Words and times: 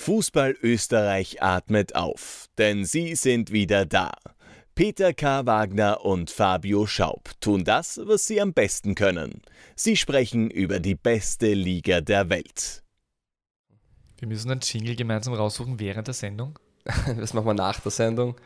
Fußball 0.00 0.56
Österreich 0.62 1.42
atmet 1.42 1.94
auf, 1.94 2.46
denn 2.56 2.86
sie 2.86 3.14
sind 3.16 3.52
wieder 3.52 3.84
da. 3.84 4.12
Peter 4.74 5.12
K. 5.12 5.44
Wagner 5.44 6.06
und 6.06 6.30
Fabio 6.30 6.86
Schaub 6.86 7.28
tun 7.38 7.64
das, 7.64 8.00
was 8.04 8.26
sie 8.26 8.40
am 8.40 8.54
besten 8.54 8.94
können. 8.94 9.42
Sie 9.76 9.98
sprechen 9.98 10.50
über 10.50 10.80
die 10.80 10.94
beste 10.94 11.52
Liga 11.52 12.00
der 12.00 12.30
Welt. 12.30 12.82
Wir 14.16 14.26
müssen 14.26 14.50
einen 14.50 14.62
Jingle 14.62 14.96
gemeinsam 14.96 15.34
raussuchen 15.34 15.78
während 15.78 16.06
der 16.06 16.14
Sendung. 16.14 16.58
das 17.18 17.34
machen 17.34 17.48
wir 17.48 17.54
nach 17.54 17.80
der 17.80 17.90
Sendung. 17.90 18.36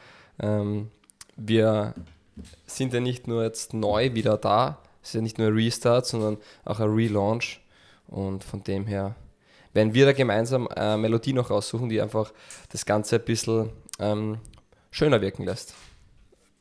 Ähm, 0.40 0.90
wir 1.36 1.94
sind 2.66 2.92
ja 2.92 2.98
nicht 2.98 3.28
nur 3.28 3.44
jetzt 3.44 3.74
neu 3.74 4.12
wieder 4.14 4.38
da, 4.38 4.82
es 5.04 5.10
ist 5.10 5.14
ja 5.14 5.20
nicht 5.20 5.38
nur 5.38 5.46
ein 5.46 5.54
Restart, 5.54 6.04
sondern 6.04 6.38
auch 6.64 6.80
ein 6.80 6.90
Relaunch. 6.90 7.60
Und 8.08 8.42
von 8.42 8.64
dem 8.64 8.88
her 8.88 9.14
werden 9.74 9.92
wir 9.92 10.06
da 10.06 10.12
gemeinsam 10.12 10.68
eine 10.68 10.96
Melodie 10.96 11.32
noch 11.32 11.50
raussuchen, 11.50 11.88
die 11.88 12.00
einfach 12.00 12.32
das 12.70 12.86
Ganze 12.86 13.16
ein 13.16 13.24
bisschen 13.24 13.70
ähm, 13.98 14.38
schöner 14.90 15.20
wirken 15.20 15.44
lässt. 15.44 15.74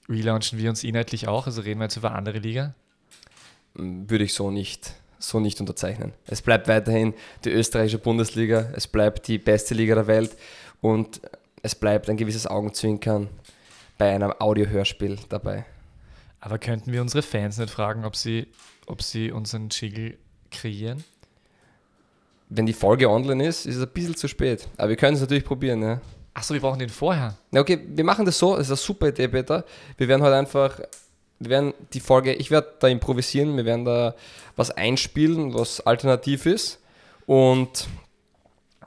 Relaunchen 0.10 0.60
wir 0.60 0.70
uns 0.70 0.84
inhaltlich 0.84 1.28
auch? 1.28 1.46
Also 1.46 1.62
reden 1.62 1.80
wir 1.80 1.86
jetzt 1.86 1.96
über 1.96 2.14
andere 2.14 2.40
Liga? 2.40 2.74
Würde 3.76 4.24
ich 4.24 4.34
so 4.34 4.52
nicht, 4.52 4.94
so 5.20 5.40
nicht 5.40 5.60
unterzeichnen. 5.60 6.14
Es 6.26 6.42
bleibt 6.42 6.68
weiterhin 6.68 7.14
die 7.46 7.52
österreichische 7.52 8.00
Bundesliga, 8.00 8.70
es 8.76 8.88
bleibt 8.88 9.28
die 9.28 9.38
beste 9.38 9.74
Liga 9.74 9.96
der 9.96 10.08
Welt 10.08 10.36
und 10.82 11.22
es 11.62 11.76
bleibt 11.76 12.10
ein 12.10 12.18
gewisses 12.18 12.46
Augenzwinkern 12.46 13.30
bei 13.98 14.14
einem 14.14 14.34
Audiohörspiel 14.38 15.18
dabei. 15.30 15.66
Aber 16.42 16.60
könnten 16.60 16.92
wir 16.92 17.02
unsere 17.02 17.22
Fans 17.22 17.58
nicht 17.58 17.70
fragen, 17.70 18.04
ob 18.04 18.18
sie, 18.18 18.48
ob 18.86 19.02
sie 19.02 19.32
unseren 19.32 19.70
Jiggle 19.70 20.18
kreieren? 20.52 21.06
Wenn 22.50 22.66
die 22.66 22.74
Folge 22.74 23.10
online 23.10 23.46
ist, 23.46 23.66
ist 23.66 23.78
es 23.78 23.84
ein 23.84 23.94
bisschen 23.94 24.16
zu 24.16 24.28
spät. 24.28 24.68
Aber 24.78 24.90
wir 24.90 24.96
können 24.96 25.16
es 25.16 25.22
natürlich 25.22 25.46
probieren. 25.46 25.82
Ja. 25.82 26.02
Achso, 26.34 26.54
wir 26.54 26.62
brauchen 26.62 26.80
den 26.80 26.90
vorher. 26.90 27.36
Na 27.52 27.62
okay, 27.62 27.80
wir 27.86 28.04
machen 28.04 28.26
das 28.26 28.40
so, 28.40 28.56
das 28.56 28.68
ist 28.68 28.72
eine 28.72 28.78
super 28.78 29.10
Idee, 29.10 29.28
Peter. 29.28 29.66
Wir 29.98 30.08
werden 30.08 30.24
heute 30.24 30.36
einfach, 30.36 30.80
wir 31.40 31.50
werden 31.50 31.74
die 31.94 32.00
Folge, 32.00 32.34
ich 32.34 32.50
werde 32.50 32.74
da 32.80 32.88
improvisieren, 32.88 33.56
wir 33.56 33.66
werden 33.66 33.86
da 33.86 34.16
was 34.56 34.72
einspielen, 34.72 35.54
was 35.54 35.82
alternativ 35.82 36.46
ist. 36.46 36.80
Und 37.26 37.88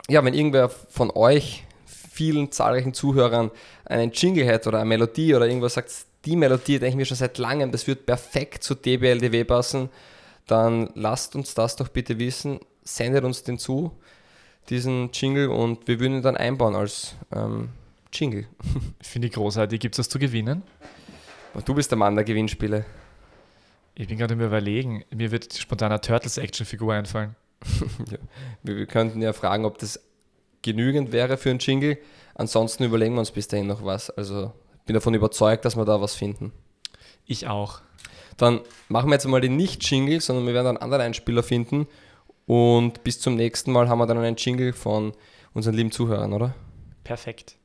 ja, 0.08 0.24
wenn 0.24 0.34
irgendwer 0.34 0.68
von 0.68 1.10
euch, 1.10 1.64
vielen 1.86 2.50
zahlreichen 2.50 2.94
Zuhörern, 2.94 3.50
einen 3.84 4.10
Jingle 4.12 4.46
hat 4.52 4.66
oder 4.66 4.78
eine 4.78 4.88
Melodie 4.88 5.34
oder 5.34 5.46
irgendwas 5.46 5.74
sagt, 5.74 5.92
die 6.24 6.34
Melodie 6.34 6.78
denke 6.78 6.88
ich 6.88 6.96
mir 6.96 7.06
schon 7.06 7.16
seit 7.16 7.38
langem, 7.38 7.70
das 7.70 7.86
wird 7.86 8.06
perfekt 8.06 8.64
zu 8.64 8.74
DBLDW 8.74 9.44
passen, 9.44 9.90
dann 10.46 10.90
lasst 10.94 11.36
uns 11.36 11.54
das 11.54 11.76
doch 11.76 11.88
bitte 11.88 12.18
wissen 12.18 12.58
sendet 12.86 13.24
uns 13.24 13.42
den 13.42 13.58
zu, 13.58 13.92
diesen 14.68 15.10
Jingle, 15.12 15.48
und 15.48 15.86
wir 15.86 16.00
würden 16.00 16.18
ihn 16.18 16.22
dann 16.22 16.36
einbauen 16.36 16.74
als 16.74 17.14
ähm, 17.34 17.68
Jingle. 18.12 18.46
Finde 19.00 19.28
ich 19.28 19.34
großartig. 19.34 19.80
Gibt 19.80 19.94
es 19.94 19.98
was 19.98 20.08
zu 20.08 20.18
gewinnen? 20.18 20.62
Du 21.64 21.74
bist 21.74 21.90
der 21.90 21.98
Mann 21.98 22.14
der 22.14 22.24
Gewinnspiele. 22.24 22.84
Ich 23.94 24.08
bin 24.08 24.18
gerade 24.18 24.34
im 24.34 24.40
Überlegen. 24.40 25.04
Mir 25.14 25.30
wird 25.30 25.54
spontan 25.54 25.90
eine 25.90 26.00
Turtles-Action-Figur 26.00 26.92
einfallen. 26.92 27.34
ja. 28.10 28.18
wir, 28.62 28.76
wir, 28.76 28.86
könnten 28.86 29.22
ja 29.22 29.32
fragen, 29.32 29.64
ob 29.64 29.78
das 29.78 30.00
genügend 30.62 31.12
wäre 31.12 31.36
für 31.36 31.50
einen 31.50 31.58
Jingle. 31.58 31.98
Ansonsten 32.34 32.84
überlegen 32.84 33.14
wir 33.14 33.20
uns 33.20 33.30
bis 33.30 33.48
dahin 33.48 33.66
noch 33.66 33.84
was. 33.84 34.10
Also 34.10 34.52
ich 34.80 34.84
bin 34.84 34.94
davon 34.94 35.14
überzeugt, 35.14 35.64
dass 35.64 35.76
wir 35.76 35.84
da 35.86 36.00
was 36.00 36.14
finden. 36.14 36.52
Ich 37.24 37.46
auch. 37.46 37.80
Dann 38.36 38.60
machen 38.88 39.08
wir 39.08 39.14
jetzt 39.14 39.26
mal 39.26 39.40
den 39.40 39.56
Nicht-Jingle, 39.56 40.20
sondern 40.20 40.46
wir 40.46 40.52
werden 40.52 40.68
einen 40.68 40.76
anderen 40.76 41.02
Einspieler 41.02 41.42
finden 41.42 41.86
und 42.46 43.04
bis 43.04 43.20
zum 43.20 43.34
nächsten 43.34 43.72
Mal 43.72 43.88
haben 43.88 43.98
wir 43.98 44.06
dann 44.06 44.18
einen 44.18 44.36
Jingle 44.36 44.72
von 44.72 45.12
unseren 45.52 45.74
lieben 45.74 45.90
Zuhörern, 45.90 46.32
oder? 46.32 46.54
Perfekt. 47.04 47.56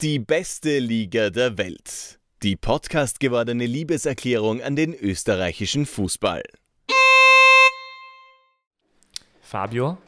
Die 0.00 0.18
beste 0.18 0.78
Liga 0.78 1.30
der 1.30 1.56
Welt. 1.58 2.18
Die 2.42 2.56
Podcast 2.56 3.20
gewordene 3.20 3.66
Liebeserklärung 3.66 4.62
an 4.62 4.74
den 4.74 4.94
österreichischen 4.94 5.86
Fußball. 5.86 6.42
Fabio, 9.42 9.98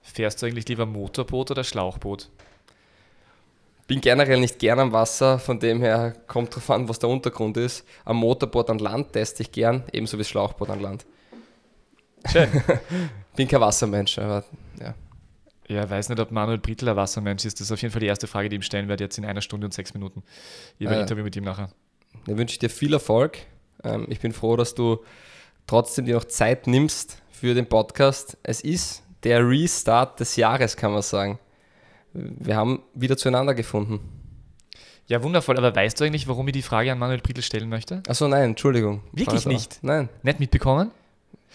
fährst 0.00 0.40
du 0.40 0.46
eigentlich 0.46 0.68
lieber 0.68 0.86
Motorboot 0.86 1.50
oder 1.50 1.64
Schlauchboot? 1.64 2.30
Bin 3.86 4.00
generell 4.00 4.38
nicht 4.38 4.60
gern 4.60 4.78
am 4.78 4.92
Wasser, 4.92 5.40
von 5.40 5.58
dem 5.58 5.80
her 5.80 6.14
kommt 6.28 6.54
drauf 6.54 6.70
an, 6.70 6.88
was 6.88 7.00
der 7.00 7.08
Untergrund 7.08 7.56
ist. 7.56 7.84
Am 8.04 8.18
Motorboot 8.18 8.70
an 8.70 8.78
Land 8.78 9.12
teste 9.12 9.42
ich 9.42 9.50
gern, 9.50 9.82
ebenso 9.92 10.16
wie 10.16 10.20
das 10.20 10.28
Schlauchboot 10.28 10.70
an 10.70 10.80
Land. 10.80 11.06
Schön. 12.26 12.48
Bin 13.36 13.48
kein 13.48 13.60
Wassermensch, 13.60 14.18
aber 14.18 14.44
ja. 14.80 14.94
Ja, 15.68 15.88
weiß 15.88 16.08
nicht, 16.08 16.18
ob 16.18 16.32
Manuel 16.32 16.58
Brittl 16.58 16.88
ein 16.88 16.96
Wassermensch 16.96 17.44
ist. 17.44 17.60
Das 17.60 17.68
ist 17.68 17.72
auf 17.72 17.80
jeden 17.80 17.92
Fall 17.92 18.00
die 18.00 18.08
erste 18.08 18.26
Frage, 18.26 18.48
die 18.48 18.56
ich 18.56 18.60
ihm 18.60 18.62
stellen 18.62 18.88
werde, 18.88 19.04
jetzt 19.04 19.18
in 19.18 19.24
einer 19.24 19.40
Stunde 19.40 19.66
und 19.66 19.72
sechs 19.72 19.94
Minuten. 19.94 20.24
Ich 20.78 20.86
habe 20.86 20.96
ein 20.96 21.00
äh, 21.00 21.02
Interview 21.02 21.22
mit 21.22 21.36
ihm 21.36 21.44
nachher. 21.44 21.70
Dann 22.26 22.38
wünsche 22.38 22.54
ich 22.54 22.58
dir 22.58 22.70
viel 22.70 22.92
Erfolg. 22.92 23.38
Ähm, 23.84 24.06
ich 24.08 24.18
bin 24.18 24.32
froh, 24.32 24.56
dass 24.56 24.74
du 24.74 25.04
trotzdem 25.68 26.06
dir 26.06 26.16
noch 26.16 26.24
Zeit 26.24 26.66
nimmst 26.66 27.22
für 27.30 27.54
den 27.54 27.66
Podcast. 27.66 28.36
Es 28.42 28.62
ist 28.62 29.04
der 29.22 29.48
Restart 29.48 30.18
des 30.18 30.34
Jahres, 30.34 30.76
kann 30.76 30.92
man 30.92 31.02
sagen. 31.02 31.38
Wir 32.12 32.56
haben 32.56 32.82
wieder 32.94 33.16
zueinander 33.16 33.54
gefunden. 33.54 34.00
Ja, 35.06 35.22
wundervoll. 35.22 35.56
Aber 35.56 35.74
weißt 35.74 36.00
du 36.00 36.04
eigentlich, 36.04 36.26
warum 36.28 36.48
ich 36.48 36.52
die 36.52 36.62
Frage 36.62 36.90
an 36.90 36.98
Manuel 36.98 37.20
Brittl 37.20 37.42
stellen 37.42 37.68
möchte? 37.68 38.02
Achso, 38.08 38.28
nein, 38.28 38.50
Entschuldigung. 38.50 39.02
Wirklich 39.12 39.46
nicht? 39.46 39.78
Nein. 39.82 40.08
Nicht 40.22 40.40
mitbekommen? 40.40 40.90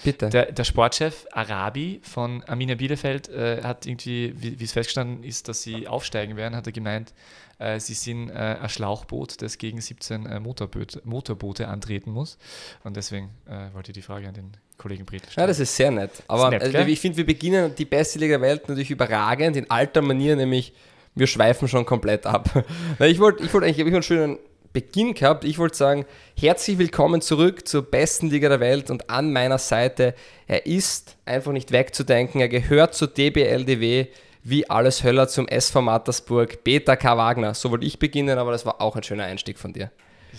Bitte. 0.04 0.30
Der, 0.30 0.52
der 0.52 0.64
Sportchef 0.64 1.26
Arabi 1.32 2.02
von 2.04 2.44
Arminia 2.44 2.76
Bielefeld 2.76 3.30
äh, 3.30 3.64
hat 3.64 3.86
irgendwie, 3.86 4.34
wie 4.38 4.64
es 4.64 4.74
festgestanden 4.74 5.24
ist, 5.24 5.48
dass 5.48 5.62
sie 5.62 5.88
aufsteigen 5.88 6.36
werden, 6.36 6.56
hat 6.56 6.68
er 6.68 6.74
gemeint, 6.74 7.14
äh, 7.60 7.80
sie 7.80 7.94
sind 7.94 8.30
äh, 8.30 8.58
ein 8.62 8.70
Schlauchboot, 8.70 9.42
das 9.42 9.58
gegen 9.58 9.80
17 9.80 10.26
äh, 10.26 10.40
Motorboote, 10.40 11.02
Motorboote 11.06 11.68
antreten 11.68 12.12
muss. 12.12 12.38
Und 12.84 12.98
deswegen 12.98 13.30
äh, 13.48 13.74
wollte 13.74 13.92
ich 13.92 13.96
die 13.96 14.02
Frage 14.02 14.28
an 14.28 14.34
den 14.34 14.52
Kollegen 14.78 15.06
Bredl 15.06 15.30
stellen. 15.30 15.44
Ja, 15.44 15.48
das 15.48 15.60
ist 15.60 15.76
sehr 15.76 15.92
nett. 15.92 16.12
Aber 16.28 16.50
nett, 16.50 16.62
also, 16.62 16.78
ich 16.80 17.00
finde, 17.00 17.18
wir 17.18 17.26
beginnen 17.26 17.74
die 17.76 17.86
beste 17.86 18.20
Liga 18.20 18.38
der 18.38 18.42
Welt 18.42 18.68
natürlich 18.68 18.92
überragend, 18.92 19.56
in 19.56 19.70
alter 19.70 20.02
Manier, 20.02 20.36
nämlich 20.36 20.74
wir 21.16 21.28
schweifen 21.28 21.68
schon 21.70 21.86
komplett 21.86 22.26
ab. 22.26 22.66
ich 23.00 23.20
wollte 23.20 23.44
ich 23.44 23.54
wollt 23.54 23.64
eigentlich 23.64 23.78
ich 23.80 23.86
wollt 23.86 23.94
einen 23.94 24.04
schönen 24.04 24.40
Beginn 24.76 25.14
gehabt. 25.14 25.46
Ich 25.46 25.58
wollte 25.58 25.78
sagen, 25.78 26.06
herzlich 26.38 26.78
willkommen 26.78 27.22
zurück 27.22 27.66
zur 27.66 27.82
besten 27.82 28.30
Liga 28.30 28.50
der 28.50 28.60
Welt 28.60 28.92
und 28.92 29.10
an 29.10 29.32
meiner 29.32 29.58
Seite. 29.58 30.14
Er 30.48 30.66
ist 30.66 31.16
einfach 31.24 31.54
nicht 31.54 31.72
wegzudenken. 31.72 32.42
Er 32.42 32.50
gehört 32.50 32.94
zur 32.94 33.08
DBLDW 33.08 34.08
wie 34.44 34.70
alles 34.70 35.02
Höller 35.02 35.30
zum 35.30 35.48
SV 35.48 35.82
Mattersburg. 35.82 36.62
Peter 36.66 36.98
K. 36.98 37.16
Wagner. 37.16 37.54
So 37.54 37.72
wollte 37.72 37.86
ich 37.86 38.00
beginnen, 38.00 38.38
aber 38.38 38.52
das 38.52 38.66
war 38.66 38.82
auch 38.82 38.98
ein 38.98 39.04
schöner 39.04 39.24
Einstieg 39.24 39.58
von 39.58 39.72
dir. 39.72 39.92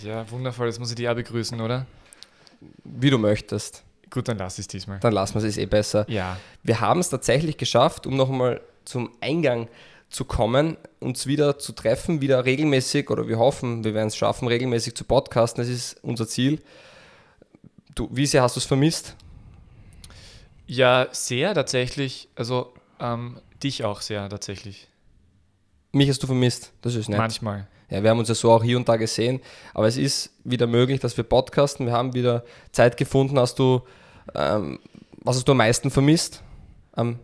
Ja, 0.03 0.29
wundervoll. 0.29 0.67
Jetzt 0.67 0.77
muss 0.77 0.91
ich 0.91 0.95
dich 0.97 1.09
auch 1.09 1.15
begrüßen, 1.15 1.59
oder? 1.59 1.87
Wie 2.83 3.09
du 3.09 3.17
möchtest. 3.17 3.81
Gut, 4.11 4.27
dann 4.27 4.37
lass 4.37 4.59
es 4.59 4.67
diesmal. 4.67 4.99
Dann 4.99 5.13
lassen 5.13 5.33
wir 5.33 5.39
es, 5.39 5.45
ist 5.45 5.57
eh 5.57 5.65
besser. 5.65 6.05
Ja. 6.07 6.37
Wir 6.61 6.79
haben 6.79 6.99
es 6.99 7.09
tatsächlich 7.09 7.57
geschafft, 7.57 8.05
um 8.05 8.15
nochmal 8.15 8.61
zum 8.85 9.09
Eingang 9.19 9.67
zu 10.09 10.25
kommen, 10.25 10.77
uns 10.99 11.27
wieder 11.27 11.59
zu 11.59 11.73
treffen, 11.73 12.21
wieder 12.21 12.45
regelmäßig, 12.45 13.09
oder 13.09 13.27
wir 13.27 13.37
hoffen, 13.37 13.83
wir 13.83 13.93
werden 13.93 14.07
es 14.07 14.15
schaffen, 14.15 14.47
regelmäßig 14.47 14.95
zu 14.95 15.03
podcasten. 15.03 15.61
Das 15.61 15.69
ist 15.69 15.97
unser 16.01 16.27
Ziel. 16.27 16.61
Du, 17.93 18.09
wie 18.11 18.25
sehr 18.25 18.41
hast 18.41 18.55
du 18.55 18.59
es 18.59 18.65
vermisst? 18.65 19.15
Ja, 20.65 21.07
sehr 21.11 21.53
tatsächlich. 21.53 22.29
Also 22.35 22.73
ähm, 22.99 23.39
dich 23.63 23.83
auch 23.83 24.01
sehr 24.01 24.29
tatsächlich. 24.29 24.87
Mich 25.91 26.09
hast 26.09 26.21
du 26.21 26.27
vermisst, 26.27 26.73
das 26.81 26.95
ist 26.95 27.09
nett. 27.09 27.17
Manchmal. 27.17 27.67
Ja, 27.89 28.03
wir 28.03 28.09
haben 28.09 28.19
uns 28.19 28.27
ja 28.27 28.35
so 28.35 28.51
auch 28.51 28.63
hier 28.63 28.77
und 28.77 28.89
da 28.89 28.97
gesehen, 28.97 29.39
aber 29.73 29.87
es 29.87 29.95
ist 29.95 30.31
wieder 30.43 30.67
möglich, 30.67 30.99
dass 30.99 31.15
wir 31.15 31.23
podcasten. 31.23 31.85
Wir 31.85 31.93
haben 31.93 32.13
wieder 32.13 32.43
Zeit 32.73 32.97
gefunden. 32.97 33.39
Hast 33.39 33.59
du, 33.59 33.81
ähm, 34.35 34.79
was 35.21 35.37
hast 35.37 35.47
du 35.47 35.53
am 35.53 35.57
meisten 35.57 35.89
vermisst 35.89 36.43
am 36.91 37.19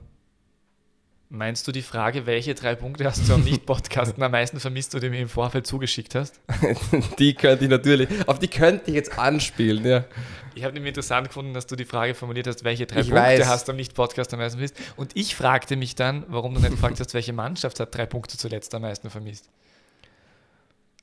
Meinst 1.36 1.68
du 1.68 1.72
die 1.72 1.82
Frage, 1.82 2.28
welche 2.28 2.54
drei 2.54 2.76
Punkte 2.76 3.06
hast 3.06 3.28
du 3.28 3.34
am 3.34 3.44
Nicht-Podcasten 3.44 4.22
am 4.22 4.32
meisten 4.32 4.60
vermisst, 4.60 4.94
die 4.94 5.00
du 5.00 5.10
mir 5.10 5.20
im 5.20 5.30
Vorfeld 5.30 5.66
zugeschickt 5.66 6.14
hast? 6.14 6.40
die 7.18 7.34
könnte 7.34 7.64
ich 7.64 7.72
natürlich, 7.72 8.08
auf 8.28 8.38
die 8.38 8.48
könnte 8.48 8.92
ich 8.92 8.94
jetzt 8.94 9.18
anspielen, 9.18 9.84
ja. 9.84 10.06
Ich 10.54 10.64
habe 10.64 10.76
nämlich 10.76 10.90
interessant 10.90 11.30
gefunden, 11.30 11.56
dass 11.56 11.66
du 11.66 11.76
die 11.76 11.86
Frage 11.86 12.14
formuliert 12.14 12.46
hast, 12.46 12.64
welche 12.64 12.86
drei 12.86 13.00
ich 13.00 13.10
Punkte 13.10 13.40
weiß. 13.40 13.48
hast 13.48 13.68
du 13.68 13.72
am 13.72 13.78
Nicht-Podcast 13.78 14.32
am 14.36 14.42
meisten 14.42 14.60
vermisst. 14.60 14.78
Und 14.96 15.14
ich 15.16 15.36
fragte 15.36 15.76
mich 15.76 15.96
dann, 15.96 16.24
warum 16.28 16.54
du 16.54 16.60
nicht 16.60 16.70
gefragt 16.70 17.00
hast, 17.00 17.16
welche 17.16 17.34
Mannschaft 17.34 17.80
hat 17.80 17.98
drei 17.98 18.06
Punkte 18.06 18.38
zuletzt 18.38 18.76
am 18.76 18.84
meisten 18.84 19.10
vermisst. 19.10 19.50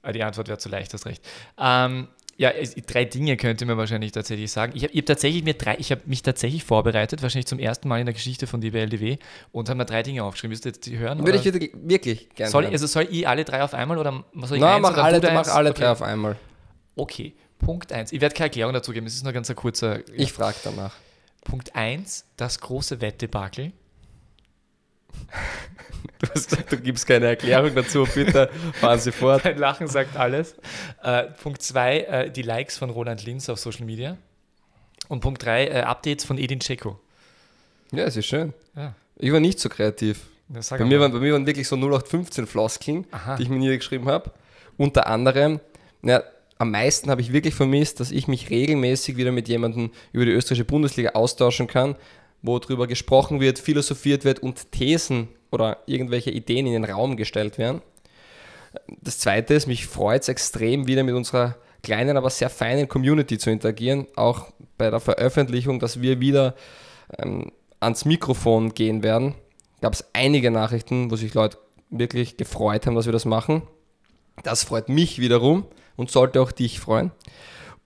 Ah, 0.02 0.12
die 0.12 0.22
Antwort 0.22 0.46
wäre 0.46 0.58
zu 0.58 0.68
leicht, 0.68 0.94
hast 0.94 1.06
recht. 1.06 1.26
Ähm, 1.58 2.06
ja, 2.40 2.52
drei 2.86 3.04
Dinge 3.04 3.36
könnte 3.36 3.66
man 3.66 3.76
wahrscheinlich 3.76 4.12
tatsächlich 4.12 4.50
sagen. 4.50 4.72
Ich 4.74 4.82
habe 4.82 4.96
hab 4.96 5.04
tatsächlich 5.04 5.44
mir 5.44 5.52
drei, 5.52 5.76
ich 5.78 5.90
habe 5.90 6.00
mich 6.06 6.22
tatsächlich 6.22 6.64
vorbereitet, 6.64 7.20
wahrscheinlich 7.20 7.44
zum 7.44 7.58
ersten 7.58 7.86
Mal 7.86 8.00
in 8.00 8.06
der 8.06 8.14
Geschichte 8.14 8.46
von 8.46 8.62
DBLDW 8.62 9.18
und 9.52 9.68
habe 9.68 9.76
mir 9.76 9.84
drei 9.84 10.02
Dinge 10.02 10.24
aufgeschrieben. 10.24 10.52
Willst 10.52 10.64
du 10.64 10.70
jetzt 10.70 10.86
die 10.86 10.96
hören? 10.96 11.18
Würde 11.18 11.38
oder? 11.38 11.60
ich 11.60 11.70
wirklich 11.74 12.30
gerne. 12.30 12.50
Soll, 12.50 12.64
also 12.64 12.86
soll 12.86 13.08
ich 13.10 13.28
alle 13.28 13.44
drei 13.44 13.62
auf 13.62 13.74
einmal 13.74 13.98
oder 13.98 14.24
soll 14.44 14.56
ich 14.56 14.62
Nein, 14.62 14.80
mach 14.80 14.96
alle, 14.96 15.20
mach 15.20 15.48
alle 15.48 15.68
okay. 15.68 15.82
drei 15.82 15.90
auf 15.90 16.00
einmal. 16.00 16.36
Okay, 16.96 17.34
Punkt 17.58 17.92
1. 17.92 18.10
Ich 18.10 18.22
werde 18.22 18.34
keine 18.34 18.46
Erklärung 18.46 18.72
dazu 18.72 18.92
geben, 18.92 19.04
es 19.04 19.16
ist 19.16 19.22
nur 19.22 19.34
ganz 19.34 19.50
ein 19.50 19.56
kurzer. 19.56 19.98
Ja. 19.98 20.04
Ich 20.14 20.32
frage 20.32 20.56
danach. 20.64 20.94
Punkt 21.44 21.76
1, 21.76 22.24
das 22.38 22.58
große 22.60 23.02
Wettdebakel. 23.02 23.72
Du 26.70 26.76
gibst 26.78 27.06
keine 27.06 27.26
Erklärung 27.26 27.74
dazu, 27.74 28.06
bitte 28.14 28.50
fahren 28.74 28.98
Sie 28.98 29.12
fort. 29.12 29.44
Dein 29.44 29.58
Lachen 29.58 29.88
sagt 29.88 30.16
alles. 30.16 30.54
Äh, 31.02 31.24
Punkt 31.42 31.62
2, 31.62 31.98
äh, 31.98 32.30
die 32.30 32.42
Likes 32.42 32.78
von 32.78 32.90
Roland 32.90 33.24
Linz 33.24 33.48
auf 33.48 33.58
Social 33.58 33.86
Media. 33.86 34.16
Und 35.08 35.20
Punkt 35.20 35.44
3, 35.44 35.66
äh, 35.66 35.80
Updates 35.82 36.24
von 36.24 36.38
Edin 36.38 36.60
Dzeko. 36.60 36.98
Ja, 37.92 38.04
es 38.04 38.16
ist 38.16 38.26
schön. 38.26 38.52
Ja. 38.76 38.94
Ich 39.16 39.32
war 39.32 39.40
nicht 39.40 39.58
so 39.58 39.68
kreativ. 39.68 40.26
Bei, 40.48 40.84
mir 40.84 41.00
waren, 41.00 41.12
bei 41.12 41.20
mir 41.20 41.32
waren 41.32 41.46
wirklich 41.46 41.68
so 41.68 41.76
0815 41.76 42.46
Floskeln, 42.46 43.06
Aha. 43.12 43.36
die 43.36 43.44
ich 43.44 43.48
mir 43.48 43.58
niedergeschrieben 43.58 44.08
habe. 44.08 44.32
Unter 44.76 45.06
anderem, 45.06 45.60
ja, 46.02 46.22
am 46.58 46.72
meisten 46.72 47.10
habe 47.10 47.20
ich 47.20 47.32
wirklich 47.32 47.54
vermisst, 47.54 48.00
dass 48.00 48.10
ich 48.10 48.28
mich 48.28 48.50
regelmäßig 48.50 49.16
wieder 49.16 49.32
mit 49.32 49.48
jemandem 49.48 49.90
über 50.12 50.24
die 50.24 50.32
österreichische 50.32 50.64
Bundesliga 50.64 51.10
austauschen 51.10 51.66
kann, 51.66 51.96
wo 52.42 52.58
darüber 52.58 52.86
gesprochen 52.86 53.40
wird, 53.40 53.58
philosophiert 53.58 54.24
wird 54.24 54.40
und 54.40 54.72
Thesen 54.72 55.28
oder 55.50 55.78
irgendwelche 55.86 56.30
Ideen 56.30 56.66
in 56.66 56.72
den 56.72 56.84
Raum 56.84 57.16
gestellt 57.16 57.58
werden. 57.58 57.82
Das 59.00 59.18
zweite 59.18 59.54
ist, 59.54 59.66
mich 59.66 59.86
freut 59.86 60.22
es 60.22 60.28
extrem, 60.28 60.86
wieder 60.86 61.02
mit 61.02 61.14
unserer 61.14 61.56
kleinen, 61.82 62.16
aber 62.16 62.30
sehr 62.30 62.50
feinen 62.50 62.88
Community 62.88 63.38
zu 63.38 63.50
interagieren, 63.50 64.06
auch 64.16 64.48
bei 64.78 64.90
der 64.90 65.00
Veröffentlichung, 65.00 65.80
dass 65.80 66.00
wir 66.00 66.20
wieder 66.20 66.54
ähm, 67.18 67.52
ans 67.80 68.04
Mikrofon 68.04 68.74
gehen 68.74 69.02
werden. 69.02 69.34
Gab 69.80 69.94
es 69.94 70.04
einige 70.12 70.50
Nachrichten, 70.50 71.10
wo 71.10 71.16
sich 71.16 71.34
Leute 71.34 71.58
wirklich 71.90 72.36
gefreut 72.36 72.86
haben, 72.86 72.94
dass 72.94 73.06
wir 73.06 73.12
das 73.12 73.24
machen. 73.24 73.62
Das 74.42 74.64
freut 74.64 74.88
mich 74.88 75.18
wiederum 75.18 75.66
und 75.96 76.10
sollte 76.10 76.40
auch 76.40 76.52
dich 76.52 76.80
freuen. 76.80 77.10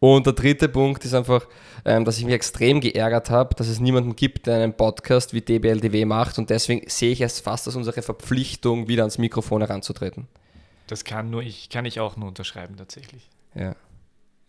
Und 0.05 0.27
der 0.27 0.35
dritte 0.35 0.69
Punkt 0.69 1.03
ist 1.07 1.15
einfach, 1.15 1.47
ähm, 1.87 2.05
dass 2.05 2.19
ich 2.19 2.27
mich 2.27 2.35
extrem 2.35 2.83
geärgert 2.83 3.31
habe, 3.31 3.55
dass 3.55 3.69
es 3.69 3.81
niemanden 3.81 4.15
gibt, 4.15 4.47
der 4.47 4.57
einen 4.57 4.75
Podcast 4.75 5.33
wie 5.33 5.41
DBLDW 5.41 6.05
macht 6.05 6.37
und 6.39 6.51
deswegen 6.51 6.87
sehe 6.91 7.11
ich 7.11 7.23
es 7.23 7.41
fast 7.41 7.67
als 7.67 7.75
unsere 7.75 8.03
Verpflichtung, 8.03 8.87
wieder 8.87 9.05
ans 9.05 9.17
Mikrofon 9.17 9.63
heranzutreten. 9.63 10.29
Das 10.89 11.05
kann 11.05 11.31
nur 11.31 11.41
ich, 11.41 11.71
kann 11.71 11.87
ich 11.87 12.01
auch 12.01 12.19
nur 12.19 12.29
unterschreiben 12.29 12.77
tatsächlich. 12.77 13.31
Ja. 13.55 13.77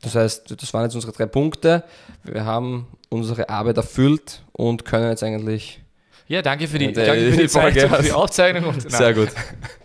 Das 0.01 0.15
heißt, 0.15 0.61
das 0.61 0.73
waren 0.73 0.83
jetzt 0.83 0.95
unsere 0.95 1.13
drei 1.13 1.25
Punkte. 1.25 1.85
Wir 2.25 2.43
haben 2.43 2.87
unsere 3.07 3.47
Arbeit 3.47 3.77
erfüllt 3.77 4.43
und 4.51 4.83
können 4.83 5.09
jetzt 5.09 5.23
eigentlich. 5.23 5.81
Ja, 6.27 6.41
danke 6.41 6.67
für 6.67 6.79
die, 6.79 6.87
äh, 6.87 6.91
danke 6.91 7.31
für 7.31 7.31
die, 7.31 7.43
die 7.43 7.47
Zeit, 7.47 7.79
für 7.79 8.03
die 8.03 8.11
Aufzeichnung. 8.11 8.65
Und, 8.65 8.91
Sehr 8.91 9.13
gut. 9.13 9.29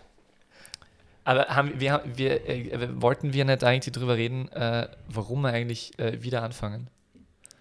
Aber 1.31 1.47
haben, 1.47 1.79
wir, 1.79 2.03
wir, 2.13 2.49
äh, 2.49 2.89
wollten 3.01 3.33
wir 3.33 3.45
nicht 3.45 3.63
eigentlich 3.63 3.93
darüber 3.93 4.17
reden, 4.17 4.49
äh, 4.49 4.89
warum 5.07 5.43
wir 5.43 5.51
eigentlich 5.51 5.97
äh, 5.97 6.21
wieder 6.25 6.43
anfangen? 6.43 6.89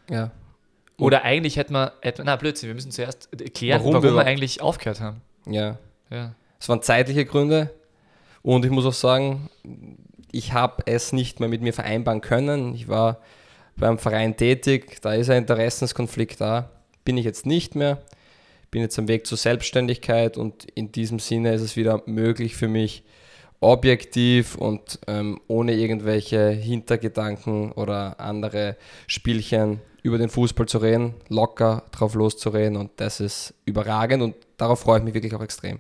Ja. 0.10 0.32
Oder 0.98 1.22
eigentlich 1.22 1.56
hätten 1.56 1.74
wir, 1.74 1.94
hätten, 2.02 2.24
na 2.26 2.36
Blödsinn, 2.36 2.70
wir 2.70 2.74
müssen 2.74 2.90
zuerst 2.90 3.30
erklären, 3.40 3.82
warum, 3.82 3.94
warum 3.94 4.06
wir, 4.06 4.16
wir 4.16 4.26
eigentlich 4.26 4.60
aufgehört 4.60 5.02
haben. 5.02 5.22
Ja. 5.46 5.78
ja. 6.10 6.34
Es 6.60 6.68
waren 6.68 6.82
zeitliche 6.82 7.26
Gründe 7.26 7.70
und 8.42 8.66
ich 8.66 8.72
muss 8.72 8.88
auch 8.88 8.94
sagen, 8.94 9.52
ich 10.32 10.54
habe 10.54 10.82
es 10.88 11.14
nicht 11.14 11.40
mehr 11.40 11.48
mit 11.48 11.62
mir 11.62 11.72
vereinbaren 11.72 12.22
können. 12.22 12.74
Ich 12.74 12.88
war 12.88 13.20
beim 13.76 14.00
Verein 14.00 14.36
tätig, 14.36 15.00
da 15.04 15.14
ist 15.14 15.30
ein 15.30 15.44
Interessenskonflikt 15.44 16.42
da. 16.42 16.72
Bin 17.06 17.18
ich 17.18 17.26
jetzt 17.26 17.46
nicht 17.46 17.76
mehr. 17.76 18.02
Bin 18.72 18.82
jetzt 18.82 18.98
am 18.98 19.08
Weg 19.08 19.28
zur 19.28 19.38
Selbstständigkeit 19.38 20.38
und 20.38 20.66
in 20.74 20.92
diesem 20.92 21.20
Sinne 21.20 21.54
ist 21.54 21.62
es 21.62 21.76
wieder 21.76 22.02
möglich 22.08 22.56
für 22.56 22.68
mich, 22.68 23.04
objektiv 23.62 24.56
und 24.56 25.00
ähm, 25.08 25.40
ohne 25.48 25.74
irgendwelche 25.74 26.50
Hintergedanken 26.50 27.72
oder 27.74 28.20
andere 28.20 28.78
Spielchen 29.08 29.82
über 30.02 30.18
den 30.18 30.30
Fußball 30.30 30.66
zu 30.66 30.78
reden, 30.78 31.16
locker 31.28 31.84
drauf 31.92 32.14
loszureden 32.14 32.78
und 32.78 32.92
das 32.98 33.20
ist 33.20 33.54
überragend 33.66 34.24
und 34.24 34.36
darauf 34.58 34.80
freue 34.80 35.00
ich 35.00 35.04
mich 35.04 35.14
wirklich 35.14 35.36
auch 35.36 35.42
extrem. 35.42 35.80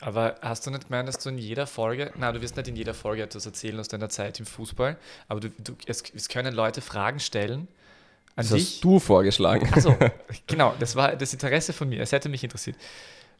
Aber 0.00 0.36
hast 0.42 0.66
du 0.66 0.70
nicht 0.70 0.88
gemeint, 0.88 1.08
dass 1.08 1.18
du 1.18 1.30
in 1.30 1.38
jeder 1.38 1.66
Folge, 1.66 2.12
na, 2.16 2.32
du 2.32 2.40
wirst 2.40 2.56
nicht 2.56 2.68
in 2.68 2.76
jeder 2.76 2.94
Folge 2.94 3.22
etwas 3.22 3.46
erzählen 3.46 3.78
aus 3.80 3.88
deiner 3.88 4.08
Zeit 4.08 4.38
im 4.40 4.46
Fußball, 4.46 4.96
aber 5.28 5.40
du, 5.40 5.50
du 5.50 5.74
es, 5.86 6.02
es, 6.14 6.28
können 6.28 6.54
Leute 6.54 6.80
Fragen 6.80 7.18
stellen 7.18 7.68
an 8.36 8.44
das 8.44 8.50
dich. 8.50 8.74
hast 8.74 8.84
du 8.84 8.98
vorgeschlagen. 8.98 9.68
Achso, 9.72 9.96
genau, 10.46 10.74
das 10.78 10.96
war 10.96 11.16
das 11.16 11.32
Interesse 11.32 11.72
von 11.72 11.88
mir. 11.88 12.02
Es 12.02 12.12
hätte 12.12 12.28
mich 12.28 12.44
interessiert. 12.44 12.76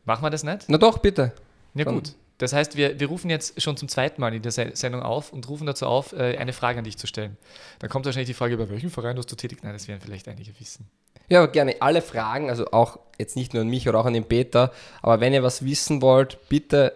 Machen 0.06 0.22
wir 0.22 0.30
das 0.30 0.44
nicht? 0.44 0.64
Na 0.68 0.78
doch, 0.78 0.98
bitte. 0.98 1.32
Ja, 1.74 1.84
Schon. 1.84 1.94
gut. 1.94 2.14
Das 2.38 2.52
heißt, 2.52 2.76
wir, 2.76 3.00
wir 3.00 3.06
rufen 3.06 3.30
jetzt 3.30 3.60
schon 3.62 3.76
zum 3.76 3.88
zweiten 3.88 4.20
Mal 4.20 4.34
in 4.34 4.42
der 4.42 4.52
Sendung 4.52 5.02
auf 5.02 5.32
und 5.32 5.48
rufen 5.48 5.66
dazu 5.66 5.86
auf, 5.86 6.12
äh, 6.12 6.36
eine 6.36 6.52
Frage 6.52 6.78
an 6.78 6.84
dich 6.84 6.98
zu 6.98 7.06
stellen. 7.06 7.36
Dann 7.78 7.88
kommt 7.88 8.04
wahrscheinlich 8.04 8.28
die 8.28 8.34
Frage, 8.34 8.56
bei 8.56 8.68
welchem 8.68 8.90
Verein 8.90 9.16
hast 9.16 9.30
du 9.32 9.36
tätig? 9.36 9.58
Nein, 9.62 9.72
das 9.72 9.88
werden 9.88 10.00
vielleicht 10.04 10.28
einige 10.28 10.58
wissen. 10.60 10.88
Ja, 11.28 11.46
gerne 11.46 11.76
alle 11.80 12.02
Fragen, 12.02 12.50
also 12.50 12.66
auch 12.70 12.98
jetzt 13.18 13.36
nicht 13.36 13.54
nur 13.54 13.62
an 13.62 13.68
mich 13.68 13.88
oder 13.88 13.98
auch 13.98 14.04
an 14.04 14.12
den 14.12 14.24
Peter, 14.24 14.72
aber 15.02 15.20
wenn 15.20 15.32
ihr 15.32 15.42
was 15.42 15.64
wissen 15.64 16.02
wollt, 16.02 16.38
bitte 16.48 16.92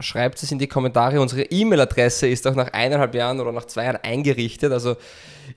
schreibt 0.00 0.42
es 0.42 0.50
in 0.50 0.58
die 0.58 0.66
Kommentare. 0.66 1.20
Unsere 1.20 1.42
E-Mail-Adresse 1.42 2.26
ist 2.26 2.46
auch 2.46 2.54
nach 2.54 2.72
eineinhalb 2.72 3.14
Jahren 3.14 3.40
oder 3.40 3.52
nach 3.52 3.66
zwei 3.66 3.84
Jahren 3.84 3.98
eingerichtet, 4.02 4.72
also 4.72 4.96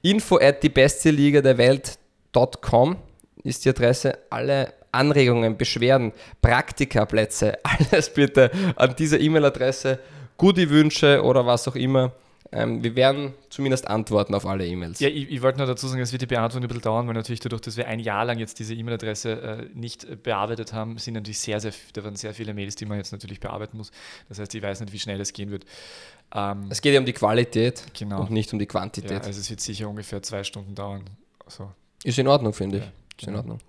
info 0.01 0.37
at 0.37 0.61
die 0.61 0.69
beste 0.69 1.09
Liga 1.09 1.41
der 1.41 1.57
Welt.com 1.57 2.97
ist 3.43 3.65
die 3.65 3.69
Adresse. 3.69 4.17
Alle 4.29 4.73
Anregungen, 4.91 5.57
Beschwerden, 5.57 6.11
Praktikaplätze, 6.41 7.57
alles 7.63 8.13
bitte 8.13 8.51
an 8.75 8.95
diese 8.97 9.17
E-Mail-Adresse, 9.17 9.99
Goodie-Wünsche 10.37 11.23
oder 11.23 11.45
was 11.45 11.67
auch 11.67 11.75
immer. 11.75 12.13
Ähm, 12.53 12.83
wir 12.83 12.95
werden 12.97 13.33
zumindest 13.49 13.87
antworten 13.87 14.35
auf 14.35 14.45
alle 14.45 14.65
E-Mails. 14.65 14.99
Ja, 14.99 15.07
ich, 15.07 15.31
ich 15.31 15.41
wollte 15.41 15.59
nur 15.59 15.67
dazu 15.67 15.87
sagen, 15.87 16.01
es 16.01 16.11
wird 16.11 16.21
die 16.21 16.25
Beantwortung 16.25 16.65
ein 16.65 16.67
bisschen 16.67 16.81
dauern, 16.81 17.07
weil 17.07 17.13
natürlich 17.13 17.39
dadurch, 17.39 17.61
dass 17.61 17.77
wir 17.77 17.87
ein 17.87 17.99
Jahr 17.99 18.25
lang 18.25 18.39
jetzt 18.39 18.59
diese 18.59 18.73
E-Mail-Adresse 18.73 19.41
äh, 19.41 19.65
nicht 19.73 20.21
bearbeitet 20.23 20.73
haben, 20.73 20.97
sind 20.97 21.13
natürlich 21.13 21.39
sehr, 21.39 21.61
sehr, 21.61 21.71
da 21.93 22.03
waren 22.03 22.17
sehr 22.17 22.33
viele 22.33 22.53
Mails, 22.53 22.75
die 22.75 22.85
man 22.85 22.97
jetzt 22.97 23.13
natürlich 23.13 23.39
bearbeiten 23.39 23.77
muss. 23.77 23.91
Das 24.27 24.39
heißt, 24.39 24.53
ich 24.53 24.61
weiß 24.61 24.81
nicht, 24.81 24.91
wie 24.91 24.99
schnell 24.99 25.21
es 25.21 25.31
gehen 25.31 25.49
wird. 25.49 25.65
Ähm, 26.35 26.65
es 26.69 26.81
geht 26.81 26.93
ja 26.93 26.99
um 26.99 27.05
die 27.05 27.13
Qualität 27.13 27.83
genau. 27.97 28.21
und 28.21 28.31
nicht 28.31 28.51
um 28.51 28.59
die 28.59 28.65
Quantität. 28.65 29.11
Ja, 29.11 29.17
also 29.19 29.39
es 29.39 29.49
wird 29.49 29.61
sicher 29.61 29.87
ungefähr 29.87 30.21
zwei 30.21 30.43
Stunden 30.43 30.75
dauern. 30.75 31.05
So. 31.47 31.71
Ist 32.03 32.19
in 32.19 32.27
Ordnung, 32.27 32.51
finde 32.51 32.77
ich. 32.77 32.83
Ja, 32.83 32.89
Ist 32.89 33.21
in 33.21 33.25
genau. 33.27 33.37
Ordnung. 33.39 33.59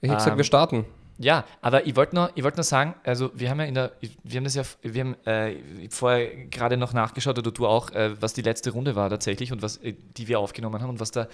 Ich 0.00 0.08
hätte 0.08 0.18
gesagt, 0.18 0.36
wir 0.36 0.40
ähm, 0.40 0.44
starten. 0.44 0.84
Ja, 1.20 1.44
aber 1.62 1.84
ich 1.84 1.96
wollte 1.96 2.14
nur, 2.14 2.30
wollt 2.36 2.56
nur 2.56 2.62
sagen, 2.62 2.94
also 3.02 3.30
wir 3.34 3.50
haben 3.50 3.58
ja 3.58 3.66
in 3.66 3.74
der, 3.74 3.92
wir 4.22 4.36
haben 4.36 4.44
das 4.44 4.54
ja, 4.54 4.62
wir 4.82 5.00
haben 5.00 5.16
äh, 5.26 5.56
vorher 5.90 6.46
gerade 6.46 6.76
noch 6.76 6.92
nachgeschaut, 6.92 7.36
oder 7.36 7.50
du 7.50 7.66
auch, 7.66 7.90
äh, 7.90 8.14
was 8.20 8.34
die 8.34 8.42
letzte 8.42 8.70
Runde 8.70 8.94
war 8.94 9.10
tatsächlich 9.10 9.50
und 9.50 9.60
was, 9.60 9.78
äh, 9.78 9.94
die 10.16 10.28
wir 10.28 10.38
aufgenommen 10.38 10.80
haben 10.80 10.90
und 10.90 11.00
was 11.00 11.10
da 11.10 11.26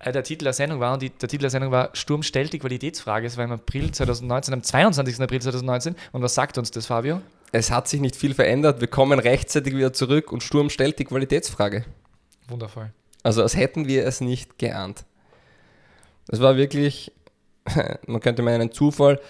äh, 0.00 0.10
der 0.10 0.24
Titel 0.24 0.42
der 0.42 0.54
Sendung 0.54 0.80
war. 0.80 0.94
Und 0.94 1.02
die, 1.02 1.10
der 1.10 1.28
Titel 1.28 1.42
der 1.42 1.50
Sendung 1.50 1.70
war 1.70 1.90
Sturm 1.92 2.24
stellt 2.24 2.52
die 2.52 2.58
Qualitätsfrage. 2.58 3.28
Es 3.28 3.36
war 3.36 3.44
im 3.44 3.52
April 3.52 3.92
2019, 3.92 4.54
am 4.54 4.62
22. 4.64 5.20
April 5.20 5.40
2019. 5.40 5.94
Und 6.10 6.22
was 6.22 6.34
sagt 6.34 6.58
uns 6.58 6.72
das, 6.72 6.86
Fabio? 6.86 7.20
Es 7.52 7.70
hat 7.70 7.86
sich 7.86 8.00
nicht 8.00 8.16
viel 8.16 8.34
verändert. 8.34 8.80
Wir 8.80 8.88
kommen 8.88 9.20
rechtzeitig 9.20 9.74
wieder 9.74 9.92
zurück 9.92 10.32
und 10.32 10.42
Sturm 10.42 10.68
stellt 10.68 10.98
die 10.98 11.04
Qualitätsfrage. 11.04 11.84
Wundervoll. 12.48 12.90
Also 13.22 13.42
als 13.42 13.56
hätten 13.56 13.86
wir 13.86 14.04
es 14.04 14.20
nicht 14.20 14.58
geahnt. 14.58 15.04
Es 16.28 16.40
war 16.40 16.56
wirklich 16.56 17.12
man 18.06 18.20
könnte 18.20 18.42
meinen, 18.42 18.62
ein 18.62 18.72
Zufall. 18.72 19.20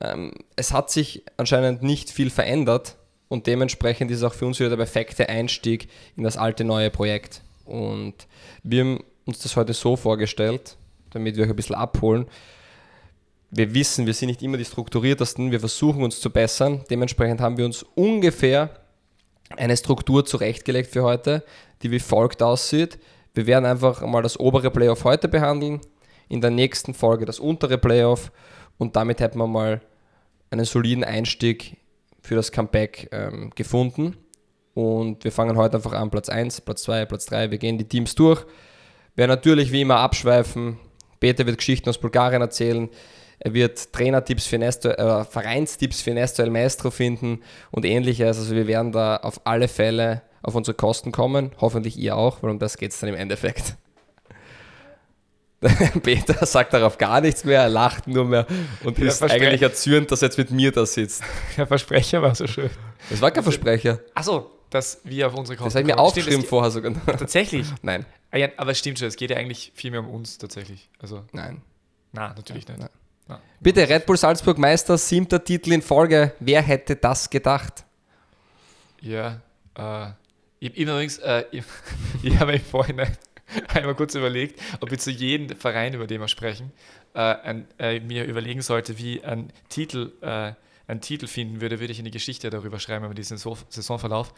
Ähm, 0.00 0.32
es 0.56 0.72
hat 0.72 0.90
sich 0.90 1.24
anscheinend 1.36 1.82
nicht 1.82 2.10
viel 2.10 2.30
verändert 2.30 2.96
und 3.28 3.46
dementsprechend 3.46 4.10
ist 4.10 4.22
auch 4.22 4.34
für 4.34 4.46
uns 4.46 4.58
wieder 4.58 4.70
der 4.70 4.76
perfekte 4.76 5.28
Einstieg 5.28 5.88
in 6.16 6.24
das 6.24 6.36
alte 6.36 6.64
neue 6.64 6.90
Projekt. 6.90 7.42
Und 7.64 8.14
wir 8.62 8.80
haben 8.80 9.04
uns 9.26 9.40
das 9.40 9.56
heute 9.56 9.74
so 9.74 9.96
vorgestellt, 9.96 10.76
damit 11.10 11.36
wir 11.36 11.44
euch 11.44 11.50
ein 11.50 11.56
bisschen 11.56 11.76
abholen. 11.76 12.26
Wir 13.50 13.72
wissen, 13.74 14.06
wir 14.06 14.14
sind 14.14 14.28
nicht 14.28 14.42
immer 14.42 14.56
die 14.56 14.64
strukturiertesten, 14.64 15.50
wir 15.50 15.60
versuchen 15.60 16.02
uns 16.02 16.20
zu 16.20 16.30
bessern. 16.30 16.84
Dementsprechend 16.90 17.40
haben 17.40 17.56
wir 17.56 17.64
uns 17.64 17.82
ungefähr 17.94 18.70
eine 19.56 19.76
Struktur 19.76 20.24
zurechtgelegt 20.24 20.90
für 20.90 21.02
heute, 21.02 21.42
die 21.82 21.90
wie 21.90 22.00
folgt 22.00 22.42
aussieht. 22.42 22.98
Wir 23.34 23.46
werden 23.46 23.64
einfach 23.64 24.02
mal 24.02 24.22
das 24.22 24.38
obere 24.38 24.70
Playoff 24.70 25.04
heute 25.04 25.28
behandeln, 25.28 25.80
in 26.28 26.40
der 26.40 26.50
nächsten 26.50 26.94
Folge 26.94 27.24
das 27.24 27.40
untere 27.40 27.78
Playoff 27.78 28.30
und 28.78 28.96
damit 28.96 29.20
hätten 29.20 29.38
wir 29.38 29.46
mal 29.46 29.80
einen 30.50 30.64
soliden 30.64 31.04
Einstieg 31.04 31.76
für 32.20 32.34
das 32.34 32.52
Comeback 32.52 33.08
ähm, 33.12 33.50
gefunden. 33.54 34.16
Und 34.74 35.24
wir 35.24 35.32
fangen 35.32 35.56
heute 35.56 35.76
einfach 35.76 35.92
an, 35.92 36.10
Platz 36.10 36.28
1, 36.28 36.60
Platz 36.60 36.82
2, 36.82 37.06
Platz 37.06 37.26
3. 37.26 37.50
Wir 37.50 37.58
gehen 37.58 37.78
die 37.78 37.88
Teams 37.88 38.14
durch. 38.14 38.44
Wir 39.16 39.26
natürlich 39.26 39.72
wie 39.72 39.80
immer 39.80 39.96
abschweifen. 39.96 40.78
Peter 41.18 41.44
wird 41.46 41.58
Geschichten 41.58 41.88
aus 41.88 41.98
Bulgarien 41.98 42.40
erzählen. 42.40 42.88
Er 43.40 43.54
wird 43.54 43.92
Trainertipps 43.92 44.46
für 44.46 44.58
Nesto, 44.58 44.90
äh, 44.90 45.24
Vereinstipps 45.24 46.00
für 46.00 46.12
Nesto 46.12 46.42
El 46.42 46.50
Maestro 46.50 46.90
finden 46.90 47.42
und 47.70 47.84
ähnliches. 47.84 48.38
Also 48.38 48.54
wir 48.54 48.66
werden 48.66 48.92
da 48.92 49.16
auf 49.16 49.40
alle 49.44 49.68
Fälle 49.68 50.22
auf 50.42 50.54
unsere 50.54 50.76
Kosten 50.76 51.12
kommen. 51.12 51.52
Hoffentlich 51.60 51.98
ihr 51.98 52.16
auch, 52.16 52.42
weil 52.42 52.50
um 52.50 52.58
das 52.58 52.76
geht 52.76 52.92
es 52.92 53.00
dann 53.00 53.08
im 53.08 53.16
Endeffekt. 53.16 53.76
Peter 56.02 56.46
sagt 56.46 56.72
darauf 56.72 56.98
gar 56.98 57.20
nichts 57.20 57.44
mehr, 57.44 57.62
er 57.62 57.68
lacht 57.68 58.06
nur 58.06 58.24
mehr 58.24 58.46
und 58.84 58.96
ist 58.98 59.22
eigentlich 59.22 59.62
erzürnt, 59.62 60.10
dass 60.12 60.22
er 60.22 60.28
jetzt 60.28 60.38
mit 60.38 60.50
mir 60.52 60.70
da 60.70 60.86
sitzt. 60.86 61.22
Der 61.56 61.66
Versprecher 61.66 62.22
war 62.22 62.34
so 62.34 62.46
schön. 62.46 62.70
Das 63.10 63.20
war 63.20 63.32
kein 63.32 63.42
Versprecher. 63.42 63.98
Achso, 64.14 64.50
dass 64.70 65.00
wir 65.02 65.26
auf 65.26 65.34
unsere 65.34 65.56
Kosten 65.56 65.68
Das 65.68 65.74
habe 65.74 65.82
ich 65.82 65.86
mir 65.96 65.98
aufgeschrieben 65.98 66.44
vorher 66.44 66.70
sogar. 66.70 66.92
Tatsächlich? 67.06 67.66
Nein. 67.82 68.06
Ah 68.30 68.38
aber 68.56 68.70
es 68.70 68.78
stimmt 68.78 68.98
schon, 68.98 69.08
es 69.08 69.16
geht 69.16 69.30
ja 69.30 69.36
eigentlich 69.36 69.72
viel 69.74 69.90
mehr 69.90 70.00
um 70.00 70.10
uns 70.10 70.38
tatsächlich. 70.38 70.90
Also, 71.00 71.24
nein. 71.32 71.62
Na, 72.12 72.34
natürlich 72.34 72.68
nein, 72.68 72.78
nicht. 72.78 72.90
Nein. 73.26 73.38
Bitte, 73.60 73.88
Red 73.88 74.06
Bull 74.06 74.16
Salzburg 74.16 74.58
Meister, 74.58 74.96
siebter 74.96 75.42
Titel 75.42 75.72
in 75.72 75.82
Folge. 75.82 76.34
Wer 76.38 76.62
hätte 76.62 76.94
das 76.94 77.30
gedacht? 77.30 77.84
Ja, 79.00 79.40
äh, 79.76 80.10
ich, 80.60 80.76
übrigens, 80.76 81.18
äh, 81.18 81.44
ich, 81.52 81.64
ich 82.22 82.38
habe 82.38 82.54
im 82.54 82.60
Vorhinein 82.60 83.16
einmal 83.68 83.94
kurz 83.94 84.14
überlegt, 84.14 84.60
ob 84.80 84.92
ich 84.92 85.00
zu 85.00 85.10
jedem 85.10 85.56
Verein, 85.56 85.94
über 85.94 86.06
den 86.06 86.20
wir 86.20 86.28
sprechen, 86.28 86.72
äh, 87.14 87.20
ein, 87.20 87.68
äh, 87.78 88.00
mir 88.00 88.24
überlegen 88.24 88.62
sollte, 88.62 88.98
wie 88.98 89.22
ein 89.22 89.52
Titel 89.68 90.12
äh, 90.20 90.52
einen 90.88 91.02
Titel 91.02 91.26
finden 91.26 91.60
würde, 91.60 91.80
würde 91.80 91.92
ich 91.92 91.98
eine 91.98 92.10
Geschichte 92.10 92.48
darüber 92.48 92.80
schreiben, 92.80 93.04
über 93.04 93.14
diesen 93.14 93.36
Saisonverlauf. 93.36 94.32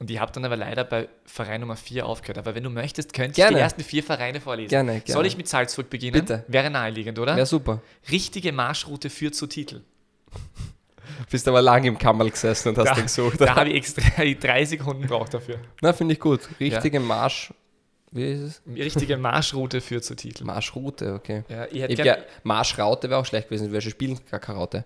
Und 0.00 0.10
ich 0.10 0.18
habe 0.18 0.32
dann 0.32 0.44
aber 0.44 0.56
leider 0.56 0.82
bei 0.82 1.08
Verein 1.24 1.60
Nummer 1.60 1.76
4 1.76 2.04
aufgehört. 2.04 2.38
Aber 2.38 2.56
wenn 2.56 2.64
du 2.64 2.70
möchtest, 2.70 3.14
könnte 3.14 3.40
ich 3.40 3.46
die 3.46 3.54
ersten 3.54 3.84
vier 3.84 4.02
Vereine 4.02 4.40
vorlesen. 4.40 4.70
Gerne, 4.70 4.92
gerne. 4.94 5.12
Soll 5.12 5.26
ich 5.26 5.36
mit 5.36 5.46
Salzburg 5.46 5.88
beginnen? 5.88 6.12
Bitte. 6.12 6.44
Wäre 6.48 6.70
naheliegend, 6.70 7.20
oder? 7.20 7.38
Ja, 7.38 7.46
super. 7.46 7.80
Richtige 8.10 8.52
Marschroute 8.52 9.10
führt 9.10 9.36
zu 9.36 9.46
Titel. 9.46 9.82
Bist 11.30 11.46
aber 11.46 11.62
lange 11.62 11.86
im 11.86 11.98
Kammerl 11.98 12.30
gesessen 12.30 12.70
und 12.70 12.78
hast 12.78 12.88
da, 12.88 12.94
den 12.94 13.04
gesucht. 13.04 13.36
Da 13.40 13.54
habe 13.54 13.70
ich 13.70 13.76
extra 13.76 14.02
drei 14.40 14.64
Sekunden 14.64 15.06
braucht 15.06 15.34
dafür. 15.34 15.58
Na, 15.80 15.92
finde 15.92 16.14
ich 16.14 16.20
gut. 16.20 16.40
Richtige 16.58 16.98
ja. 16.98 17.02
Marsch. 17.02 17.52
Wie 18.12 18.30
ist 18.30 18.40
es? 18.40 18.62
Richtige 18.66 19.16
Marschroute 19.16 19.80
führt 19.80 20.04
zu 20.04 20.14
Titel. 20.14 20.44
Marschroute, 20.44 21.14
okay. 21.14 21.44
Ja, 21.48 21.66
ich 21.70 21.82
hätte 21.82 22.04
ja, 22.04 22.18
Marschraute 22.42 23.08
wäre 23.08 23.18
auch 23.18 23.26
schlecht 23.26 23.48
gewesen. 23.48 23.72
Wir 23.72 23.80
spielen 23.80 24.20
gar 24.30 24.38
keine 24.38 24.58
Raute. 24.58 24.84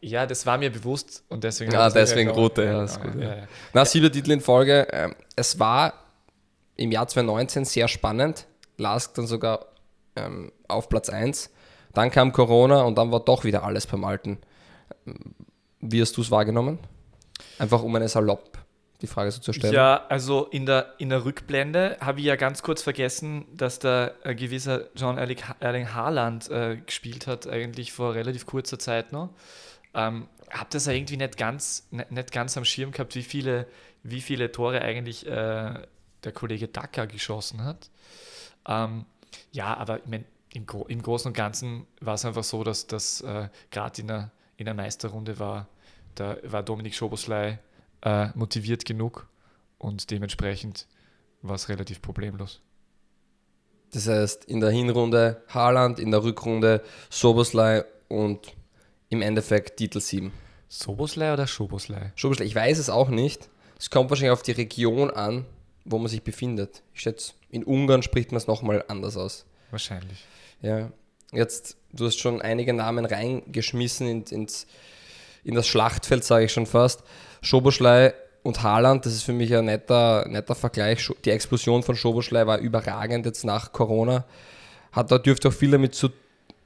Ja, 0.00 0.24
das 0.24 0.46
war 0.46 0.56
mir 0.56 0.72
bewusst 0.72 1.22
und 1.28 1.44
deswegen. 1.44 1.74
Ah, 1.74 1.90
deswegen 1.90 2.30
Rote, 2.30 2.64
ja, 2.64 2.84
ist 2.84 3.02
gut. 3.02 3.14
Ja, 3.16 3.36
ja. 3.36 3.48
Na, 3.74 3.84
siebter 3.84 4.10
Titel 4.10 4.30
in 4.30 4.40
Folge. 4.40 4.88
Ähm, 4.90 5.14
es 5.36 5.58
war 5.58 5.92
im 6.76 6.90
Jahr 6.90 7.06
2019 7.06 7.66
sehr 7.66 7.86
spannend. 7.86 8.46
Lask 8.78 9.14
dann 9.14 9.26
sogar 9.26 9.66
ähm, 10.16 10.52
auf 10.68 10.88
Platz 10.88 11.10
1. 11.10 11.50
Dann 11.92 12.10
kam 12.10 12.32
Corona 12.32 12.82
und 12.82 12.96
dann 12.96 13.12
war 13.12 13.20
doch 13.20 13.44
wieder 13.44 13.62
alles 13.62 13.86
beim 13.86 14.04
Alten. 14.04 14.38
Wie 15.80 16.00
hast 16.00 16.16
du 16.16 16.22
es 16.22 16.30
wahrgenommen? 16.30 16.78
Einfach 17.58 17.82
um 17.82 17.94
eine 17.94 18.08
Salopp 18.08 18.49
die 19.02 19.06
Frage 19.06 19.30
so 19.30 19.40
zu 19.40 19.52
stellen. 19.52 19.74
Ja, 19.74 20.06
also 20.08 20.46
in 20.46 20.66
der, 20.66 20.94
in 20.98 21.08
der 21.08 21.24
Rückblende 21.24 21.96
habe 22.00 22.20
ich 22.20 22.26
ja 22.26 22.36
ganz 22.36 22.62
kurz 22.62 22.82
vergessen, 22.82 23.46
dass 23.54 23.78
da 23.78 24.12
ein 24.24 24.36
gewisser 24.36 24.88
John 24.94 25.18
Erling 25.18 25.94
Haaland 25.94 26.50
äh, 26.50 26.76
gespielt 26.76 27.26
hat, 27.26 27.46
eigentlich 27.46 27.92
vor 27.92 28.14
relativ 28.14 28.46
kurzer 28.46 28.78
Zeit 28.78 29.12
noch. 29.12 29.30
Ähm, 29.94 30.28
habe 30.50 30.68
das 30.70 30.86
ja 30.86 30.92
irgendwie 30.92 31.16
nicht 31.16 31.36
ganz, 31.36 31.86
nicht, 31.90 32.10
nicht, 32.10 32.32
ganz 32.32 32.56
am 32.56 32.64
Schirm 32.64 32.92
gehabt, 32.92 33.14
wie 33.14 33.22
viele, 33.22 33.66
wie 34.02 34.20
viele 34.20 34.52
Tore 34.52 34.82
eigentlich 34.82 35.26
äh, 35.26 35.74
der 36.24 36.32
Kollege 36.32 36.68
Dacker 36.68 37.06
geschossen 37.06 37.64
hat. 37.64 37.90
Ähm, 38.66 39.06
ja, 39.52 39.76
aber 39.76 39.98
ich 39.98 40.06
mein, 40.06 40.24
im, 40.52 40.66
Gro 40.66 40.86
im 40.86 41.02
Großen 41.02 41.28
und 41.28 41.34
Ganzen 41.34 41.86
war 42.00 42.14
es 42.14 42.24
einfach 42.24 42.44
so, 42.44 42.64
dass 42.64 42.86
das 42.86 43.20
äh, 43.20 43.48
gerade 43.70 44.00
in 44.00 44.08
der, 44.08 44.30
in 44.56 44.64
der 44.64 44.74
Meisterrunde 44.74 45.38
war, 45.38 45.68
da 46.16 46.36
war 46.42 46.62
Dominik 46.62 46.94
Schoboslei 46.94 47.60
äh, 48.02 48.28
motiviert 48.34 48.84
genug 48.84 49.28
und 49.78 50.10
dementsprechend 50.10 50.86
war 51.42 51.54
es 51.54 51.68
relativ 51.68 52.02
problemlos. 52.02 52.60
Das 53.92 54.06
heißt, 54.06 54.44
in 54.44 54.60
der 54.60 54.70
Hinrunde 54.70 55.42
Haaland, 55.48 55.98
in 55.98 56.10
der 56.10 56.22
Rückrunde 56.22 56.82
Soboslai 57.08 57.84
und 58.08 58.54
im 59.08 59.22
Endeffekt 59.22 59.78
Titel 59.78 60.00
7. 60.00 60.32
Soboslai 60.68 61.32
oder 61.32 61.46
Schoboslai? 61.46 62.12
Schoboslai, 62.14 62.46
ich 62.46 62.54
weiß 62.54 62.78
es 62.78 62.88
auch 62.88 63.08
nicht. 63.08 63.48
Es 63.78 63.90
kommt 63.90 64.10
wahrscheinlich 64.10 64.32
auf 64.32 64.42
die 64.42 64.52
Region 64.52 65.10
an, 65.10 65.44
wo 65.84 65.98
man 65.98 66.08
sich 66.08 66.22
befindet. 66.22 66.82
Ich 66.94 67.00
schätze, 67.00 67.32
in 67.50 67.64
Ungarn 67.64 68.02
spricht 68.02 68.30
man 68.30 68.36
es 68.36 68.46
nochmal 68.46 68.84
anders 68.86 69.16
aus. 69.16 69.46
Wahrscheinlich. 69.70 70.24
Ja. 70.62 70.92
Jetzt, 71.32 71.76
du 71.92 72.06
hast 72.06 72.18
schon 72.18 72.42
einige 72.42 72.72
Namen 72.72 73.04
reingeschmissen 73.04 74.06
in, 74.06 74.22
ins, 74.24 74.66
in 75.42 75.54
das 75.54 75.66
Schlachtfeld, 75.66 76.24
sage 76.24 76.44
ich 76.44 76.52
schon 76.52 76.66
fast. 76.66 77.02
Schoboschlei 77.42 78.14
und 78.42 78.62
Haaland, 78.62 79.04
das 79.06 79.12
ist 79.12 79.22
für 79.22 79.32
mich 79.32 79.54
ein 79.54 79.66
netter, 79.66 80.26
netter 80.28 80.54
Vergleich. 80.54 81.10
Die 81.24 81.30
Explosion 81.30 81.82
von 81.82 81.96
Schoboschlei 81.96 82.46
war 82.46 82.58
überragend 82.58 83.26
jetzt 83.26 83.44
nach 83.44 83.72
Corona. 83.72 84.24
Hat 84.92 85.10
da 85.10 85.18
dürfte 85.18 85.48
auch 85.48 85.52
viel 85.52 85.70
damit 85.70 85.94
zu 85.94 86.10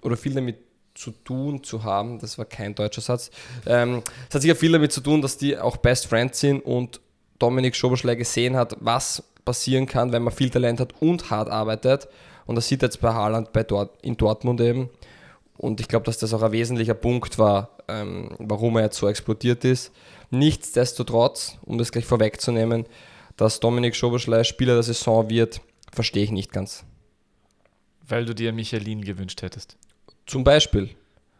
oder 0.02 0.16
viel 0.16 0.34
damit 0.34 0.56
zu 0.94 1.10
tun 1.10 1.62
zu 1.64 1.82
haben, 1.82 2.18
das 2.20 2.38
war 2.38 2.44
kein 2.44 2.74
deutscher 2.74 3.00
Satz. 3.00 3.30
Ähm, 3.66 4.02
es 4.28 4.34
hat 4.34 4.42
sicher 4.42 4.54
viel 4.54 4.72
damit 4.72 4.92
zu 4.92 5.00
tun, 5.00 5.22
dass 5.22 5.36
die 5.36 5.58
auch 5.58 5.76
Best 5.76 6.06
Friends 6.06 6.40
sind 6.40 6.60
und 6.60 7.00
Dominik 7.38 7.74
Schoberschlei 7.74 8.14
gesehen 8.14 8.56
hat, 8.56 8.76
was 8.80 9.22
passieren 9.44 9.86
kann, 9.86 10.12
wenn 10.12 10.22
man 10.22 10.32
viel 10.32 10.50
Talent 10.50 10.80
hat 10.80 10.94
und 11.00 11.30
hart 11.30 11.50
arbeitet. 11.50 12.08
Und 12.46 12.54
das 12.54 12.68
sieht 12.68 12.82
jetzt 12.82 13.00
bei 13.00 13.12
Haaland 13.12 13.52
bei 13.52 13.64
Dort, 13.64 13.90
in 14.02 14.16
Dortmund 14.16 14.60
eben. 14.60 14.88
Und 15.56 15.80
ich 15.80 15.88
glaube, 15.88 16.06
dass 16.06 16.18
das 16.18 16.32
auch 16.32 16.42
ein 16.42 16.52
wesentlicher 16.52 16.94
Punkt 16.94 17.38
war, 17.38 17.70
ähm, 17.88 18.30
warum 18.38 18.76
er 18.76 18.84
jetzt 18.84 18.98
so 18.98 19.08
explodiert 19.08 19.64
ist. 19.64 19.92
Nichtsdestotrotz, 20.38 21.58
um 21.62 21.78
das 21.78 21.92
gleich 21.92 22.04
vorwegzunehmen, 22.04 22.86
dass 23.36 23.60
Dominik 23.60 23.96
Schoberschlei 23.96 24.44
Spieler 24.44 24.74
der 24.74 24.82
Saison 24.82 25.28
wird, 25.28 25.60
verstehe 25.92 26.24
ich 26.24 26.30
nicht 26.30 26.52
ganz. 26.52 26.84
Weil 28.06 28.26
du 28.26 28.34
dir 28.34 28.52
Michelin 28.52 29.02
gewünscht 29.02 29.42
hättest. 29.42 29.76
Zum 30.26 30.44
Beispiel. 30.44 30.90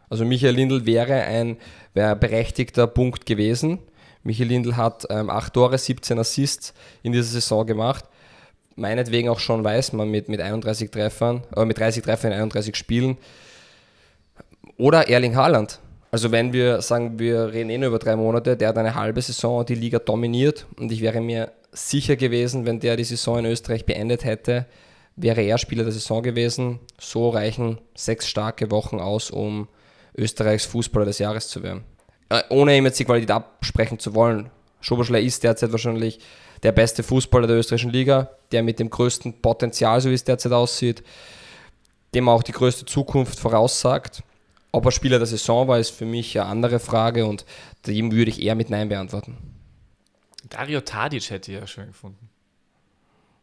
Also 0.09 0.25
Michael 0.25 0.55
Lindl 0.55 0.85
wäre 0.85 1.23
ein 1.23 1.57
wäre 1.93 2.15
berechtigter 2.15 2.87
Punkt 2.87 3.25
gewesen. 3.25 3.79
Michael 4.23 4.49
Lindl 4.49 4.75
hat 4.75 5.05
ähm, 5.09 5.29
8 5.29 5.53
Tore, 5.53 5.77
17 5.77 6.17
Assists 6.17 6.73
in 7.03 7.11
dieser 7.11 7.25
Saison 7.25 7.65
gemacht. 7.65 8.05
Meinetwegen 8.75 9.29
auch 9.29 9.39
schon 9.39 9.63
weiß 9.63 9.93
man 9.93 10.09
mit, 10.09 10.27
mit 10.29 10.41
31 10.41 10.91
Treffern, 10.91 11.43
äh, 11.55 11.65
mit 11.65 11.77
30 11.77 12.03
Treffern 12.03 12.31
in 12.31 12.37
31 12.37 12.75
Spielen. 12.75 13.17
Oder 14.77 15.07
Erling 15.07 15.35
Haaland. 15.35 15.79
Also 16.15 16.31
wenn 16.31 16.53
wir 16.53 16.81
sagen, 16.81 17.19
wir 17.19 17.51
reden 17.51 17.69
eh 17.69 17.77
nur 17.77 17.89
über 17.89 17.99
drei 17.99 18.15
Monate, 18.15 18.55
der 18.55 18.69
hat 18.69 18.77
eine 18.77 18.95
halbe 18.95 19.21
Saison 19.21 19.65
die 19.65 19.75
Liga 19.75 19.99
dominiert 19.99 20.65
und 20.79 20.89
ich 20.89 21.01
wäre 21.01 21.19
mir 21.19 21.51
sicher 21.73 22.15
gewesen, 22.15 22.65
wenn 22.65 22.79
der 22.79 22.95
die 22.95 23.03
Saison 23.03 23.39
in 23.39 23.45
Österreich 23.47 23.85
beendet 23.85 24.23
hätte, 24.23 24.65
wäre 25.17 25.41
er 25.41 25.57
Spieler 25.57 25.83
der 25.83 25.91
Saison 25.91 26.23
gewesen. 26.23 26.79
So 26.97 27.31
reichen 27.31 27.79
sechs 27.95 28.29
starke 28.29 28.71
Wochen 28.71 29.01
aus, 29.01 29.29
um 29.29 29.67
Österreichs 30.15 30.63
Fußballer 30.63 31.03
des 31.03 31.19
Jahres 31.19 31.49
zu 31.49 31.63
werden. 31.63 31.83
Äh, 32.29 32.43
ohne 32.47 32.77
ihm 32.77 32.85
jetzt 32.85 32.97
die 32.97 33.03
Qualität 33.03 33.31
absprechen 33.31 33.99
zu 33.99 34.15
wollen. 34.15 34.49
Schoberschlei 34.79 35.21
ist 35.21 35.43
derzeit 35.43 35.73
wahrscheinlich 35.73 36.21
der 36.63 36.71
beste 36.71 37.03
Fußballer 37.03 37.47
der 37.47 37.57
österreichischen 37.57 37.91
Liga, 37.91 38.29
der 38.53 38.63
mit 38.63 38.79
dem 38.79 38.89
größten 38.89 39.41
Potenzial, 39.41 39.99
so 39.99 40.09
wie 40.09 40.13
es 40.13 40.23
derzeit 40.23 40.53
aussieht, 40.53 41.03
dem 42.13 42.29
auch 42.29 42.41
die 42.41 42.53
größte 42.53 42.85
Zukunft 42.85 43.37
voraussagt. 43.37 44.23
Ob 44.75 44.83
er 44.83 44.91
Spieler 44.91 45.19
der 45.19 45.25
Saison 45.25 45.69
war, 45.69 45.79
ist 45.79 45.91
für 45.91 46.03
mich 46.03 46.37
eine 46.37 46.49
andere 46.49 46.79
Frage 46.79 47.25
und 47.25 47.45
dem 47.87 48.11
würde 48.11 48.29
ich 48.29 48.41
eher 48.41 48.55
mit 48.55 48.69
Nein 48.69 48.89
beantworten. 48.89 49.37
Dario 50.49 50.81
Tadic 50.81 51.29
hätte 51.29 51.53
ich 51.53 51.57
ja 51.57 51.65
schön 51.65 51.87
gefunden. 51.87 52.29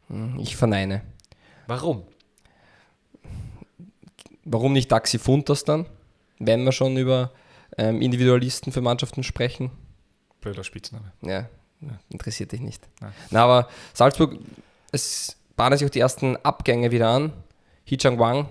Hm, 0.08 0.38
ich 0.38 0.56
verneine. 0.56 1.00
Warum? 1.66 2.02
Warum 4.44 4.74
nicht 4.74 4.92
Daxi 4.92 5.18
Funtas 5.18 5.64
dann, 5.64 5.86
wenn 6.38 6.64
wir 6.64 6.72
schon 6.72 6.98
über 6.98 7.32
ähm, 7.78 8.02
Individualisten 8.02 8.70
für 8.70 8.82
Mannschaften 8.82 9.22
sprechen? 9.22 9.70
Blöder 10.42 10.64
Spitzname. 10.64 11.12
Ja, 11.22 11.48
interessiert 12.10 12.52
dich 12.52 12.60
nicht. 12.60 12.86
Na, 13.30 13.44
aber 13.44 13.70
Salzburg, 13.94 14.38
es 14.90 15.38
bahnen 15.56 15.78
sich 15.78 15.86
auch 15.86 15.90
die 15.92 16.00
ersten 16.00 16.36
Abgänge 16.36 16.90
wieder 16.90 17.08
an. 17.08 17.32
Hichang 17.84 18.18
Wang 18.18 18.50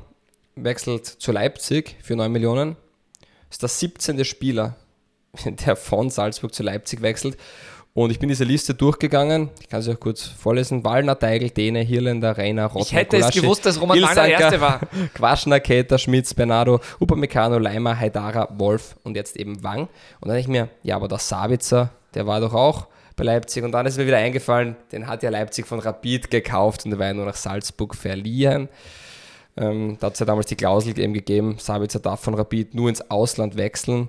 wechselt 0.55 1.05
zu 1.05 1.31
Leipzig 1.31 1.98
für 2.01 2.15
9 2.15 2.31
Millionen. 2.31 2.75
Ist 3.50 3.62
der 3.62 3.70
17. 3.70 4.24
Spieler, 4.25 4.75
der 5.46 5.75
von 5.75 6.10
Salzburg 6.10 6.53
zu 6.53 6.63
Leipzig 6.63 7.01
wechselt. 7.01 7.38
Und 7.93 8.10
ich 8.10 8.20
bin 8.20 8.29
diese 8.29 8.46
Liste 8.46 8.74
durchgegangen. 8.74 9.50
Ich 9.60 9.67
kann 9.67 9.81
sie 9.81 9.91
auch 9.91 10.00
kurz 10.00 10.24
vorlesen. 10.24 10.86
Wallner, 10.86 11.20
Teigl, 11.20 11.50
Dene, 11.50 11.81
Hirländer, 11.81 12.38
Reiner, 12.38 12.67
Rottner, 12.67 12.81
Ich 12.84 12.93
hätte 12.93 13.17
Kulaschi, 13.17 13.39
es 13.39 13.43
gewusst, 13.43 13.65
dass 13.65 13.81
Roman 13.81 14.01
Wallner 14.01 14.24
der 14.24 14.39
Erste 14.39 14.62
war. 14.62 14.79
Quaschner, 15.13 15.60
Keter, 15.60 15.98
Schmitz, 15.98 16.34
Bernardo, 16.34 16.79
Upamecano, 17.01 17.58
Leimer, 17.58 18.00
Haidara, 18.00 18.48
Wolf 18.58 18.96
und 19.03 19.17
jetzt 19.17 19.36
eben 19.36 19.62
Wang. 19.62 19.81
Und 19.81 19.89
dann 20.22 20.36
denke 20.36 20.41
ich 20.41 20.48
mir, 20.48 20.70
ja, 20.84 20.96
aber 20.96 21.10
der 21.10 21.17
Sabitzer, 21.17 21.91
der 22.13 22.25
war 22.27 22.39
doch 22.39 22.53
auch 22.53 22.88
bei 23.17 23.25
Leipzig. 23.25 23.65
Und 23.65 23.74
dann 23.74 23.86
ist 23.86 23.98
mir 23.98 24.08
wieder 24.08 24.17
eingefallen, 24.17 24.77
den 24.93 25.08
hat 25.08 25.22
ja 25.22 25.29
Leipzig 25.29 25.67
von 25.67 25.79
Rapid 25.79 26.31
gekauft 26.31 26.86
und 26.86 26.91
der 26.91 27.00
war 27.00 27.08
ja 27.08 27.13
nur 27.13 27.25
nach 27.25 27.36
Salzburg 27.36 27.93
verliehen. 27.96 28.70
Ähm, 29.58 29.98
da 30.00 30.08
hat 30.08 30.13
es 30.13 30.20
ja 30.20 30.25
damals 30.25 30.48
die 30.48 30.55
Klausel 30.55 30.98
eben 30.98 31.13
gegeben, 31.13 31.58
Sabitzer 31.60 32.00
darf 32.00 32.22
von 32.22 32.36
Rapid 32.36 32.74
nur 32.74 32.89
ins 32.89 33.12
Ausland 33.12 33.58
wechseln. 33.58 34.08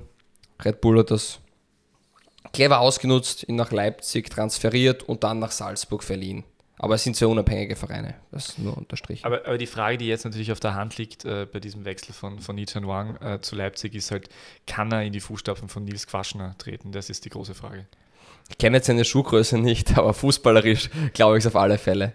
Red 0.64 0.80
Bull 0.80 0.98
hat 0.98 1.10
das 1.10 1.40
clever 2.52 2.80
ausgenutzt, 2.80 3.48
ihn 3.48 3.56
nach 3.56 3.72
Leipzig 3.72 4.30
transferiert 4.30 5.02
und 5.02 5.24
dann 5.24 5.38
nach 5.38 5.50
Salzburg 5.50 6.04
verliehen. 6.04 6.44
Aber 6.78 6.96
es 6.96 7.04
sind 7.04 7.14
sehr 7.14 7.28
unabhängige 7.28 7.76
Vereine, 7.76 8.14
das 8.32 8.58
nur 8.58 8.76
unterstrichen. 8.76 9.24
Aber, 9.24 9.46
aber, 9.46 9.56
die 9.56 9.68
Frage, 9.68 9.98
die 9.98 10.08
jetzt 10.08 10.24
natürlich 10.24 10.50
auf 10.50 10.58
der 10.58 10.74
Hand 10.74 10.98
liegt 10.98 11.24
äh, 11.24 11.46
bei 11.50 11.60
diesem 11.60 11.84
Wechsel 11.84 12.12
von, 12.12 12.40
von 12.40 12.56
Nichan 12.56 12.88
Wang 12.88 13.16
äh, 13.22 13.40
zu 13.40 13.54
Leipzig, 13.54 13.94
ist 13.94 14.10
halt, 14.10 14.28
kann 14.66 14.90
er 14.90 15.02
in 15.02 15.12
die 15.12 15.20
Fußstapfen 15.20 15.68
von 15.68 15.84
Nils 15.84 16.08
Quaschner 16.08 16.56
treten? 16.58 16.90
Das 16.90 17.08
ist 17.08 17.24
die 17.24 17.30
große 17.30 17.54
Frage. 17.54 17.86
Ich 18.48 18.58
kenne 18.58 18.78
jetzt 18.78 18.86
seine 18.86 19.04
Schuhgröße 19.04 19.58
nicht, 19.58 19.96
aber 19.98 20.12
fußballerisch 20.12 20.90
glaube 21.14 21.38
ich 21.38 21.44
es 21.44 21.46
auf 21.46 21.56
alle 21.56 21.78
Fälle. 21.78 22.14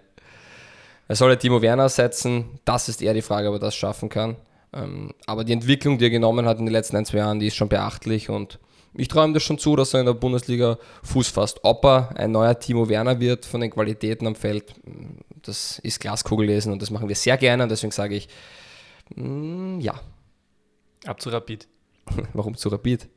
Er 1.07 1.15
soll 1.15 1.31
ja 1.31 1.35
Timo 1.37 1.61
Werner 1.61 1.89
setzen, 1.89 2.59
das 2.65 2.89
ist 2.89 3.01
eher 3.01 3.13
die 3.13 3.21
Frage, 3.21 3.47
ob 3.49 3.55
er 3.55 3.59
das 3.59 3.75
schaffen 3.75 4.09
kann. 4.09 4.35
Ähm, 4.73 5.13
aber 5.25 5.43
die 5.43 5.53
Entwicklung, 5.53 5.97
die 5.97 6.05
er 6.05 6.09
genommen 6.09 6.45
hat 6.45 6.59
in 6.59 6.65
den 6.65 6.73
letzten 6.73 6.97
ein, 6.97 7.05
zwei 7.05 7.19
Jahren, 7.19 7.39
die 7.39 7.47
ist 7.47 7.55
schon 7.55 7.69
beachtlich 7.69 8.29
und 8.29 8.59
ich 8.93 9.07
traue 9.07 9.25
ihm 9.25 9.33
das 9.33 9.43
schon 9.43 9.59
zu, 9.59 9.75
dass 9.75 9.93
er 9.93 9.99
in 10.01 10.05
der 10.07 10.13
Bundesliga 10.13 10.77
Fuß 11.03 11.29
fasst. 11.29 11.59
Ob 11.63 11.85
er 11.85 12.17
ein 12.17 12.31
neuer 12.31 12.57
Timo 12.59 12.89
Werner 12.89 13.19
wird 13.19 13.45
von 13.45 13.61
den 13.61 13.69
Qualitäten 13.69 14.25
am 14.25 14.35
Feld, 14.35 14.73
das 15.43 15.79
ist 15.79 15.99
Glaskugellesen 15.99 16.73
und 16.73 16.81
das 16.81 16.89
machen 16.89 17.07
wir 17.07 17.15
sehr 17.15 17.37
gerne 17.37 17.63
und 17.63 17.69
deswegen 17.69 17.91
sage 17.91 18.15
ich, 18.15 18.27
mh, 19.15 19.81
ja. 19.81 19.99
Ab 21.05 21.21
zu 21.21 21.29
Rapid. 21.29 21.67
Warum 22.33 22.55
zu 22.57 22.69
Rapid? 22.69 23.07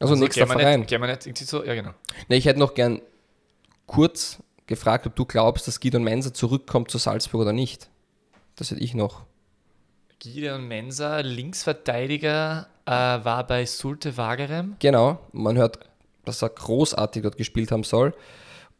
Also, 0.00 0.12
also 0.12 0.24
nächster 0.24 0.46
Verein. 0.46 0.80
Nicht, 0.80 0.90
nicht 0.90 1.26
irgendwie 1.26 1.44
so, 1.44 1.64
ja 1.64 1.74
genau. 1.74 1.90
Nee, 2.28 2.36
ich 2.36 2.46
hätte 2.46 2.58
noch 2.58 2.74
gern 2.74 3.00
kurz 3.86 4.42
gefragt, 4.66 5.06
ob 5.06 5.16
du 5.16 5.24
glaubst, 5.24 5.68
dass 5.68 5.80
Gideon 5.80 6.04
Mensa 6.04 6.32
zurückkommt 6.32 6.90
zu 6.90 6.98
Salzburg 6.98 7.42
oder 7.42 7.52
nicht. 7.52 7.88
Das 8.56 8.70
hätte 8.70 8.80
ich 8.80 8.94
noch. 8.94 9.24
Gideon 10.18 10.66
Mensa, 10.66 11.20
Linksverteidiger, 11.20 12.68
äh, 12.86 12.90
war 12.90 13.46
bei 13.46 13.66
Sulte 13.66 14.16
Wagerem. 14.16 14.76
Genau, 14.78 15.18
man 15.32 15.56
hört, 15.56 15.80
dass 16.24 16.42
er 16.42 16.50
großartig 16.50 17.22
dort 17.22 17.36
gespielt 17.36 17.72
haben 17.72 17.84
soll. 17.84 18.14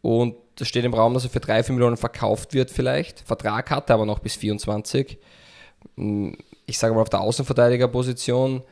Und 0.00 0.36
es 0.60 0.68
steht 0.68 0.84
im 0.84 0.94
Raum, 0.94 1.14
dass 1.14 1.24
er 1.24 1.30
für 1.30 1.40
3, 1.40 1.64
4 1.64 1.74
Millionen 1.74 1.96
verkauft 1.96 2.54
wird 2.54 2.70
vielleicht. 2.70 3.20
Vertrag 3.20 3.70
hat 3.70 3.90
er 3.90 3.94
aber 3.94 4.06
noch 4.06 4.20
bis 4.20 4.36
24. 4.36 5.18
Hm, 5.96 6.36
ich 6.66 6.78
sage 6.78 6.94
mal 6.94 7.02
auf 7.02 7.10
der 7.10 7.20
Außenverteidigerposition 7.20 8.62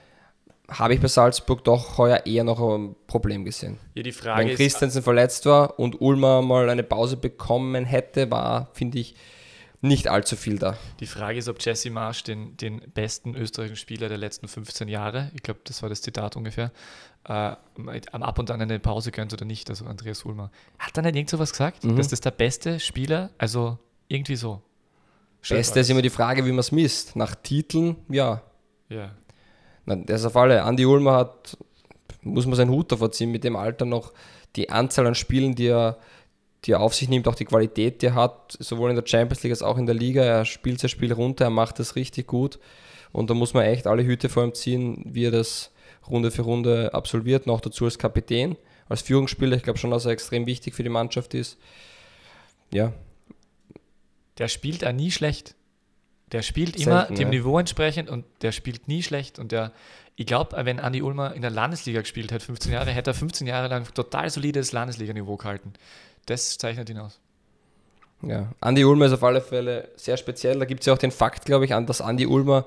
habe 0.79 0.95
ich 0.95 1.00
bei 1.00 1.09
Salzburg 1.09 1.64
doch 1.64 1.99
heuer 1.99 2.26
eher 2.26 2.45
noch 2.45 2.61
ein 2.61 2.97
Problem 3.07 3.45
gesehen. 3.45 3.79
Ja, 3.95 4.02
die 4.02 4.12
Frage 4.12 4.49
Wenn 4.49 4.57
Christensen 4.57 5.02
verletzt 5.02 5.47
war 5.47 5.79
und 5.79 6.00
Ulmer 6.00 6.43
mal 6.43 6.69
eine 6.69 6.83
Pause 6.83 7.17
bekommen 7.17 7.85
hätte, 7.85 8.31
war, 8.31 8.69
finde 8.73 8.99
ich, 8.99 9.14
nicht 9.83 10.07
allzu 10.07 10.37
viel 10.37 10.59
da. 10.59 10.79
Die 11.00 11.07
Frage 11.07 11.38
ist, 11.38 11.49
ob 11.49 11.61
Jesse 11.61 11.91
Marsch 11.91 12.23
den, 12.23 12.57
den 12.57 12.81
besten 12.95 13.35
österreichischen 13.35 13.76
Spieler 13.76 14.09
der 14.09 14.17
letzten 14.17 14.47
15 14.47 14.87
Jahre, 14.87 15.33
ich 15.35 15.43
glaube, 15.43 15.61
das 15.64 15.83
war 15.83 15.88
das 15.88 16.00
Zitat 16.02 16.37
ungefähr, 16.37 16.71
äh, 17.25 17.57
am 18.12 18.23
ab 18.23 18.38
und 18.38 18.50
an 18.52 18.62
eine 18.62 18.79
Pause 18.79 19.11
gönnt 19.11 19.33
oder 19.33 19.45
nicht, 19.45 19.69
also 19.71 19.85
Andreas 19.87 20.25
Ulmer. 20.25 20.52
Hat 20.79 20.97
dann 20.97 21.05
nicht 21.05 21.17
irgend 21.17 21.31
sowas 21.31 21.50
gesagt, 21.50 21.83
mhm. 21.83 21.97
dass 21.97 22.09
das 22.09 22.21
der 22.21 22.31
beste 22.31 22.79
Spieler, 22.79 23.31
also 23.38 23.79
irgendwie 24.07 24.37
so. 24.37 24.62
Beste 25.49 25.81
ist 25.81 25.91
immer 25.91 26.02
die 26.02 26.11
Frage, 26.11 26.45
wie 26.47 26.50
man 26.50 26.61
es 26.61 26.71
misst. 26.71 27.17
Nach 27.17 27.35
Titeln, 27.35 27.97
ja. 28.09 28.43
Ja. 28.88 29.11
Na, 29.87 29.97
das 29.97 30.21
ist 30.21 30.27
auf 30.27 30.37
alle. 30.37 30.62
Andi 30.62 30.87
Ulmer 30.87 31.17
hat, 31.17 31.57
muss 32.23 32.47
man 32.47 32.55
seinen 32.55 32.71
Hut 32.71 32.93
davor 32.93 33.12
ziehen, 33.12 33.31
mit 33.31 33.45
dem 33.45 33.57
Alter 33.57 33.85
noch 33.85 34.12
die 34.57 34.71
Anzahl 34.71 35.07
an 35.07 35.15
Spielen, 35.15 35.55
die 35.55 35.69
er 35.69 35.99
die 36.65 36.73
er 36.73 36.81
auf 36.81 36.95
sich 36.95 37.09
nimmt, 37.09 37.27
auch 37.27 37.35
die 37.35 37.45
Qualität, 37.45 38.03
die 38.03 38.07
er 38.07 38.15
hat, 38.15 38.57
sowohl 38.61 38.91
in 38.91 38.97
der 38.97 39.07
Champions 39.07 39.43
League 39.43 39.53
als 39.53 39.62
auch 39.62 39.79
in 39.79 39.87
der 39.87 39.95
Liga. 39.95 40.23
Er 40.23 40.45
spielt 40.45 40.81
sein 40.81 40.89
Spiel 40.89 41.12
runter, 41.12 41.47
er 41.47 41.51
macht 41.51 41.79
das 41.79 41.97
richtig 41.97 42.27
gut. 42.27 42.59
Und 43.11 43.31
da 43.31 43.35
muss 43.35 43.53
man 43.53 43.65
echt 43.65 43.87
alle 43.87 44.05
Hüte 44.05 44.29
vor 44.29 44.45
ihm 44.45 44.55
ziehen, 44.55 45.03
wie 45.05 45.27
er 45.27 45.31
das 45.31 45.73
Runde 46.09 46.31
für 46.31 46.43
Runde 46.43 46.95
absolviert. 46.95 47.47
Noch 47.47 47.61
dazu 47.61 47.85
als 47.85 47.99
Kapitän, 47.99 48.57
als 48.89 49.03
Führungsspieler. 49.03 49.57
Ich 49.57 49.65
glaube 49.65 49.79
schon, 49.79 49.91
dass 49.91 50.07
er 50.07 50.12
extrem 50.12 50.47
wichtig 50.47 50.75
für 50.75 50.83
die 50.83 50.89
Mannschaft 50.89 51.35
ist. 51.35 51.59
Ja. 52.73 52.93
Der 54.39 54.49
spielt 54.49 54.87
auch 54.87 54.93
nie 54.93 55.11
schlecht. 55.11 55.57
Der 56.33 56.43
spielt 56.43 56.77
Selten, 56.77 56.91
immer 56.91 57.05
dem 57.05 57.19
ja. 57.19 57.29
Niveau 57.29 57.59
entsprechend 57.59 58.11
und 58.11 58.25
der 58.41 58.53
spielt 58.53 58.89
nie 58.89 59.03
schlecht. 59.03 59.39
Und 59.39 59.53
der, 59.53 59.73
ich 60.17 60.27
glaube, 60.27 60.57
wenn 60.65 60.81
Andi 60.81 61.03
Ulmer 61.03 61.35
in 61.35 61.43
der 61.43 61.51
Landesliga 61.51 62.01
gespielt 62.01 62.33
hat, 62.33 62.43
15 62.43 62.73
Jahre, 62.73 62.91
hätte 62.91 63.11
er 63.11 63.15
15 63.15 63.47
Jahre 63.47 63.69
lang 63.69 63.87
total 63.95 64.31
solides 64.31 64.73
Landesliga-Niveau 64.73 65.37
gehalten. 65.37 65.75
Das 66.27 66.57
zeichnet 66.57 66.89
ihn 66.89 66.99
aus. 66.99 67.21
Ja, 68.23 68.53
Andi 68.61 68.85
Ulmer 68.85 69.07
ist 69.07 69.12
auf 69.12 69.25
alle 69.25 69.41
Fälle 69.41 69.89
sehr 69.97 70.17
speziell. 70.17 70.59
Da 70.59 70.65
gibt 70.65 70.81
es 70.81 70.87
ja 70.87 70.93
auch 70.93 70.99
den 70.99 71.11
Fakt, 71.11 71.45
glaube 71.45 71.65
ich, 71.65 71.75
an, 71.75 71.87
dass 71.87 72.01
Andi 72.01 72.27
Ulmer 72.27 72.67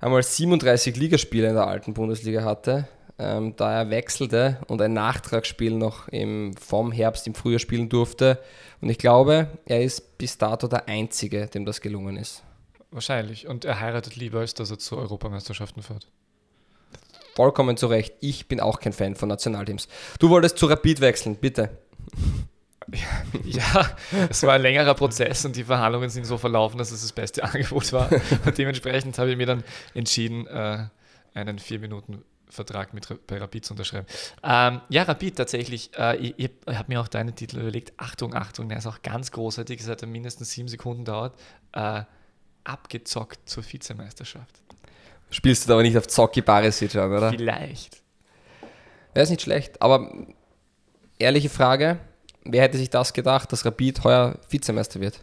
einmal 0.00 0.22
37 0.22 0.96
Ligaspiele 0.96 1.48
in 1.48 1.54
der 1.54 1.66
alten 1.66 1.94
Bundesliga 1.94 2.44
hatte, 2.44 2.86
ähm, 3.18 3.54
da 3.56 3.72
er 3.72 3.90
wechselte 3.90 4.58
und 4.66 4.82
ein 4.82 4.92
Nachtragsspiel 4.92 5.74
noch 5.74 6.08
im, 6.08 6.54
vom 6.56 6.92
Herbst 6.92 7.26
im 7.26 7.34
Frühjahr 7.34 7.58
spielen 7.58 7.88
durfte. 7.88 8.38
Und 8.82 8.90
ich 8.90 8.98
glaube, 8.98 9.48
er 9.64 9.82
ist 9.82 10.18
bis 10.18 10.36
dato 10.36 10.68
der 10.68 10.88
Einzige, 10.88 11.46
dem 11.46 11.64
das 11.64 11.80
gelungen 11.80 12.16
ist. 12.16 12.42
Wahrscheinlich. 12.90 13.46
Und 13.46 13.64
er 13.64 13.80
heiratet 13.80 14.16
lieber, 14.16 14.40
als 14.40 14.54
dass 14.54 14.70
er 14.70 14.78
zu 14.78 14.96
Europameisterschaften 14.96 15.82
fährt. 15.82 16.08
Vollkommen 17.34 17.76
zu 17.76 17.86
Recht. 17.86 18.14
Ich 18.20 18.48
bin 18.48 18.60
auch 18.60 18.80
kein 18.80 18.92
Fan 18.92 19.14
von 19.14 19.28
Nationalteams. 19.28 19.88
Du 20.18 20.30
wolltest 20.30 20.58
zu 20.58 20.66
Rapid 20.66 21.00
wechseln, 21.00 21.36
bitte. 21.36 21.70
Ja, 23.44 23.88
es 24.28 24.42
war 24.42 24.54
ein 24.54 24.62
längerer 24.62 24.94
Prozess 24.94 25.44
und 25.44 25.54
die 25.54 25.62
Verhandlungen 25.62 26.10
sind 26.10 26.24
so 26.24 26.38
verlaufen, 26.38 26.76
dass 26.76 26.90
es 26.90 27.02
das 27.02 27.12
beste 27.12 27.44
Angebot 27.44 27.92
war. 27.92 28.10
Und 28.44 28.58
dementsprechend 28.58 29.16
habe 29.16 29.30
ich 29.30 29.36
mir 29.36 29.46
dann 29.46 29.62
entschieden, 29.94 30.48
äh, 30.48 30.86
einen 31.34 31.60
vier 31.60 31.78
Minuten 31.78 32.24
Vertrag 32.48 32.92
mit 32.92 33.06
bei 33.26 33.38
Rapid 33.38 33.64
zu 33.64 33.74
unterschreiben. 33.74 34.06
Ähm, 34.42 34.80
ja, 34.88 35.04
Rapid 35.04 35.36
tatsächlich. 35.36 35.90
Äh, 35.96 36.16
ich, 36.16 36.34
ich 36.36 36.50
habe 36.66 36.86
mir 36.88 37.00
auch 37.00 37.06
deinen 37.06 37.36
Titel 37.36 37.60
überlegt. 37.60 37.92
Achtung, 37.96 38.34
Achtung, 38.34 38.68
der 38.68 38.78
ist 38.78 38.86
auch 38.86 39.02
ganz 39.02 39.30
großartig. 39.30 39.80
Es 39.80 39.88
hat 39.88 40.04
mindestens 40.04 40.50
sieben 40.50 40.68
Sekunden 40.68 41.04
dauert. 41.04 41.38
Äh, 41.72 42.02
abgezockt 42.64 43.48
zur 43.48 43.64
Vizemeisterschaft. 43.64 44.60
Spielst 45.30 45.68
du 45.68 45.72
aber 45.72 45.82
nicht 45.82 45.96
auf 45.96 46.08
Zocki 46.08 46.42
Barisic 46.42 46.96
an, 46.96 47.12
oder? 47.12 47.30
Vielleicht. 47.30 48.02
Wäre 49.14 49.24
es 49.24 49.30
nicht 49.30 49.42
schlecht, 49.42 49.80
aber 49.80 50.12
ehrliche 51.18 51.48
Frage, 51.48 52.00
wer 52.44 52.62
hätte 52.62 52.78
sich 52.78 52.90
das 52.90 53.12
gedacht, 53.12 53.52
dass 53.52 53.64
Rapid 53.64 54.04
heuer 54.04 54.38
Vizemeister 54.48 55.00
wird? 55.00 55.22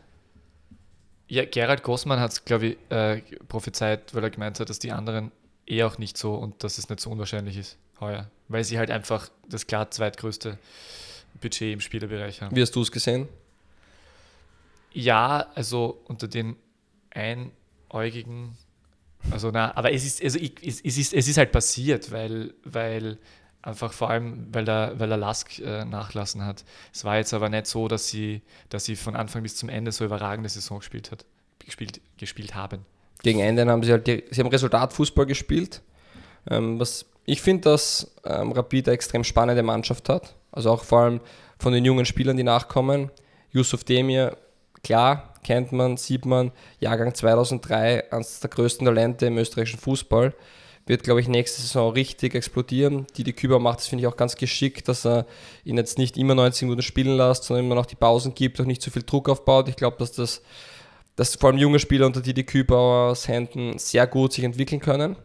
Ja, 1.28 1.44
Gerald 1.46 1.84
Grossmann 1.84 2.20
hat 2.20 2.32
es, 2.32 2.46
glaube 2.46 2.68
ich, 2.68 2.78
äh, 2.90 3.22
prophezeit, 3.50 4.14
weil 4.16 4.24
er 4.24 4.30
gemeint 4.30 4.60
hat, 4.60 4.70
dass 4.70 4.80
die 4.80 4.92
anderen 4.92 5.32
eh 5.66 5.84
auch 5.84 5.98
nicht 5.98 6.18
so 6.18 6.36
und 6.36 6.64
dass 6.64 6.78
es 6.78 6.88
nicht 6.90 7.02
so 7.02 7.10
unwahrscheinlich 7.10 7.58
ist 7.58 7.78
heuer, 8.00 8.30
weil 8.48 8.64
sie 8.64 8.78
halt 8.78 8.92
einfach 8.92 9.30
das 9.50 9.68
klar 9.68 9.92
zweitgrößte 9.92 10.58
Budget 11.42 11.74
im 11.74 11.82
Spielerbereich 11.82 12.42
haben. 12.42 12.56
Wie 12.56 12.62
hast 12.62 12.76
du 12.76 12.82
es 12.82 12.92
gesehen? 12.92 13.28
Ja, 14.94 15.48
also 15.56 16.02
unter 16.06 16.28
den 16.28 16.56
einäugigen, 17.18 18.58
also 19.32 19.52
na, 19.52 19.76
aber 19.76 19.92
es 19.92 20.06
ist, 20.06 20.24
also 20.24 20.40
ich, 20.40 20.54
es, 20.62 20.82
ist, 20.82 21.14
es 21.14 21.28
ist 21.28 21.38
halt 21.38 21.52
passiert, 21.52 22.12
weil, 22.12 22.54
weil 22.64 23.18
Einfach 23.68 23.92
vor 23.92 24.10
allem, 24.10 24.48
weil 24.54 24.64
der, 24.64 24.94
weil 24.98 25.10
der 25.10 25.18
Lask 25.18 25.60
äh, 25.60 25.84
nachlassen 25.84 26.46
hat. 26.46 26.64
Es 26.94 27.04
war 27.04 27.18
jetzt 27.18 27.34
aber 27.34 27.50
nicht 27.50 27.66
so, 27.66 27.90
dass 27.90 28.08
sie, 28.08 28.42
dass 28.70 28.86
sie 28.86 28.96
von 28.96 29.14
Anfang 29.16 29.44
bis 29.44 29.58
zum 29.58 29.68
Ende 29.68 29.92
so 29.92 30.06
überragende 30.06 30.48
Saison 30.48 30.80
gespielt, 30.80 31.12
hat, 31.12 31.26
gespielt, 31.66 32.00
gespielt 32.18 32.56
haben. 32.56 32.86
Gegen 33.24 33.40
Ende 33.40 33.66
haben 33.66 33.84
sie 33.84 33.92
halt 33.92 34.08
die, 34.08 34.24
sie 34.30 34.40
haben 34.40 34.48
Resultatfußball 34.48 35.26
gespielt. 35.26 35.82
Ähm, 36.50 36.80
was 36.80 37.08
ich 37.26 37.42
finde, 37.42 37.64
dass 37.64 38.16
ähm, 38.24 38.54
Rapid 38.54 38.88
eine 38.88 38.94
extrem 38.94 39.26
spannende 39.26 39.64
Mannschaft 39.64 40.08
hat. 40.08 40.36
Also 40.54 40.72
auch 40.72 40.86
vor 40.86 41.02
allem 41.02 41.20
von 41.60 41.74
den 41.74 41.84
jungen 41.84 42.06
Spielern, 42.06 42.38
die 42.38 42.44
nachkommen. 42.44 43.12
Yusuf 43.52 43.84
Demir, 43.84 44.38
klar, 44.82 45.34
kennt 45.48 45.72
man, 45.72 45.96
sieht 45.96 46.26
man, 46.26 46.52
Jahrgang 46.80 47.16
2003, 47.16 48.12
eines 48.12 48.42
der 48.42 48.50
größten 48.50 48.86
Talente 48.86 49.28
im 49.28 49.38
österreichischen 49.38 49.80
Fußball 49.80 50.34
wird, 50.86 51.04
glaube 51.04 51.22
ich, 51.22 51.30
nächste 51.30 51.62
Saison 51.62 51.94
richtig 51.94 52.36
explodieren. 52.36 53.08
Didi 53.18 53.32
Küber 53.32 53.58
macht 53.58 53.80
das, 53.80 53.88
finde 53.88 54.02
ich, 54.02 54.08
auch 54.08 54.18
ganz 54.18 54.36
geschickt, 54.36 54.90
dass 54.90 55.06
er 55.06 55.26
ihn 55.64 55.78
jetzt 55.78 55.98
nicht 55.98 56.18
immer 56.18 56.36
90 56.36 56.64
Minuten 56.64 56.82
spielen 56.82 57.16
lässt, 57.16 57.46
sondern 57.46 57.66
immer 57.66 57.76
noch 57.76 57.86
die 57.86 57.96
Pausen 57.96 58.36
gibt, 58.36 58.60
auch 58.60 58.66
nicht 58.66 58.82
zu 58.82 58.92
viel 58.92 59.04
Druck 59.04 59.30
aufbaut. 59.30 59.70
Ich 59.70 59.78
glaube, 59.78 59.96
dass 60.00 60.12
das 60.12 60.42
dass 61.16 61.36
vor 61.36 61.50
allem 61.50 61.58
junge 61.58 61.80
Spieler 61.80 62.06
unter 62.06 62.22
Didi 62.22 62.44
Kübauers 62.44 63.28
Händen 63.28 63.80
sehr 63.80 64.06
gut 64.06 64.34
sich 64.34 64.44
entwickeln 64.44 64.80
können. 64.80 65.16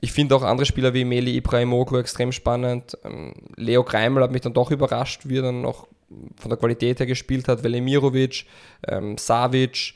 Ich 0.00 0.12
finde 0.12 0.36
auch 0.36 0.42
andere 0.42 0.66
Spieler 0.66 0.92
wie 0.94 1.04
Meli 1.04 1.36
Ibrahimogu 1.36 1.96
extrem 1.96 2.30
spannend. 2.30 2.98
Ähm, 3.04 3.32
Leo 3.56 3.82
Greimel 3.84 4.22
hat 4.22 4.30
mich 4.30 4.42
dann 4.42 4.52
doch 4.52 4.70
überrascht, 4.70 5.22
wie 5.24 5.38
er 5.38 5.42
dann 5.42 5.62
noch 5.62 5.88
von 6.36 6.48
der 6.48 6.58
Qualität 6.58 6.98
her 7.00 7.06
gespielt 7.06 7.48
hat. 7.48 7.62
Velimirovic, 7.62 8.46
ähm, 8.86 9.18
Savic, 9.18 9.94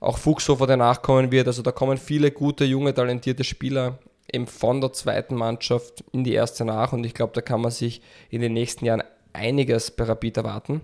auch 0.00 0.18
Fuchshofer, 0.18 0.66
der 0.66 0.76
nachkommen 0.76 1.32
wird. 1.32 1.46
Also 1.46 1.62
da 1.62 1.72
kommen 1.72 1.98
viele 1.98 2.30
gute, 2.30 2.64
junge, 2.64 2.94
talentierte 2.94 3.44
Spieler 3.44 3.98
eben 4.32 4.46
von 4.46 4.80
der 4.80 4.92
zweiten 4.92 5.34
Mannschaft 5.34 6.04
in 6.12 6.24
die 6.24 6.32
erste 6.32 6.64
nach 6.64 6.92
und 6.92 7.04
ich 7.04 7.14
glaube, 7.14 7.32
da 7.34 7.40
kann 7.40 7.60
man 7.60 7.70
sich 7.70 8.02
in 8.30 8.40
den 8.40 8.52
nächsten 8.52 8.84
Jahren 8.84 9.02
einiges 9.32 9.90
bei 9.90 10.04
Rapid 10.04 10.38
erwarten. 10.38 10.80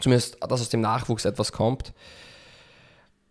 Zumindest, 0.00 0.38
dass 0.40 0.60
aus 0.60 0.68
dem 0.68 0.80
Nachwuchs 0.80 1.24
etwas 1.24 1.52
kommt. 1.52 1.92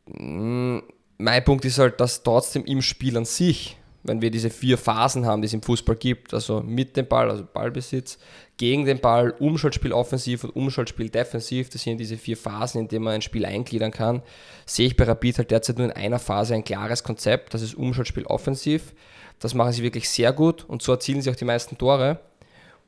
Mm, 0.06 0.80
mein 1.17 1.43
Punkt 1.43 1.65
ist 1.65 1.80
halt, 1.80 2.00
dass 2.02 2.23
trotzdem 2.23 2.65
im 2.65 2.82
Spiel 2.82 3.17
an 3.17 3.26
sich 3.26 3.78
wenn 4.08 4.22
wir 4.22 4.32
diese 4.32 4.50
vier 4.50 4.78
Phasen 4.78 5.26
haben, 5.26 5.41
die 5.41 5.48
es 5.48 5.54
im 5.54 5.62
Fußball 5.62 5.98
gibt, 5.98 6.34
also 6.34 6.62
mit 6.62 6.96
dem 6.96 7.08
Ball, 7.08 7.30
also 7.30 7.46
Ballbesitz, 7.46 8.17
gegen 8.56 8.86
den 8.86 9.00
Ball, 9.00 9.32
Umschaltspiel 9.32 9.91
offensiv 9.91 10.46
und 10.46 10.56
Umschaltspiel 10.56 11.10
defensiv, 11.10 11.70
das 11.70 11.84
sind 11.84 11.98
diese 12.00 12.17
vier 12.17 12.38
Phasen, 12.38 12.82
in 12.82 12.88
denen 12.88 13.04
man 13.04 13.15
ein 13.15 13.22
Spiel 13.22 13.46
eingliedern 13.46 13.91
kann, 13.91 14.24
sehe 14.65 14.88
ich 14.88 14.96
bei 14.96 15.04
Rapid 15.04 15.39
halt 15.39 15.52
derzeit 15.52 15.78
nur 15.78 15.88
in 15.88 15.93
einer 15.93 16.20
Phase 16.20 16.56
ein 16.56 16.63
klares 16.63 17.04
Konzept, 17.04 17.54
das 17.54 17.62
ist 17.62 17.76
Umschaltspiel 17.76 18.26
offensiv. 18.26 18.93
Das 19.39 19.54
machen 19.54 19.72
sie 19.72 19.84
wirklich 19.84 20.10
sehr 20.10 20.34
gut 20.34 20.65
und 20.67 20.82
so 20.82 20.93
erzielen 20.93 21.22
sie 21.22 21.30
auch 21.30 21.36
die 21.36 21.46
meisten 21.46 21.78
Tore. 21.78 22.20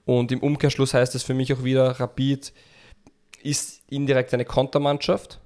Und 0.05 0.32
im 0.32 0.39
Umkehrschluss 0.39 0.95
heißt 0.95 1.13
es 1.13 1.21
für 1.21 1.36
mich 1.36 1.53
auch 1.53 1.63
wieder, 1.63 1.99
Rapid 1.99 2.51
ist 3.43 3.84
indirekt 3.89 4.34
eine 4.34 4.45
Kontermannschaft, 4.45 5.39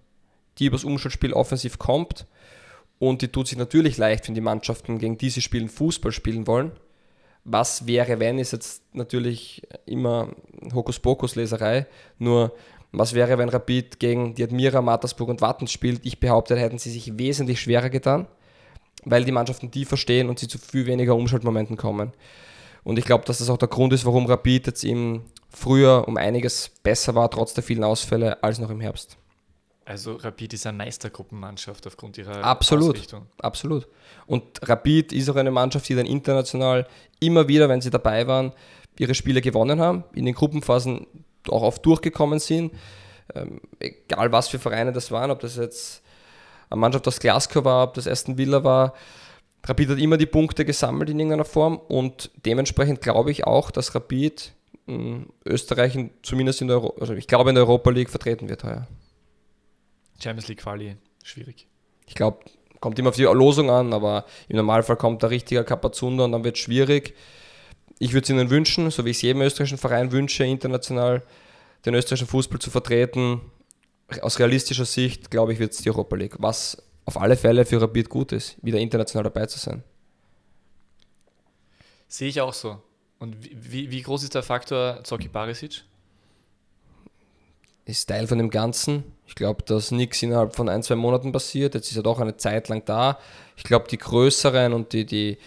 die 0.59 0.67
übers 0.67 0.85
Umschaltspiel 0.85 1.33
offensiv 1.33 1.77
kommt 1.77 2.25
Und 2.99 3.21
die 3.21 3.27
tut 3.27 3.47
sich 3.47 3.57
natürlich 3.57 3.97
leicht, 3.97 4.27
wenn 4.27 4.35
die 4.35 4.41
Mannschaften, 4.41 4.97
gegen 4.97 5.17
die 5.17 5.29
sie 5.29 5.41
spielen, 5.41 5.69
Fußball 5.69 6.11
spielen 6.11 6.47
wollen. 6.47 6.71
Was 7.45 7.87
wäre, 7.87 8.19
wenn, 8.19 8.39
ist 8.39 8.53
jetzt 8.53 8.83
natürlich 8.93 9.61
immer 9.85 10.29
Hokuspokus-Leserei. 10.73 11.87
Nur, 12.17 12.53
was 12.91 13.13
wäre, 13.13 13.37
wenn 13.37 13.49
Rapid 13.49 13.99
gegen 13.99 14.35
die 14.35 14.43
Admira, 14.43 14.81
Mattersburg 14.81 15.29
und 15.29 15.41
Wattens 15.41 15.71
spielt? 15.71 16.05
Ich 16.05 16.19
behaupte, 16.19 16.57
hätten 16.57 16.77
sie 16.77 16.91
sich 16.91 17.17
wesentlich 17.17 17.59
schwerer 17.59 17.89
getan, 17.89 18.27
weil 19.03 19.25
die 19.25 19.31
Mannschaften 19.31 19.71
die 19.71 19.83
verstehen 19.83 20.29
und 20.29 20.39
sie 20.39 20.47
zu 20.47 20.57
viel 20.57 20.85
weniger 20.85 21.15
Umschaltmomenten 21.15 21.75
kommen. 21.75 22.13
Und 22.83 22.99
ich 22.99 23.05
glaube, 23.05 23.25
dass 23.25 23.39
das 23.39 23.49
auch 23.49 23.57
der 23.57 23.67
Grund 23.67 23.93
ist, 23.93 24.05
warum 24.05 24.25
Rapid 24.25 24.67
jetzt 24.67 24.83
im 24.83 25.23
Frühjahr 25.49 26.07
um 26.07 26.17
einiges 26.17 26.69
besser 26.83 27.15
war, 27.15 27.29
trotz 27.29 27.53
der 27.53 27.63
vielen 27.63 27.83
Ausfälle, 27.83 28.43
als 28.43 28.59
noch 28.59 28.69
im 28.69 28.81
Herbst. 28.81 29.17
Also 29.85 30.15
Rapid 30.15 30.53
ist 30.53 30.65
eine 30.65 30.77
Meistergruppenmannschaft 30.77 31.85
aufgrund 31.87 32.17
ihrer 32.17 32.43
absolut, 32.43 32.95
Ausrichtung. 32.95 33.27
Absolut. 33.39 33.87
Und 34.25 34.43
Rapid 34.67 35.11
ist 35.11 35.29
auch 35.29 35.35
eine 35.35 35.51
Mannschaft, 35.51 35.89
die 35.89 35.95
dann 35.95 36.05
international 36.05 36.87
immer 37.19 37.47
wieder, 37.47 37.67
wenn 37.67 37.81
sie 37.81 37.89
dabei 37.89 38.25
waren, 38.27 38.53
ihre 38.97 39.13
Spiele 39.13 39.41
gewonnen 39.41 39.81
haben, 39.81 40.05
in 40.13 40.25
den 40.25 40.35
Gruppenphasen 40.35 41.07
auch 41.49 41.63
oft 41.63 41.85
durchgekommen 41.85 42.39
sind. 42.39 42.71
Ähm, 43.35 43.61
egal 43.79 44.31
was 44.31 44.47
für 44.47 44.59
Vereine 44.59 44.93
das 44.93 45.11
waren, 45.11 45.31
ob 45.31 45.39
das 45.39 45.57
jetzt 45.57 46.01
eine 46.69 46.79
Mannschaft 46.79 47.07
aus 47.07 47.19
Glasgow 47.19 47.65
war, 47.65 47.87
ob 47.87 47.93
das 47.95 48.07
Aston 48.07 48.37
Villa 48.37 48.63
war. 48.63 48.93
Rapid 49.65 49.89
hat 49.89 49.99
immer 49.99 50.17
die 50.17 50.25
Punkte 50.25 50.65
gesammelt 50.65 51.09
in 51.09 51.19
irgendeiner 51.19 51.45
Form 51.45 51.77
und 51.77 52.31
dementsprechend 52.45 53.01
glaube 53.01 53.31
ich 53.31 53.45
auch, 53.45 53.71
dass 53.71 53.95
Rapid 53.95 54.53
hm, 54.87 55.27
Österreich 55.45 55.97
zumindest 56.21 56.61
in 56.61 56.67
der, 56.67 56.77
Euro 56.77 56.95
also 56.99 57.13
ich 57.13 57.27
glaube 57.27 57.49
in 57.49 57.55
der 57.55 57.63
Europa 57.63 57.89
League 57.89 58.09
vertreten 58.09 58.49
wird 58.49 58.63
heuer. 58.63 58.87
Champions 60.23 60.47
League 60.47 60.59
Quali, 60.59 60.97
schwierig. 61.23 61.67
Ich 62.07 62.15
glaube, 62.15 62.39
kommt 62.79 62.97
immer 62.99 63.09
auf 63.09 63.15
die 63.15 63.23
Losung 63.23 63.69
an, 63.69 63.93
aber 63.93 64.25
im 64.47 64.57
Normalfall 64.57 64.97
kommt 64.97 65.21
der 65.21 65.29
richtige 65.29 65.63
Kapazunder 65.63 66.25
und 66.25 66.31
dann 66.31 66.43
wird 66.43 66.55
es 66.55 66.61
schwierig. 66.61 67.15
Ich 67.99 68.13
würde 68.13 68.23
es 68.23 68.29
ihnen 68.29 68.49
wünschen, 68.49 68.89
so 68.91 69.05
wie 69.05 69.11
ich 69.11 69.17
es 69.17 69.21
jedem 69.21 69.41
österreichischen 69.41 69.77
Verein 69.77 70.11
wünsche, 70.11 70.43
international 70.43 71.23
den 71.85 71.93
österreichischen 71.95 72.27
Fußball 72.27 72.59
zu 72.59 72.69
vertreten. 72.71 73.41
Aus 74.21 74.39
realistischer 74.39 74.85
Sicht, 74.85 75.31
glaube 75.31 75.53
ich, 75.53 75.59
wird 75.59 75.73
es 75.73 75.79
die 75.79 75.89
Europa 75.89 76.15
League, 76.15 76.35
was 76.39 76.77
auf 77.05 77.19
alle 77.19 77.35
Fälle 77.35 77.65
für 77.65 77.81
Rapid 77.81 78.09
gut 78.09 78.31
ist, 78.31 78.55
wieder 78.63 78.79
international 78.79 79.23
dabei 79.23 79.45
zu 79.45 79.59
sein. 79.59 79.83
Sehe 82.07 82.29
ich 82.29 82.41
auch 82.41 82.53
so. 82.53 82.81
Und 83.19 83.35
wie, 83.41 83.89
wie 83.89 84.01
groß 84.01 84.23
ist 84.23 84.35
der 84.35 84.43
Faktor 84.43 85.03
Zoki 85.03 85.27
Barisic? 85.27 85.83
ist 87.85 88.07
Teil 88.07 88.27
von 88.27 88.37
dem 88.37 88.49
Ganzen. 88.49 89.03
Ich 89.25 89.35
glaube, 89.35 89.63
dass 89.63 89.91
nichts 89.91 90.21
innerhalb 90.21 90.55
von 90.55 90.69
ein, 90.69 90.83
zwei 90.83 90.95
Monaten 90.95 91.31
passiert. 91.31 91.75
Jetzt 91.75 91.89
ist 91.89 91.97
er 91.97 92.03
doch 92.03 92.19
eine 92.19 92.37
Zeit 92.37 92.69
lang 92.69 92.83
da. 92.85 93.19
Ich 93.55 93.63
glaube, 93.63 93.87
die 93.89 93.97
größeren 93.97 94.73
und 94.73 94.93
die, 94.93 95.05
die 95.05 95.37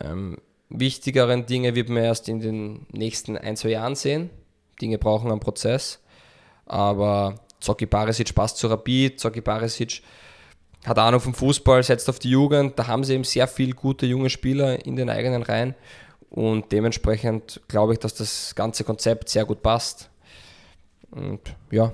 ähm, 0.00 0.38
wichtigeren 0.68 1.46
Dinge 1.46 1.74
wird 1.74 1.88
man 1.88 2.04
erst 2.04 2.28
in 2.28 2.40
den 2.40 2.86
nächsten 2.92 3.36
ein, 3.36 3.56
zwei 3.56 3.70
Jahren 3.70 3.94
sehen. 3.94 4.30
Dinge 4.80 4.98
brauchen 4.98 5.30
einen 5.30 5.40
Prozess. 5.40 6.00
Aber 6.66 7.34
Zoki 7.60 7.86
Barisic 7.86 8.34
passt 8.34 8.56
zu 8.56 8.68
Rapid. 8.68 9.20
Zoki 9.20 9.40
Barisic 9.40 10.02
hat 10.84 10.98
Ahnung 10.98 11.20
vom 11.20 11.34
Fußball, 11.34 11.82
setzt 11.82 12.08
auf 12.08 12.18
die 12.18 12.30
Jugend. 12.30 12.78
Da 12.78 12.86
haben 12.86 13.04
sie 13.04 13.14
eben 13.14 13.24
sehr 13.24 13.48
viele 13.48 13.72
gute 13.72 14.06
junge 14.06 14.30
Spieler 14.30 14.84
in 14.84 14.96
den 14.96 15.10
eigenen 15.10 15.42
Reihen. 15.42 15.74
Und 16.30 16.72
dementsprechend 16.72 17.60
glaube 17.68 17.92
ich, 17.92 17.98
dass 17.98 18.14
das 18.14 18.54
ganze 18.54 18.84
Konzept 18.84 19.28
sehr 19.28 19.44
gut 19.44 19.62
passt. 19.62 20.10
Und 21.10 21.40
ja, 21.70 21.92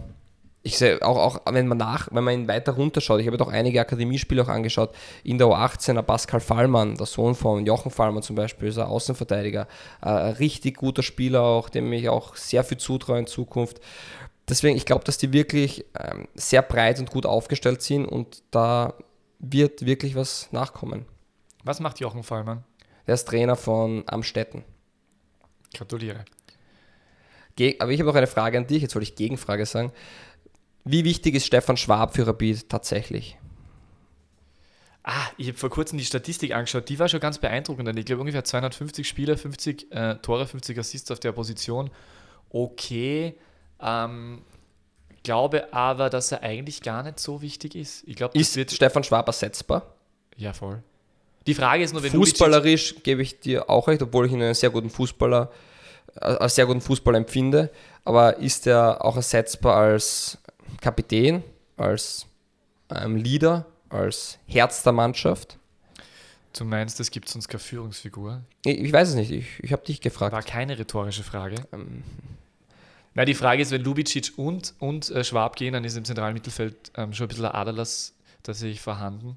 ich 0.62 0.77
sehe 0.77 1.01
auch, 1.03 1.16
auch 1.16 1.53
wenn 1.53 1.66
man 1.66 1.79
nach, 1.79 2.09
wenn 2.11 2.23
man 2.23 2.35
ihn 2.35 2.49
weiter 2.49 2.73
runterschaut, 2.73 3.20
ich 3.20 3.27
habe 3.27 3.38
doch 3.38 3.49
einige 3.49 3.81
Akademiespiele 3.81 4.42
auch 4.42 4.49
angeschaut, 4.49 4.94
in 5.25 5.38
der 5.38 5.46
U18er 5.46 6.03
Pascal 6.03 6.40
Fallmann, 6.40 6.96
der 6.96 7.07
Sohn 7.07 7.35
von 7.35 7.64
Jochen 7.64 7.90
Fallmann 7.90 8.23
zum 8.23 8.37
Beispiel, 8.37 8.68
ist 8.68 8.79
ein 8.79 8.87
Außenverteidiger, 8.87 9.66
ein 10.03 10.33
richtig 10.35 10.77
guter 10.77 11.03
Spieler 11.03 11.42
auch, 11.42 11.70
dem 11.70 11.90
ich 11.92 12.09
auch 12.11 12.37
sehr 12.37 12.62
viel 12.62 12.77
zutraue 12.77 13.20
in 13.20 13.27
Zukunft. 13.27 13.81
Deswegen, 14.49 14.77
ich 14.77 14.85
glaube, 14.85 15.05
dass 15.05 15.16
die 15.16 15.33
wirklich 15.33 15.87
ähm, 15.99 16.29
sehr 16.35 16.62
breit 16.62 16.99
und 16.99 17.11
gut 17.11 17.25
aufgestellt 17.25 17.81
sind 17.81 18.05
und 18.05 18.42
da 18.51 18.94
wird 19.38 19.87
wirklich 19.87 20.14
was 20.14 20.53
nachkommen. 20.53 21.07
Was 21.64 21.81
macht 21.81 22.01
Jochen 22.01 22.23
Fallmann? 22.23 22.64
Der 23.07 23.14
ist 23.14 23.27
Trainer 23.27 23.57
von 23.57 24.05
Amstetten. 24.07 24.64
Gratuliere. 25.73 26.25
Aber 27.79 27.90
ich 27.90 28.01
habe 28.01 28.09
noch 28.09 28.14
eine 28.14 28.27
Frage 28.27 28.57
an 28.59 28.66
dich, 28.66 28.83
jetzt 28.83 28.94
wollte 28.94 29.09
ich 29.09 29.16
Gegenfrage 29.16 29.66
sagen. 29.66 29.92
Wie 30.84 31.04
wichtig 31.04 31.34
ist 31.34 31.46
Stefan 31.46 31.76
Schwab 31.76 32.14
für 32.14 32.26
Rapid 32.26 32.68
tatsächlich? 32.68 33.36
Ah, 35.02 35.26
ich 35.38 35.48
habe 35.48 35.58
vor 35.58 35.70
kurzem 35.70 35.98
die 35.98 36.04
Statistik 36.04 36.54
angeschaut, 36.54 36.88
die 36.88 36.98
war 36.98 37.08
schon 37.08 37.20
ganz 37.20 37.38
beeindruckend. 37.38 37.98
Ich 37.98 38.04
glaube, 38.04 38.20
ungefähr 38.20 38.44
250 38.44 39.08
Spieler, 39.08 39.36
50 39.36 39.92
äh, 39.92 40.16
Tore, 40.16 40.46
50 40.46 40.78
Assists 40.78 41.10
auf 41.10 41.20
der 41.20 41.32
Position. 41.32 41.90
Okay, 42.50 43.34
ähm, 43.80 44.42
glaube 45.22 45.72
aber, 45.72 46.10
dass 46.10 46.32
er 46.32 46.42
eigentlich 46.42 46.82
gar 46.82 47.02
nicht 47.02 47.18
so 47.18 47.40
wichtig 47.40 47.74
ist. 47.74 48.04
Ich 48.06 48.16
glaube, 48.16 48.38
ist 48.38 48.56
wird 48.56 48.70
Stefan 48.70 49.04
Schwab 49.04 49.26
ersetzbar? 49.26 49.94
Ja, 50.36 50.52
voll. 50.52 50.82
Die 51.46 51.54
Frage 51.54 51.82
ist 51.82 51.92
nur, 51.92 52.02
wenn 52.02 52.10
Fußballerisch 52.10 52.96
gebe 53.02 53.22
ich 53.22 53.40
dir 53.40 53.70
auch 53.70 53.88
recht, 53.88 54.02
obwohl 54.02 54.26
ich 54.26 54.32
ihn 54.32 54.42
einen 54.42 54.54
sehr 54.54 54.70
guten 54.70 54.90
Fußballer 54.90 55.50
als 56.16 56.54
sehr 56.56 56.66
guten 56.66 56.80
Fußballer 56.80 57.18
empfinde, 57.18 57.70
aber 58.04 58.38
ist 58.38 58.66
er 58.66 59.04
auch 59.04 59.16
ersetzbar 59.16 59.76
als 59.76 60.38
Kapitän, 60.80 61.42
als 61.76 62.26
ähm, 62.90 63.16
Leader, 63.16 63.66
als 63.88 64.38
Herz 64.46 64.82
der 64.82 64.92
Mannschaft? 64.92 65.58
Du 66.56 66.64
meinst, 66.64 66.98
es 66.98 67.10
gibt 67.10 67.28
sonst 67.28 67.48
keine 67.48 67.60
Führungsfigur? 67.60 68.42
Ich, 68.64 68.78
ich, 68.78 68.92
weiß 68.92 69.10
es 69.10 69.14
nicht, 69.14 69.30
ich, 69.30 69.46
ich 69.62 69.72
habe 69.72 69.84
dich 69.84 70.00
gefragt. 70.00 70.32
War 70.32 70.42
keine 70.42 70.78
rhetorische 70.78 71.22
Frage. 71.22 71.56
Ähm. 71.72 72.02
Na, 73.14 73.24
die 73.24 73.34
Frage 73.34 73.62
ist, 73.62 73.70
wenn 73.70 73.82
Lubicic 73.82 74.32
und, 74.36 74.74
und 74.78 75.10
äh, 75.10 75.22
Schwab 75.22 75.56
gehen, 75.56 75.74
dann 75.74 75.84
ist 75.84 75.96
im 75.96 76.04
zentralen 76.04 76.34
Mittelfeld 76.34 76.92
ähm, 76.96 77.12
schon 77.12 77.26
ein 77.26 77.28
bisschen 77.28 77.44
ein 77.44 77.54
Aderlass 77.54 78.14
tatsächlich 78.42 78.80
vorhanden 78.80 79.36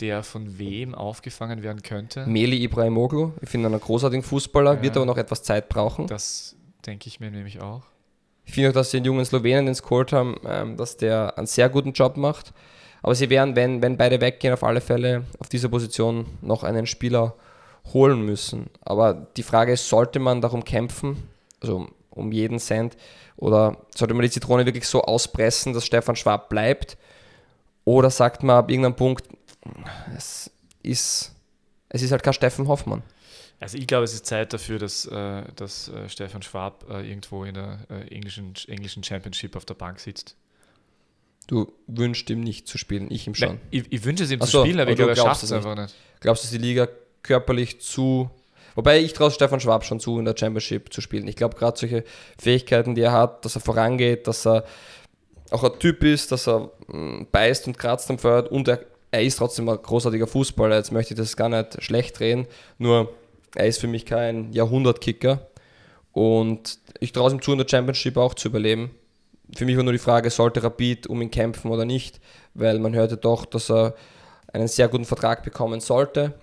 der 0.00 0.22
von 0.22 0.58
wem 0.58 0.94
aufgefangen 0.94 1.62
werden 1.62 1.82
könnte. 1.82 2.26
Meli 2.26 2.62
Ibrahimoglu, 2.62 3.32
ich 3.40 3.48
finde 3.48 3.68
einen 3.68 3.80
großartigen 3.80 4.22
Fußballer, 4.22 4.74
ja, 4.74 4.82
wird 4.82 4.96
aber 4.96 5.06
noch 5.06 5.16
etwas 5.16 5.42
Zeit 5.42 5.68
brauchen. 5.68 6.06
Das 6.06 6.56
denke 6.86 7.08
ich 7.08 7.20
mir 7.20 7.30
nämlich 7.30 7.60
auch. 7.60 7.82
Ich 8.44 8.52
finde 8.54 8.70
auch, 8.70 8.74
dass 8.74 8.90
sie 8.90 8.98
den 8.98 9.06
jungen 9.06 9.24
Slowenen 9.24 9.68
ins 9.68 9.82
Court 9.82 10.12
haben, 10.12 10.36
ähm, 10.46 10.76
dass 10.76 10.96
der 10.96 11.36
einen 11.36 11.46
sehr 11.46 11.68
guten 11.68 11.92
Job 11.92 12.16
macht. 12.16 12.52
Aber 13.02 13.14
sie 13.14 13.28
werden, 13.28 13.54
wenn, 13.54 13.82
wenn 13.82 13.96
beide 13.96 14.20
weggehen, 14.20 14.54
auf 14.54 14.64
alle 14.64 14.80
Fälle 14.80 15.24
auf 15.38 15.48
dieser 15.48 15.68
Position 15.68 16.26
noch 16.40 16.64
einen 16.64 16.86
Spieler 16.86 17.34
holen 17.92 18.24
müssen. 18.24 18.70
Aber 18.80 19.12
die 19.36 19.42
Frage 19.42 19.72
ist, 19.72 19.88
sollte 19.88 20.18
man 20.18 20.40
darum 20.40 20.64
kämpfen, 20.64 21.28
also 21.60 21.88
um 22.10 22.32
jeden 22.32 22.58
Cent, 22.58 22.96
oder 23.36 23.76
sollte 23.94 24.14
man 24.14 24.22
die 24.22 24.30
Zitrone 24.30 24.64
wirklich 24.64 24.86
so 24.86 25.02
auspressen, 25.02 25.72
dass 25.74 25.84
Stefan 25.84 26.16
Schwab 26.16 26.48
bleibt? 26.48 26.96
Oder 27.84 28.08
sagt 28.08 28.42
man 28.42 28.56
ab 28.56 28.70
irgendeinem 28.70 28.96
Punkt, 28.96 29.28
es 30.16 30.50
ist, 30.82 31.34
es 31.88 32.02
ist 32.02 32.12
halt 32.12 32.22
kein 32.22 32.32
Steffen 32.32 32.68
Hoffmann. 32.68 33.02
Also 33.64 33.78
ich 33.78 33.86
glaube, 33.86 34.04
es 34.04 34.12
ist 34.12 34.26
Zeit 34.26 34.52
dafür, 34.52 34.78
dass, 34.78 35.06
äh, 35.06 35.42
dass 35.56 35.88
äh, 35.88 36.06
Stefan 36.10 36.42
Schwab 36.42 36.84
äh, 36.90 37.08
irgendwo 37.08 37.44
in 37.44 37.54
der 37.54 37.78
englischen, 38.10 38.52
englischen 38.68 39.02
Championship 39.02 39.56
auf 39.56 39.64
der 39.64 39.72
Bank 39.72 40.00
sitzt. 40.00 40.36
Du 41.46 41.72
wünschst 41.86 42.28
ihm 42.28 42.40
nicht 42.40 42.68
zu 42.68 42.76
spielen, 42.76 43.10
ich 43.10 43.26
ihm 43.26 43.34
schon. 43.34 43.48
Nein, 43.48 43.60
ich, 43.70 43.90
ich 43.90 44.04
wünsche 44.04 44.24
es 44.24 44.30
ihm 44.30 44.40
Ach 44.42 44.46
zu 44.46 44.60
spielen, 44.60 44.80
aber 44.80 44.90
ich 44.90 44.96
glaube, 44.96 45.12
er 45.12 45.16
schafft 45.16 45.44
es 45.44 45.50
einfach 45.50 45.76
nicht. 45.76 45.94
Glaubst 46.20 46.42
du, 46.42 46.46
dass 46.46 46.52
die 46.52 46.58
Liga 46.58 46.88
körperlich 47.22 47.80
zu 47.80 48.30
Wobei 48.74 49.00
ich 49.00 49.12
traue 49.12 49.30
Stefan 49.30 49.60
Schwab 49.60 49.84
schon 49.84 50.00
zu, 50.00 50.18
in 50.18 50.24
der 50.24 50.36
Championship 50.36 50.92
zu 50.92 51.00
spielen. 51.00 51.28
Ich 51.28 51.36
glaube, 51.36 51.56
gerade 51.56 51.78
solche 51.78 52.02
Fähigkeiten, 52.38 52.96
die 52.96 53.02
er 53.02 53.12
hat, 53.12 53.44
dass 53.44 53.54
er 53.54 53.60
vorangeht, 53.60 54.26
dass 54.26 54.44
er 54.44 54.64
auch 55.50 55.62
ein 55.62 55.78
Typ 55.78 56.02
ist, 56.02 56.32
dass 56.32 56.48
er 56.48 56.72
mm, 56.88 57.28
beißt 57.30 57.68
und 57.68 57.78
kratzt 57.78 58.10
am 58.10 58.18
Feuer 58.18 58.50
und 58.50 58.66
er 58.66 58.80
er 59.14 59.22
ist 59.22 59.36
trotzdem 59.36 59.68
ein 59.68 59.80
großartiger 59.80 60.26
Fußballer. 60.26 60.74
Jetzt 60.74 60.90
möchte 60.90 61.14
ich 61.14 61.18
das 61.18 61.36
gar 61.36 61.48
nicht 61.48 61.80
schlecht 61.84 62.18
drehen. 62.18 62.48
Nur 62.78 63.14
er 63.54 63.66
ist 63.66 63.80
für 63.80 63.86
mich 63.86 64.06
kein 64.06 64.52
Jahrhundertkicker. 64.52 65.46
Und 66.12 66.78
ich 67.00 67.12
traue 67.12 67.32
ihm 67.32 67.42
zu, 67.42 67.52
in 67.52 67.58
der 67.58 67.68
Championship 67.68 68.16
auch 68.16 68.34
zu 68.34 68.48
überleben. 68.48 68.90
Für 69.56 69.64
mich 69.64 69.76
war 69.76 69.82
nur 69.82 69.92
die 69.92 69.98
Frage, 69.98 70.30
sollte 70.30 70.62
Rapid 70.62 71.06
um 71.06 71.20
ihn 71.20 71.30
kämpfen 71.30 71.70
oder 71.70 71.84
nicht, 71.84 72.20
weil 72.54 72.78
man 72.78 72.94
hörte 72.94 73.16
doch, 73.16 73.44
dass 73.44 73.70
er 73.70 73.94
einen 74.52 74.68
sehr 74.68 74.88
guten 74.88 75.04
Vertrag 75.04 75.42
bekommen 75.42 75.80
sollte. 75.80 76.34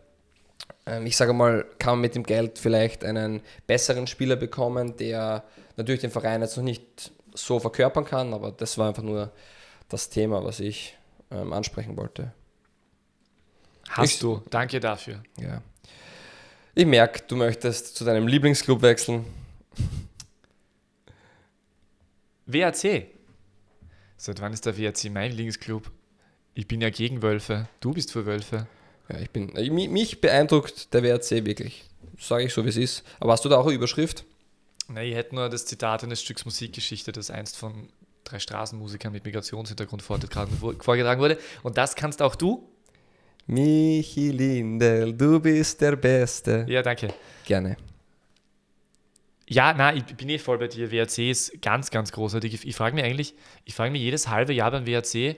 Ähm, 0.86 1.06
ich 1.06 1.18
sage 1.18 1.34
mal, 1.34 1.66
kann 1.80 1.94
man 1.94 2.02
mit 2.02 2.16
dem 2.16 2.24
Geld 2.24 2.60
vielleicht 2.60 3.04
einen 3.04 3.42
besseren 3.68 4.08
Spieler 4.08 4.36
bekommen, 4.36 4.98
der 4.98 5.44
natürlich 5.78 6.02
den 6.02 6.12
Verein 6.12 6.42
jetzt 6.42 6.58
noch 6.58 6.64
nicht 6.64 7.12
so 7.34 7.60
verkörpern 7.60 8.06
kann, 8.06 8.34
aber 8.34 8.52
das 8.52 8.78
war 8.78 8.90
einfach 8.90 9.04
nur 9.04 9.32
das 9.90 10.10
Thema, 10.10 10.44
was 10.44 10.60
ich 10.60 10.98
ähm, 11.32 11.54
ansprechen 11.54 11.98
wollte. 11.98 12.34
Hast 13.90 14.14
ich, 14.14 14.20
du. 14.20 14.42
Danke 14.50 14.80
dafür. 14.80 15.24
Ja. 15.40 15.62
Ich 16.74 16.86
merke, 16.86 17.24
du 17.28 17.36
möchtest 17.36 17.98
zu 17.98 18.06
deinem 18.06 18.28
Lieblingsclub 18.28 18.82
wechseln. 18.82 19.26
WAC. 22.46 23.08
Seit 24.16 24.40
wann 24.40 24.54
ist 24.54 24.66
der 24.66 24.78
WAC 24.78 25.12
mein 25.12 25.32
Lieblingsclub? 25.32 25.92
Ich 26.54 26.68
bin 26.68 26.80
ja 26.80 26.90
gegen 26.90 27.22
Wölfe. 27.22 27.68
Du 27.82 27.92
bist 27.92 28.14
für 28.14 28.26
Wölfe. 28.26 28.68
Ja, 29.10 29.20
ich 29.20 29.30
bin. 29.32 29.54
Äh, 29.56 29.70
mich 29.70 30.22
beeindruckt 30.22 30.94
der 30.94 31.04
WRC 31.04 31.46
wirklich. 31.46 31.84
Sage 32.18 32.46
ich 32.46 32.54
so, 32.54 32.64
wie 32.64 32.70
es 32.70 32.78
ist. 32.78 33.04
Aber 33.20 33.34
hast 33.34 33.44
du 33.44 33.50
da 33.50 33.58
auch 33.58 33.66
eine 33.66 33.76
Überschrift? 33.76 34.24
Nein, 34.88 35.08
ich 35.08 35.16
hätte 35.16 35.36
nur 35.36 35.50
das 35.50 35.66
Zitat 35.66 36.04
eines 36.04 36.22
Stücks 36.22 36.46
Musikgeschichte, 36.46 37.12
das 37.12 37.32
einst 37.32 37.58
von 37.58 37.90
drei 38.24 38.40
Straßenmusikern 38.40 39.12
mit 39.12 39.26
Migrationshintergrund 39.26 40.02
vorgetragen 40.04 40.60
wurde. 40.62 41.38
Und 41.64 41.78
das 41.78 41.96
kannst 41.96 42.22
auch 42.22 42.36
du. 42.36 42.70
Michi 43.52 44.32
Lindel, 44.32 45.12
du 45.12 45.38
bist 45.38 45.82
der 45.82 45.98
Beste. 45.98 46.66
Ja, 46.70 46.82
danke. 46.82 47.14
Gerne. 47.44 47.76
Ja, 49.46 49.74
na, 49.78 49.94
ich 49.94 50.06
bin 50.06 50.30
eh 50.30 50.38
voll 50.38 50.58
bei 50.58 50.70
dir. 50.70 50.90
WRC 50.90 51.30
ist 51.30 51.62
ganz, 51.62 51.92
ganz 51.92 52.14
großartig. 52.14 52.54
Ich, 52.54 52.66
ich 52.66 52.76
frage 52.78 52.96
mich 52.96 53.04
eigentlich, 53.04 53.34
ich 53.66 53.76
frage 53.76 53.92
mich 53.92 54.02
jedes 54.02 54.30
halbe 54.30 54.54
Jahr 54.54 54.72
beim 54.72 54.88
WRC, 54.88 55.36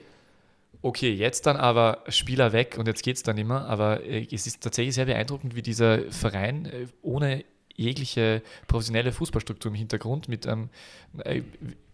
okay, 0.84 1.12
jetzt 1.12 1.47
dann 1.47 1.58
aber 1.58 2.04
Spieler 2.08 2.54
weg 2.54 2.76
und 2.78 2.88
jetzt 2.88 3.02
geht 3.02 3.15
es 3.15 3.23
dann 3.23 3.39
immer, 3.39 3.65
aber 3.65 4.04
äh, 4.04 4.28
es 4.32 4.45
ist 4.45 4.62
tatsächlich 4.62 4.93
sehr 4.93 5.06
beeindruckend, 5.06 5.56
wie 5.56 5.63
dieser 5.63 6.12
Verein 6.12 6.67
äh, 6.67 6.86
ohne 7.02 7.43
jegliche 7.76 8.43
professionelle 8.67 9.12
Fußballstruktur 9.12 9.71
im 9.71 9.76
Hintergrund 9.76 10.28
mit 10.28 10.45
einem, 10.45 10.69
äh, 11.23 11.41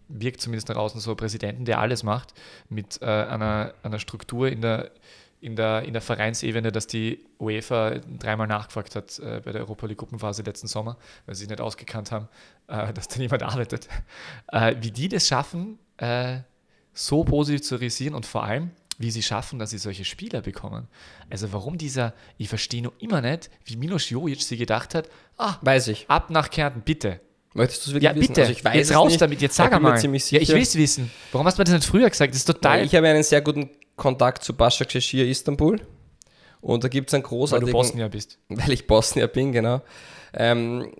wirkt 0.08 0.42
zumindest 0.42 0.68
nach 0.68 0.76
außen 0.76 1.00
so 1.00 1.14
Präsidenten, 1.14 1.64
der 1.64 1.78
alles 1.78 2.02
macht, 2.02 2.34
mit 2.68 3.00
äh, 3.00 3.06
einer, 3.06 3.72
einer 3.82 3.98
Struktur 3.98 4.48
in 4.48 4.60
der 4.60 4.90
in 5.40 5.56
der, 5.56 5.82
in 5.82 5.92
der 5.92 6.02
Vereinsebene, 6.02 6.70
dass 6.70 6.86
die 6.86 7.24
UEFA 7.38 7.98
dreimal 8.18 8.46
nachgefragt 8.46 8.94
hat 8.94 9.18
äh, 9.18 9.40
bei 9.44 9.52
der 9.52 9.62
Europa 9.62 9.86
League 9.86 9.98
Gruppenphase 9.98 10.42
letzten 10.42 10.66
Sommer, 10.66 10.96
weil 11.26 11.34
sie 11.34 11.40
sich 11.40 11.48
nicht 11.48 11.60
ausgekannt 11.60 12.12
haben, 12.12 12.28
äh, 12.68 12.92
dass 12.94 13.08
da 13.08 13.18
niemand 13.18 13.42
arbeitet. 13.42 13.88
Äh, 14.48 14.76
wie 14.80 14.90
die 14.90 15.08
das 15.08 15.26
schaffen, 15.26 15.78
äh, 15.96 16.40
so 16.92 17.24
positiv 17.24 17.62
zu 17.62 17.76
realisieren 17.76 18.14
und 18.14 18.26
vor 18.26 18.44
allem, 18.44 18.70
wie 18.98 19.10
sie 19.10 19.22
schaffen, 19.22 19.58
dass 19.58 19.70
sie 19.70 19.78
solche 19.78 20.04
Spieler 20.04 20.42
bekommen. 20.42 20.86
Also 21.30 21.52
warum 21.52 21.78
dieser, 21.78 22.12
ich 22.36 22.50
verstehe 22.50 22.82
noch 22.82 22.92
immer 22.98 23.22
nicht, 23.22 23.50
wie 23.64 23.76
Milos 23.76 24.10
Jojic 24.10 24.42
sie 24.42 24.58
gedacht 24.58 24.94
hat, 24.94 25.08
ah, 25.38 25.56
weiß 25.62 25.88
ich. 25.88 26.10
ab 26.10 26.28
nach 26.28 26.50
Kärnten, 26.50 26.82
bitte. 26.82 27.20
Möchtest 27.52 27.86
du 27.86 27.90
es 27.90 27.94
wirklich 27.94 28.04
ja, 28.04 28.12
bitte. 28.12 28.40
Also 28.42 28.52
ich 28.52 28.64
weiß 28.64 28.74
Jetzt 28.76 28.94
raus 28.94 29.10
nicht. 29.10 29.20
damit, 29.20 29.42
jetzt 29.42 29.56
sag 29.56 29.72
einmal. 29.72 30.00
Ja, 30.00 30.12
ich 30.12 30.48
will 30.48 30.62
es 30.62 30.76
wissen. 30.76 31.10
Warum 31.32 31.46
hast 31.46 31.58
du 31.58 31.60
mir 31.60 31.64
das 31.64 31.74
nicht 31.74 31.86
früher 31.86 32.08
gesagt? 32.08 32.32
Das 32.32 32.38
ist 32.38 32.44
total. 32.44 32.84
Ich 32.84 32.94
habe 32.94 33.08
einen 33.08 33.22
sehr 33.22 33.40
guten 33.40 33.70
Kontakt 33.96 34.44
zu 34.44 34.52
Başakşehir 34.52 35.26
Istanbul. 35.26 35.80
Und 36.60 36.84
da 36.84 36.88
gibt 36.88 37.10
es 37.10 37.14
einen 37.14 37.22
großartigen... 37.22 37.66
Weil 37.66 37.72
du 37.72 37.88
Bosnier 37.88 38.08
bist. 38.08 38.38
Weil 38.48 38.72
ich 38.72 38.86
Bosnier 38.86 39.26
bin, 39.26 39.50
genau. 39.50 39.82
Ähm, 40.34 40.92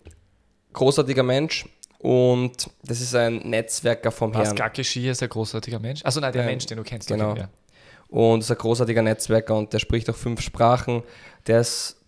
großartiger 0.72 1.22
Mensch. 1.22 1.66
Und 1.98 2.70
das 2.82 3.00
ist 3.00 3.14
ein 3.14 3.36
Netzwerker 3.38 4.10
vom 4.10 4.34
Was, 4.34 4.48
Herrn. 4.48 4.56
Gakeshir 4.56 5.12
ist 5.12 5.22
ein 5.22 5.28
großartiger 5.28 5.78
Mensch? 5.78 6.00
Also 6.02 6.20
nein, 6.20 6.32
der 6.32 6.42
ähm, 6.42 6.48
Mensch, 6.48 6.66
den 6.66 6.78
du 6.78 6.82
kennst. 6.82 7.08
Genau. 7.08 7.36
Ja. 7.36 7.50
Und 8.08 8.40
ist 8.40 8.50
ein 8.50 8.56
großartiger 8.56 9.02
Netzwerker 9.02 9.54
und 9.54 9.72
der 9.72 9.78
spricht 9.78 10.08
auch 10.08 10.16
fünf 10.16 10.40
Sprachen. 10.40 11.02
Der 11.46 11.60
ist 11.60 11.99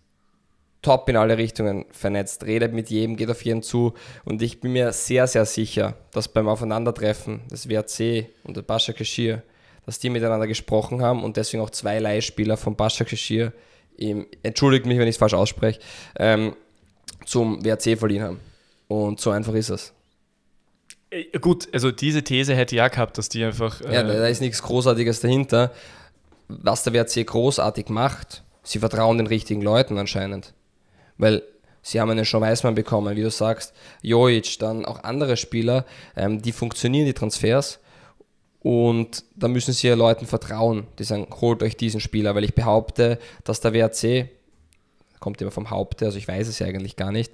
top 0.83 1.09
in 1.09 1.17
alle 1.17 1.37
Richtungen 1.37 1.85
vernetzt, 1.89 2.45
redet 2.45 2.73
mit 2.73 2.91
jedem, 2.91 3.15
geht 3.15 3.31
auf 3.31 3.43
jeden 3.43 3.63
zu. 3.63 3.93
Und 4.25 4.43
ich 4.43 4.61
bin 4.61 4.73
mir 4.73 4.91
sehr, 4.91 5.25
sehr 5.25 5.45
sicher, 5.45 5.95
dass 6.11 6.27
beim 6.27 6.47
Aufeinandertreffen 6.47 7.41
des 7.49 7.67
WRC 7.67 8.27
und 8.43 8.55
der 8.55 8.61
Bascha 8.61 8.93
Kashir 8.93 9.41
dass 9.85 9.99
die 9.99 10.09
miteinander 10.09 10.47
gesprochen 10.47 11.01
haben 11.01 11.23
und 11.23 11.37
deswegen 11.37 11.61
auch 11.63 11.69
zwei 11.69 11.99
Leihspieler 11.99 12.57
von 12.57 12.75
Başakşehir, 12.75 13.51
entschuldigt 14.43 14.85
mich, 14.85 14.97
wenn 14.97 15.07
ich 15.07 15.15
es 15.15 15.17
falsch 15.17 15.33
ausspreche, 15.33 15.79
ähm, 16.17 16.55
zum 17.25 17.63
WRC 17.63 17.97
verliehen 17.97 18.23
haben. 18.23 18.39
Und 18.87 19.19
so 19.19 19.31
einfach 19.31 19.53
ist 19.53 19.69
es. 19.69 19.93
Äh, 21.09 21.39
gut, 21.39 21.67
also 21.73 21.91
diese 21.91 22.23
These 22.23 22.55
hätte 22.55 22.75
ich 22.75 22.77
ja 22.77 22.87
gehabt, 22.87 23.17
dass 23.17 23.29
die 23.29 23.43
einfach. 23.43 23.81
Äh 23.81 23.93
ja, 23.93 24.03
da 24.03 24.27
ist 24.27 24.41
nichts 24.41 24.61
Großartiges 24.63 25.21
dahinter. 25.21 25.71
Was 26.47 26.83
der 26.83 26.93
WRC 26.93 27.25
großartig 27.25 27.89
macht, 27.89 28.43
sie 28.63 28.79
vertrauen 28.79 29.17
den 29.17 29.27
richtigen 29.27 29.61
Leuten 29.61 29.97
anscheinend. 29.97 30.53
Weil 31.23 31.41
sie 31.81 32.01
haben 32.01 32.09
einen 32.09 32.25
Sean 32.25 32.41
Weißmann 32.41 32.75
bekommen, 32.75 33.15
wie 33.15 33.21
du 33.21 33.31
sagst, 33.31 33.73
Jojic, 34.01 34.59
dann 34.59 34.83
auch 34.83 35.03
andere 35.03 35.37
Spieler, 35.37 35.85
ähm, 36.17 36.41
die 36.41 36.51
funktionieren, 36.51 37.05
die 37.05 37.13
Transfers. 37.13 37.79
Und 38.59 39.23
da 39.35 39.47
müssen 39.47 39.73
sie 39.73 39.87
ja 39.87 39.95
Leuten 39.95 40.25
vertrauen, 40.25 40.85
die 40.99 41.05
sagen, 41.05 41.27
holt 41.39 41.63
euch 41.63 41.77
diesen 41.77 42.01
Spieler, 42.01 42.35
weil 42.35 42.43
ich 42.43 42.55
behaupte, 42.55 43.19
dass 43.45 43.61
der 43.61 43.73
WRC, 43.73 44.29
kommt 45.19 45.41
immer 45.41 45.51
vom 45.51 45.69
Haupte, 45.69 46.05
also 46.05 46.17
ich 46.17 46.27
weiß 46.27 46.47
es 46.49 46.59
ja 46.59 46.67
eigentlich 46.67 46.97
gar 46.97 47.13
nicht, 47.13 47.31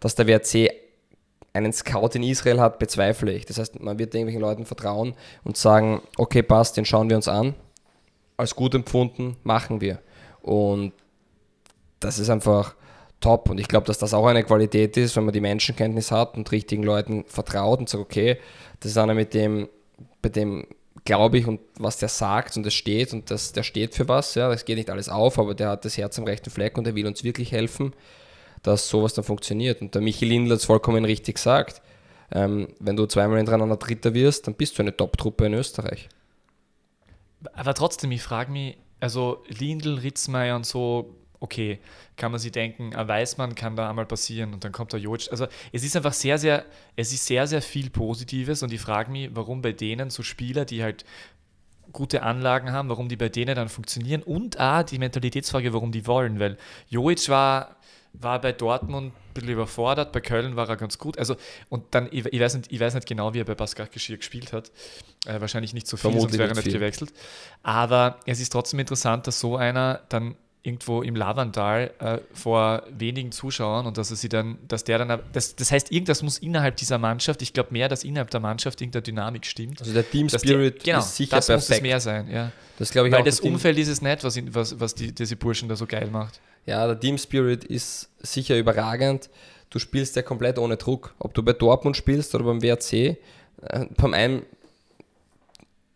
dass 0.00 0.14
der 0.14 0.26
WRC 0.26 0.70
einen 1.54 1.72
Scout 1.72 2.10
in 2.14 2.22
Israel 2.22 2.60
hat, 2.60 2.78
bezweifle 2.78 3.32
ich. 3.32 3.46
Das 3.46 3.58
heißt, 3.58 3.80
man 3.80 3.98
wird 3.98 4.14
irgendwelchen 4.14 4.42
Leuten 4.42 4.66
vertrauen 4.66 5.14
und 5.44 5.56
sagen, 5.56 6.02
okay, 6.16 6.42
passt, 6.42 6.76
den 6.76 6.84
schauen 6.84 7.08
wir 7.08 7.16
uns 7.16 7.28
an. 7.28 7.54
Als 8.36 8.54
gut 8.56 8.74
empfunden, 8.74 9.36
machen 9.42 9.80
wir. 9.80 10.00
Und 10.40 10.92
das 12.00 12.18
ist 12.18 12.30
einfach 12.30 12.74
top. 13.22 13.48
Und 13.48 13.58
ich 13.58 13.68
glaube, 13.68 13.86
dass 13.86 13.98
das 13.98 14.12
auch 14.12 14.26
eine 14.26 14.44
Qualität 14.44 14.96
ist, 14.98 15.16
wenn 15.16 15.24
man 15.24 15.32
die 15.32 15.40
Menschenkenntnis 15.40 16.10
hat 16.10 16.36
und 16.36 16.52
richtigen 16.52 16.82
Leuten 16.82 17.24
vertraut 17.26 17.78
und 17.78 17.88
sagt, 17.88 18.02
okay, 18.02 18.38
das 18.80 18.90
ist 18.90 18.98
einer, 18.98 19.14
mit 19.14 19.32
dem 19.32 19.68
bei 20.20 20.28
dem 20.28 20.66
glaube 21.04 21.38
ich 21.38 21.46
und 21.46 21.60
was 21.78 21.98
der 21.98 22.08
sagt 22.08 22.56
und 22.56 22.66
es 22.66 22.74
steht 22.74 23.12
und 23.12 23.30
das, 23.30 23.52
der 23.52 23.62
steht 23.62 23.94
für 23.94 24.08
was, 24.08 24.34
ja, 24.34 24.48
das 24.48 24.64
geht 24.64 24.76
nicht 24.76 24.90
alles 24.90 25.08
auf, 25.08 25.38
aber 25.38 25.54
der 25.54 25.70
hat 25.70 25.84
das 25.84 25.98
Herz 25.98 26.18
am 26.18 26.24
rechten 26.24 26.50
Fleck 26.50 26.78
und 26.78 26.84
der 26.84 26.94
will 26.94 27.06
uns 27.06 27.24
wirklich 27.24 27.50
helfen, 27.52 27.92
dass 28.62 28.88
sowas 28.88 29.14
dann 29.14 29.24
funktioniert. 29.24 29.80
Und 29.80 29.94
der 29.94 30.02
Michi 30.02 30.24
Lindl 30.24 30.52
hat 30.52 30.60
es 30.60 30.64
vollkommen 30.64 31.04
richtig 31.04 31.36
gesagt. 31.36 31.82
Ähm, 32.30 32.68
wenn 32.78 32.96
du 32.96 33.06
zweimal 33.06 33.38
hintereinander 33.38 33.76
Dritter 33.76 34.14
wirst, 34.14 34.46
dann 34.46 34.54
bist 34.54 34.78
du 34.78 34.82
eine 34.82 34.96
Top-Truppe 34.96 35.46
in 35.46 35.54
Österreich. 35.54 36.08
Aber 37.52 37.74
trotzdem, 37.74 38.12
ich 38.12 38.22
frage 38.22 38.52
mich, 38.52 38.76
also 39.00 39.42
Lindl, 39.48 39.98
Ritzmeier 39.98 40.54
und 40.54 40.64
so, 40.64 41.16
okay, 41.42 41.80
kann 42.16 42.30
man 42.30 42.40
sich 42.40 42.52
denken, 42.52 42.94
ein 42.94 43.08
Weißmann 43.08 43.56
kann 43.56 43.74
da 43.74 43.90
einmal 43.90 44.06
passieren 44.06 44.54
und 44.54 44.62
dann 44.62 44.70
kommt 44.70 44.92
der 44.92 45.00
Jovic. 45.00 45.28
Also 45.32 45.48
es 45.72 45.82
ist 45.82 45.96
einfach 45.96 46.12
sehr, 46.12 46.38
sehr, 46.38 46.64
es 46.94 47.12
ist 47.12 47.26
sehr, 47.26 47.48
sehr 47.48 47.60
viel 47.60 47.90
Positives 47.90 48.62
und 48.62 48.72
ich 48.72 48.80
frage 48.80 49.10
mich, 49.10 49.30
warum 49.34 49.60
bei 49.60 49.72
denen 49.72 50.08
so 50.08 50.22
Spieler, 50.22 50.64
die 50.64 50.84
halt 50.84 51.04
gute 51.90 52.22
Anlagen 52.22 52.70
haben, 52.70 52.88
warum 52.88 53.08
die 53.08 53.16
bei 53.16 53.28
denen 53.28 53.56
dann 53.56 53.68
funktionieren 53.68 54.22
und 54.22 54.58
auch 54.60 54.84
die 54.84 54.98
Mentalitätsfrage, 54.98 55.72
warum 55.72 55.90
die 55.90 56.06
wollen, 56.06 56.38
weil 56.38 56.56
Jovic 56.88 57.28
war, 57.28 57.76
war 58.12 58.40
bei 58.40 58.52
Dortmund 58.52 59.12
ein 59.12 59.34
bisschen 59.34 59.50
überfordert, 59.50 60.12
bei 60.12 60.20
Köln 60.20 60.54
war 60.54 60.68
er 60.68 60.76
ganz 60.76 60.96
gut. 60.98 61.18
Also, 61.18 61.34
und 61.70 61.86
dann, 61.90 62.08
ich, 62.12 62.24
ich 62.26 62.40
weiß, 62.40 62.54
nicht, 62.54 62.70
ich 62.70 62.78
weiß 62.78 62.94
nicht 62.94 63.08
genau, 63.08 63.34
wie 63.34 63.40
er 63.40 63.44
bei 63.44 63.54
Pascal 63.54 63.88
Geschirr 63.88 64.18
gespielt 64.18 64.52
hat. 64.52 64.70
Äh, 65.26 65.40
wahrscheinlich 65.40 65.74
nicht 65.74 65.86
so 65.88 65.96
viel, 65.96 66.02
Vermutlich 66.02 66.30
sonst 66.30 66.38
wäre 66.38 66.48
er 66.50 66.54
nicht 66.54 66.64
viel. 66.64 66.72
gewechselt. 66.74 67.12
Aber 67.62 68.20
es 68.26 68.38
ist 68.38 68.52
trotzdem 68.52 68.80
interessant, 68.80 69.26
dass 69.26 69.40
so 69.40 69.56
einer 69.56 70.02
dann 70.08 70.36
irgendwo 70.64 71.02
im 71.02 71.16
Lavandal 71.16 71.90
äh, 71.98 72.18
vor 72.32 72.84
wenigen 72.88 73.32
Zuschauern 73.32 73.86
und 73.86 73.98
dass 73.98 74.10
er 74.10 74.16
sie 74.16 74.28
dann, 74.28 74.58
dass 74.68 74.84
der 74.84 74.98
dann, 74.98 75.20
das, 75.32 75.56
das 75.56 75.72
heißt, 75.72 75.90
irgendwas 75.90 76.22
muss 76.22 76.38
innerhalb 76.38 76.76
dieser 76.76 76.98
Mannschaft, 76.98 77.42
ich 77.42 77.52
glaube 77.52 77.70
mehr, 77.72 77.88
dass 77.88 78.04
innerhalb 78.04 78.30
der 78.30 78.38
Mannschaft 78.38 78.80
irgendeine 78.80 79.02
Dynamik 79.02 79.44
stimmt. 79.44 79.80
Also 79.80 79.92
der 79.92 80.08
Team 80.08 80.28
Spirit 80.28 80.84
genau, 80.84 81.00
ist 81.00 81.16
sicher 81.16 81.36
das 81.36 81.46
perfekt. 81.46 81.68
muss 81.68 81.76
es 81.76 81.82
mehr 81.82 82.00
sein, 82.00 82.30
ja. 82.30 82.52
Das 82.78 82.90
glaube 82.92 83.08
ich 83.08 83.14
Weil 83.14 83.22
auch. 83.22 83.24
das 83.24 83.40
Umfeld 83.40 83.76
ist 83.78 83.88
es 83.88 84.02
nicht, 84.02 84.22
was, 84.22 84.40
was, 84.54 84.78
was 84.78 84.94
die, 84.94 85.12
diese 85.12 85.34
Burschen 85.34 85.68
da 85.68 85.74
so 85.74 85.86
geil 85.86 86.08
macht. 86.10 86.40
Ja, 86.64 86.86
der 86.86 86.98
Team 86.98 87.18
Spirit 87.18 87.64
ist 87.64 88.08
sicher 88.20 88.56
überragend. 88.56 89.30
Du 89.70 89.80
spielst 89.80 90.14
ja 90.14 90.22
komplett 90.22 90.58
ohne 90.58 90.76
Druck. 90.76 91.14
Ob 91.18 91.34
du 91.34 91.42
bei 91.42 91.54
Dortmund 91.54 91.96
spielst 91.96 92.34
oder 92.36 92.44
beim 92.44 92.62
WRC, 92.62 92.92
äh, 92.92 93.16
beim 93.96 94.14
einen 94.14 94.42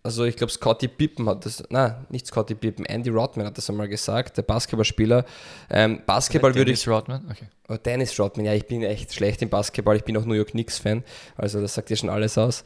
also 0.06 0.24
ich 0.24 0.36
glaube, 0.36 0.52
Scotty 0.52 0.86
Pippen 0.86 1.28
hat 1.28 1.44
das, 1.44 1.64
nein, 1.68 2.06
nicht 2.10 2.28
Scotty 2.28 2.54
Pippen, 2.54 2.86
Andy 2.86 3.10
Rodman 3.10 3.44
hat 3.44 3.58
das 3.58 3.68
einmal 3.68 3.88
gesagt, 3.88 4.36
der 4.36 4.42
Basketballspieler. 4.42 5.24
Ähm, 5.68 6.00
Basketball 6.06 6.54
würde 6.54 6.70
ich. 6.70 6.84
Dennis 6.84 6.96
Rodman? 6.96 7.28
Okay. 7.28 7.46
Oh, 7.68 7.76
Dennis 7.76 8.18
Rodman, 8.18 8.46
ja, 8.46 8.54
ich 8.54 8.66
bin 8.66 8.84
echt 8.84 9.12
schlecht 9.12 9.42
im 9.42 9.48
Basketball, 9.48 9.96
ich 9.96 10.04
bin 10.04 10.16
auch 10.16 10.24
New 10.24 10.34
York 10.34 10.52
Knicks-Fan, 10.52 11.02
also 11.36 11.60
das 11.60 11.74
sagt 11.74 11.90
ja 11.90 11.96
schon 11.96 12.08
alles 12.08 12.38
aus. 12.38 12.64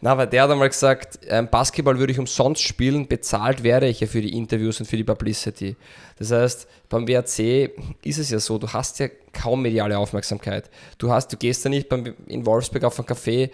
Na, 0.00 0.10
aber 0.10 0.26
der 0.26 0.42
hat 0.42 0.50
einmal 0.50 0.68
gesagt, 0.68 1.20
ähm, 1.28 1.48
Basketball 1.48 1.96
würde 1.98 2.12
ich 2.12 2.18
umsonst 2.18 2.60
spielen, 2.60 3.06
bezahlt 3.06 3.62
werde 3.62 3.86
ich 3.86 4.00
ja 4.00 4.08
für 4.08 4.20
die 4.20 4.36
Interviews 4.36 4.80
und 4.80 4.86
für 4.86 4.96
die 4.96 5.04
Publicity. 5.04 5.76
Das 6.18 6.32
heißt, 6.32 6.68
beim 6.88 7.06
WRC 7.06 7.70
ist 8.02 8.18
es 8.18 8.30
ja 8.30 8.40
so, 8.40 8.58
du 8.58 8.68
hast 8.68 8.98
ja 8.98 9.08
kaum 9.32 9.62
mediale 9.62 9.96
Aufmerksamkeit. 9.96 10.68
Du 10.98 11.12
hast, 11.12 11.32
du 11.32 11.36
gehst 11.36 11.62
ja 11.64 11.70
nicht 11.70 11.88
beim, 11.88 12.14
in 12.26 12.44
Wolfsburg 12.44 12.82
auf 12.82 12.98
ein 12.98 13.06
Café 13.06 13.50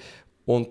und 0.46 0.68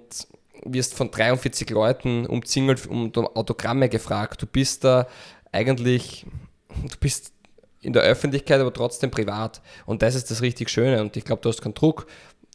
wirst 0.63 0.93
von 0.93 1.11
43 1.11 1.69
Leuten 1.69 2.25
umzingelt, 2.25 2.85
um 2.87 3.11
Autogramme 3.15 3.89
gefragt. 3.89 4.41
Du 4.41 4.45
bist 4.45 4.83
da 4.83 5.07
eigentlich, 5.51 6.25
du 6.69 6.97
bist 6.99 7.33
in 7.81 7.93
der 7.93 8.03
Öffentlichkeit, 8.03 8.59
aber 8.59 8.73
trotzdem 8.73 9.11
privat. 9.11 9.61
Und 9.85 10.01
das 10.01 10.15
ist 10.15 10.29
das 10.31 10.41
richtig 10.41 10.69
Schöne. 10.69 11.01
Und 11.01 11.15
ich 11.17 11.25
glaube, 11.25 11.41
du 11.41 11.49
hast 11.49 11.61
keinen 11.61 11.73
Druck. 11.73 12.07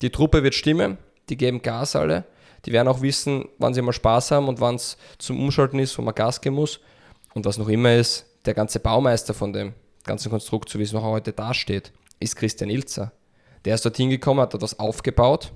Die 0.03 0.11
Truppe 0.11 0.43
wird 0.43 0.55
stimmen, 0.55 0.99
die 1.29 1.37
geben 1.37 1.63
Gas 1.63 1.97
alle. 1.97 2.25
Die 2.67 2.73
werden 2.73 2.89
auch 2.89 3.03
wissen, 3.03 3.49
wann 3.59 3.75
sie 3.75 3.83
mal 3.83 3.93
Spaß 3.93 4.31
haben 4.31 4.49
und 4.49 4.61
wann 4.61 4.77
es 4.77 4.97
zum 5.19 5.41
Umschalten 5.41 5.79
ist, 5.79 5.97
wo 5.99 6.03
man 6.03 6.15
Gas 6.15 6.41
geben 6.41 6.57
muss. 6.57 6.81
Und 7.35 7.45
was 7.45 7.59
noch 7.59 7.69
immer 7.69 7.95
ist, 7.95 8.27
der 8.45 8.55
ganze 8.55 8.81
Baumeister 8.81 9.35
von 9.35 9.53
dem 9.53 9.75
ganzen 10.05 10.31
Konstrukt, 10.31 10.69
so 10.69 10.79
wie 10.79 10.83
es 10.83 10.93
noch 10.93 11.03
heute 11.03 11.33
dasteht, 11.33 11.93
ist 12.21 12.37
Christian 12.37 12.71
Ilzer. 12.71 13.13
Der 13.65 13.75
ist 13.75 13.85
dorthin 13.85 14.11
gekommen, 14.11 14.41
hat 14.41 14.55
das 14.55 14.79
aufgebaut 14.79 15.53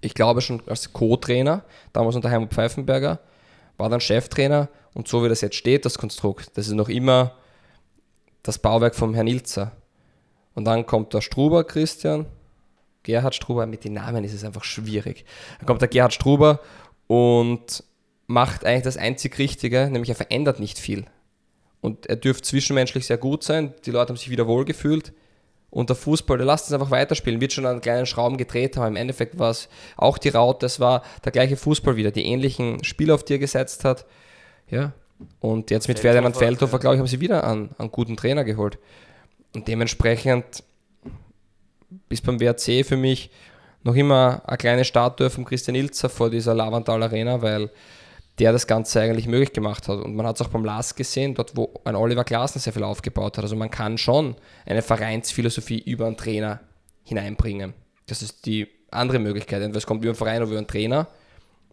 ich 0.00 0.14
glaube 0.14 0.40
schon 0.40 0.62
als 0.66 0.92
Co-Trainer, 0.92 1.64
damals 1.92 2.16
unter 2.16 2.30
Heimut 2.30 2.52
Pfeifenberger, 2.52 3.20
war 3.76 3.88
dann 3.88 4.00
Cheftrainer 4.00 4.68
Und 4.94 5.08
so 5.08 5.24
wie 5.24 5.28
das 5.28 5.40
jetzt 5.40 5.56
steht, 5.56 5.84
das 5.84 5.98
Konstrukt, 5.98 6.56
das 6.56 6.66
ist 6.66 6.74
noch 6.74 6.88
immer 6.88 7.36
das 8.42 8.58
Bauwerk 8.58 8.94
vom 8.94 9.14
Herrn 9.14 9.26
Ilzer. 9.26 9.72
Und 10.54 10.64
dann 10.64 10.86
kommt 10.86 11.14
der 11.14 11.20
Struber, 11.20 11.64
Christian, 11.64 12.26
Gerhard 13.02 13.34
Struber, 13.34 13.66
mit 13.66 13.84
den 13.84 13.94
Namen 13.94 14.24
ist 14.24 14.34
es 14.34 14.44
einfach 14.44 14.64
schwierig. 14.64 15.24
Dann 15.58 15.66
kommt 15.66 15.80
der 15.80 15.88
Gerhard 15.88 16.12
Struber 16.12 16.60
und 17.06 17.84
macht 18.26 18.64
eigentlich 18.64 18.82
das 18.82 18.96
einzig 18.96 19.38
Richtige, 19.38 19.88
nämlich 19.90 20.08
er 20.08 20.14
verändert 20.14 20.60
nicht 20.60 20.78
viel. 20.78 21.04
Und 21.80 22.06
er 22.06 22.16
dürfte 22.16 22.42
zwischenmenschlich 22.42 23.06
sehr 23.06 23.18
gut 23.18 23.42
sein, 23.42 23.74
die 23.86 23.90
Leute 23.90 24.10
haben 24.10 24.16
sich 24.16 24.30
wieder 24.30 24.46
wohlgefühlt. 24.46 25.12
Und 25.70 25.88
der 25.88 25.96
Fußball, 25.96 26.36
der 26.36 26.46
lasst 26.46 26.66
uns 26.66 26.72
einfach 26.72 26.90
weiterspielen, 26.90 27.40
wird 27.40 27.52
schon 27.52 27.66
an 27.66 27.80
kleinen 27.80 28.06
Schrauben 28.06 28.36
gedreht 28.36 28.76
haben. 28.76 28.88
Im 28.88 28.96
Endeffekt 28.96 29.38
war 29.38 29.50
es 29.50 29.68
auch 29.96 30.18
die 30.18 30.30
Raute, 30.30 30.66
es 30.66 30.80
war 30.80 31.02
der 31.24 31.32
gleiche 31.32 31.56
Fußball 31.56 31.96
wieder, 31.96 32.10
die 32.10 32.24
ähnlichen 32.24 32.82
Spieler, 32.82 33.14
auf 33.14 33.24
die 33.24 33.34
er 33.34 33.38
gesetzt 33.38 33.84
hat. 33.84 34.04
Ja. 34.68 34.92
Und 35.38 35.70
jetzt 35.70 35.86
mit 35.86 35.98
Ferdinand 35.98 36.36
Feldhofer, 36.36 36.78
glaube 36.78 36.96
ich, 36.96 37.00
haben 37.00 37.06
sie 37.06 37.20
wieder 37.20 37.44
einen, 37.44 37.70
einen 37.78 37.90
guten 37.90 38.16
Trainer 38.16 38.42
geholt. 38.42 38.78
Und 39.54 39.68
dementsprechend 39.68 40.64
ist 42.08 42.24
beim 42.24 42.40
WRC 42.40 42.84
für 42.84 42.96
mich 42.96 43.30
noch 43.82 43.94
immer 43.94 44.42
eine 44.46 44.56
kleine 44.56 44.84
Statue 44.84 45.30
von 45.30 45.44
Christian 45.44 45.74
Ilzer 45.74 46.08
vor 46.08 46.30
dieser 46.30 46.54
Lavantal 46.54 47.02
Arena, 47.02 47.42
weil 47.42 47.70
der 48.40 48.52
das 48.52 48.66
Ganze 48.66 49.02
eigentlich 49.02 49.26
möglich 49.26 49.52
gemacht 49.52 49.86
hat. 49.86 49.98
Und 50.00 50.16
man 50.16 50.26
hat 50.26 50.40
es 50.40 50.42
auch 50.46 50.48
beim 50.48 50.64
LAS 50.64 50.94
gesehen, 50.94 51.34
dort 51.34 51.56
wo 51.56 51.74
ein 51.84 51.94
Oliver 51.94 52.24
Glasner 52.24 52.60
sehr 52.60 52.72
viel 52.72 52.82
aufgebaut 52.82 53.36
hat. 53.36 53.44
Also 53.44 53.54
man 53.54 53.70
kann 53.70 53.98
schon 53.98 54.34
eine 54.64 54.80
Vereinsphilosophie 54.80 55.78
über 55.78 56.06
einen 56.06 56.16
Trainer 56.16 56.60
hineinbringen. 57.04 57.74
Das 58.06 58.22
ist 58.22 58.46
die 58.46 58.66
andere 58.90 59.18
Möglichkeit. 59.18 59.60
Entweder 59.60 59.78
es 59.78 59.86
kommt 59.86 60.02
über 60.02 60.10
einen 60.10 60.16
Verein 60.16 60.38
oder 60.38 60.52
über 60.52 60.58
einen 60.58 60.66
Trainer. 60.66 61.06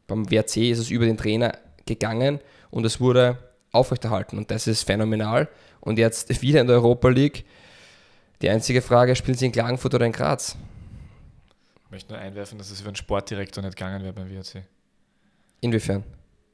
Beim 0.07 0.29
WRC 0.29 0.57
ist 0.69 0.79
es 0.79 0.89
über 0.89 1.05
den 1.05 1.17
Trainer 1.17 1.57
gegangen 1.85 2.39
und 2.69 2.85
es 2.85 2.99
wurde 2.99 3.37
aufrechterhalten. 3.71 4.37
Und 4.37 4.51
das 4.51 4.67
ist 4.67 4.83
phänomenal. 4.83 5.47
Und 5.79 5.97
jetzt 5.97 6.41
wieder 6.41 6.59
in 6.59 6.67
der 6.67 6.75
Europa 6.75 7.07
League 7.07 7.45
die 8.41 8.49
einzige 8.49 8.81
Frage, 8.81 9.15
spielen 9.15 9.37
Sie 9.37 9.45
in 9.45 9.53
Klagenfurt 9.53 9.95
oder 9.95 10.05
in 10.05 10.11
Graz? 10.11 10.57
Ich 11.85 11.91
möchte 11.91 12.11
nur 12.11 12.21
einwerfen, 12.21 12.57
dass 12.57 12.69
es 12.69 12.81
über 12.81 12.89
einen 12.89 12.97
Sportdirektor 12.97 13.63
nicht 13.63 13.77
gegangen 13.77 14.03
wäre 14.03 14.11
beim 14.11 14.29
WRC. 14.29 14.63
Inwiefern? 15.61 16.03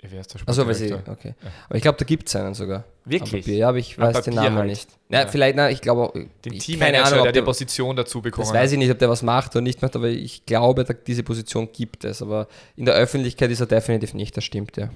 Ich 0.05 0.11
wäre 0.11 0.23
der 0.23 0.47
Achso, 0.47 0.67
weil 0.67 0.73
Sie, 0.73 0.93
okay. 0.93 1.33
Aber 1.67 1.75
ich 1.75 1.81
glaube, 1.81 1.97
da 1.97 2.03
gibt 2.03 2.27
es 2.27 2.35
einen 2.35 2.53
sogar. 2.53 2.83
Wirklich? 3.05 3.47
Ja, 3.47 3.69
aber 3.69 3.77
ich 3.77 3.97
weiß 3.97 4.21
den 4.21 4.33
Namen 4.33 4.57
halt. 4.57 4.69
nicht. 4.69 4.89
Ja, 5.09 5.21
ja, 5.21 5.27
vielleicht, 5.27 5.55
na, 5.55 5.69
ich 5.69 5.79
glaube, 5.79 6.27
den 6.43 6.59
Teammanager, 6.59 7.23
der 7.23 7.31
die 7.31 7.41
Position 7.41 7.95
dazu 7.95 8.21
bekommen 8.21 8.45
Das 8.45 8.53
weiß 8.53 8.73
ich 8.73 8.77
nicht, 8.77 8.91
ob 8.91 8.99
der 8.99 9.09
was 9.09 9.23
macht 9.23 9.55
oder 9.55 9.61
nicht 9.61 9.81
macht, 9.81 9.95
aber 9.95 10.09
ich 10.09 10.45
glaube, 10.45 10.85
diese 11.07 11.23
Position 11.23 11.69
gibt 11.71 12.03
es. 12.03 12.21
Aber 12.21 12.47
in 12.75 12.85
der 12.85 12.95
Öffentlichkeit 12.95 13.49
ist 13.49 13.61
er 13.61 13.65
definitiv 13.65 14.13
nicht, 14.13 14.35
das 14.35 14.43
stimmt, 14.43 14.75
ja. 14.75 14.89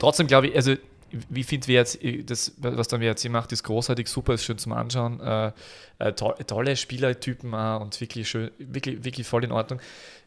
Trotzdem 0.00 0.26
glaube 0.26 0.48
ich, 0.48 0.56
also 0.56 0.74
wie 1.10 1.44
finden 1.44 1.68
wir 1.68 1.76
jetzt, 1.76 1.98
das, 2.24 2.52
was 2.58 2.88
der 2.88 3.00
WRC 3.00 3.30
macht, 3.30 3.52
ist 3.52 3.62
großartig, 3.62 4.08
super, 4.08 4.34
ist 4.34 4.44
schön 4.44 4.58
zum 4.58 4.72
Anschauen. 4.72 5.20
Äh, 5.20 5.52
äh, 5.98 6.12
to 6.12 6.32
tolle 6.46 6.76
Spielertypen 6.76 7.54
auch 7.54 7.80
und 7.80 8.00
wirklich 8.00 8.28
schön, 8.28 8.50
wirklich, 8.58 9.04
wirklich 9.04 9.26
voll 9.26 9.44
in 9.44 9.52
Ordnung. 9.52 9.80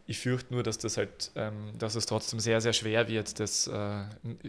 Ich 0.08 0.20
fürchte 0.20 0.54
nur, 0.54 0.64
dass 0.64 0.78
das 0.78 0.98
halt, 0.98 1.32
ähm, 1.36 1.72
dass 1.78 1.96
es 1.96 2.06
trotzdem 2.06 2.40
sehr, 2.40 2.62
sehr 2.62 2.74
schwer 2.74 3.08
wird, 3.08 3.40
das 3.40 3.68
äh, 3.68 4.04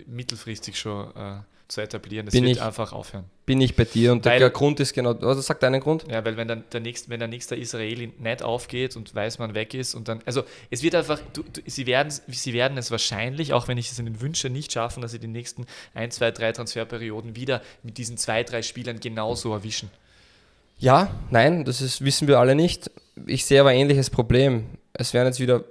mittelfristig 0.06 0.78
schon 0.78 1.14
äh, 1.14 1.40
zu 1.72 1.80
etablieren. 1.80 2.26
Das 2.26 2.32
bin 2.32 2.44
wird 2.44 2.56
ich, 2.56 2.62
einfach 2.62 2.92
aufhören. 2.92 3.24
Bin 3.46 3.60
ich 3.60 3.74
bei 3.74 3.84
dir 3.84 4.12
und 4.12 4.24
weil, 4.24 4.38
der 4.38 4.50
Grund 4.50 4.78
ist 4.80 4.92
genau, 4.92 5.12
also 5.12 5.40
sagt 5.40 5.62
deinen 5.62 5.80
Grund? 5.80 6.04
Ja, 6.08 6.24
weil 6.24 6.36
wenn 6.36 6.46
dann 6.46 6.64
der 6.72 6.80
nächste, 6.80 7.08
wenn 7.10 7.18
der 7.18 7.28
nächste 7.28 7.56
Israeli 7.56 8.12
nicht 8.18 8.42
aufgeht 8.42 8.96
und 8.96 9.14
Weißmann 9.14 9.54
weg 9.54 9.74
ist 9.74 9.94
und 9.94 10.08
dann, 10.08 10.20
also 10.26 10.44
es 10.70 10.82
wird 10.82 10.94
einfach, 10.94 11.20
du, 11.32 11.42
du, 11.42 11.60
sie, 11.66 11.86
werden, 11.86 12.12
sie 12.28 12.52
werden 12.52 12.76
es 12.76 12.90
wahrscheinlich, 12.90 13.52
auch 13.52 13.68
wenn 13.68 13.78
ich 13.78 13.90
es 13.90 13.98
in 13.98 14.04
den 14.04 14.20
Wünsche 14.20 14.50
nicht 14.50 14.72
schaffen, 14.72 15.00
dass 15.00 15.12
sie 15.12 15.18
die 15.18 15.28
nächsten 15.28 15.66
ein, 15.94 16.10
zwei, 16.10 16.30
drei 16.30 16.52
Transferperioden 16.52 17.36
wieder 17.36 17.62
mit 17.82 17.98
diesen 17.98 18.16
zwei, 18.18 18.42
drei 18.44 18.62
Spielern 18.62 19.00
genauso 19.00 19.52
erwischen. 19.52 19.90
Ja, 20.78 21.14
nein, 21.30 21.64
das 21.64 21.80
ist, 21.80 22.04
wissen 22.04 22.28
wir 22.28 22.38
alle 22.38 22.54
nicht. 22.54 22.90
Ich 23.26 23.44
sehe 23.44 23.60
aber 23.60 23.70
ein 23.70 23.78
ähnliches 23.78 24.10
Problem. 24.10 24.66
Es 24.92 25.14
werden 25.14 25.28
jetzt 25.28 25.40
wieder 25.40 25.64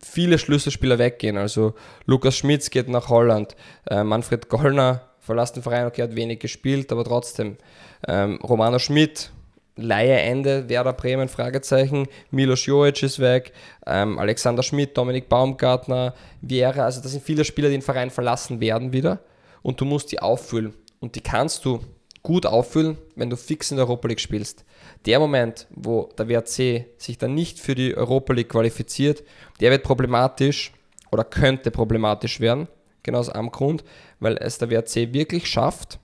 viele 0.00 0.38
Schlüsselspieler 0.38 0.98
weggehen. 0.98 1.36
Also 1.36 1.74
Lukas 2.06 2.36
Schmitz 2.36 2.70
geht 2.70 2.88
nach 2.88 3.08
Holland, 3.08 3.56
äh, 3.90 4.04
Manfred 4.04 4.48
Gollner 4.48 5.08
verlässt 5.28 5.56
den 5.56 5.62
Verein, 5.62 5.86
okay, 5.86 6.02
hat 6.02 6.16
wenig 6.16 6.40
gespielt, 6.40 6.90
aber 6.90 7.04
trotzdem. 7.04 7.58
Ähm, 8.06 8.38
Romano 8.42 8.78
Schmidt, 8.78 9.30
Laie 9.76 10.18
Ende, 10.18 10.68
Werder 10.68 10.94
Bremen, 10.94 11.28
Fragezeichen, 11.28 12.08
Milos 12.30 12.64
Jovic 12.64 13.02
ist 13.02 13.20
weg, 13.20 13.52
ähm, 13.86 14.18
Alexander 14.18 14.62
Schmidt, 14.62 14.96
Dominik 14.96 15.28
Baumgartner, 15.28 16.14
Viera, 16.40 16.84
also 16.84 17.00
das 17.02 17.12
sind 17.12 17.22
viele 17.22 17.44
Spieler, 17.44 17.68
die 17.68 17.76
den 17.76 17.82
Verein 17.82 18.10
verlassen 18.10 18.60
werden 18.60 18.92
wieder 18.92 19.20
und 19.62 19.80
du 19.80 19.84
musst 19.84 20.10
die 20.12 20.20
auffüllen. 20.20 20.74
Und 20.98 21.14
die 21.14 21.20
kannst 21.20 21.64
du 21.64 21.80
gut 22.22 22.46
auffüllen, 22.46 22.98
wenn 23.14 23.30
du 23.30 23.36
fix 23.36 23.70
in 23.70 23.76
der 23.76 23.86
Europa 23.86 24.08
League 24.08 24.20
spielst. 24.20 24.64
Der 25.06 25.20
Moment, 25.20 25.66
wo 25.70 26.10
der 26.18 26.28
WRC 26.28 26.86
sich 26.96 27.18
dann 27.18 27.34
nicht 27.34 27.60
für 27.60 27.74
die 27.74 27.96
Europa 27.96 28.32
League 28.32 28.48
qualifiziert, 28.48 29.22
der 29.60 29.70
wird 29.70 29.82
problematisch 29.82 30.72
oder 31.10 31.24
könnte 31.24 31.70
problematisch 31.70 32.40
werden, 32.40 32.68
genau 33.02 33.18
aus 33.18 33.28
einem 33.28 33.50
Grund, 33.50 33.84
weil 34.20 34.36
es 34.38 34.58
der 34.58 34.70
WRC 34.70 35.12
wirklich 35.12 35.46
schafft, 35.46 35.98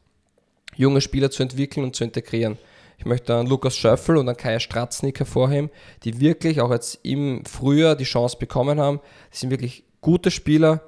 junge 0.77 1.01
Spieler 1.01 1.31
zu 1.31 1.43
entwickeln 1.43 1.85
und 1.85 1.97
zu 1.97 2.05
integrieren. 2.05 2.59
Ich 2.99 3.05
möchte 3.05 3.35
an 3.35 3.47
Lukas 3.47 3.77
Schöffel 3.77 4.17
und 4.17 4.29
an 4.29 4.37
Kai 4.37 4.59
Stratznik 4.59 5.19
hervorheben, 5.19 5.71
die 6.05 6.21
wirklich 6.21 6.61
auch 6.61 6.71
jetzt 6.71 7.01
im 7.03 7.45
Frühjahr 7.45 7.97
die 7.97 8.05
Chance 8.05 8.37
bekommen 8.39 8.81
haben. 8.81 9.01
Die 9.33 9.37
sind 9.37 9.51
wirklich 9.51 9.85
gute 10.01 10.31
Spieler, 10.31 10.83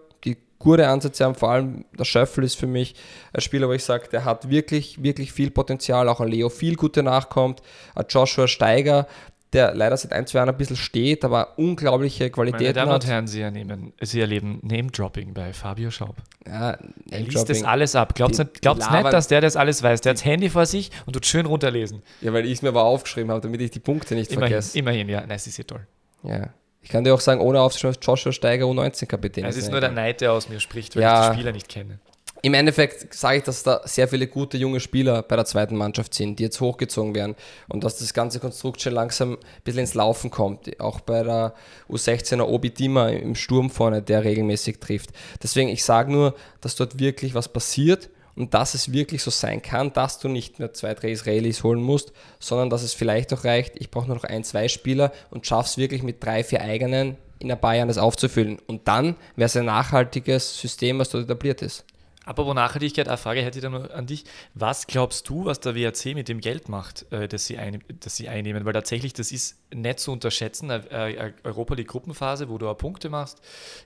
gute 0.58 0.88
Ansätze 0.88 1.24
haben. 1.24 1.34
Vor 1.34 1.50
allem 1.50 1.84
der 1.98 2.04
Schöffel 2.04 2.44
ist 2.44 2.56
für 2.56 2.66
mich 2.66 2.94
ein 3.32 3.40
Spieler, 3.40 3.68
wo 3.68 3.72
ich 3.72 3.84
sage, 3.84 4.08
der 4.10 4.24
hat 4.24 4.48
wirklich, 4.50 5.02
wirklich 5.02 5.32
viel 5.32 5.50
Potenzial. 5.50 6.08
Auch 6.08 6.20
ein 6.20 6.28
Leo 6.28 6.48
viel 6.48 6.76
gute 6.76 7.02
nachkommt. 7.02 7.62
Ein 7.94 8.06
Joshua 8.08 8.48
Steiger, 8.48 9.06
der 9.52 9.74
leider 9.74 9.96
seit 9.96 10.12
ein, 10.12 10.26
zwei 10.26 10.38
Jahren 10.38 10.48
ein 10.48 10.56
bisschen 10.56 10.76
steht, 10.76 11.24
aber 11.24 11.58
unglaubliche 11.58 12.30
Qualität 12.30 12.60
Meine 12.60 12.72
Damen 12.72 12.92
und 12.92 13.06
Herren, 13.06 13.26
Sie 13.26 13.40
erleben, 13.40 13.92
Sie 14.00 14.20
erleben 14.20 14.58
Name-Dropping 14.62 15.34
bei 15.34 15.52
Fabio 15.52 15.90
Schaub. 15.90 16.16
Ja, 16.46 16.76
er 17.10 17.20
liest 17.20 17.48
das 17.48 17.62
alles 17.62 17.94
ab. 17.94 18.14
Glaubt 18.14 18.38
nicht, 18.38 18.60
glaubt's 18.60 18.90
nicht, 18.90 19.12
dass 19.12 19.28
der 19.28 19.40
das 19.40 19.56
alles 19.56 19.82
weiß. 19.82 20.00
Der 20.02 20.10
hat 20.10 20.18
das 20.18 20.24
Handy 20.24 20.50
vor 20.50 20.66
sich 20.66 20.90
und 21.06 21.12
tut 21.12 21.26
schön 21.26 21.46
runterlesen. 21.46 22.02
Ja, 22.20 22.32
weil 22.32 22.44
ich 22.44 22.52
es 22.52 22.62
mir 22.62 22.68
aber 22.68 22.84
aufgeschrieben 22.84 23.30
habe, 23.30 23.40
damit 23.40 23.60
ich 23.60 23.70
die 23.70 23.80
Punkte 23.80 24.14
nicht 24.14 24.32
immerhin, 24.32 24.52
vergesse. 24.52 24.78
Immerhin, 24.78 25.08
ja. 25.08 25.20
Nein, 25.20 25.30
das 25.30 25.46
ist 25.46 25.56
ja 25.56 25.64
toll. 25.64 25.86
Ja. 26.22 26.50
Ich 26.86 26.92
kann 26.92 27.02
dir 27.02 27.12
auch 27.12 27.20
sagen, 27.20 27.40
ohne 27.40 27.60
aufzuschreiben, 27.60 27.98
Joshua 28.00 28.30
Steiger 28.30 28.66
U19-Kapitän. 28.66 29.44
Es 29.44 29.56
ist 29.56 29.72
nur 29.72 29.80
der 29.80 29.90
Neid, 29.90 30.20
der 30.20 30.32
aus 30.32 30.48
mir 30.48 30.60
spricht, 30.60 30.94
weil 30.94 31.02
ja. 31.02 31.24
ich 31.24 31.28
die 31.30 31.34
Spieler 31.34 31.52
nicht 31.52 31.68
kenne 31.68 31.98
im 32.42 32.54
Endeffekt 32.54 33.12
sage 33.12 33.38
ich, 33.38 33.42
dass 33.42 33.64
da 33.64 33.80
sehr 33.84 34.06
viele 34.06 34.28
gute 34.28 34.56
junge 34.56 34.78
Spieler 34.78 35.22
bei 35.22 35.34
der 35.34 35.46
zweiten 35.46 35.74
Mannschaft 35.74 36.14
sind, 36.14 36.38
die 36.38 36.44
jetzt 36.44 36.60
hochgezogen 36.60 37.12
werden 37.12 37.34
und 37.68 37.82
dass 37.82 37.98
das 37.98 38.14
ganze 38.14 38.38
Konstrukt 38.38 38.80
schon 38.80 38.92
langsam 38.92 39.32
ein 39.32 39.38
bisschen 39.64 39.80
ins 39.80 39.94
Laufen 39.94 40.30
kommt. 40.30 40.78
Auch 40.80 41.00
bei 41.00 41.24
der 41.24 41.54
U16er 41.88 42.42
Obi 42.42 42.70
Dima 42.70 43.08
im 43.08 43.34
Sturm 43.34 43.68
vorne, 43.68 44.00
der 44.00 44.22
regelmäßig 44.22 44.78
trifft. 44.78 45.10
Deswegen, 45.42 45.68
ich 45.70 45.82
sage 45.82 46.12
nur, 46.12 46.36
dass 46.60 46.76
dort 46.76 47.00
wirklich 47.00 47.34
was 47.34 47.48
passiert 47.48 48.10
und 48.36 48.54
dass 48.54 48.74
es 48.74 48.92
wirklich 48.92 49.22
so 49.22 49.30
sein 49.30 49.62
kann, 49.62 49.92
dass 49.92 50.18
du 50.18 50.28
nicht 50.28 50.58
mehr 50.58 50.72
zwei, 50.72 50.94
drei 50.94 51.10
Israelis 51.10 51.64
holen 51.64 51.82
musst, 51.82 52.12
sondern 52.38 52.70
dass 52.70 52.82
es 52.82 52.94
vielleicht 52.94 53.32
auch 53.32 53.44
reicht, 53.44 53.74
ich 53.76 53.90
brauche 53.90 54.06
nur 54.06 54.16
noch 54.16 54.24
ein, 54.24 54.44
zwei 54.44 54.68
Spieler 54.68 55.12
und 55.30 55.46
schaff's 55.46 55.78
wirklich 55.78 56.02
mit 56.02 56.22
drei, 56.22 56.44
vier 56.44 56.60
eigenen 56.60 57.16
in 57.38 57.50
ein 57.50 57.60
paar 57.60 57.74
Jahren 57.74 57.88
das 57.88 57.98
aufzufüllen. 57.98 58.58
Und 58.66 58.88
dann 58.88 59.16
wäre 59.36 59.46
es 59.46 59.56
ein 59.56 59.66
nachhaltiges 59.66 60.58
System, 60.60 60.98
was 60.98 61.10
dort 61.10 61.24
etabliert 61.24 61.62
ist. 61.62 61.84
Apropos 62.26 62.56
Nachhaltigkeit, 62.56 63.06
eine 63.06 63.16
Frage 63.16 63.40
hätte 63.40 63.58
ich 63.58 63.62
dann 63.62 63.72
nur 63.72 63.94
an 63.94 64.06
dich. 64.06 64.24
Was 64.54 64.88
glaubst 64.88 65.28
du, 65.28 65.44
was 65.44 65.60
der 65.60 65.76
WRC 65.76 66.14
mit 66.14 66.28
dem 66.28 66.40
Geld 66.40 66.68
macht, 66.68 67.10
äh, 67.12 67.28
das, 67.28 67.46
sie 67.46 67.56
ein, 67.56 67.84
das 68.00 68.16
sie 68.16 68.28
einnehmen? 68.28 68.64
Weil 68.64 68.72
tatsächlich, 68.72 69.12
das 69.12 69.30
ist 69.30 69.56
nicht 69.72 70.00
zu 70.00 70.10
unterschätzen. 70.10 70.70
Eine 70.72 71.34
Europa 71.44 71.74
League 71.74 71.86
Gruppenphase, 71.86 72.48
wo 72.48 72.58
du 72.58 72.68
auch 72.68 72.76
Punkte 72.76 73.10
machst, 73.10 73.40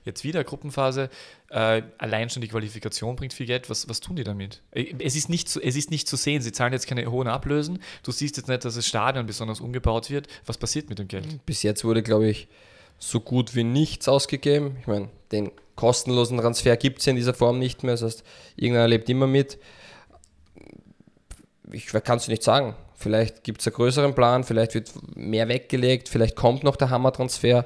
jetzt 0.05 0.23
wieder 0.23 0.43
Gruppenphase. 0.43 1.11
Äh, 1.49 1.83
allein 1.99 2.31
schon 2.31 2.41
die 2.41 2.47
Qualifikation 2.47 3.15
bringt 3.15 3.33
viel 3.33 3.45
Geld. 3.45 3.69
Was, 3.69 3.87
was 3.87 3.99
tun 3.99 4.15
die 4.15 4.23
damit? 4.23 4.63
Äh, 4.71 4.95
es 4.97 5.15
ist, 5.15 5.29
nicht 5.29 5.47
zu, 5.47 5.61
es 5.61 5.75
ist 5.75 5.91
nicht 5.91 6.07
zu 6.07 6.15
sehen. 6.15 6.41
Sie 6.41 6.51
zahlen 6.51 6.73
jetzt 6.73 6.87
keine 6.87 7.09
hohen 7.11 7.27
Ablösen. 7.27 7.79
Du 8.01 8.11
siehst 8.11 8.37
jetzt 8.37 8.49
nicht, 8.49 8.65
dass 8.65 8.73
das 8.73 8.87
Stadion 8.87 9.27
besonders 9.27 9.61
umgebaut 9.61 10.09
wird. 10.09 10.27
Was 10.47 10.57
passiert 10.57 10.89
mit 10.89 10.97
dem 10.97 11.07
Geld? 11.07 11.45
Bis 11.45 11.61
jetzt 11.61 11.83
wurde, 11.83 12.01
glaube 12.01 12.27
ich, 12.27 12.47
so 12.97 13.19
gut 13.19 13.55
wie 13.55 13.63
nichts 13.63 14.07
ausgegeben. 14.07 14.77
Ich 14.79 14.87
meine, 14.87 15.09
den 15.31 15.51
kostenlosen 15.75 16.37
Transfer 16.37 16.77
gibt 16.77 16.99
es 16.99 17.07
in 17.07 17.15
dieser 17.15 17.33
Form 17.33 17.59
nicht 17.59 17.83
mehr. 17.83 17.93
Das 17.93 18.03
heißt, 18.03 18.23
irgendeiner 18.55 18.87
lebt 18.87 19.09
immer 19.09 19.27
mit. 19.27 19.59
Ich 21.71 21.87
kann 21.87 22.17
es 22.17 22.27
nicht 22.27 22.43
sagen. 22.43 22.75
Vielleicht 22.95 23.43
gibt 23.43 23.61
es 23.61 23.67
einen 23.67 23.75
größeren 23.75 24.13
Plan, 24.13 24.43
vielleicht 24.43 24.75
wird 24.75 24.91
mehr 25.15 25.47
weggelegt, 25.47 26.07
vielleicht 26.07 26.35
kommt 26.35 26.63
noch 26.63 26.75
der 26.75 26.91
Hammer-Transfer. 26.91 27.65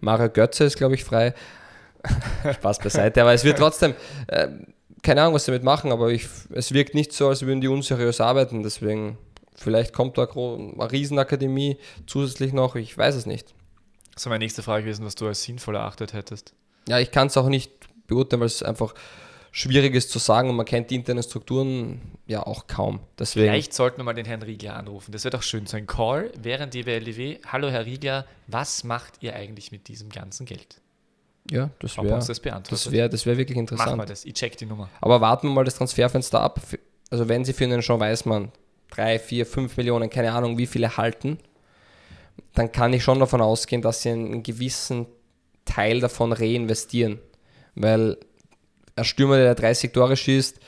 Mario 0.00 0.28
Götze 0.28 0.64
ist, 0.64 0.76
glaube 0.76 0.96
ich, 0.96 1.04
frei. 1.04 1.34
Spaß 2.54 2.80
beiseite, 2.80 3.22
aber 3.22 3.32
es 3.32 3.44
wird 3.44 3.58
trotzdem, 3.58 3.94
äh, 4.26 4.48
keine 5.02 5.22
Ahnung, 5.22 5.34
was 5.34 5.44
sie 5.44 5.52
damit 5.52 5.62
machen, 5.62 5.92
aber 5.92 6.10
ich, 6.10 6.26
es 6.52 6.72
wirkt 6.72 6.94
nicht 6.94 7.12
so, 7.12 7.28
als 7.28 7.42
würden 7.42 7.60
die 7.60 7.68
unseriös 7.68 8.20
arbeiten. 8.20 8.64
Deswegen, 8.64 9.18
vielleicht 9.54 9.92
kommt 9.92 10.18
da 10.18 10.24
eine 10.24 10.90
Riesenakademie 10.90 11.78
zusätzlich 12.08 12.52
noch, 12.52 12.74
ich 12.74 12.98
weiß 12.98 13.14
es 13.14 13.26
nicht. 13.26 13.54
Wäre 14.16 14.30
meine 14.30 14.44
nächste 14.44 14.62
Frage 14.62 14.84
gewesen, 14.84 15.06
was 15.06 15.14
du 15.14 15.26
als 15.26 15.42
sinnvoll 15.42 15.76
erachtet 15.76 16.12
hättest. 16.12 16.54
Ja, 16.88 16.98
ich 16.98 17.10
kann 17.10 17.28
es 17.28 17.36
auch 17.36 17.48
nicht 17.48 17.72
beurteilen, 18.06 18.40
weil 18.40 18.46
es 18.46 18.62
einfach 18.62 18.94
Schwieriges 19.54 20.08
zu 20.08 20.18
sagen 20.18 20.48
und 20.48 20.56
man 20.56 20.64
kennt 20.64 20.90
die 20.90 20.94
internen 20.94 21.22
Strukturen 21.22 22.00
ja 22.26 22.46
auch 22.46 22.66
kaum. 22.66 23.00
Deswegen 23.18 23.46
Vielleicht 23.46 23.74
sollten 23.74 23.98
wir 23.98 24.04
mal 24.04 24.14
den 24.14 24.24
Herrn 24.24 24.42
Riegler 24.42 24.76
anrufen. 24.76 25.12
Das 25.12 25.24
wäre 25.24 25.36
doch 25.36 25.42
schön, 25.42 25.66
so 25.66 25.76
ein 25.76 25.86
Call 25.86 26.32
während 26.40 26.72
die 26.72 26.86
WLW. 26.86 27.38
Hallo 27.46 27.68
Herr 27.68 27.84
Riegler, 27.84 28.26
was 28.46 28.82
macht 28.82 29.22
ihr 29.22 29.36
eigentlich 29.36 29.70
mit 29.70 29.88
diesem 29.88 30.08
ganzen 30.08 30.46
Geld? 30.46 30.80
Ja, 31.50 31.70
das 31.80 31.98
wäre 31.98 32.08
das, 32.08 32.26
das 32.26 32.90
wäre 32.90 33.10
das 33.10 33.26
wär 33.26 33.36
wirklich 33.36 33.58
interessant. 33.58 33.90
Machen 33.90 34.00
wir 34.00 34.06
das, 34.06 34.24
ich 34.24 34.34
check 34.34 34.56
die 34.56 34.64
Nummer. 34.64 34.88
Aber 35.00 35.20
warten 35.20 35.48
wir 35.48 35.52
mal 35.52 35.64
das 35.64 35.74
Transferfenster 35.74 36.40
ab. 36.40 36.60
Also 37.10 37.28
wenn 37.28 37.44
sie 37.44 37.52
für 37.52 37.64
einen 37.64 37.82
Jean 37.82 38.00
Weißmann 38.00 38.52
3, 38.90 39.18
4, 39.18 39.44
5 39.44 39.76
Millionen, 39.76 40.08
keine 40.08 40.32
Ahnung 40.32 40.56
wie 40.56 40.66
viele 40.66 40.96
halten, 40.96 41.38
dann 42.54 42.72
kann 42.72 42.92
ich 42.92 43.02
schon 43.02 43.18
davon 43.18 43.42
ausgehen, 43.42 43.82
dass 43.82 44.02
sie 44.02 44.10
einen 44.10 44.42
gewissen 44.42 45.06
Teil 45.64 46.00
davon 46.00 46.32
reinvestieren. 46.32 47.20
Weil 47.74 48.18
ein 48.96 49.04
Stürmer, 49.04 49.36
der 49.36 49.54
30 49.54 49.92
Tore 49.92 50.16
schießt, 50.16 50.60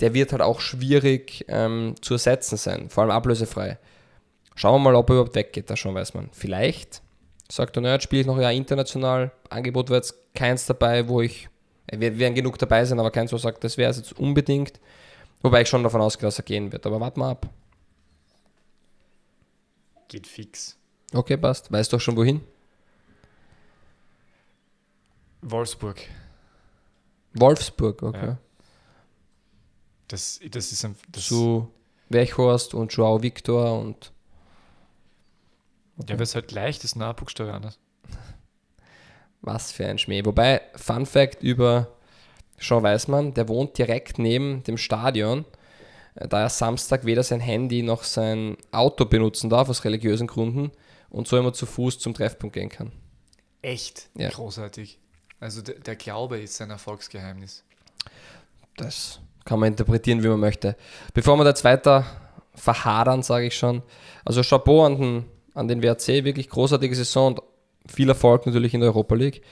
der 0.00 0.14
wird 0.14 0.32
halt 0.32 0.42
auch 0.42 0.60
schwierig 0.60 1.44
ähm, 1.48 1.94
zu 2.00 2.14
ersetzen 2.14 2.56
sein, 2.56 2.90
vor 2.90 3.02
allem 3.02 3.10
ablösefrei. 3.10 3.78
Schauen 4.54 4.82
wir 4.82 4.90
mal, 4.90 4.94
ob 4.96 5.10
er 5.10 5.14
überhaupt 5.16 5.34
weggeht, 5.34 5.70
das 5.70 5.78
schon 5.78 5.94
weiß 5.94 6.14
man. 6.14 6.30
Vielleicht 6.32 7.02
sagt 7.50 7.76
er, 7.76 7.80
naja, 7.80 7.94
jetzt 7.94 8.04
spiele 8.04 8.20
ich 8.20 8.26
noch 8.26 8.38
ja 8.38 8.50
international. 8.50 9.32
Angebot 9.50 9.90
war 9.90 9.96
jetzt 9.96 10.14
keins 10.34 10.66
dabei, 10.66 11.08
wo 11.08 11.20
ich, 11.20 11.48
wir 11.90 12.18
werden 12.18 12.34
genug 12.34 12.58
dabei 12.58 12.84
sein, 12.84 12.98
aber 13.00 13.10
keins, 13.10 13.32
wo 13.32 13.38
sagt, 13.38 13.64
das 13.64 13.76
wäre 13.76 13.90
es 13.90 13.96
jetzt 13.96 14.18
unbedingt. 14.18 14.80
Wobei 15.42 15.62
ich 15.62 15.68
schon 15.68 15.82
davon 15.82 16.00
ausgehe, 16.00 16.26
dass 16.26 16.38
er 16.38 16.44
gehen 16.44 16.72
wird. 16.72 16.84
Aber 16.86 17.00
warten 17.00 17.20
wir 17.20 17.26
ab. 17.26 17.48
Geht 20.08 20.26
fix. 20.26 20.76
Okay, 21.12 21.36
passt. 21.36 21.70
Weißt 21.70 21.92
du 21.92 21.96
auch 21.96 22.00
schon 22.00 22.16
wohin? 22.16 22.40
Wolfsburg. 25.42 26.00
Wolfsburg, 27.34 28.02
okay. 28.02 28.26
Ja. 28.26 28.38
Das, 30.08 30.40
das 30.50 30.72
ist 30.72 30.84
ein. 30.84 30.96
Das 31.10 31.26
Zu 31.26 31.70
Wechhorst 32.08 32.74
und 32.74 32.92
Joao 32.92 33.22
Victor 33.22 33.78
und. 33.78 34.12
Okay. 35.98 36.12
Ja, 36.12 36.18
weil 36.18 36.22
es 36.22 36.34
halt 36.34 36.52
leicht 36.52 36.84
ist, 36.84 36.96
Nahbuchstabe 36.96 37.52
anders. 37.52 37.78
Was 39.40 39.72
für 39.72 39.86
ein 39.86 39.98
Schmäh. 39.98 40.24
Wobei, 40.24 40.62
Fun 40.76 41.06
Fact 41.06 41.42
über 41.42 41.88
Jean 42.58 42.82
Weißmann, 42.82 43.34
der 43.34 43.48
wohnt 43.48 43.78
direkt 43.78 44.18
neben 44.18 44.62
dem 44.64 44.78
Stadion, 44.78 45.44
da 46.14 46.42
er 46.42 46.48
Samstag 46.48 47.04
weder 47.04 47.22
sein 47.22 47.40
Handy 47.40 47.82
noch 47.82 48.02
sein 48.04 48.56
Auto 48.72 49.04
benutzen 49.04 49.50
darf, 49.50 49.68
aus 49.68 49.84
religiösen 49.84 50.26
Gründen, 50.26 50.72
und 51.10 51.28
so 51.28 51.36
immer 51.36 51.52
zu 51.52 51.66
Fuß 51.66 51.98
zum 51.98 52.14
Treffpunkt 52.14 52.54
gehen 52.54 52.68
kann. 52.68 52.92
Echt? 53.62 54.08
Ja. 54.16 54.28
Großartig. 54.30 54.98
Also 55.40 55.62
der, 55.62 55.76
der 55.76 55.96
Glaube 55.96 56.40
ist 56.40 56.56
sein 56.56 56.70
Erfolgsgeheimnis. 56.70 57.64
Das 58.76 59.20
kann 59.44 59.60
man 59.60 59.68
interpretieren, 59.68 60.22
wie 60.22 60.28
man 60.28 60.40
möchte. 60.40 60.76
Bevor 61.14 61.36
wir 61.36 61.46
jetzt 61.46 61.64
weiter 61.64 62.04
verhadern, 62.54 63.22
sage 63.22 63.46
ich 63.46 63.56
schon. 63.56 63.82
Also 64.24 64.42
Chapeau 64.42 64.84
an 64.84 64.98
den, 64.98 65.24
an 65.54 65.68
den 65.68 65.82
WRC, 65.82 66.24
wirklich 66.24 66.48
großartige 66.48 66.94
Saison 66.94 67.34
und 67.34 67.42
viel 67.86 68.08
Erfolg 68.08 68.46
natürlich 68.46 68.74
in 68.74 68.80
der 68.80 68.90
Europa 68.90 69.14
League. 69.14 69.42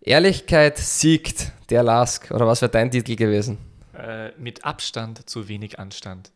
Ehrlichkeit 0.00 0.78
siegt 0.78 1.52
der 1.68 1.82
Lask. 1.82 2.30
Oder 2.30 2.46
was 2.46 2.62
wäre 2.62 2.70
dein 2.70 2.90
Titel 2.90 3.16
gewesen? 3.16 3.58
Äh, 3.94 4.30
mit 4.38 4.64
Abstand 4.64 5.28
zu 5.28 5.48
wenig 5.48 5.78
Anstand. 5.78 6.30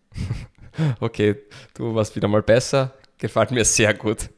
okay, 1.00 1.36
du 1.74 1.94
warst 1.94 2.14
wieder 2.14 2.28
mal 2.28 2.42
besser. 2.42 2.92
Gefällt 3.24 3.52
mir 3.52 3.64
sehr 3.64 3.94
gut. 3.94 4.28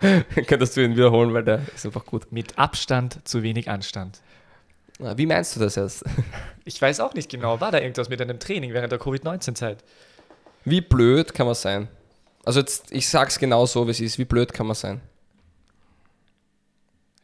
Könntest 0.46 0.74
du 0.74 0.82
ihn 0.82 0.96
wiederholen, 0.96 1.34
weil 1.34 1.44
der 1.44 1.60
ist 1.74 1.84
einfach 1.84 2.06
gut. 2.06 2.32
Mit 2.32 2.56
Abstand 2.56 3.28
zu 3.28 3.42
wenig 3.42 3.68
Anstand. 3.68 4.22
Wie 4.98 5.26
meinst 5.26 5.56
du 5.56 5.60
das 5.60 5.74
jetzt? 5.74 6.04
Ich 6.64 6.80
weiß 6.80 7.00
auch 7.00 7.12
nicht 7.12 7.30
genau. 7.30 7.60
War 7.60 7.70
da 7.70 7.80
irgendwas 7.80 8.08
mit 8.08 8.18
einem 8.22 8.38
Training 8.38 8.72
während 8.72 8.92
der 8.92 8.98
Covid-19-Zeit? 8.98 9.84
Wie 10.64 10.80
blöd 10.80 11.34
kann 11.34 11.44
man 11.44 11.54
sein? 11.54 11.88
Also 12.46 12.60
jetzt, 12.60 12.90
ich 12.92 13.10
sag's 13.10 13.38
genau 13.38 13.66
so, 13.66 13.86
wie 13.86 13.90
es 13.90 14.00
ist. 14.00 14.18
Wie 14.18 14.24
blöd 14.24 14.54
kann 14.54 14.66
man 14.66 14.74
sein? 14.74 15.02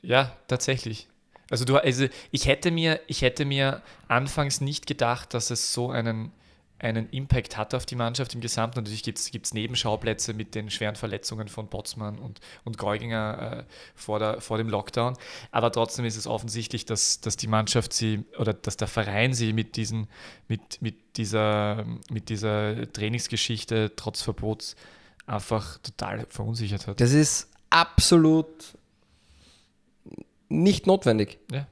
Ja, 0.02 0.36
tatsächlich. 0.48 1.08
Also 1.48 1.64
du, 1.64 1.78
also 1.78 2.08
ich 2.30 2.46
hätte 2.46 2.70
mir, 2.70 3.00
ich 3.06 3.22
hätte 3.22 3.46
mir 3.46 3.80
anfangs 4.06 4.60
nicht 4.60 4.86
gedacht, 4.86 5.32
dass 5.32 5.50
es 5.50 5.72
so 5.72 5.88
einen, 5.88 6.30
einen 6.79 7.09
Impact 7.11 7.57
hat 7.57 7.74
auf 7.74 7.87
die 7.87 7.97
Mannschaft 7.97 8.35
im 8.35 8.41
Gesamten. 8.41 8.81
Natürlich 8.81 9.03
gibt 9.03 9.18
es 9.18 9.55
Nebenschauplätze 9.55 10.35
mit 10.35 10.55
den 10.55 10.70
schweren 10.70 10.97
Verletzungen 10.97 11.49
von 11.49 11.68
Botzmann 11.68 12.18
und, 12.18 12.41
und 12.64 12.77
Geuginger 12.77 13.64
äh, 13.66 13.72
vor, 13.95 14.18
der, 14.18 14.41
vor 14.41 14.59
dem 14.59 14.68
Lockdown. 14.68 15.16
Aber 15.51 15.72
trotzdem 15.72 16.05
ist 16.05 16.16
es 16.16 16.27
offensichtlich, 16.27 16.85
dass, 16.85 17.20
dass 17.20 17.37
die 17.37 17.47
Mannschaft 17.47 17.93
sie 17.93 18.24
oder 18.39 18.53
dass 18.53 18.77
der 18.77 18.89
Verein 18.89 19.33
sie 19.33 19.53
mit, 19.53 19.77
diesen, 19.77 20.07
mit, 20.49 20.83
mit, 20.83 21.16
dieser, 21.16 21.87
mit 22.11 22.29
dieser 22.29 22.93
Trainingsgeschichte 22.93 23.93
trotz 23.97 24.20
Verbots 24.20 24.77
einfach 25.27 25.79
total 25.79 26.27
verunsichert 26.29 26.87
hat. 26.87 27.01
Das 27.01 27.12
ist 27.12 27.49
absolut 27.70 28.77
nicht 30.49 30.87
notwendig. 30.87 31.39
Ja. 31.51 31.66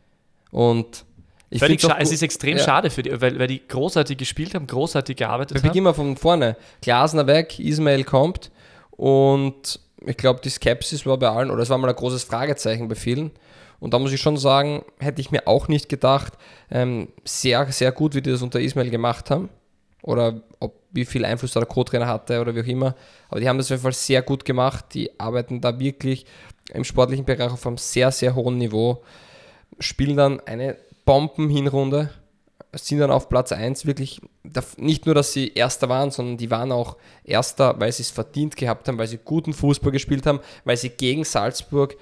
Und 0.50 1.04
ich 1.50 1.62
finde 1.62 1.94
es 1.98 2.10
ist 2.10 2.22
extrem 2.22 2.56
ja. 2.56 2.64
schade 2.64 2.90
für 2.90 3.02
die, 3.02 3.20
weil, 3.20 3.38
weil 3.38 3.46
die 3.46 3.66
großartig 3.66 4.16
gespielt 4.16 4.54
haben, 4.54 4.66
großartig 4.66 5.16
gearbeitet 5.16 5.56
Wir 5.56 5.62
haben. 5.62 5.68
Beginnen 5.68 5.86
wir 5.86 5.94
von 5.94 6.16
vorne. 6.16 6.56
Glasner 6.80 7.26
weg, 7.26 7.58
Ismail 7.58 8.04
kommt 8.04 8.50
und 8.90 9.80
ich 10.06 10.16
glaube, 10.16 10.40
die 10.42 10.50
Skepsis 10.50 11.06
war 11.06 11.18
bei 11.18 11.28
allen, 11.28 11.50
oder 11.50 11.62
es 11.62 11.70
war 11.70 11.78
mal 11.78 11.88
ein 11.88 11.96
großes 11.96 12.24
Fragezeichen 12.24 12.88
bei 12.88 12.94
vielen. 12.94 13.30
Und 13.80 13.92
da 13.92 13.98
muss 13.98 14.12
ich 14.12 14.20
schon 14.20 14.36
sagen, 14.36 14.84
hätte 14.98 15.20
ich 15.20 15.30
mir 15.30 15.46
auch 15.46 15.68
nicht 15.68 15.88
gedacht, 15.88 16.34
ähm, 16.70 17.08
sehr, 17.24 17.70
sehr 17.72 17.92
gut, 17.92 18.14
wie 18.14 18.22
die 18.22 18.30
das 18.30 18.42
unter 18.42 18.60
Ismail 18.60 18.90
gemacht 18.90 19.30
haben. 19.30 19.50
Oder 20.02 20.42
ob, 20.60 20.74
wie 20.90 21.04
viel 21.04 21.24
Einfluss 21.24 21.52
da 21.52 21.60
der 21.60 21.68
Co-Trainer 21.68 22.06
hatte 22.06 22.40
oder 22.40 22.54
wie 22.54 22.60
auch 22.60 22.66
immer. 22.66 22.94
Aber 23.28 23.40
die 23.40 23.48
haben 23.48 23.58
das 23.58 23.66
auf 23.66 23.70
jeden 23.70 23.82
Fall 23.82 23.92
sehr 23.92 24.22
gut 24.22 24.44
gemacht. 24.44 24.86
Die 24.94 25.18
arbeiten 25.18 25.60
da 25.60 25.78
wirklich 25.78 26.26
im 26.72 26.84
sportlichen 26.84 27.24
Bereich 27.24 27.50
auf 27.50 27.66
einem 27.66 27.78
sehr, 27.78 28.10
sehr 28.10 28.34
hohen 28.34 28.58
Niveau, 28.58 29.02
spielen 29.80 30.16
dann 30.16 30.40
eine 30.40 30.76
Bomben-Hinrunde, 31.04 32.10
sind 32.72 32.98
dann 32.98 33.10
auf 33.10 33.28
Platz 33.28 33.52
1 33.52 33.86
wirklich, 33.86 34.20
nicht 34.76 35.06
nur, 35.06 35.14
dass 35.14 35.32
sie 35.32 35.52
Erster 35.52 35.88
waren, 35.88 36.10
sondern 36.10 36.36
die 36.36 36.50
waren 36.50 36.72
auch 36.72 36.96
Erster, 37.22 37.78
weil 37.78 37.92
sie 37.92 38.02
es 38.02 38.10
verdient 38.10 38.56
gehabt 38.56 38.88
haben, 38.88 38.98
weil 38.98 39.06
sie 39.06 39.18
guten 39.18 39.52
Fußball 39.52 39.92
gespielt 39.92 40.26
haben, 40.26 40.40
weil 40.64 40.76
sie 40.76 40.90
gegen 40.90 41.24
Salzburg 41.24 41.96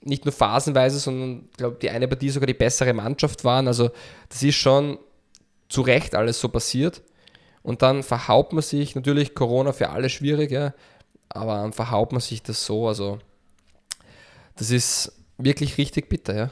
nicht 0.00 0.24
nur 0.24 0.32
phasenweise, 0.32 0.98
sondern 0.98 1.48
ich 1.50 1.56
glaube, 1.56 1.78
die 1.80 1.90
eine 1.90 2.08
Partie 2.08 2.30
sogar 2.30 2.46
die 2.46 2.54
bessere 2.54 2.92
Mannschaft 2.92 3.44
waren. 3.44 3.66
Also 3.66 3.90
das 4.28 4.42
ist 4.42 4.56
schon 4.56 4.98
zu 5.68 5.80
Recht 5.80 6.14
alles 6.14 6.40
so 6.40 6.48
passiert. 6.48 7.02
Und 7.62 7.80
dann 7.80 8.02
verhaupt 8.02 8.52
man 8.52 8.62
sich, 8.62 8.94
natürlich 8.94 9.34
Corona 9.34 9.72
für 9.72 9.88
alle 9.88 10.10
schwierig, 10.10 10.50
ja, 10.50 10.74
aber 11.30 11.56
dann 11.56 11.72
verhaupt 11.72 12.12
man 12.12 12.20
sich 12.20 12.42
das 12.42 12.64
so. 12.66 12.86
Also 12.86 13.18
das 14.56 14.70
ist 14.70 15.12
wirklich 15.38 15.78
richtig 15.78 16.08
bitter, 16.08 16.36
ja. 16.36 16.50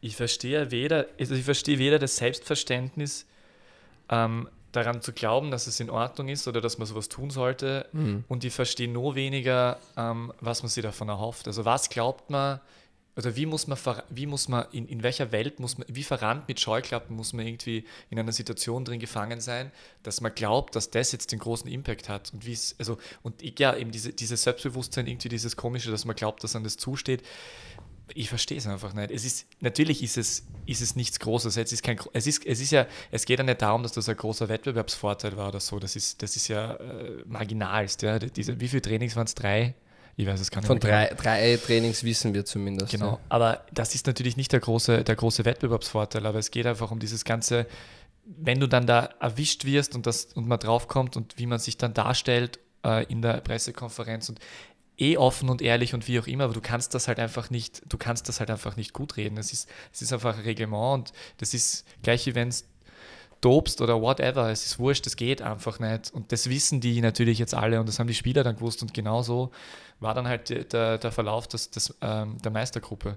Ich 0.00 0.16
verstehe 0.16 0.70
weder, 0.70 1.06
also 1.18 1.34
ich 1.34 1.44
verstehe 1.44 1.78
weder 1.78 1.98
das 1.98 2.16
Selbstverständnis, 2.16 3.26
ähm, 4.08 4.48
daran 4.72 5.02
zu 5.02 5.12
glauben, 5.12 5.50
dass 5.50 5.66
es 5.66 5.80
in 5.80 5.90
Ordnung 5.90 6.28
ist 6.28 6.46
oder 6.46 6.60
dass 6.60 6.78
man 6.78 6.86
sowas 6.86 7.08
tun 7.08 7.30
sollte. 7.30 7.86
Mhm. 7.92 8.24
Und 8.28 8.44
ich 8.44 8.52
verstehe 8.52 8.88
nur 8.88 9.14
weniger, 9.14 9.78
ähm, 9.96 10.32
was 10.40 10.62
man 10.62 10.70
sich 10.70 10.82
davon 10.82 11.08
erhofft. 11.08 11.46
Also 11.46 11.64
was 11.64 11.88
glaubt 11.88 12.30
man, 12.30 12.60
oder 13.16 13.34
wie 13.36 13.44
muss 13.44 13.66
man, 13.66 13.78
wie 14.08 14.26
muss 14.26 14.48
man 14.48 14.66
in, 14.72 14.86
in 14.86 15.02
welcher 15.02 15.32
Welt 15.32 15.58
muss 15.58 15.76
man, 15.76 15.86
wie 15.90 16.04
verrannt 16.04 16.46
mit 16.48 16.60
Scheuklappen 16.60 17.16
muss 17.16 17.32
man 17.32 17.46
irgendwie 17.46 17.84
in 18.08 18.18
einer 18.18 18.32
Situation 18.32 18.84
drin 18.84 19.00
gefangen 19.00 19.40
sein, 19.40 19.72
dass 20.04 20.20
man 20.20 20.34
glaubt, 20.34 20.76
dass 20.76 20.90
das 20.90 21.12
jetzt 21.12 21.32
den 21.32 21.40
großen 21.40 21.70
Impact 21.70 22.08
hat. 22.08 22.32
Und 22.32 22.46
wie 22.46 22.52
es, 22.52 22.76
also, 22.78 22.98
und 23.22 23.42
ja, 23.58 23.74
eben 23.76 23.90
diese, 23.90 24.12
dieses 24.12 24.44
Selbstbewusstsein, 24.44 25.06
irgendwie 25.06 25.28
dieses 25.28 25.56
Komische, 25.56 25.90
dass 25.90 26.04
man 26.04 26.14
glaubt, 26.14 26.44
dass 26.44 26.54
an 26.54 26.64
das 26.64 26.76
zusteht. 26.76 27.22
Ich 28.14 28.28
verstehe 28.28 28.58
es 28.58 28.66
einfach 28.66 28.92
nicht. 28.94 29.10
Es 29.10 29.24
ist, 29.24 29.46
natürlich 29.60 30.02
ist 30.02 30.16
es, 30.16 30.44
ist 30.66 30.80
es 30.80 30.96
nichts 30.96 31.18
Großes. 31.18 31.56
Es 31.56 31.72
ist, 31.72 31.82
kein, 31.82 31.98
es, 32.12 32.26
ist, 32.26 32.44
es 32.46 32.60
ist 32.60 32.70
ja, 32.70 32.86
es 33.10 33.24
geht 33.24 33.38
ja 33.38 33.44
nicht 33.44 33.62
darum, 33.62 33.82
dass 33.82 33.92
das 33.92 34.08
ein 34.08 34.16
großer 34.16 34.48
Wettbewerbsvorteil 34.48 35.36
war 35.36 35.48
oder 35.48 35.60
so. 35.60 35.78
Das 35.78 35.96
ist, 35.96 36.22
das 36.22 36.36
ist 36.36 36.48
ja 36.48 36.74
äh, 36.74 37.22
marginalst. 37.26 38.02
Ja. 38.02 38.18
Diese, 38.18 38.60
wie 38.60 38.68
viele 38.68 38.82
Trainings 38.82 39.16
waren 39.16 39.26
es? 39.26 39.34
Drei? 39.34 39.74
Ich 40.16 40.26
weiß 40.26 40.40
es 40.40 40.50
gar 40.50 40.60
nicht. 40.60 40.66
Von 40.66 40.78
drei, 40.78 41.06
drei 41.16 41.56
Trainings 41.56 42.04
wissen 42.04 42.34
wir 42.34 42.44
zumindest. 42.44 42.92
Genau. 42.92 43.12
Ja. 43.12 43.18
Aber 43.28 43.64
das 43.72 43.94
ist 43.94 44.06
natürlich 44.06 44.36
nicht 44.36 44.52
der 44.52 44.60
große, 44.60 45.02
der 45.02 45.16
große 45.16 45.44
Wettbewerbsvorteil, 45.44 46.26
aber 46.26 46.38
es 46.38 46.50
geht 46.50 46.66
einfach 46.66 46.90
um 46.90 46.98
dieses 46.98 47.24
ganze, 47.24 47.66
wenn 48.24 48.60
du 48.60 48.66
dann 48.66 48.86
da 48.86 49.08
erwischt 49.20 49.64
wirst 49.64 49.94
und, 49.94 50.06
das, 50.06 50.26
und 50.34 50.46
man 50.46 50.58
draufkommt 50.58 51.16
und 51.16 51.38
wie 51.38 51.46
man 51.46 51.58
sich 51.58 51.78
dann 51.78 51.94
darstellt 51.94 52.58
äh, 52.84 53.04
in 53.06 53.22
der 53.22 53.40
Pressekonferenz 53.40 54.28
und 54.28 54.40
eh 55.00 55.16
offen 55.16 55.48
und 55.48 55.62
ehrlich 55.62 55.94
und 55.94 56.08
wie 56.08 56.20
auch 56.20 56.26
immer, 56.26 56.44
aber 56.44 56.54
du 56.54 56.60
kannst 56.60 56.94
das 56.94 57.08
halt 57.08 57.18
einfach 57.18 57.50
nicht, 57.50 57.82
du 57.88 57.96
kannst 57.96 58.28
das 58.28 58.40
halt 58.40 58.50
einfach 58.50 58.76
nicht 58.76 58.92
gut 58.92 59.16
reden. 59.16 59.38
Es 59.38 59.52
ist, 59.52 59.68
es 59.92 60.02
ist 60.02 60.12
einfach 60.12 60.36
ein 60.36 60.42
Reglement 60.42 60.94
und 60.94 61.12
das 61.38 61.54
ist 61.54 61.86
gleich 62.02 62.26
wie 62.26 62.34
wenn 62.34 62.48
es 62.48 62.66
dobst 63.40 63.80
oder 63.80 64.00
whatever, 64.00 64.50
es 64.50 64.66
ist 64.66 64.78
wurscht, 64.78 65.06
das 65.06 65.16
geht 65.16 65.42
einfach 65.42 65.78
nicht. 65.78 66.12
Und 66.12 66.32
das 66.32 66.50
wissen 66.50 66.80
die 66.80 67.00
natürlich 67.00 67.38
jetzt 67.38 67.54
alle 67.54 67.80
und 67.80 67.88
das 67.88 67.98
haben 67.98 68.06
die 68.06 68.14
Spieler 68.14 68.44
dann 68.44 68.56
gewusst 68.56 68.82
und 68.82 68.92
genauso 68.92 69.50
war 69.98 70.14
dann 70.14 70.28
halt 70.28 70.72
der, 70.72 70.98
der 70.98 71.12
Verlauf 71.12 71.48
des, 71.48 71.70
des, 71.70 71.94
ähm, 72.02 72.36
der 72.42 72.50
Meistergruppe. 72.50 73.16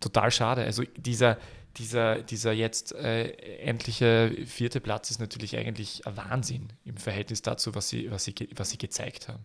Total 0.00 0.30
schade. 0.30 0.64
Also 0.64 0.82
dieser, 0.96 1.38
dieser, 1.76 2.22
dieser 2.22 2.52
jetzt 2.52 2.94
äh, 2.94 3.30
endliche 3.58 4.32
vierte 4.46 4.80
Platz 4.80 5.10
ist 5.10 5.20
natürlich 5.20 5.56
eigentlich 5.56 6.06
ein 6.06 6.16
Wahnsinn 6.16 6.68
im 6.84 6.96
Verhältnis 6.96 7.42
dazu, 7.42 7.74
was 7.74 7.88
sie, 7.88 8.10
was 8.10 8.24
sie, 8.24 8.34
was 8.54 8.70
sie 8.70 8.78
gezeigt 8.78 9.28
haben. 9.28 9.44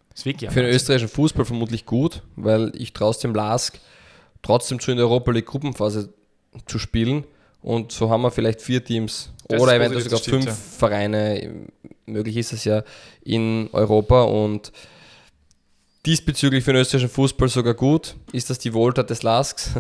Für 0.52 0.62
den 0.62 0.74
österreichischen 0.74 1.10
Fußball 1.10 1.46
vermutlich 1.46 1.86
gut, 1.86 2.22
weil 2.36 2.72
ich 2.76 2.94
traue 2.94 3.16
dem 3.16 3.34
Lask 3.34 3.80
trotzdem 4.42 4.80
zu 4.80 4.92
in 4.92 4.98
der 4.98 5.08
Europa 5.08 5.32
League 5.32 5.48
Gruppenphase 5.48 6.14
zu 6.66 6.80
spielen. 6.80 7.26
Und 7.62 7.92
so 7.92 8.10
haben 8.10 8.22
wir 8.22 8.32
vielleicht 8.32 8.62
vier 8.62 8.84
Teams 8.84 9.32
das 9.48 9.62
oder 9.62 9.76
eventuell 9.76 10.04
sogar 10.04 10.20
stimmt, 10.20 10.44
fünf 10.44 10.46
ja. 10.48 10.54
Vereine, 10.54 11.68
möglich 12.06 12.38
ist 12.38 12.54
es 12.54 12.64
ja, 12.64 12.84
in 13.24 13.70
Europa. 13.74 14.24
Und 14.24 14.72
diesbezüglich 16.06 16.64
für 16.64 16.74
den 16.74 16.82
österreichischen 16.82 17.10
Fußball 17.10 17.50
sogar 17.50 17.74
gut. 17.74 18.16
Ist 18.32 18.50
das 18.50 18.60
die 18.60 18.74
Wohltat 18.74 19.10
des 19.10 19.24
Lasks? 19.24 19.72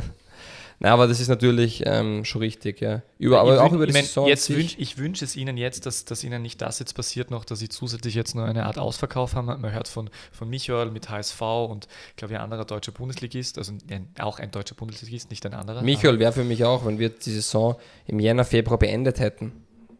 Nein, 0.81 0.93
aber 0.93 1.07
das 1.07 1.19
ist 1.19 1.27
natürlich 1.27 1.83
ähm, 1.85 2.23
schon 2.23 2.39
richtig, 2.41 2.79
ja. 2.79 3.01
Über, 3.17 3.41
aber 3.41 3.61
auch 3.61 3.73
über 3.73 3.85
die 3.85 3.91
ich 3.91 4.07
Saison. 4.07 4.27
Jetzt 4.27 4.49
wünsch, 4.49 4.75
ich 4.77 4.97
wünsche 4.97 5.25
es 5.25 5.35
Ihnen 5.35 5.57
jetzt, 5.57 5.85
dass, 5.85 6.05
dass 6.05 6.23
Ihnen 6.23 6.41
nicht 6.41 6.61
das 6.61 6.79
jetzt 6.79 6.93
passiert 6.93 7.31
noch, 7.31 7.43
dass 7.43 7.59
Sie 7.59 7.67
zusätzlich 7.67 8.15
jetzt 8.15 8.33
noch 8.33 8.43
eine 8.43 8.65
Art 8.65 8.79
Ausverkauf 8.79 9.35
haben. 9.35 9.47
Man 9.47 9.71
hört 9.73 9.89
von, 9.89 10.09
von 10.31 10.49
Michael 10.49 10.91
mit 10.91 11.09
HSV 11.09 11.41
und, 11.41 11.89
glaube 12.15 12.33
ich, 12.33 12.39
ein 12.39 12.43
anderer 12.43 12.63
deutscher 12.63 12.93
Bundesligist, 12.93 13.57
also 13.57 13.73
ein, 13.89 14.07
auch 14.19 14.39
ein 14.39 14.51
deutscher 14.51 14.75
Bundesligist, 14.75 15.29
nicht 15.29 15.45
ein 15.45 15.53
anderer. 15.53 15.81
Michael 15.81 16.17
wäre 16.17 16.31
für 16.31 16.45
mich 16.45 16.63
auch, 16.63 16.85
wenn 16.85 16.97
wir 16.97 17.09
die 17.09 17.31
Saison 17.31 17.75
im 18.07 18.19
Jänner, 18.19 18.45
Februar 18.45 18.79
beendet 18.79 19.19
hätten, 19.19 19.51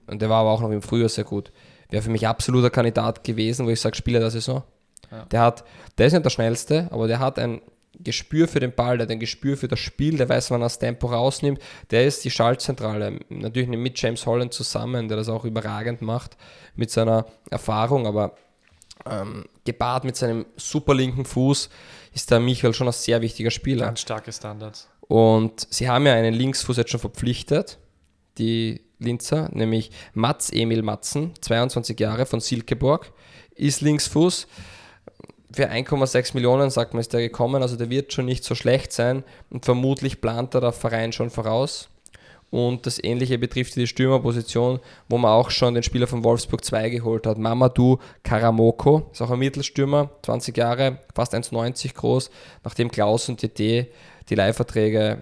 und 0.08 0.22
der 0.22 0.30
war 0.30 0.42
aber 0.42 0.52
auch 0.52 0.62
noch 0.62 0.72
im 0.72 0.82
Frühjahr 0.82 1.10
sehr 1.10 1.26
gut, 1.26 1.52
wäre 1.90 2.02
für 2.02 2.10
mich 2.10 2.26
absoluter 2.26 2.70
Kandidat 2.70 3.24
gewesen, 3.26 3.66
wo 3.66 3.70
ich 3.70 3.82
sage, 3.82 3.98
Spieler 3.98 4.20
der 4.20 4.32
Saison. 4.32 4.64
Ja. 5.12 5.26
Der 5.26 5.42
hat, 5.42 5.64
der 5.98 6.08
ist 6.08 6.14
nicht 6.14 6.26
der 6.26 6.30
schnellste, 6.30 6.88
aber 6.92 7.08
der 7.08 7.20
hat 7.20 7.38
ein 7.38 7.62
Gespür 8.02 8.48
für 8.48 8.60
den 8.60 8.74
Ball, 8.74 8.98
der 8.98 9.06
hat 9.06 9.12
ein 9.12 9.20
Gespür 9.20 9.58
für 9.58 9.68
das 9.68 9.80
Spiel, 9.80 10.18
der 10.18 10.30
weiß, 10.30 10.52
wann 10.52 10.62
er 10.62 10.66
das 10.66 10.80
Tempo 10.80 11.08
rausnimmt. 11.08 11.60
Der 11.92 12.06
ist 12.06 12.24
die 12.24 12.32
Schaltzentrale. 12.32 13.20
Natürlich 13.30 13.70
mit 13.70 14.02
James 14.02 14.26
Holland 14.26 14.54
zusammen, 14.54 15.08
der 15.08 15.18
das 15.18 15.30
auch 15.30 15.46
überragend 15.46 16.02
macht 16.02 16.38
mit 16.76 16.92
seiner 16.92 17.26
Erfahrung, 17.50 18.08
aber 18.08 18.36
ähm, 19.06 19.46
gepaart 19.66 20.04
mit 20.04 20.16
seinem 20.16 20.46
super 20.56 20.94
linken 20.94 21.26
Fuß 21.26 21.70
ist 22.14 22.32
der 22.32 22.40
Michael 22.40 22.74
schon 22.74 22.88
ein 22.88 22.94
sehr 22.94 23.22
wichtiger 23.22 23.52
Spieler. 23.52 23.86
Ganz 23.86 24.02
starke 24.02 24.32
Standards. 24.32 24.90
Und 25.02 25.68
sie 25.70 25.90
haben 25.90 26.06
ja 26.06 26.14
einen 26.14 26.34
Linksfuß 26.34 26.78
jetzt 26.78 26.92
schon 26.92 27.00
verpflichtet, 27.00 27.80
die 28.38 28.82
Linzer, 29.00 29.50
nämlich 29.54 29.92
Mats 30.14 30.52
Emil 30.52 30.84
Matzen, 30.84 31.34
22 31.42 32.00
Jahre 32.00 32.26
von 32.26 32.42
Silkeborg, 32.42 33.12
ist 33.56 33.82
Linksfuß 33.82 34.48
für 35.52 35.70
1,6 35.70 36.36
Millionen, 36.36 36.70
sagt 36.70 36.94
man, 36.94 37.02
ist 37.02 37.14
der 37.14 37.22
gekommen. 37.22 37.62
Also 37.62 37.76
der 37.76 37.90
wird 37.90 38.14
schon 38.14 38.26
nicht 38.26 38.44
so 38.44 38.56
schlecht 38.56 38.92
sein 38.92 39.24
und 39.50 39.66
vermutlich 39.66 40.22
plant 40.22 40.54
er 40.54 40.62
der 40.62 40.72
Verein 40.72 41.12
schon 41.12 41.30
voraus. 41.30 41.90
Und 42.52 42.88
das 42.88 43.04
Ähnliche 43.04 43.38
betrifft 43.38 43.76
die 43.76 43.86
Stürmerposition, 43.86 44.80
wo 45.08 45.18
man 45.20 45.32
auch 45.32 45.52
schon 45.52 45.76
den 45.76 45.84
Spieler 45.84 46.08
von 46.08 46.24
Wolfsburg 46.24 46.64
2 46.64 46.90
geholt 46.90 47.28
hat. 47.28 47.38
Mamadou 47.38 48.00
Karamoko, 48.24 49.08
ist 49.12 49.22
auch 49.22 49.30
ein 49.30 49.40
Mittelstürmer, 49.40 50.10
20 50.24 50.58
Jahre, 50.58 50.98
fast 51.14 51.36
1,90 51.36 51.94
groß, 51.94 52.32
nachdem 52.64 52.90
Klaus 52.90 53.30
und 53.30 53.42
DT 53.44 53.92
die 54.30 54.36
Leihverträge, 54.36 55.20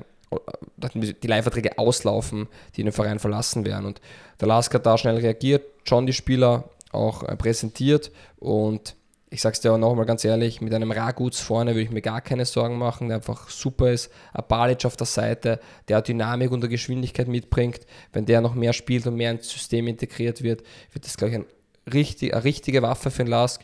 die 0.82 1.28
Leihverträge 1.28 1.78
auslaufen, 1.78 2.48
die 2.76 2.84
den 2.84 2.94
Verein 2.94 3.20
verlassen 3.20 3.66
werden. 3.66 3.86
Und 3.86 4.02
der 4.40 4.48
Lask 4.48 4.74
hat 4.74 4.86
da 4.86 4.98
schnell 4.98 5.18
reagiert, 5.18 5.66
schon 5.84 6.06
die 6.06 6.14
Spieler 6.14 6.70
auch 6.92 7.24
äh, 7.24 7.36
präsentiert 7.36 8.12
und 8.40 8.96
ich 9.30 9.42
sag's 9.42 9.60
dir 9.60 9.74
auch 9.74 9.78
nochmal 9.78 10.06
ganz 10.06 10.24
ehrlich, 10.24 10.62
mit 10.62 10.74
einem 10.74 10.92
Raguts 10.92 11.40
vorne 11.40 11.72
würde 11.72 11.82
ich 11.82 11.92
mir 11.92 12.02
gar 12.02 12.22
keine 12.22 12.46
Sorgen 12.46 12.78
machen, 12.78 13.10
der 13.10 13.18
einfach 13.18 13.50
super 13.50 13.92
ist. 13.92 14.10
Ein 14.34 14.46
Balic 14.48 14.86
auf 14.86 14.96
der 14.96 15.08
Seite, 15.08 15.60
der 15.90 16.02
Dynamik 16.02 16.52
und 16.52 16.68
Geschwindigkeit 16.70 17.28
mitbringt. 17.28 17.82
Wenn 18.14 18.26
der 18.26 18.40
noch 18.40 18.56
mehr 18.56 18.72
spielt 18.72 19.06
und 19.06 19.16
mehr 19.16 19.32
ins 19.32 19.50
System 19.50 19.88
integriert 19.88 20.44
wird, 20.44 20.64
wird 20.92 21.06
das 21.06 21.18
gleich 21.18 21.36
ein 21.36 21.46
richtig, 21.92 22.34
eine 22.34 22.44
richtige 22.44 22.82
Waffe 22.82 23.12
für 23.12 23.24
den 23.24 23.30
Lask. 23.30 23.64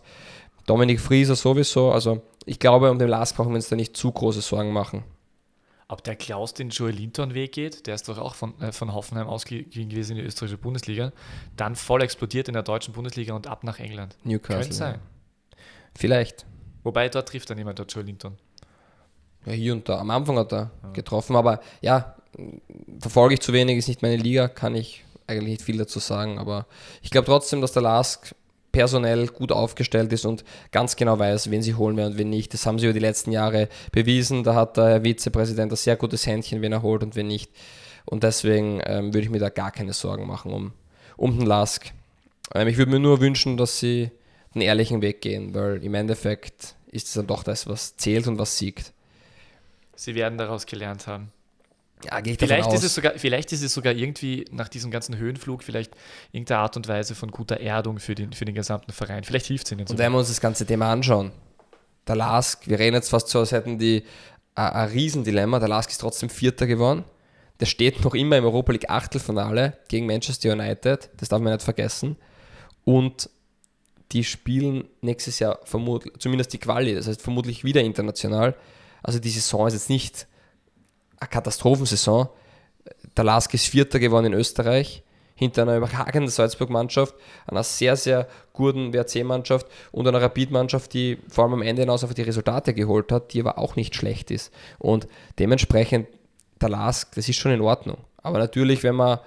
Dominik 0.65 0.99
Frieser 0.99 1.35
sowieso. 1.35 1.91
Also 1.91 2.21
ich 2.45 2.59
glaube, 2.59 2.91
um 2.91 2.99
den 2.99 3.07
Lask 3.07 3.35
brauchen 3.35 3.51
wir 3.51 3.55
uns 3.55 3.69
da 3.69 3.77
nicht 3.77 3.95
zu 3.95 4.11
große 4.11 4.41
Sorgen 4.41 4.73
machen. 4.73 5.03
Ob 5.87 6.03
der 6.03 6.15
Klaus 6.15 6.53
den 6.53 6.69
Joel 6.69 6.95
Linton 6.95 7.33
Weg 7.33 7.53
geht, 7.53 7.87
der 7.87 7.95
ist 7.95 8.09
doch 8.09 8.17
auch 8.17 8.35
von, 8.35 8.59
äh, 8.61 8.71
von 8.71 8.93
Hoffenheim 8.93 9.27
ausgegeben 9.27 9.89
gewesen 9.89 10.13
in 10.13 10.17
die 10.19 10.23
österreichische 10.23 10.57
Bundesliga, 10.57 11.13
dann 11.55 11.75
voll 11.75 12.01
explodiert 12.01 12.47
in 12.47 12.53
der 12.53 12.63
deutschen 12.63 12.93
Bundesliga 12.93 13.33
und 13.33 13.47
ab 13.47 13.63
nach 13.63 13.79
England. 13.79 14.17
Newcastle. 14.23 14.59
Könnte 14.59 14.73
sein. 14.75 14.95
Ja. 14.95 15.01
Vielleicht. 15.95 16.45
Wobei 16.83 17.09
dort 17.09 17.29
trifft 17.29 17.49
dann 17.49 17.57
jemand, 17.57 17.79
der 17.79 17.85
Joe 17.85 18.03
Linton. 18.03 18.37
Ja, 19.45 19.53
hier 19.53 19.73
und 19.73 19.87
da. 19.87 19.99
Am 19.99 20.09
Anfang 20.09 20.37
hat 20.37 20.53
er 20.53 20.71
ja. 20.83 20.89
getroffen, 20.91 21.35
aber 21.35 21.59
ja, 21.81 22.15
verfolge 22.99 23.35
ich 23.35 23.41
zu 23.41 23.53
wenig, 23.53 23.77
ist 23.77 23.87
nicht 23.87 24.01
meine 24.01 24.17
Liga, 24.17 24.47
kann 24.47 24.75
ich 24.75 25.03
eigentlich 25.27 25.49
nicht 25.49 25.61
viel 25.61 25.77
dazu 25.77 25.99
sagen, 25.99 26.37
aber 26.37 26.65
ich 27.01 27.09
glaube 27.09 27.25
trotzdem, 27.25 27.61
dass 27.61 27.71
der 27.71 27.81
Lask 27.81 28.35
personell 28.71 29.27
gut 29.27 29.51
aufgestellt 29.51 30.11
ist 30.13 30.25
und 30.25 30.43
ganz 30.71 30.95
genau 30.95 31.19
weiß, 31.19 31.51
wen 31.51 31.61
sie 31.61 31.75
holen 31.75 31.95
werden 31.95 32.13
und 32.13 32.17
wen 32.17 32.29
nicht. 32.29 32.53
Das 32.53 32.65
haben 32.65 32.79
sie 32.79 32.85
über 32.85 32.93
die 32.93 32.99
letzten 32.99 33.31
Jahre 33.31 33.69
bewiesen. 33.91 34.43
Da 34.43 34.55
hat 34.55 34.77
der 34.77 34.85
Herr 34.85 35.03
Vizepräsident 35.03 35.71
ein 35.71 35.75
sehr 35.75 35.95
gutes 35.95 36.25
Händchen, 36.25 36.61
wen 36.61 36.71
er 36.71 36.81
holt 36.81 37.03
und 37.03 37.15
wen 37.15 37.27
nicht. 37.27 37.51
Und 38.05 38.23
deswegen 38.23 38.81
ähm, 38.85 39.13
würde 39.13 39.25
ich 39.25 39.29
mir 39.29 39.39
da 39.39 39.49
gar 39.49 39.71
keine 39.71 39.93
Sorgen 39.93 40.25
machen 40.25 40.51
um, 40.51 40.73
um 41.17 41.37
den 41.37 41.45
Lask. 41.45 41.91
Ähm, 42.55 42.67
ich 42.67 42.77
würde 42.77 42.91
mir 42.91 42.99
nur 42.99 43.21
wünschen, 43.21 43.57
dass 43.57 43.79
sie 43.79 44.09
den 44.53 44.61
ehrlichen 44.61 45.01
Weg 45.01 45.21
gehen, 45.21 45.53
weil 45.53 45.83
im 45.83 45.93
Endeffekt 45.93 46.75
ist 46.87 47.07
es 47.07 47.13
dann 47.13 47.27
doch 47.27 47.43
das, 47.43 47.67
was 47.67 47.97
zählt 47.97 48.27
und 48.27 48.37
was 48.37 48.57
siegt. 48.57 48.93
Sie 49.95 50.15
werden 50.15 50.37
daraus 50.37 50.65
gelernt 50.65 51.07
haben. 51.07 51.31
Ja, 52.03 52.19
gehe 52.19 52.33
ich 52.33 52.39
vielleicht 52.39 52.65
davon 52.65 52.75
ist 52.75 52.83
Es 52.83 52.95
sogar, 52.95 53.13
vielleicht 53.15 53.51
ist 53.53 53.63
es 53.63 53.73
sogar 53.73 53.93
irgendwie 53.93 54.45
nach 54.51 54.67
diesem 54.67 54.91
ganzen 54.91 55.17
Höhenflug 55.17 55.63
vielleicht 55.63 55.93
irgendeine 56.31 56.59
Art 56.59 56.75
und 56.75 56.87
Weise 56.87 57.15
von 57.15 57.31
guter 57.31 57.61
Erdung 57.61 57.99
für 57.99 58.13
den, 58.13 58.33
für 58.33 58.45
den 58.45 58.55
gesamten 58.55 58.91
Verein. 58.91 59.23
Vielleicht 59.23 59.45
hilft 59.45 59.67
es 59.67 59.71
ihnen. 59.71 59.87
Und 59.87 59.97
wenn 59.97 60.11
wir 60.11 60.19
uns 60.19 60.27
das 60.27 60.41
ganze 60.41 60.65
Thema 60.65 60.91
anschauen, 60.91 61.31
der 62.07 62.17
Lask, 62.17 62.67
wir 62.67 62.77
reden 62.79 62.95
jetzt 62.95 63.09
fast 63.09 63.29
so, 63.29 63.39
als 63.39 63.53
hätten 63.53 63.79
die 63.79 64.03
ein, 64.55 64.73
ein 64.73 64.89
Riesendilemma. 64.89 65.59
Der 65.59 65.69
Lask 65.69 65.89
ist 65.89 65.99
trotzdem 65.99 66.29
Vierter 66.29 66.67
geworden. 66.67 67.05
Der 67.59 67.65
steht 67.65 68.03
noch 68.03 68.13
immer 68.13 68.37
im 68.37 68.43
Europa 68.43 68.73
League 68.73 68.89
Achtelfinale 68.89 69.77
gegen 69.87 70.05
Manchester 70.05 70.51
United. 70.51 71.09
Das 71.17 71.29
darf 71.29 71.39
man 71.39 71.53
nicht 71.53 71.63
vergessen. 71.63 72.17
Und 72.83 73.29
die 74.13 74.23
spielen 74.23 74.87
nächstes 75.01 75.39
Jahr 75.39 75.59
vermutlich, 75.63 76.13
zumindest 76.19 76.53
die 76.53 76.59
Quali, 76.59 76.93
das 76.93 77.07
heißt 77.07 77.21
vermutlich 77.21 77.63
wieder 77.63 77.81
international. 77.81 78.55
Also 79.01 79.19
die 79.19 79.29
Saison 79.29 79.67
ist 79.67 79.73
jetzt 79.73 79.89
nicht 79.89 80.27
eine 81.19 81.29
Katastrophensaison. 81.29 82.29
Der 83.17 83.23
Lask 83.23 83.53
ist 83.53 83.65
Vierter 83.65 83.99
geworden 83.99 84.27
in 84.27 84.33
Österreich, 84.33 85.03
hinter 85.35 85.63
einer 85.63 85.77
überragenden 85.77 86.29
Salzburg-Mannschaft, 86.29 87.15
einer 87.47 87.63
sehr, 87.63 87.95
sehr 87.95 88.27
guten 88.53 88.93
WRC-Mannschaft 88.93 89.67
und 89.91 90.07
einer 90.07 90.21
Rapid-Mannschaft, 90.21 90.93
die 90.93 91.17
vor 91.27 91.45
allem 91.45 91.53
am 91.53 91.61
Ende 91.61 91.81
hinaus 91.81 92.03
einfach 92.03 92.15
die 92.15 92.21
Resultate 92.21 92.73
geholt 92.73 93.11
hat, 93.11 93.33
die 93.33 93.39
aber 93.39 93.57
auch 93.57 93.75
nicht 93.75 93.95
schlecht 93.95 94.31
ist. 94.31 94.53
Und 94.77 95.07
dementsprechend, 95.39 96.07
der 96.61 96.69
Lask, 96.69 97.13
das 97.15 97.27
ist 97.27 97.37
schon 97.37 97.51
in 97.51 97.61
Ordnung. 97.61 97.97
Aber 98.17 98.37
natürlich, 98.37 98.83
wenn 98.83 98.95
man 98.95 99.19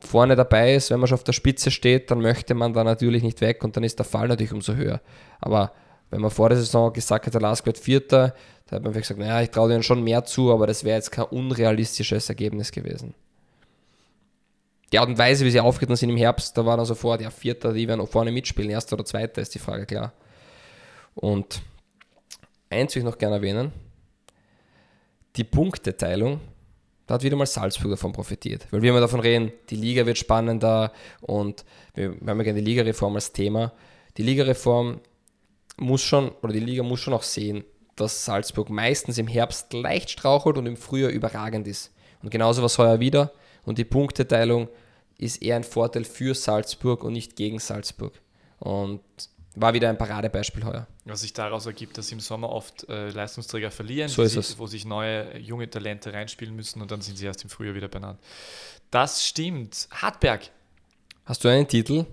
vorne 0.00 0.36
dabei 0.36 0.74
ist, 0.74 0.90
wenn 0.90 1.00
man 1.00 1.08
schon 1.08 1.16
auf 1.16 1.24
der 1.24 1.32
Spitze 1.32 1.70
steht, 1.70 2.10
dann 2.10 2.20
möchte 2.20 2.54
man 2.54 2.72
da 2.72 2.84
natürlich 2.84 3.22
nicht 3.22 3.40
weg 3.40 3.64
und 3.64 3.76
dann 3.76 3.84
ist 3.84 3.98
der 3.98 4.06
Fall 4.06 4.28
natürlich 4.28 4.52
umso 4.52 4.74
höher. 4.74 5.00
Aber 5.40 5.72
wenn 6.10 6.20
man 6.20 6.30
vor 6.30 6.48
der 6.48 6.58
Saison 6.58 6.92
gesagt 6.92 7.26
hat, 7.26 7.34
der 7.34 7.40
Lask 7.40 7.64
wird 7.66 7.78
Vierter, 7.78 8.34
da 8.66 8.76
hat 8.76 8.82
man 8.82 8.92
gesagt, 8.92 9.18
naja, 9.18 9.40
ich 9.42 9.50
traue 9.50 9.68
denen 9.68 9.82
schon 9.82 10.02
mehr 10.02 10.24
zu, 10.24 10.52
aber 10.52 10.66
das 10.66 10.84
wäre 10.84 10.96
jetzt 10.96 11.12
kein 11.12 11.24
unrealistisches 11.26 12.28
Ergebnis 12.28 12.72
gewesen. 12.72 13.14
Die 14.92 14.98
Art 14.98 15.08
und 15.08 15.18
Weise, 15.18 15.44
wie 15.44 15.50
sie 15.50 15.60
aufgetreten 15.60 15.96
sind 15.96 16.10
im 16.10 16.16
Herbst, 16.16 16.56
da 16.56 16.64
war 16.64 16.76
dann 16.76 16.86
sofort, 16.86 17.20
ja, 17.20 17.30
Vierter, 17.30 17.72
die 17.72 17.88
werden 17.88 18.00
auch 18.00 18.08
vorne 18.08 18.30
mitspielen, 18.30 18.70
Erster 18.70 18.94
oder 18.94 19.04
Zweiter 19.04 19.42
ist 19.42 19.54
die 19.54 19.58
Frage, 19.58 19.86
klar. 19.86 20.12
Und 21.14 21.60
eins 22.70 22.94
will 22.94 23.00
ich 23.00 23.06
noch 23.06 23.18
gerne 23.18 23.36
erwähnen, 23.36 23.72
die 25.36 25.44
Punkteteilung 25.44 26.40
da 27.06 27.14
hat 27.14 27.22
wieder 27.22 27.36
mal 27.36 27.46
Salzburg 27.46 27.90
davon 27.90 28.12
profitiert. 28.12 28.66
Weil 28.70 28.82
wir 28.82 28.90
immer 28.90 29.00
davon 29.00 29.20
reden, 29.20 29.52
die 29.70 29.76
Liga 29.76 30.06
wird 30.06 30.18
spannender 30.18 30.92
und 31.20 31.64
wir, 31.94 32.16
haben 32.26 32.38
ja 32.38 32.42
gerne 32.42 32.60
die 32.60 32.64
Ligareform 32.64 33.14
als 33.14 33.32
Thema. 33.32 33.72
Die 34.16 34.22
Ligareform 34.22 35.00
muss 35.76 36.02
schon, 36.02 36.30
oder 36.42 36.52
die 36.52 36.60
Liga 36.60 36.82
muss 36.82 37.00
schon 37.00 37.14
auch 37.14 37.22
sehen, 37.22 37.64
dass 37.94 38.24
Salzburg 38.24 38.70
meistens 38.70 39.18
im 39.18 39.26
Herbst 39.26 39.72
leicht 39.72 40.10
strauchelt 40.10 40.58
und 40.58 40.66
im 40.66 40.76
Frühjahr 40.76 41.10
überragend 41.10 41.66
ist. 41.66 41.92
Und 42.22 42.30
genauso 42.30 42.60
war 42.60 42.66
es 42.66 42.78
heuer 42.78 43.00
wieder. 43.00 43.32
Und 43.64 43.78
die 43.78 43.84
Punkteteilung 43.84 44.68
ist 45.18 45.42
eher 45.42 45.56
ein 45.56 45.64
Vorteil 45.64 46.04
für 46.04 46.34
Salzburg 46.34 47.04
und 47.04 47.12
nicht 47.12 47.36
gegen 47.36 47.58
Salzburg. 47.58 48.20
Und 48.58 49.00
war 49.56 49.74
wieder 49.74 49.88
ein 49.88 49.98
Paradebeispiel 49.98 50.64
heuer. 50.64 50.86
Was 51.04 51.22
sich 51.22 51.32
daraus 51.32 51.66
ergibt, 51.66 51.98
dass 51.98 52.12
im 52.12 52.20
Sommer 52.20 52.50
oft 52.50 52.88
äh, 52.88 53.08
Leistungsträger 53.08 53.70
verlieren, 53.70 54.08
so 54.08 54.24
sich, 54.24 54.58
wo 54.58 54.66
sich 54.66 54.84
neue 54.84 55.38
junge 55.38 55.68
Talente 55.68 56.12
reinspielen 56.12 56.54
müssen 56.54 56.80
und 56.82 56.90
dann 56.90 57.00
sind 57.00 57.18
sie 57.18 57.26
erst 57.26 57.42
im 57.42 57.50
Frühjahr 57.50 57.74
wieder 57.74 57.88
benannt. 57.88 58.20
Das 58.90 59.26
stimmt. 59.26 59.88
Hartberg. 59.90 60.50
Hast 61.24 61.42
du 61.42 61.48
einen 61.48 61.66
Titel? 61.66 62.06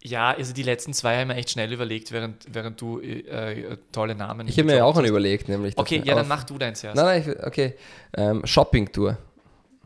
Ja, 0.00 0.30
also 0.30 0.54
die 0.54 0.62
letzten 0.62 0.94
zwei 0.94 1.18
haben 1.18 1.28
wir 1.28 1.36
echt 1.36 1.50
schnell 1.50 1.72
überlegt, 1.72 2.12
während, 2.12 2.46
während 2.48 2.80
du 2.80 3.00
äh, 3.00 3.76
tolle 3.90 4.14
Namen. 4.14 4.46
Ich 4.46 4.56
habe 4.56 4.66
mir 4.66 4.76
ja 4.76 4.84
auch 4.84 4.96
einen 4.96 5.08
überlegt, 5.08 5.48
nämlich. 5.48 5.76
Okay, 5.76 6.00
ja, 6.04 6.14
dann 6.14 6.28
mach 6.28 6.44
du 6.44 6.56
deinen 6.56 6.76
zuerst. 6.76 6.96
Nein, 6.96 7.24
nein, 7.26 7.36
okay. 7.44 7.74
Ähm, 8.16 8.46
Shopping 8.46 8.90
Tour. 8.92 9.18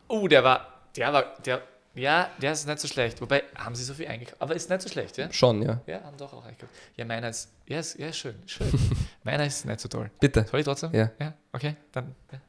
Oh, 0.08 0.28
der 0.28 0.44
war 0.44 0.72
der 0.96 1.12
war, 1.12 1.24
der, 1.44 1.62
ja, 1.94 2.30
der 2.40 2.52
ist 2.52 2.66
nicht 2.66 2.78
so 2.80 2.88
schlecht. 2.88 3.20
Wobei, 3.20 3.42
haben 3.54 3.74
sie 3.74 3.84
so 3.84 3.94
viel 3.94 4.06
eingekauft. 4.08 4.40
Aber 4.40 4.54
ist 4.54 4.68
nicht 4.70 4.80
so 4.82 4.88
schlecht, 4.88 5.16
ja? 5.18 5.32
Schon, 5.32 5.62
ja. 5.62 5.80
Ja, 5.86 6.02
haben 6.02 6.16
doch 6.16 6.32
auch 6.32 6.44
eingekauft. 6.44 6.72
Ja, 6.96 7.04
meiner 7.04 7.28
ist, 7.28 7.50
ja, 7.66 7.78
ist, 7.80 7.98
ja, 7.98 8.12
schön, 8.12 8.34
schön. 8.46 8.70
meiner 9.24 9.44
ist 9.46 9.64
nicht 9.66 9.80
so 9.80 9.88
toll. 9.88 10.10
Bitte. 10.20 10.46
Soll 10.50 10.60
ich 10.60 10.64
trotzdem? 10.66 10.92
Ja. 10.94 11.10
Ja, 11.18 11.34
okay, 11.52 11.76
dann. 11.92 12.14
Ja. 12.32 12.40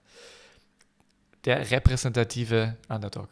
Der 1.45 1.71
repräsentative 1.71 2.77
Underdog. 2.87 3.27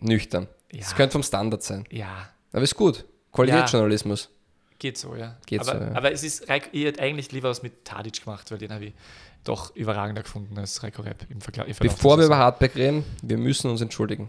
Nüchtern. 0.00 0.48
Ja. 0.72 0.80
Das 0.80 0.94
könnte 0.94 1.12
vom 1.12 1.22
Standard 1.22 1.62
sein. 1.62 1.84
Ja, 1.90 2.28
Aber 2.52 2.62
ist 2.62 2.74
gut. 2.74 3.04
Qualitätsjournalismus. 3.32 4.30
geht 4.78 4.96
so, 4.96 5.14
ja. 5.14 5.36
Geht 5.46 5.60
aber, 5.60 5.78
so, 5.78 5.84
ja. 5.84 5.92
aber 5.94 6.12
es 6.12 6.22
ist, 6.22 6.48
Reik- 6.48 6.68
ich 6.72 6.84
hätte 6.84 7.02
eigentlich 7.02 7.32
lieber 7.32 7.50
was 7.50 7.62
mit 7.62 7.84
Tadic 7.84 8.24
gemacht, 8.24 8.50
weil 8.50 8.58
den 8.58 8.72
habe 8.72 8.86
ich 8.86 8.94
doch 9.48 9.74
überragender 9.74 10.22
gefunden 10.22 10.58
als 10.58 10.82
Reiko 10.82 11.02
Rep 11.02 11.26
im 11.30 11.40
Vergleich. 11.40 11.78
Bevor 11.78 12.18
wir 12.18 12.26
über. 12.26 12.38
Hardback 12.38 12.76
reden, 12.76 13.04
wir 13.22 13.38
müssen 13.38 13.70
uns 13.70 13.80
entschuldigen. 13.80 14.28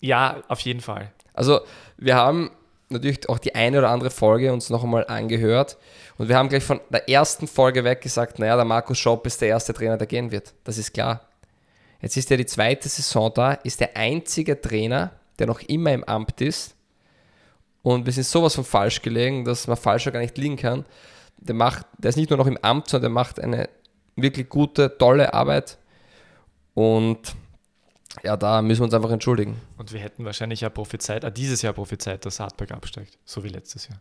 Ja, 0.00 0.42
auf 0.48 0.60
jeden 0.60 0.80
Fall. 0.80 1.12
Also, 1.34 1.60
wir 1.96 2.16
haben 2.16 2.50
natürlich 2.88 3.28
auch 3.28 3.38
die 3.38 3.54
eine 3.54 3.78
oder 3.78 3.90
andere 3.90 4.10
Folge 4.10 4.52
uns 4.52 4.70
noch 4.70 4.84
einmal 4.84 5.06
angehört 5.06 5.76
und 6.18 6.28
wir 6.28 6.36
haben 6.36 6.48
gleich 6.48 6.62
von 6.62 6.80
der 6.90 7.08
ersten 7.08 7.46
Folge 7.46 7.84
weg 7.84 8.00
gesagt, 8.00 8.38
naja, 8.38 8.56
der 8.56 8.64
Markus 8.64 8.98
Schopp 8.98 9.26
ist 9.26 9.40
der 9.40 9.48
erste 9.48 9.74
Trainer, 9.74 9.96
der 9.96 10.06
gehen 10.06 10.30
wird. 10.30 10.54
Das 10.64 10.78
ist 10.78 10.94
klar. 10.94 11.22
Jetzt 12.00 12.16
ist 12.16 12.30
er 12.30 12.36
die 12.36 12.46
zweite 12.46 12.88
Saison 12.88 13.32
da, 13.34 13.52
ist 13.52 13.80
der 13.80 13.96
einzige 13.96 14.60
Trainer, 14.60 15.12
der 15.38 15.46
noch 15.46 15.60
immer 15.62 15.92
im 15.92 16.04
Amt 16.04 16.40
ist 16.40 16.76
und 17.82 18.06
wir 18.06 18.12
sind 18.12 18.26
sowas 18.26 18.54
von 18.54 18.64
falsch 18.64 19.02
gelegen, 19.02 19.44
dass 19.44 19.66
man 19.66 19.76
falscher 19.76 20.10
gar 20.10 20.20
nicht 20.20 20.36
liegen 20.38 20.56
kann. 20.56 20.84
Der, 21.38 21.54
macht, 21.54 21.86
der 21.98 22.08
ist 22.08 22.16
nicht 22.16 22.30
nur 22.30 22.36
noch 22.36 22.46
im 22.46 22.58
Amt, 22.62 22.88
sondern 22.88 23.12
der 23.12 23.14
macht 23.14 23.40
eine 23.40 23.68
wirklich 24.16 24.48
gute, 24.48 24.96
tolle 24.98 25.32
Arbeit 25.32 25.78
und 26.74 27.36
ja, 28.22 28.36
da 28.36 28.62
müssen 28.62 28.80
wir 28.80 28.84
uns 28.84 28.94
einfach 28.94 29.10
entschuldigen. 29.10 29.60
Und 29.76 29.92
wir 29.92 30.00
hätten 30.00 30.24
wahrscheinlich 30.24 30.62
ja 30.62 30.70
prophezeit, 30.70 31.24
äh, 31.24 31.32
dieses 31.32 31.62
Jahr 31.62 31.72
prophezeit, 31.72 32.24
dass 32.24 32.40
Hartberg 32.40 32.72
absteigt. 32.72 33.18
So 33.24 33.44
wie 33.44 33.48
letztes 33.48 33.88
Jahr. 33.88 34.00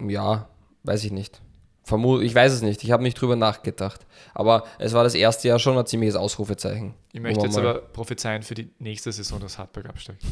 Ja, 0.00 0.48
weiß 0.82 1.04
ich 1.04 1.12
nicht. 1.12 1.40
Vermu 1.84 2.20
ich 2.20 2.34
weiß 2.34 2.52
es 2.52 2.62
nicht, 2.62 2.82
ich 2.82 2.90
habe 2.90 3.02
nicht 3.02 3.20
drüber 3.20 3.36
nachgedacht. 3.36 4.06
Aber 4.32 4.64
es 4.78 4.92
war 4.92 5.04
das 5.04 5.14
erste 5.14 5.48
Jahr 5.48 5.58
schon 5.58 5.76
ein 5.76 5.86
ziemliches 5.86 6.16
Ausrufezeichen. 6.16 6.94
Ich 7.12 7.20
möchte 7.20 7.44
jetzt 7.44 7.58
aber 7.58 7.74
prophezeien 7.74 8.42
für 8.42 8.54
die 8.54 8.70
nächste 8.78 9.12
Saison, 9.12 9.38
dass 9.38 9.58
Hartberg 9.58 9.88
absteigt. 9.88 10.22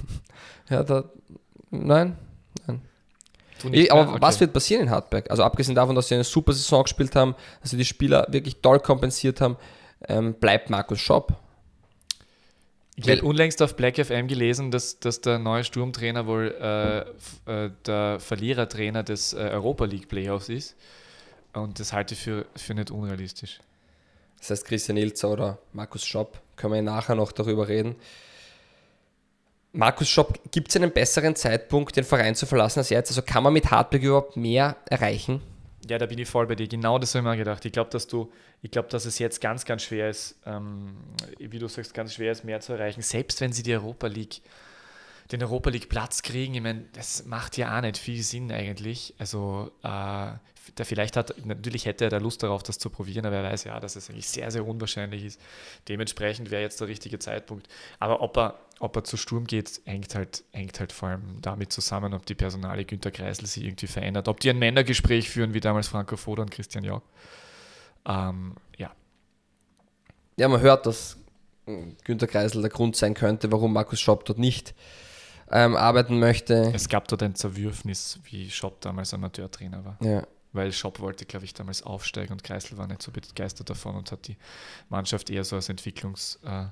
Ja, 0.69 0.83
da. 0.83 1.05
Nein. 1.71 2.17
Du 2.67 2.73
Mehr? 3.65 3.93
aber 3.93 4.13
Okay. 4.13 4.21
was 4.21 4.41
wird 4.41 4.53
passieren 4.53 4.83
in 4.83 4.91
Hartberg? 4.91 5.31
Also 5.31 5.43
abgesehen 5.43 5.75
davon, 5.75 5.95
dass 5.95 6.09
sie 6.09 6.15
eine 6.15 6.25
super 6.25 6.53
Saison 6.53 6.83
gespielt 6.83 7.15
haben, 7.17 7.35
dass 7.61 7.71
sie 7.71 7.77
die 7.77 7.85
Spieler 7.85 8.27
wirklich 8.31 8.57
toll 8.63 8.81
kompensiert 8.81 9.41
haben, 9.41 9.57
ähm, 10.09 10.35
bleibt 10.35 10.71
Markus 10.71 11.01
Schopp. 11.01 11.35
Ich 12.97 13.09
habe 13.09 13.23
unlängst 13.23 13.63
auf 13.63 13.75
Black 13.75 13.97
FM 13.97 14.29
gelesen, 14.29 14.71
dass, 14.71 15.01
dass 15.01 15.21
der 15.21 15.39
neue 15.39 15.65
Sturmtrainer 15.65 16.27
wohl 16.27 16.55
äh, 16.61 17.65
äh, 17.65 17.71
der 17.87 18.21
Verlierertrainer 18.21 19.03
des 19.03 19.33
äh, 19.33 19.39
Europa 19.39 19.87
League 19.87 20.09
Playoffs 20.09 20.49
ist. 20.49 20.77
Und 21.55 21.81
das 21.81 21.93
halte 21.93 22.15
ich 22.15 22.21
für, 22.21 22.47
für 22.55 22.75
nicht 22.75 22.91
unrealistisch. 22.91 23.61
Das 24.39 24.51
heißt 24.51 24.65
Christian 24.67 24.99
Ilzer 24.99 25.31
oder 25.31 25.59
Markus 25.73 26.05
Schopp. 26.05 26.39
Können 26.57 26.75
wir 26.75 26.83
nachher 26.83 27.15
noch 27.15 27.33
darüber 27.33 27.69
reden. 27.69 27.97
Markus 29.73 30.09
Schopp, 30.09 30.39
gibt 30.51 30.69
es 30.69 30.77
einen 30.77 30.93
besseren 30.93 31.35
Zeitpunkt, 31.35 31.97
den 31.97 32.05
Verein 32.05 32.35
zu 32.35 32.45
verlassen 32.47 32.81
als 32.81 32.91
jetzt? 32.91 33.11
Also 33.11 33.23
kann 33.23 33.43
man 33.43 33.55
mit 33.55 33.71
Hartberg 33.71 34.03
überhaupt 34.03 34.37
mehr 34.37 34.77
erreichen? 34.87 35.41
Ja, 35.89 35.99
da 35.99 36.07
bin 36.07 36.19
ich 36.19 36.29
voll 36.29 36.47
bei 36.47 36.55
dir. 36.55 36.69
Genau 36.69 36.99
das 36.99 37.15
habe 37.15 37.27
ich 37.27 37.31
mir 37.33 37.37
gedacht. 37.39 37.65
Ich 37.65 37.73
glaube, 37.73 37.91
dass 37.91 38.07
du, 38.07 38.31
dass 38.63 39.05
es 39.07 39.19
jetzt 39.19 39.41
ganz, 39.41 39.65
ganz 39.65 39.83
schwer 39.83 40.11
ist, 40.11 40.39
ähm, 40.47 40.95
wie 41.39 41.59
du 41.59 41.69
sagst, 41.69 41.95
ganz 41.95 42.15
schwer 42.15 42.33
ist, 42.33 42.45
mehr 42.45 42.61
zu 42.61 42.75
erreichen. 42.75 43.03
Selbst 43.03 43.41
wenn 43.41 43.53
sie 43.53 43.63
die 43.63 43.75
Europa 43.75 44.07
League, 44.07 44.43
den 45.33 45.43
Europa 45.43 45.71
League 45.71 45.89
Platz 45.89 46.23
kriegen, 46.23 46.55
ich 46.55 46.61
meine, 46.61 46.85
das 46.93 47.25
macht 47.25 47.57
ja 47.57 47.77
auch 47.77 47.81
nicht 47.81 47.99
viel 47.99 48.23
Sinn 48.23 48.53
eigentlich. 48.53 49.15
Also, 49.19 49.73
äh, 49.83 50.33
der 50.79 50.87
vielleicht 50.87 51.17
hat, 51.17 51.35
natürlich 51.45 51.87
hätte 51.87 52.05
er 52.05 52.11
da 52.11 52.19
Lust 52.19 52.43
darauf, 52.43 52.63
das 52.63 52.79
zu 52.79 52.91
probieren, 52.91 53.27
aber 53.27 53.37
er 53.37 53.45
weiß 53.45 53.65
ja, 53.65 53.81
dass 53.81 53.97
es 53.97 54.09
eigentlich 54.09 54.29
sehr, 54.29 54.51
sehr 54.51 54.67
unwahrscheinlich 54.67 55.25
ist. 55.25 55.41
Dementsprechend 55.89 56.51
wäre 56.51 56.63
jetzt 56.63 56.81
der 56.81 56.89
richtige 56.89 57.19
Zeitpunkt. 57.19 57.69
Aber 57.99 58.21
ob 58.21 58.37
er, 58.37 58.59
ob 58.79 58.97
er 58.97 59.05
zu 59.05 59.17
Sturm 59.17 59.47
geht, 59.47 59.81
hängt 59.85 60.15
halt, 60.15 60.45
hängt 60.53 60.79
halt 60.81 60.93
vor 60.93 61.11
allem 61.11 61.41
damit 61.41 61.73
zusammen, 61.73 62.15
ob 62.15 62.27
die 62.27 62.35
Personale 62.35 62.85
Günter 62.85 63.11
Kreisel 63.11 63.47
sich 63.47 63.65
irgendwie 63.65 63.87
verändert, 63.87 64.29
ob 64.29 64.41
die 64.41 64.51
ein 64.51 64.59
Männergespräch 64.59 65.29
führen, 65.29 65.55
wie 65.55 65.61
damals 65.61 65.89
Franco 65.89 66.17
Foda 66.17 66.43
und 66.43 66.51
Christian 66.51 66.85
Jauch. 66.85 67.03
Ähm, 68.07 68.55
ja, 68.77 68.93
Ja, 70.37 70.49
man 70.49 70.61
hört, 70.61 70.87
dass 70.87 71.17
Günter 72.05 72.27
Kreisel 72.27 72.63
der 72.63 72.71
Grund 72.71 72.97
sein 72.97 73.15
könnte, 73.15 73.53
warum 73.53 73.73
Markus 73.73 74.01
Schopp 74.01 74.25
dort 74.25 74.39
nicht 74.39 74.75
ähm, 75.51 75.77
arbeiten 75.77 76.19
möchte. 76.19 76.73
es 76.75 76.89
gab 76.89 77.09
dort 77.09 77.23
ein 77.23 77.35
Zerwürfnis, 77.35 78.19
wie 78.25 78.51
Schopp 78.51 78.81
damals 78.81 79.15
Amateurtrainer 79.15 79.85
war. 79.85 79.99
Ja. 80.01 80.27
Weil 80.53 80.73
Schopp 80.73 81.01
wollte, 81.01 81.25
glaube 81.25 81.45
ich, 81.47 81.55
damals 81.55 81.83
aufsteigen 81.83 82.33
und 82.33 82.45
Kreisel 82.45 82.77
war 82.77 82.87
nicht 82.87 83.03
so 83.03 83.11
begeistert 83.11 83.71
davon 83.71 83.95
und 83.95 84.13
hat 84.13 84.29
die 84.29 84.37
Mannschaft 84.91 85.31
eher 85.31 85.45
so 85.45 85.57
als 85.57 85.69
Entwicklungs. 85.71 86.39
Äh, 86.45 86.65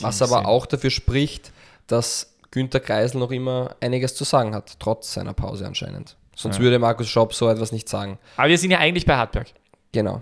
Was 0.00 0.20
aber 0.20 0.36
gesehen. 0.36 0.46
auch 0.46 0.66
dafür 0.66 0.90
spricht, 0.90 1.50
dass 1.86 2.34
Günter 2.50 2.80
Kreisel 2.80 3.18
noch 3.18 3.30
immer 3.30 3.74
einiges 3.80 4.14
zu 4.14 4.24
sagen 4.24 4.54
hat, 4.54 4.78
trotz 4.78 5.14
seiner 5.14 5.32
Pause 5.32 5.66
anscheinend. 5.66 6.16
Sonst 6.36 6.56
Ja. 6.58 6.62
würde 6.62 6.78
Markus 6.78 7.08
Schopp 7.08 7.32
so 7.34 7.48
etwas 7.48 7.72
nicht 7.72 7.88
sagen. 7.88 8.18
Aber 8.36 8.48
wir 8.48 8.58
sind 8.58 8.70
ja 8.70 8.78
eigentlich 8.78 9.06
bei 9.06 9.16
Hartberg. 9.16 9.48
Genau. 9.92 10.20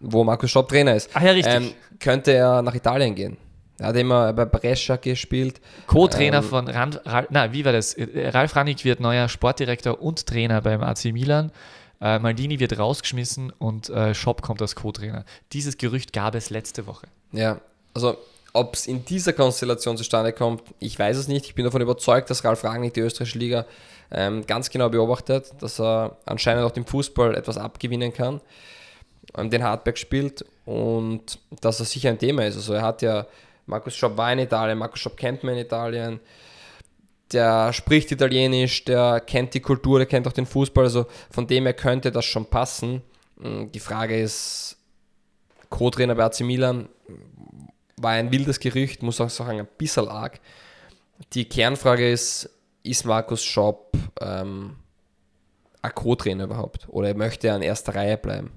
Wo 0.00 0.24
Markus 0.24 0.50
Schopp 0.50 0.68
Trainer 0.68 0.94
ist. 0.96 1.10
Ach 1.12 1.22
ja, 1.22 1.32
richtig. 1.32 1.54
Ähm, 1.54 1.72
könnte 2.00 2.32
er 2.32 2.62
nach 2.62 2.74
Italien 2.74 3.14
gehen. 3.14 3.36
Er 3.78 3.88
hat 3.88 3.96
immer 3.96 4.32
bei 4.32 4.44
Brescia 4.44 4.96
gespielt. 4.96 5.60
Co-Trainer 5.86 6.38
ähm, 6.38 6.42
von 6.44 6.68
Rand, 6.68 7.00
Ralf, 7.04 7.26
na, 7.30 7.52
wie 7.52 7.64
war 7.64 7.72
das? 7.72 7.94
Äh, 7.94 8.28
Ralf 8.30 8.54
Rannig 8.56 8.84
wird 8.84 9.00
neuer 9.00 9.28
Sportdirektor 9.28 10.00
und 10.00 10.26
Trainer 10.26 10.60
beim 10.60 10.82
AC 10.82 11.06
Milan. 11.06 11.50
Äh, 12.02 12.18
Maldini 12.18 12.58
wird 12.58 12.76
rausgeschmissen 12.76 13.52
und 13.58 13.88
äh, 13.88 14.12
Schopp 14.12 14.42
kommt 14.42 14.60
als 14.60 14.74
Co-Trainer. 14.74 15.24
Dieses 15.52 15.78
Gerücht 15.78 16.12
gab 16.12 16.34
es 16.34 16.50
letzte 16.50 16.86
Woche. 16.88 17.06
Ja, 17.30 17.60
also 17.94 18.18
ob 18.52 18.74
es 18.74 18.86
in 18.86 19.04
dieser 19.04 19.32
Konstellation 19.32 19.96
zustande 19.96 20.32
kommt, 20.32 20.62
ich 20.80 20.98
weiß 20.98 21.16
es 21.16 21.28
nicht. 21.28 21.46
Ich 21.46 21.54
bin 21.54 21.64
davon 21.64 21.80
überzeugt, 21.80 22.28
dass 22.28 22.44
Ralf 22.44 22.64
Rangnick 22.64 22.94
die 22.94 23.00
österreichische 23.00 23.38
Liga 23.38 23.66
ähm, 24.10 24.44
ganz 24.46 24.68
genau 24.68 24.88
beobachtet, 24.88 25.52
dass 25.60 25.80
er 25.80 26.16
anscheinend 26.26 26.64
auch 26.64 26.72
dem 26.72 26.84
Fußball 26.84 27.36
etwas 27.36 27.56
abgewinnen 27.56 28.12
kann, 28.12 28.40
ähm, 29.38 29.48
den 29.48 29.62
Hartberg 29.62 29.96
spielt 29.96 30.44
und 30.66 31.38
dass 31.60 31.78
er 31.78 31.86
sicher 31.86 32.10
ein 32.10 32.18
Thema 32.18 32.44
ist. 32.44 32.56
Also 32.56 32.74
er 32.74 32.82
hat 32.82 33.00
ja, 33.02 33.26
Markus 33.66 33.94
Schopp 33.94 34.16
war 34.16 34.32
in 34.32 34.40
Italien, 34.40 34.76
Markus 34.76 35.00
Schopp 35.00 35.16
kennt 35.16 35.44
man 35.44 35.54
in 35.54 35.60
Italien, 35.60 36.20
der 37.32 37.72
spricht 37.72 38.12
Italienisch, 38.12 38.84
der 38.84 39.20
kennt 39.20 39.54
die 39.54 39.60
Kultur, 39.60 39.98
der 39.98 40.06
kennt 40.06 40.26
auch 40.28 40.32
den 40.32 40.46
Fußball, 40.46 40.84
also 40.84 41.06
von 41.30 41.46
dem 41.46 41.64
her 41.64 41.74
könnte 41.74 42.10
das 42.10 42.24
schon 42.24 42.46
passen. 42.46 43.02
Mm, 43.36 43.66
Die 43.72 43.80
Frage 43.80 44.20
ist, 44.20 44.76
Co-Trainer 45.70 46.14
bei 46.14 46.24
AC 46.24 46.40
Milan 46.40 46.88
war 47.96 48.12
ein 48.12 48.32
wildes 48.32 48.60
Gerücht, 48.60 49.02
muss 49.02 49.20
auch 49.20 49.30
sagen, 49.30 49.60
ein 49.60 49.68
bisschen 49.78 50.08
arg. 50.08 50.40
Die 51.34 51.48
Kernfrage 51.48 52.10
ist, 52.10 52.50
ist 52.82 53.04
Markus 53.04 53.44
Schopp 53.44 53.96
ähm, 54.20 54.76
ein 55.82 55.94
Co-Trainer 55.94 56.44
überhaupt? 56.44 56.88
Oder 56.88 57.14
möchte 57.14 57.48
er 57.48 57.56
in 57.56 57.62
erster 57.62 57.94
Reihe 57.94 58.16
bleiben? 58.16 58.50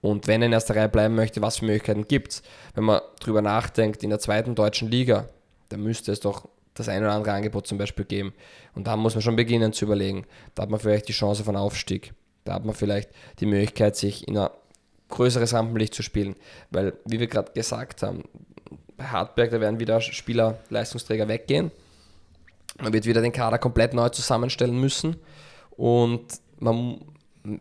Und 0.00 0.26
wenn 0.26 0.42
er 0.42 0.46
in 0.46 0.52
erster 0.52 0.76
Reihe 0.76 0.88
bleiben 0.88 1.14
möchte, 1.14 1.42
was 1.42 1.58
für 1.58 1.66
Möglichkeiten 1.66 2.08
gibt 2.08 2.32
es? 2.32 2.42
Wenn 2.74 2.84
man 2.84 3.00
drüber 3.20 3.42
nachdenkt, 3.42 4.02
in 4.02 4.10
der 4.10 4.18
zweiten 4.18 4.54
deutschen 4.54 4.88
Liga, 4.88 5.28
da 5.68 5.76
müsste 5.76 6.12
es 6.12 6.20
doch 6.20 6.48
das 6.80 6.88
ein 6.88 7.02
oder 7.02 7.12
andere 7.12 7.34
Angebot 7.34 7.66
zum 7.66 7.78
Beispiel 7.78 8.04
geben. 8.04 8.32
Und 8.74 8.86
da 8.86 8.96
muss 8.96 9.14
man 9.14 9.22
schon 9.22 9.36
beginnen 9.36 9.72
zu 9.72 9.84
überlegen. 9.84 10.26
Da 10.54 10.62
hat 10.62 10.70
man 10.70 10.80
vielleicht 10.80 11.08
die 11.08 11.12
Chance 11.12 11.44
von 11.44 11.56
Aufstieg. 11.56 12.12
Da 12.44 12.54
hat 12.54 12.64
man 12.64 12.74
vielleicht 12.74 13.10
die 13.38 13.46
Möglichkeit, 13.46 13.96
sich 13.96 14.26
in 14.26 14.36
ein 14.36 14.50
größeres 15.08 15.52
Rampenlicht 15.54 15.94
zu 15.94 16.02
spielen. 16.02 16.36
Weil, 16.70 16.94
wie 17.04 17.20
wir 17.20 17.26
gerade 17.26 17.52
gesagt 17.52 18.02
haben, 18.02 18.24
bei 18.96 19.04
Hartberg, 19.04 19.50
da 19.50 19.60
werden 19.60 19.80
wieder 19.80 20.00
Spieler, 20.00 20.58
Leistungsträger 20.68 21.28
weggehen. 21.28 21.70
Man 22.80 22.92
wird 22.92 23.06
wieder 23.06 23.22
den 23.22 23.32
Kader 23.32 23.58
komplett 23.58 23.94
neu 23.94 24.08
zusammenstellen 24.08 24.78
müssen. 24.80 25.16
Und 25.76 26.26
man 26.58 27.00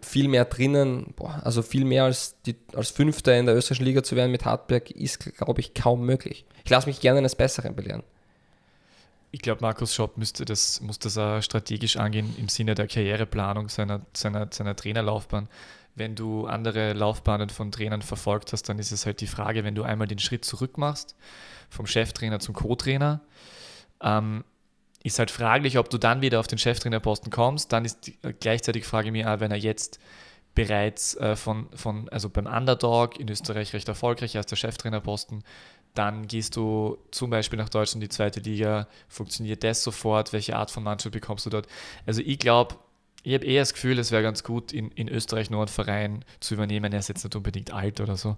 viel 0.01 0.27
mehr 0.27 0.45
drinnen, 0.45 1.13
boah, 1.15 1.41
also 1.43 1.61
viel 1.61 1.85
mehr 1.85 2.03
als, 2.03 2.35
die, 2.45 2.55
als 2.73 2.89
Fünfter 2.89 3.37
in 3.37 3.45
der 3.45 3.55
österreichischen 3.55 3.85
Liga 3.85 4.03
zu 4.03 4.15
werden 4.15 4.31
mit 4.31 4.45
Hartberg, 4.45 4.91
ist, 4.91 5.19
glaube 5.37 5.61
ich, 5.61 5.73
kaum 5.73 6.05
möglich. 6.05 6.45
Ich 6.63 6.69
lasse 6.69 6.87
mich 6.87 6.99
gerne 6.99 7.19
eines 7.19 7.35
Besseren 7.35 7.75
belehren. 7.75 8.03
Ich 9.31 9.41
glaube, 9.41 9.61
Markus 9.61 9.93
Schopp 9.93 10.17
müsste 10.17 10.43
das, 10.43 10.81
muss 10.81 10.97
das 10.97 11.17
auch 11.17 11.41
strategisch 11.41 11.97
angehen 11.97 12.35
im 12.37 12.49
Sinne 12.49 12.73
der 12.73 12.87
Karriereplanung 12.87 13.69
seiner, 13.69 14.01
seiner, 14.13 14.47
seiner 14.51 14.75
Trainerlaufbahn. 14.75 15.47
Wenn 15.95 16.15
du 16.15 16.47
andere 16.47 16.93
Laufbahnen 16.93 17.49
von 17.49 17.71
Trainern 17.71 18.01
verfolgt 18.01 18.53
hast, 18.53 18.63
dann 18.69 18.79
ist 18.79 18.91
es 18.91 19.05
halt 19.05 19.21
die 19.21 19.27
Frage, 19.27 19.63
wenn 19.63 19.75
du 19.75 19.83
einmal 19.83 20.07
den 20.07 20.19
Schritt 20.19 20.45
zurück 20.45 20.77
machst, 20.77 21.15
vom 21.69 21.85
Cheftrainer 21.85 22.39
zum 22.39 22.55
Co-Trainer, 22.55 23.21
ähm, 24.01 24.43
ist 25.03 25.19
halt 25.19 25.31
fraglich, 25.31 25.77
ob 25.77 25.89
du 25.89 25.97
dann 25.97 26.21
wieder 26.21 26.39
auf 26.39 26.47
den 26.47 26.57
Cheftrainerposten 26.57 27.31
kommst. 27.31 27.71
Dann 27.71 27.85
ist 27.85 28.07
die, 28.07 28.17
äh, 28.23 28.33
gleichzeitig 28.33 28.85
frage 28.85 29.07
ich 29.07 29.11
mich 29.11 29.25
auch, 29.25 29.39
wenn 29.39 29.51
er 29.51 29.57
jetzt 29.57 29.99
bereits 30.55 31.15
äh, 31.15 31.35
von, 31.35 31.69
von, 31.73 32.09
also 32.09 32.29
beim 32.29 32.45
Underdog 32.45 33.19
in 33.19 33.29
Österreich 33.29 33.73
recht 33.73 33.87
erfolgreich 33.87 34.35
als 34.35 34.47
der 34.47 34.55
Cheftrainerposten, 34.55 35.43
dann 35.93 36.27
gehst 36.27 36.55
du 36.55 36.97
zum 37.11 37.29
Beispiel 37.29 37.57
nach 37.57 37.69
Deutschland, 37.69 38.03
die 38.03 38.09
zweite 38.09 38.39
Liga, 38.39 38.87
funktioniert 39.07 39.63
das 39.63 39.83
sofort, 39.83 40.33
welche 40.33 40.55
Art 40.55 40.71
von 40.71 40.83
Mannschaft 40.83 41.13
bekommst 41.13 41.45
du 41.45 41.49
dort? 41.49 41.67
Also 42.05 42.21
ich 42.21 42.39
glaube, 42.39 42.75
ich 43.23 43.33
habe 43.33 43.45
eher 43.45 43.61
das 43.61 43.73
Gefühl, 43.73 43.99
es 43.99 44.11
wäre 44.11 44.23
ganz 44.23 44.43
gut, 44.43 44.71
in, 44.71 44.91
in 44.91 45.09
Österreich 45.09 45.49
nur 45.49 45.59
einen 45.59 45.67
Verein 45.67 46.25
zu 46.39 46.53
übernehmen. 46.53 46.93
Er 46.93 46.99
ist 46.99 47.09
jetzt 47.09 47.23
nicht 47.23 47.35
unbedingt 47.35 47.73
alt 47.73 47.99
oder 47.99 48.15
so. 48.15 48.37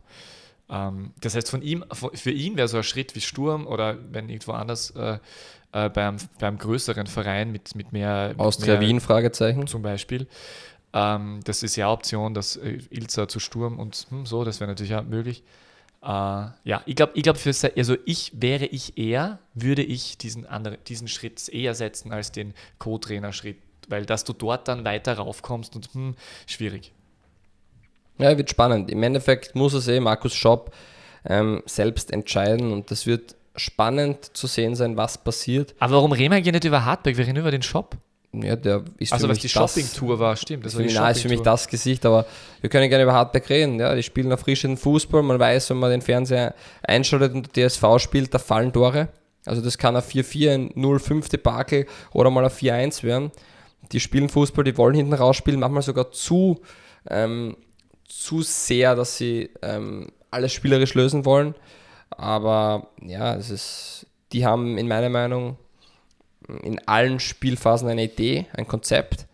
Ähm, 0.69 1.11
das 1.21 1.35
heißt, 1.35 1.49
von 1.49 1.61
ihm, 1.61 1.85
für 2.13 2.31
ihn 2.31 2.57
wäre 2.57 2.67
so 2.67 2.77
ein 2.77 2.83
Schritt 2.83 3.15
wie 3.15 3.21
Sturm 3.21 3.67
oder 3.67 3.97
wenn 4.11 4.29
irgendwo 4.29 4.53
anders 4.53 4.91
äh, 4.91 5.19
äh, 5.73 5.89
beim, 5.89 6.17
beim 6.39 6.57
größeren 6.57 7.07
Verein 7.07 7.51
mit, 7.51 7.75
mit 7.75 7.91
mehr. 7.91 8.29
Mit 8.29 8.39
Austria 8.39 8.73
mehr, 8.73 8.81
Wien, 8.81 8.99
Fragezeichen. 8.99 9.67
Zum 9.67 9.81
Beispiel. 9.81 10.27
Ähm, 10.93 11.39
das 11.43 11.63
ist 11.63 11.75
ja 11.75 11.91
Option, 11.91 12.33
dass 12.33 12.57
äh, 12.57 12.79
Ilza 12.89 13.27
zu 13.27 13.39
Sturm 13.39 13.79
und 13.79 14.07
hm, 14.09 14.25
so, 14.25 14.43
das 14.43 14.59
wäre 14.59 14.69
natürlich 14.69 14.95
auch 14.95 15.03
möglich. 15.03 15.43
Äh, 16.03 16.07
ja, 16.07 16.81
ich 16.85 16.95
glaube, 16.95 17.13
ich 17.15 17.23
glaube, 17.23 17.39
also 17.75 17.95
ich 18.05 18.31
wäre 18.35 18.65
ich 18.65 18.97
eher, 18.97 19.39
würde 19.53 19.83
ich 19.83 20.17
diesen, 20.17 20.45
andere, 20.45 20.77
diesen 20.77 21.07
Schritt 21.07 21.47
eher 21.49 21.75
setzen 21.75 22.11
als 22.11 22.31
den 22.31 22.53
Co-Trainer-Schritt, 22.79 23.57
weil 23.87 24.05
dass 24.05 24.23
du 24.23 24.33
dort 24.33 24.67
dann 24.67 24.83
weiter 24.83 25.13
raufkommst 25.13 25.75
und 25.75 25.93
hm, 25.93 26.15
schwierig. 26.47 26.91
Ja, 28.17 28.37
wird 28.37 28.49
spannend. 28.49 28.89
Im 28.91 29.03
Endeffekt 29.03 29.55
muss 29.55 29.73
es 29.73 29.87
eh 29.87 29.99
Markus 29.99 30.33
Schopp 30.33 30.73
ähm, 31.25 31.61
selbst 31.65 32.11
entscheiden 32.11 32.71
und 32.71 32.91
das 32.91 33.05
wird 33.05 33.35
spannend 33.55 34.35
zu 34.35 34.47
sehen 34.47 34.75
sein, 34.75 34.97
was 34.97 35.17
passiert. 35.17 35.75
Aber 35.79 35.95
warum 35.95 36.11
reden 36.11 36.31
wir 36.31 36.37
eigentlich 36.37 36.53
nicht 36.53 36.65
über 36.65 36.85
Hardback? 36.85 37.17
Wir 37.17 37.27
reden 37.27 37.37
über 37.37 37.51
den 37.51 37.61
Shop. 37.61 37.97
Ja, 38.33 38.55
der 38.55 38.83
ist 38.97 39.11
also, 39.11 39.27
was 39.27 39.39
die 39.39 39.49
Shopping-Tour 39.49 40.17
war, 40.19 40.37
stimmt. 40.37 40.65
Das 40.65 40.75
war 40.75 40.83
die 40.83 40.93
ist 40.93 41.21
für 41.21 41.27
mich 41.27 41.41
das 41.41 41.67
Gesicht, 41.67 42.05
aber 42.05 42.25
wir 42.61 42.69
können 42.69 42.89
gerne 42.89 43.03
über 43.03 43.13
Hardback 43.13 43.49
reden. 43.49 43.77
Ja, 43.77 43.93
die 43.93 44.03
spielen 44.03 44.31
erfrischenden 44.31 44.77
Fußball. 44.77 45.21
Man 45.21 45.37
weiß, 45.37 45.69
wenn 45.71 45.77
man 45.77 45.91
den 45.91 46.01
Fernseher 46.01 46.55
einschaltet 46.81 47.33
und 47.33 47.55
der 47.57 47.67
DSV 47.67 47.83
spielt, 47.97 48.33
da 48.33 48.39
fallen 48.39 48.71
Tore. 48.71 49.09
Also, 49.45 49.61
das 49.61 49.77
kann 49.77 49.97
ein 49.97 50.01
4-4, 50.01 50.53
ein 50.53 50.69
0-5 50.71 51.29
Debakel 51.29 51.87
oder 52.13 52.29
mal 52.29 52.45
ein 52.45 52.51
4-1 52.51 53.03
werden. 53.03 53.31
Die 53.91 53.99
spielen 53.99 54.29
Fußball, 54.29 54.63
die 54.63 54.77
wollen 54.77 54.95
hinten 54.95 55.13
rausspielen, 55.13 55.59
manchmal 55.59 55.81
sogar 55.81 56.11
zu, 56.11 56.61
ähm, 57.09 57.57
zu 58.07 58.43
sehr, 58.43 58.95
dass 58.95 59.17
sie 59.17 59.49
ähm, 59.61 60.07
alles 60.29 60.53
spielerisch 60.53 60.93
lösen 60.93 61.25
wollen. 61.25 61.53
Aber 62.11 62.87
ja, 63.01 63.35
es 63.35 63.49
ist, 63.49 64.07
die 64.31 64.45
haben 64.45 64.77
in 64.77 64.87
meiner 64.87 65.09
Meinung 65.09 65.57
in 66.63 66.79
allen 66.87 67.19
Spielphasen 67.19 67.89
eine 67.89 68.05
Idee, 68.05 68.47
ein 68.53 68.67
Konzept. 68.67 69.27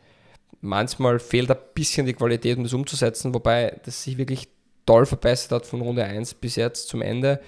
Manchmal 0.61 1.19
fehlt 1.19 1.51
ein 1.51 1.57
bisschen 1.73 2.05
die 2.05 2.13
Qualität, 2.13 2.57
um 2.57 2.63
das 2.63 2.73
umzusetzen, 2.73 3.33
wobei 3.33 3.79
das 3.85 4.03
sich 4.03 4.17
wirklich 4.17 4.47
toll 4.85 5.05
verbessert 5.05 5.51
hat 5.51 5.65
von 5.65 5.81
Runde 5.81 6.03
1 6.03 6.35
bis 6.35 6.55
jetzt 6.55 6.87
zum 6.87 7.01
Ende 7.01 7.41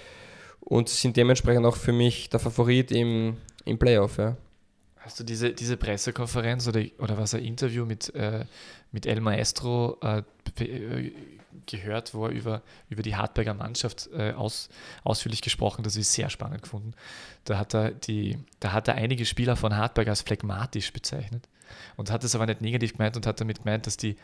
und 0.60 0.90
sind 0.90 1.18
dementsprechend 1.18 1.66
auch 1.66 1.76
für 1.76 1.94
mich 1.94 2.30
der 2.30 2.40
Favorit 2.40 2.92
im, 2.92 3.38
im 3.66 3.80
Playoff. 3.80 4.18
Ja. 4.18 4.38
Hast 4.98 5.20
du 5.20 5.24
diese, 5.24 5.54
diese 5.54 5.78
Pressekonferenz 5.78 6.68
oder, 6.68 6.84
oder 7.00 7.18
was 7.18 7.34
ein 7.34 7.44
Interview 7.44 7.86
mit, 7.86 8.14
äh, 8.14 8.46
mit 8.92 9.06
El 9.06 9.22
Maestro 9.22 9.98
äh, 10.02 10.22
gehört, 11.66 12.14
wo 12.14 12.26
er 12.26 12.32
über, 12.32 12.62
über 12.90 13.02
die 13.02 13.16
Hartberger 13.16 13.54
Mannschaft 13.54 14.10
äh, 14.14 14.34
aus, 14.34 14.70
ausführlich 15.04 15.42
gesprochen 15.42 15.84
Das 15.84 15.96
ist 15.96 16.14
sehr 16.14 16.30
spannend 16.30 16.64
gefunden. 16.64 16.94
Da 17.46 17.58
hat, 17.58 17.74
er 17.74 17.92
die, 17.92 18.38
da 18.60 18.72
hat 18.74 18.88
er 18.88 18.96
einige 18.96 19.26
Spieler 19.26 19.56
von 19.56 19.76
Hartberg 19.76 20.08
als 20.08 20.22
phlegmatisch 20.22 20.94
bezeichnet 20.94 21.48
und 21.98 22.12
hat 22.12 22.24
es 22.24 22.36
aber 22.36 22.46
nicht 22.46 22.62
negativ 22.62 22.94
gemeint 22.94 23.16
und 23.16 23.26
hat 23.26 23.42
damit 23.42 23.64
gemeint, 23.64 23.88
dass 23.88 23.98
die, 23.98 24.16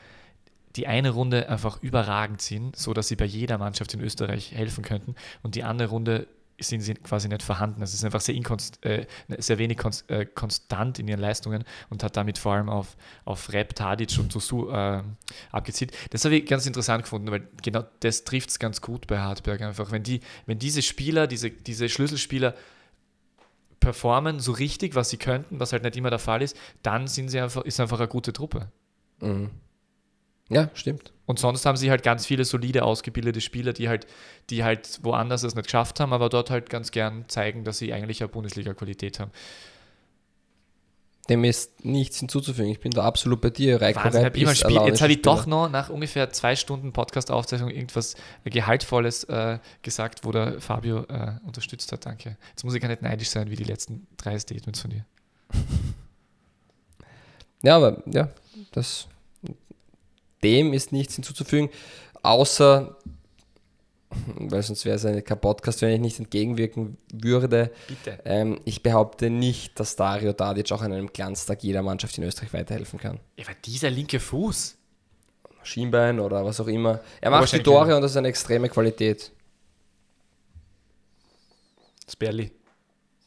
die 0.75 0.87
eine 0.87 1.11
Runde 1.11 1.49
einfach 1.49 1.81
überragend 1.81 2.41
sind, 2.41 2.75
so 2.75 2.93
dass 2.93 3.07
sie 3.07 3.15
bei 3.15 3.25
jeder 3.25 3.57
Mannschaft 3.57 3.93
in 3.93 4.01
Österreich 4.01 4.51
helfen 4.51 4.83
könnten 4.83 5.15
und 5.41 5.55
die 5.55 5.63
andere 5.63 5.89
Runde 5.89 6.27
sind 6.59 6.81
sie 6.81 6.93
quasi 6.93 7.27
nicht 7.27 7.43
vorhanden. 7.43 7.81
Es 7.81 7.93
ist 7.93 8.03
einfach 8.05 8.21
sehr, 8.21 8.35
äh, 8.81 9.05
sehr 9.37 9.57
wenig 9.57 9.77
konst, 9.77 10.09
äh, 10.09 10.25
konstant 10.25 10.99
in 10.99 11.07
ihren 11.07 11.19
Leistungen 11.19 11.63
und 11.89 12.03
hat 12.03 12.15
damit 12.15 12.37
vor 12.37 12.53
allem 12.53 12.69
auf, 12.69 12.95
auf 13.25 13.51
Rap, 13.51 13.75
Tadic 13.75 14.17
und 14.19 14.31
Susu 14.31 14.69
äh, 14.69 15.03
abgezielt. 15.51 15.91
Das 16.11 16.23
habe 16.25 16.35
ich 16.35 16.45
ganz 16.45 16.65
interessant 16.65 17.03
gefunden, 17.03 17.29
weil 17.31 17.47
genau 17.61 17.83
das 17.99 18.23
trifft 18.23 18.49
es 18.49 18.59
ganz 18.59 18.81
gut 18.81 19.07
bei 19.07 19.19
Hartberg 19.19 19.61
einfach. 19.61 19.91
Wenn, 19.91 20.03
die, 20.03 20.21
wenn 20.45 20.59
diese 20.59 20.81
Spieler, 20.81 21.27
diese, 21.27 21.49
diese 21.49 21.89
Schlüsselspieler 21.89 22.55
performen 23.79 24.39
so 24.39 24.51
richtig, 24.53 24.95
was 24.95 25.09
sie 25.09 25.17
könnten, 25.17 25.59
was 25.59 25.73
halt 25.73 25.83
nicht 25.83 25.97
immer 25.97 26.09
der 26.09 26.19
Fall 26.19 26.41
ist, 26.41 26.57
dann 26.81 27.07
sind 27.07 27.29
sie 27.29 27.39
einfach, 27.39 27.63
ist 27.63 27.79
einfach 27.79 27.99
eine 27.99 28.07
gute 28.07 28.33
Truppe. 28.33 28.71
Mhm. 29.19 29.51
Ja, 30.49 30.69
stimmt. 30.73 31.11
Und 31.25 31.39
sonst 31.39 31.65
haben 31.65 31.75
sie 31.75 31.89
halt 31.89 32.03
ganz 32.03 32.25
viele 32.25 32.45
solide 32.45 32.83
ausgebildete 32.83 33.41
Spieler, 33.41 33.73
die 33.73 33.89
halt, 33.89 34.05
die 34.49 34.63
halt 34.63 34.99
woanders 35.01 35.43
es 35.43 35.55
nicht 35.55 35.65
geschafft 35.65 35.99
haben, 35.99 36.13
aber 36.13 36.29
dort 36.29 36.51
halt 36.51 36.69
ganz 36.69 36.91
gern 36.91 37.25
zeigen, 37.27 37.63
dass 37.63 37.79
sie 37.79 37.93
eigentlich 37.93 38.21
eine 38.21 38.29
Bundesliga-Qualität 38.29 39.19
haben. 39.19 39.31
Dem 41.27 41.43
ist 41.43 41.83
nichts 41.83 42.19
hinzuzufügen. 42.19 42.69
Ich 42.69 42.79
bin 42.79 42.91
da 42.91 43.03
absolut 43.03 43.41
bei 43.41 43.49
dir. 43.49 43.81
Reiko 43.81 44.03
Wahnsinn, 44.03 44.25
hab 44.25 44.37
Jetzt 44.37 45.01
habe 45.01 45.11
ich 45.11 45.23
doch 45.23 45.47
noch 45.47 45.67
nach 45.67 45.89
ungefähr 45.89 46.29
zwei 46.29 46.55
Stunden 46.55 46.93
Podcast-Aufzeichnung 46.93 47.71
irgendwas 47.71 48.13
Gehaltvolles 48.43 49.23
äh, 49.23 49.57
gesagt, 49.81 50.23
wo 50.23 50.31
der 50.31 50.61
Fabio 50.61 50.99
äh, 51.05 51.31
unterstützt 51.43 51.91
hat. 51.91 52.05
Danke. 52.05 52.37
Jetzt 52.51 52.63
muss 52.63 52.75
ich 52.75 52.81
gar 52.81 52.89
nicht 52.89 53.01
neidisch 53.01 53.29
sein 53.29 53.49
wie 53.49 53.55
die 53.55 53.63
letzten 53.63 54.05
drei 54.17 54.37
Statements 54.37 54.79
von 54.79 54.91
dir. 54.91 55.05
ja, 57.63 57.77
aber 57.77 58.03
ja, 58.05 58.29
das 58.71 59.07
dem 60.45 60.73
ist 60.73 60.91
nichts 60.91 61.15
hinzuzufügen, 61.15 61.69
außer, 62.21 62.95
weil 64.35 64.61
sonst 64.61 64.85
wäre 64.85 64.95
es 64.95 65.25
kein 65.25 65.41
Podcast, 65.41 65.81
wenn 65.81 65.91
ich 65.91 65.99
nicht 65.99 66.19
entgegenwirken 66.19 66.97
würde. 67.11 67.71
Bitte. 67.87 68.19
Ähm, 68.23 68.61
ich 68.63 68.83
behaupte 68.83 69.29
nicht, 69.29 69.79
dass 69.79 69.95
Dario 69.95 70.33
Dadic 70.33 70.71
auch 70.71 70.81
an 70.81 70.93
einem 70.93 71.11
Glanztag 71.11 71.63
jeder 71.63 71.81
Mannschaft 71.81 72.17
in 72.17 72.23
Österreich 72.23 72.53
weiterhelfen 72.53 72.99
kann. 72.99 73.19
Ja, 73.37 73.47
weil 73.47 73.55
dieser 73.65 73.89
linke 73.89 74.19
Fuß. 74.19 74.77
Schienbein 75.63 76.19
oder 76.19 76.45
was 76.45 76.59
auch 76.59 76.67
immer. 76.67 76.99
Er 77.21 77.31
macht 77.31 77.51
die 77.51 77.63
Tore 77.63 77.95
und 77.95 78.01
das 78.03 78.11
ist 78.11 78.17
eine 78.17 78.27
extreme 78.27 78.69
Qualität. 78.69 79.31
Sperli. 82.07 82.51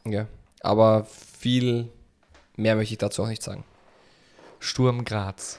Ja, 0.07 0.29
aber 0.61 1.05
viel 1.05 1.89
mehr 2.55 2.77
möchte 2.77 2.95
ich 2.95 2.99
dazu 2.99 3.25
auch 3.25 3.29
nicht 3.29 3.43
sagen. 3.43 3.64
Sturm 4.61 5.05
Graz. 5.05 5.59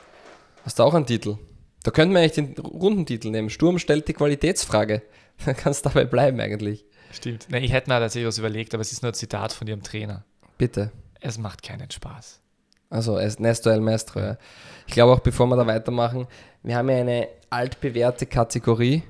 Hast 0.63 0.79
du 0.79 0.83
auch 0.83 0.93
einen 0.93 1.05
Titel? 1.05 1.37
Da 1.83 1.91
könnten 1.91 2.13
wir 2.13 2.21
eigentlich 2.21 2.33
den 2.33 2.57
Rundentitel 2.57 3.29
nehmen. 3.29 3.49
Sturm 3.49 3.79
stellt 3.79 4.07
die 4.07 4.13
Qualitätsfrage. 4.13 5.01
Dann 5.45 5.55
kann 5.55 5.71
es 5.71 5.81
dabei 5.81 6.05
bleiben 6.05 6.39
eigentlich. 6.39 6.85
Stimmt. 7.11 7.47
Nein, 7.49 7.63
ich 7.63 7.71
hätte 7.71 7.89
mir 7.89 7.99
tatsächlich 7.99 8.27
was 8.27 8.37
überlegt, 8.37 8.73
aber 8.73 8.81
es 8.81 8.91
ist 8.91 9.01
nur 9.01 9.11
ein 9.11 9.15
Zitat 9.15 9.53
von 9.53 9.67
ihrem 9.67 9.81
Trainer. 9.81 10.25
Bitte. 10.57 10.91
Es 11.21 11.37
macht 11.37 11.63
keinen 11.63 11.89
Spaß. 11.89 12.41
Also 12.89 13.17
Ernesto 13.17 13.69
El 13.69 13.81
Maestro, 13.81 14.19
ja. 14.19 14.37
Ich 14.87 14.93
glaube 14.93 15.13
auch, 15.13 15.19
bevor 15.19 15.47
wir 15.47 15.55
da 15.55 15.67
weitermachen, 15.67 16.27
wir 16.63 16.75
haben 16.75 16.89
ja 16.89 16.97
eine 16.97 17.27
altbewährte 17.49 18.25
Kategorie 18.25 19.03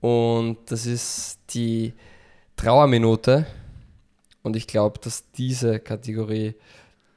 und 0.00 0.58
das 0.66 0.86
ist 0.86 1.38
die 1.50 1.94
Trauerminute. 2.56 3.46
Und 4.42 4.56
ich 4.56 4.66
glaube, 4.66 5.00
dass 5.00 5.30
diese 5.32 5.80
Kategorie 5.80 6.54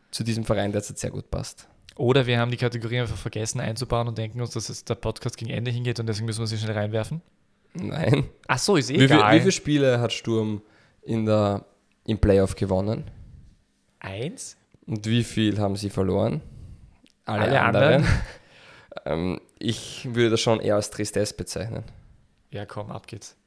zu 0.10 0.24
diesem 0.24 0.44
Verein 0.44 0.72
derzeit 0.72 0.98
sehr 0.98 1.12
gut 1.12 1.30
passt. 1.30 1.68
Oder 2.02 2.26
wir 2.26 2.40
haben 2.40 2.50
die 2.50 2.58
Kategorie 2.58 3.00
einfach 3.00 3.16
vergessen 3.16 3.62
einzubauen 3.62 4.08
und 4.08 4.18
denken 4.18 4.42
uns, 4.42 4.50
dass 4.50 4.70
es 4.70 4.84
der 4.84 4.96
Podcast 4.96 5.38
gegen 5.38 5.52
Ende 5.52 5.70
hingeht 5.70 6.00
und 6.00 6.08
deswegen 6.08 6.26
müssen 6.26 6.40
wir 6.40 6.48
sie 6.48 6.58
schnell 6.58 6.76
reinwerfen. 6.76 7.22
Nein. 7.76 8.28
Ach 8.48 8.58
so, 8.58 8.76
ist 8.76 8.90
eh 8.90 9.00
wie 9.00 9.04
egal. 9.04 9.32
Wie, 9.32 9.36
wie 9.36 9.40
viele 9.42 9.52
Spiele 9.52 10.00
hat 10.00 10.12
Sturm 10.12 10.64
in 11.04 11.28
der, 11.28 11.64
im 12.08 12.18
Playoff 12.18 12.56
gewonnen? 12.56 13.04
Eins. 14.00 14.58
Und 14.88 15.06
wie 15.06 15.24
viel 15.24 15.60
haben 15.60 15.76
sie 15.76 15.92
verloren? 15.92 16.42
Alle, 17.26 17.44
Alle 17.44 17.62
anderen. 17.62 17.94
anderen. 17.94 18.22
ähm, 19.06 19.42
ich 19.60 20.08
würde 20.12 20.32
das 20.32 20.42
schon 20.42 20.60
eher 20.60 20.78
als 20.78 20.90
Tristesse 20.90 21.36
bezeichnen. 21.36 21.84
Ja, 22.50 22.66
komm, 22.66 22.90
ab 22.90 23.06
geht's. 23.06 23.38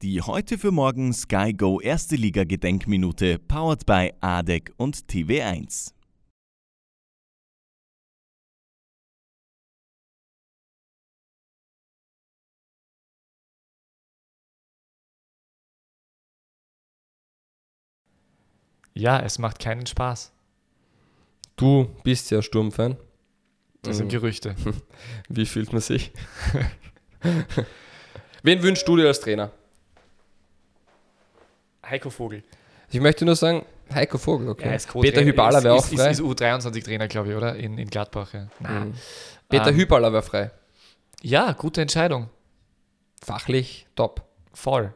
Die 0.00 0.22
heute 0.22 0.58
für 0.58 0.70
morgen 0.70 1.12
Sky 1.12 1.52
Go 1.52 1.80
Erste 1.80 2.14
Liga 2.14 2.44
Gedenkminute 2.44 3.40
powered 3.40 3.84
by 3.84 4.12
ADEC 4.20 4.72
und 4.76 4.96
TV1. 4.96 5.94
Ja, 18.94 19.20
es 19.20 19.38
macht 19.38 19.58
keinen 19.58 19.86
Spaß. 19.86 20.32
Du 21.56 21.90
bist 22.04 22.30
ja 22.30 22.42
Sturmfan. 22.42 22.96
Das 23.82 23.98
sind 23.98 24.06
mhm. 24.06 24.10
Gerüchte. 24.10 24.54
Wie 25.28 25.46
fühlt 25.46 25.72
man 25.72 25.82
sich? 25.82 26.12
Wen 28.42 28.62
wünschst 28.62 28.86
du 28.88 28.96
dir 28.96 29.06
als 29.06 29.20
Trainer? 29.20 29.50
Heiko 31.84 32.10
Vogel. 32.10 32.42
Ich 32.90 33.00
möchte 33.00 33.24
nur 33.24 33.36
sagen, 33.36 33.66
Heiko 33.92 34.16
Vogel, 34.16 34.48
okay. 34.48 34.70
Ja, 34.70 35.00
Peter 35.00 35.22
Hübaler 35.22 35.62
wäre 35.62 35.74
auch 35.74 35.84
frei. 35.84 36.10
Ist, 36.10 36.20
ist 36.20 36.26
U23-Trainer, 36.26 37.08
glaube 37.08 37.30
ich, 37.30 37.36
oder? 37.36 37.56
In, 37.56 37.76
in 37.76 37.88
Gladbach, 37.88 38.32
ja. 38.32 38.48
Mhm. 38.60 38.94
Peter 39.48 39.68
ähm, 39.68 39.76
Hübaler 39.76 40.12
wäre 40.12 40.22
frei. 40.22 40.50
Ja, 41.20 41.52
gute 41.52 41.82
Entscheidung. 41.82 42.30
Fachlich 43.22 43.86
top. 43.96 44.24
Voll. 44.52 44.94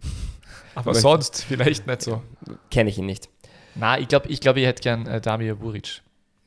Aber 0.74 0.94
sonst 0.94 1.44
vielleicht 1.44 1.86
nicht 1.86 2.02
so. 2.02 2.22
Kenne 2.70 2.90
ich 2.90 2.98
ihn 2.98 3.06
nicht. 3.06 3.28
Na, 3.74 3.98
ich 3.98 4.08
glaube, 4.08 4.28
ich, 4.28 4.40
glaub, 4.40 4.56
ich 4.56 4.66
hätte 4.66 4.82
gern 4.82 5.06
äh, 5.06 5.20
Damir 5.20 5.56
Buric. 5.56 6.02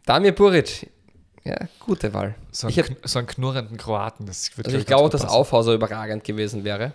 Damir 0.05 0.33
Buric, 0.33 0.89
ja, 1.43 1.55
gute 1.79 2.13
Wahl. 2.13 2.35
So, 2.51 2.67
ein, 2.67 2.71
ich 2.71 2.77
hätt, 2.77 2.97
so 3.03 3.19
einen 3.19 3.27
knurrenden 3.27 3.77
Kroaten. 3.77 4.25
Das 4.25 4.57
wird, 4.57 4.67
also 4.67 4.77
ich 4.77 4.85
glaube, 4.85 5.09
dass 5.09 5.25
Aufhauser 5.25 5.73
überragend 5.73 6.23
gewesen 6.23 6.63
wäre 6.63 6.93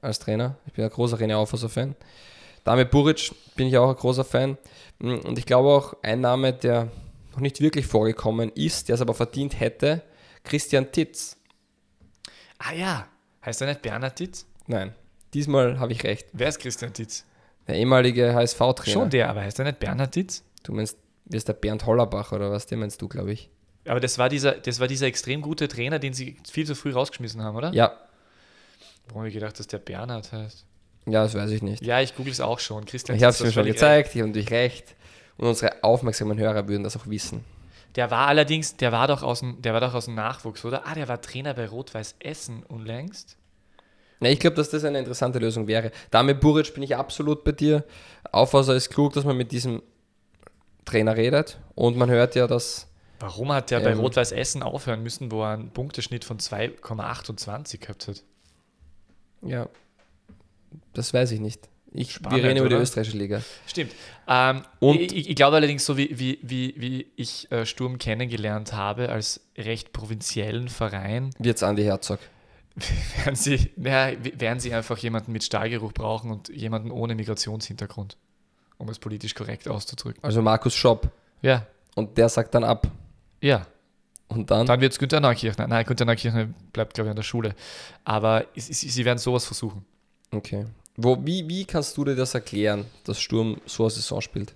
als 0.00 0.20
Trainer. 0.20 0.56
Ich 0.66 0.74
bin 0.74 0.84
ein 0.84 0.90
großer 0.90 1.16
René 1.16 1.34
Aufhauser-Fan. 1.34 1.96
Damir 2.62 2.84
Buric 2.84 3.32
bin 3.56 3.66
ich 3.68 3.76
auch 3.76 3.88
ein 3.88 3.96
großer 3.96 4.24
Fan. 4.24 4.58
Mm, 4.98 5.14
und 5.16 5.38
ich 5.38 5.46
glaube 5.46 5.70
auch, 5.70 5.96
ein 6.02 6.20
Name, 6.20 6.52
der 6.52 6.90
noch 7.32 7.40
nicht 7.40 7.60
wirklich 7.60 7.86
vorgekommen 7.86 8.50
ist, 8.50 8.88
der 8.88 8.94
es 8.94 9.00
aber 9.00 9.14
verdient 9.14 9.58
hätte, 9.58 10.02
Christian 10.44 10.92
Titz. 10.92 11.36
Ah 12.58 12.74
ja, 12.74 13.08
heißt 13.44 13.60
er 13.60 13.66
nicht 13.66 13.82
Bernhard 13.82 14.16
Titz? 14.16 14.46
Nein, 14.66 14.94
diesmal 15.32 15.80
habe 15.80 15.92
ich 15.92 16.04
recht. 16.04 16.28
Wer 16.32 16.48
ist 16.48 16.60
Christian 16.60 16.92
Titz? 16.92 17.24
Der 17.66 17.76
ehemalige 17.76 18.34
HSV-Trainer. 18.34 18.92
Schon 18.92 19.10
der, 19.10 19.30
aber 19.30 19.40
heißt 19.40 19.58
er 19.58 19.64
nicht 19.64 19.78
Bernhard 19.78 20.12
Titz? 20.12 20.42
Du 20.62 20.72
meinst, 20.72 20.98
wie 21.26 21.36
ist 21.36 21.48
der 21.48 21.54
Bernd 21.54 21.86
Hollerbach 21.86 22.32
oder 22.32 22.50
was? 22.50 22.66
Den 22.66 22.80
meinst 22.80 23.00
du, 23.00 23.08
glaube 23.08 23.32
ich. 23.32 23.50
Aber 23.86 24.00
das 24.00 24.18
war, 24.18 24.28
dieser, 24.28 24.52
das 24.52 24.80
war 24.80 24.88
dieser 24.88 25.06
extrem 25.06 25.42
gute 25.42 25.68
Trainer, 25.68 25.98
den 25.98 26.14
sie 26.14 26.36
viel 26.50 26.66
zu 26.66 26.74
früh 26.74 26.92
rausgeschmissen 26.92 27.42
haben, 27.42 27.56
oder? 27.56 27.72
Ja. 27.72 27.92
Warum 29.06 29.20
habe 29.20 29.28
ich 29.28 29.34
gedacht, 29.34 29.58
dass 29.58 29.66
der 29.66 29.78
Bernhard 29.78 30.32
heißt? 30.32 30.64
Ja, 31.06 31.22
das 31.22 31.34
weiß 31.34 31.50
ich 31.50 31.62
nicht. 31.62 31.84
Ja, 31.84 32.00
ich 32.00 32.14
google 32.14 32.32
es 32.32 32.40
auch 32.40 32.58
schon. 32.58 32.86
Christian 32.86 33.16
ich 33.16 33.22
habe 33.22 33.32
es 33.32 33.40
mir 33.40 33.52
schon 33.52 33.66
gezeigt, 33.66 34.14
ich 34.14 34.20
habe 34.20 34.28
natürlich 34.28 34.50
recht. 34.50 34.94
Und 35.36 35.48
unsere 35.48 35.82
aufmerksamen 35.82 36.38
Hörer 36.38 36.66
würden 36.68 36.84
das 36.84 36.96
auch 36.96 37.06
wissen. 37.06 37.44
Der 37.96 38.10
war 38.10 38.26
allerdings, 38.26 38.76
der 38.76 38.92
war 38.92 39.06
doch 39.06 39.22
aus 39.22 39.40
dem, 39.40 39.60
der 39.60 39.72
war 39.74 39.80
doch 39.80 39.94
aus 39.94 40.06
dem 40.06 40.14
Nachwuchs, 40.14 40.64
oder? 40.64 40.86
Ah, 40.86 40.94
der 40.94 41.08
war 41.08 41.20
Trainer 41.20 41.54
bei 41.54 41.68
Rot-Weiß 41.68 42.16
Essen 42.20 42.62
unlängst. 42.64 43.36
Ja, 44.24 44.30
ich 44.30 44.40
glaube, 44.40 44.56
dass 44.56 44.70
das 44.70 44.84
eine 44.84 44.98
interessante 44.98 45.38
Lösung 45.38 45.66
wäre. 45.66 45.90
Damit 46.10 46.40
Buric 46.40 46.74
bin 46.74 46.82
ich 46.82 46.96
absolut 46.96 47.44
bei 47.44 47.52
dir. 47.52 47.84
Aufwasser 48.32 48.74
ist 48.74 48.90
klug, 48.90 49.12
dass 49.12 49.24
man 49.24 49.36
mit 49.36 49.52
diesem 49.52 49.82
Trainer 50.84 51.16
redet. 51.16 51.58
Und 51.74 51.96
man 51.96 52.10
hört 52.10 52.34
ja, 52.34 52.46
dass. 52.46 52.88
Warum 53.20 53.52
hat 53.52 53.70
der 53.70 53.78
ähm, 53.78 53.84
bei 53.84 53.94
Rot-Weiß 53.94 54.32
Essen 54.32 54.62
aufhören 54.62 55.02
müssen, 55.02 55.30
wo 55.30 55.42
er 55.42 55.50
einen 55.50 55.70
Punkteschnitt 55.70 56.24
von 56.24 56.38
2,28 56.38 57.78
gehabt 57.78 58.08
hat? 58.08 58.22
Ja, 59.42 59.68
das 60.92 61.14
weiß 61.14 61.30
ich 61.32 61.40
nicht. 61.40 61.68
Ich, 61.96 62.14
Spannend, 62.14 62.42
wir 62.42 62.48
reden 62.48 62.58
über 62.58 62.68
die 62.68 62.74
österreichische 62.74 63.16
Liga. 63.16 63.40
Stimmt. 63.68 63.92
Ähm, 64.26 64.62
und 64.80 65.12
ich, 65.12 65.28
ich, 65.30 65.36
glaube 65.36 65.56
allerdings, 65.56 65.86
so 65.86 65.96
wie, 65.96 66.18
wie, 66.18 66.40
wie, 66.42 66.74
wie 66.76 67.06
ich 67.14 67.50
äh, 67.52 67.64
Sturm 67.64 67.98
kennengelernt 67.98 68.72
habe, 68.72 69.10
als 69.10 69.40
recht 69.56 69.92
provinziellen 69.92 70.68
Verein. 70.68 71.30
Wird's 71.38 71.62
Andi 71.62 71.84
Herzog. 71.84 72.18
Werden 73.24 73.36
sie, 73.36 73.70
ja, 73.76 74.12
werden 74.38 74.58
sie 74.58 74.74
einfach 74.74 74.98
jemanden 74.98 75.30
mit 75.32 75.44
Stahlgeruch 75.44 75.92
brauchen 75.92 76.30
und 76.32 76.48
jemanden 76.48 76.90
ohne 76.90 77.14
Migrationshintergrund, 77.14 78.16
um 78.78 78.88
es 78.88 78.98
politisch 78.98 79.34
korrekt 79.34 79.68
auszudrücken. 79.68 80.22
Also 80.24 80.42
Markus 80.42 80.74
Schopp. 80.74 81.08
Ja. 81.40 81.66
Und 81.94 82.18
der 82.18 82.28
sagt 82.28 82.54
dann 82.54 82.64
ab. 82.64 82.88
Ja. 83.40 83.66
Und 84.26 84.50
dann? 84.50 84.66
Dann 84.66 84.80
wird 84.80 84.92
es 84.92 84.98
Günther 84.98 85.20
Neukirchner. 85.20 85.68
Nein, 85.68 85.84
Günther 85.84 86.04
Neukirchner 86.04 86.48
bleibt, 86.72 86.94
glaube 86.94 87.08
ich, 87.08 87.10
an 87.10 87.16
der 87.16 87.22
Schule. 87.22 87.54
Aber 88.04 88.46
sie, 88.56 89.04
werden 89.04 89.18
sowas 89.18 89.44
versuchen. 89.44 89.84
Okay. 90.32 90.66
Wo, 90.96 91.16
wie, 91.24 91.48
wie 91.48 91.64
kannst 91.64 91.96
du 91.96 92.04
dir 92.04 92.16
das 92.16 92.34
erklären, 92.34 92.86
dass 93.04 93.20
Sturm 93.20 93.60
so 93.66 93.84
eine 93.84 93.90
Saison 93.90 94.20
spielt? 94.20 94.54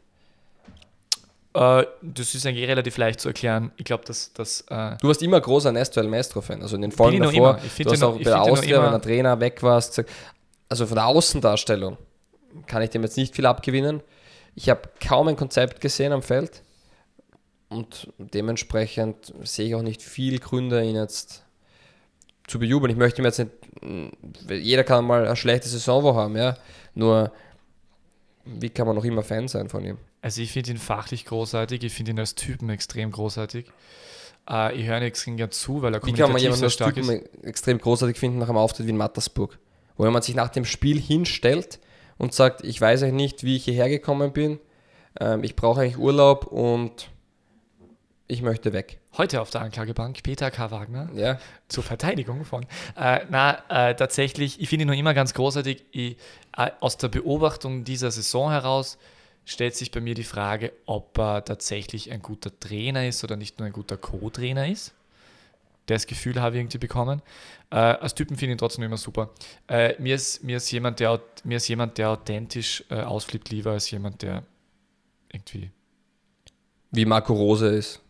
Äh, 1.58 1.86
das 2.02 2.36
ist 2.36 2.46
eigentlich 2.46 2.68
relativ 2.68 2.96
leicht 2.98 3.20
zu 3.20 3.28
erklären. 3.28 3.72
Ich 3.76 3.84
glaube, 3.84 4.04
dass. 4.04 4.32
dass 4.32 4.60
äh 4.68 4.96
du 5.00 5.08
warst 5.08 5.22
immer 5.22 5.40
großer 5.40 5.72
Nestuel 5.72 6.06
Maestro-Fan. 6.06 6.62
Also 6.62 6.76
in 6.76 6.82
den 6.82 6.92
Folgen 6.92 7.20
davor, 7.20 7.58
du 7.78 7.90
hast 7.90 8.02
auch 8.02 8.16
bei 8.16 8.22
der 8.22 8.42
Austria, 8.42 8.82
wenn 8.82 8.92
der 8.92 9.02
Trainer 9.02 9.40
weg 9.40 9.62
warst, 9.62 9.96
gesagt, 9.96 10.10
also 10.68 10.86
von 10.86 10.94
der 10.94 11.06
Außendarstellung 11.06 11.96
kann 12.66 12.82
ich 12.82 12.90
dem 12.90 13.02
jetzt 13.02 13.16
nicht 13.16 13.34
viel 13.34 13.46
abgewinnen. 13.46 14.02
Ich 14.54 14.68
habe 14.68 14.82
kaum 15.04 15.28
ein 15.28 15.36
Konzept 15.36 15.80
gesehen 15.80 16.12
am 16.12 16.22
Feld 16.22 16.62
und 17.68 18.12
dementsprechend 18.18 19.32
sehe 19.42 19.66
ich 19.66 19.74
auch 19.74 19.82
nicht 19.82 20.02
viel 20.02 20.38
Gründe, 20.38 20.82
ihn 20.84 20.94
jetzt 20.94 21.44
zu 22.46 22.60
bejubeln. 22.60 22.92
Ich 22.92 22.96
möchte 22.96 23.20
mir 23.20 23.28
jetzt 23.28 23.38
nicht, 23.38 23.50
jeder 24.48 24.84
kann 24.84 25.04
mal 25.04 25.26
eine 25.26 25.36
schlechte 25.36 25.68
Saison 25.68 26.14
haben, 26.14 26.36
ja. 26.36 26.54
Nur, 26.94 27.32
wie 28.44 28.70
kann 28.70 28.86
man 28.86 28.96
noch 28.96 29.04
immer 29.04 29.22
Fan 29.22 29.48
sein 29.48 29.68
von 29.68 29.84
ihm? 29.84 29.98
Also 30.20 30.42
ich 30.42 30.52
finde 30.52 30.72
ihn 30.72 30.78
fachlich 30.78 31.24
großartig, 31.24 31.84
ich 31.84 31.92
finde 31.92 32.12
ihn 32.12 32.18
als 32.18 32.34
Typen 32.34 32.70
extrem 32.70 33.10
großartig. 33.10 33.66
Uh, 34.50 34.70
ich 34.74 34.86
höre 34.86 35.02
extrem 35.02 35.36
gern 35.36 35.50
zu, 35.50 35.82
weil 35.82 35.94
er 35.94 36.02
Wie 36.02 36.12
kann 36.14 36.32
man 36.32 36.40
jemanden 36.40 36.64
als 36.64 36.76
Typen 36.76 37.10
ist. 37.10 37.44
extrem 37.44 37.78
großartig 37.78 38.18
finden 38.18 38.38
nach 38.38 38.48
einem 38.48 38.56
Auftritt 38.56 38.86
wie 38.86 38.90
in 38.90 38.96
Mattersburg? 38.96 39.58
Wo 39.96 40.10
man 40.10 40.22
sich 40.22 40.34
nach 40.34 40.48
dem 40.48 40.64
Spiel 40.64 40.98
hinstellt 40.98 41.78
und 42.16 42.32
sagt, 42.32 42.64
ich 42.64 42.80
weiß 42.80 43.02
eigentlich 43.02 43.14
nicht, 43.14 43.44
wie 43.44 43.56
ich 43.56 43.64
hierher 43.64 43.90
gekommen 43.90 44.32
bin, 44.32 44.58
ähm, 45.20 45.44
ich 45.44 45.54
brauche 45.54 45.82
eigentlich 45.82 45.98
Urlaub 45.98 46.46
und 46.46 47.10
ich 48.26 48.42
möchte 48.42 48.72
weg. 48.72 49.00
Heute 49.16 49.40
auf 49.40 49.50
der 49.50 49.62
Anklagebank 49.62 50.22
Peter 50.22 50.50
K. 50.50 50.70
Wagner 50.70 51.10
ja. 51.14 51.38
zur 51.66 51.82
Verteidigung 51.82 52.44
von. 52.44 52.64
Äh, 52.96 53.20
na, 53.28 53.58
äh, 53.68 53.94
tatsächlich, 53.96 54.60
ich 54.60 54.68
finde 54.68 54.84
ihn 54.84 54.88
noch 54.88 54.96
immer 54.96 55.14
ganz 55.14 55.34
großartig. 55.34 55.84
Ich, 55.90 56.16
äh, 56.56 56.70
aus 56.80 56.96
der 56.96 57.08
Beobachtung 57.08 57.84
dieser 57.84 58.10
Saison 58.10 58.50
heraus 58.50 58.98
stellt 59.48 59.74
sich 59.74 59.90
bei 59.90 60.00
mir 60.00 60.14
die 60.14 60.24
Frage, 60.24 60.72
ob 60.86 61.18
er 61.18 61.44
tatsächlich 61.44 62.12
ein 62.12 62.20
guter 62.20 62.56
Trainer 62.60 63.08
ist 63.08 63.24
oder 63.24 63.36
nicht 63.36 63.58
nur 63.58 63.66
ein 63.66 63.72
guter 63.72 63.96
Co-Trainer 63.96 64.68
ist. 64.68 64.92
Das 65.86 66.06
Gefühl 66.06 66.40
habe 66.40 66.56
ich 66.56 66.60
irgendwie 66.60 66.78
bekommen. 66.78 67.22
Äh, 67.70 67.76
als 67.76 68.14
Typen 68.14 68.36
finde 68.36 68.52
ich 68.52 68.56
ihn 68.56 68.58
trotzdem 68.58 68.84
immer 68.84 68.98
super. 68.98 69.30
Äh, 69.66 69.94
mir, 70.00 70.14
ist, 70.14 70.44
mir, 70.44 70.58
ist 70.58 70.70
jemand, 70.70 71.00
der, 71.00 71.20
mir 71.44 71.56
ist 71.56 71.66
jemand, 71.66 71.96
der 71.96 72.10
authentisch 72.10 72.84
äh, 72.90 73.00
ausflippt, 73.00 73.48
lieber 73.48 73.70
als 73.70 73.90
jemand, 73.90 74.20
der 74.20 74.44
irgendwie. 75.32 75.70
Wie 76.90 77.06
Marco 77.06 77.32
Rose 77.32 77.68
ist. 77.68 78.02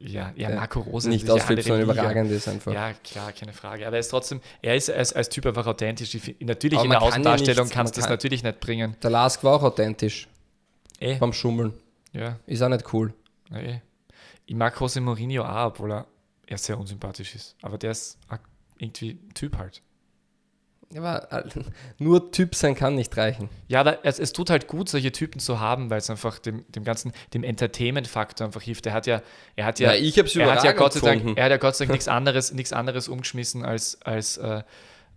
Ja, 0.00 0.32
ja, 0.34 0.50
Marco 0.50 0.80
Rose 0.80 1.08
nicht 1.08 1.30
ausflippt, 1.30 1.62
sondern 1.62 1.82
überragend 1.82 2.32
ist 2.32 2.48
einfach. 2.48 2.72
Ja, 2.72 2.92
klar, 2.92 3.30
keine 3.30 3.52
Frage. 3.52 3.86
Aber 3.86 3.96
er 3.96 4.00
ist 4.00 4.08
trotzdem, 4.08 4.40
er 4.60 4.74
ist 4.74 4.90
als, 4.90 5.12
als 5.12 5.28
Typ 5.28 5.46
einfach 5.46 5.66
authentisch. 5.66 6.12
Natürlich 6.40 6.78
Aber 6.78 6.86
in 6.86 6.90
der 6.90 7.02
Außendarstellung 7.02 7.68
ja 7.68 7.72
kannst 7.72 7.96
du 7.96 8.00
das 8.00 8.10
natürlich 8.10 8.42
nicht 8.42 8.58
bringen. 8.58 8.96
Der 9.00 9.10
Lask 9.10 9.44
war 9.44 9.54
auch 9.54 9.62
authentisch. 9.62 10.26
Eh. 11.02 11.16
Beim 11.18 11.32
Schummeln. 11.32 11.74
Ja. 12.12 12.38
Ist 12.46 12.62
auch 12.62 12.68
nicht 12.68 12.92
cool. 12.92 13.12
Eh. 13.52 13.78
Ich 14.46 14.54
mag 14.54 14.78
Jose 14.80 15.00
Mourinho 15.00 15.44
auch, 15.44 15.66
obwohl 15.66 15.92
er, 15.92 16.06
er 16.46 16.58
sehr 16.58 16.78
unsympathisch 16.78 17.34
ist. 17.34 17.56
Aber 17.62 17.78
der 17.78 17.90
ist 17.90 18.18
irgendwie 18.78 19.18
Typ 19.34 19.58
halt. 19.58 19.82
Aber 20.96 21.32
äh, 21.32 21.44
nur 21.98 22.30
Typ 22.32 22.54
sein 22.54 22.74
kann 22.74 22.94
nicht 22.94 23.16
reichen. 23.16 23.48
Ja, 23.66 23.80
aber 23.80 24.04
es, 24.04 24.18
es 24.18 24.32
tut 24.32 24.50
halt 24.50 24.68
gut, 24.68 24.88
solche 24.88 25.10
Typen 25.10 25.40
zu 25.40 25.58
haben, 25.58 25.90
weil 25.90 25.98
es 25.98 26.10
einfach 26.10 26.38
dem, 26.38 26.70
dem 26.70 26.84
ganzen, 26.84 27.12
dem 27.32 27.44
Entertainment-Faktor 27.44 28.46
einfach 28.46 28.62
hilft. 28.62 28.86
Er 28.86 28.92
hat 28.92 29.06
ja, 29.06 29.22
er 29.56 29.64
hat 29.64 29.80
ja, 29.80 29.92
ja 29.92 30.00
ich 30.00 30.18
hab's 30.18 30.36
er 30.36 30.52
hat 30.52 30.64
ja 30.64 30.72
Gott 30.72 30.92
sei 30.92 31.00
Dank, 31.00 31.36
er 31.36 31.44
hat 31.44 31.50
ja 31.50 31.56
Gott 31.56 31.76
sei 31.76 31.86
Dank 31.86 31.92
nichts 31.92 32.08
anderes, 32.08 32.52
nichts 32.52 32.72
anderes 32.72 33.08
umgeschmissen 33.08 33.64
als, 33.64 34.00
als 34.02 34.36
äh, 34.36 34.62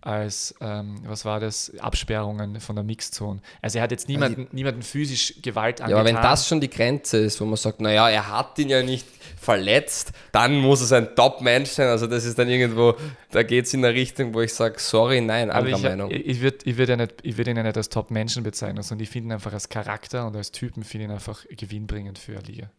als, 0.05 0.53
ähm, 0.61 0.95
was 1.05 1.25
war 1.25 1.39
das, 1.39 1.71
Absperrungen 1.79 2.59
von 2.59 2.75
der 2.75 2.83
Mixzone. 2.83 3.41
Also 3.61 3.79
er 3.79 3.83
hat 3.83 3.91
jetzt 3.91 4.07
niemanden, 4.07 4.41
also, 4.41 4.55
niemanden 4.55 4.83
physisch 4.83 5.33
Gewalt 5.41 5.81
angetan. 5.81 5.89
Ja, 5.89 5.97
aber 5.97 6.05
wenn 6.05 6.15
das 6.15 6.47
schon 6.47 6.61
die 6.61 6.69
Grenze 6.69 7.17
ist, 7.17 7.41
wo 7.41 7.45
man 7.45 7.57
sagt, 7.57 7.81
naja, 7.81 8.09
er 8.09 8.29
hat 8.29 8.57
ihn 8.59 8.69
ja 8.69 8.83
nicht 8.83 9.07
verletzt, 9.37 10.11
dann 10.31 10.57
muss 10.57 10.81
es 10.81 10.91
ein 10.91 11.15
Top-Mensch 11.15 11.71
sein. 11.71 11.87
Also 11.87 12.07
das 12.07 12.23
ist 12.25 12.37
dann 12.37 12.49
irgendwo, 12.49 12.93
da 13.31 13.43
geht 13.43 13.65
es 13.65 13.73
in 13.73 13.83
eine 13.83 13.95
Richtung, 13.95 14.33
wo 14.33 14.41
ich 14.41 14.53
sage, 14.53 14.75
sorry, 14.77 15.21
nein, 15.21 15.49
andere 15.49 15.79
Meinung. 15.79 16.11
Ich, 16.11 16.25
ich 16.25 16.41
würde 16.41 16.57
ich 16.63 16.77
würd 16.77 16.89
ja 16.89 16.95
nicht, 16.97 17.37
würd 17.37 17.47
ihn 17.47 17.57
ja 17.57 17.63
nicht 17.63 17.77
als 17.77 17.89
Top-Menschen 17.89 18.43
bezeichnen, 18.43 18.83
sondern 18.83 19.03
ich 19.03 19.09
finde 19.09 19.29
ihn 19.29 19.31
einfach 19.33 19.53
als 19.53 19.69
Charakter 19.69 20.27
und 20.27 20.35
als 20.35 20.51
Typen 20.51 20.83
finde 20.83 21.05
ihn 21.05 21.11
einfach 21.11 21.45
gewinnbringend 21.49 22.19
für 22.19 22.33
eine 22.33 22.41
Liga. 22.41 22.69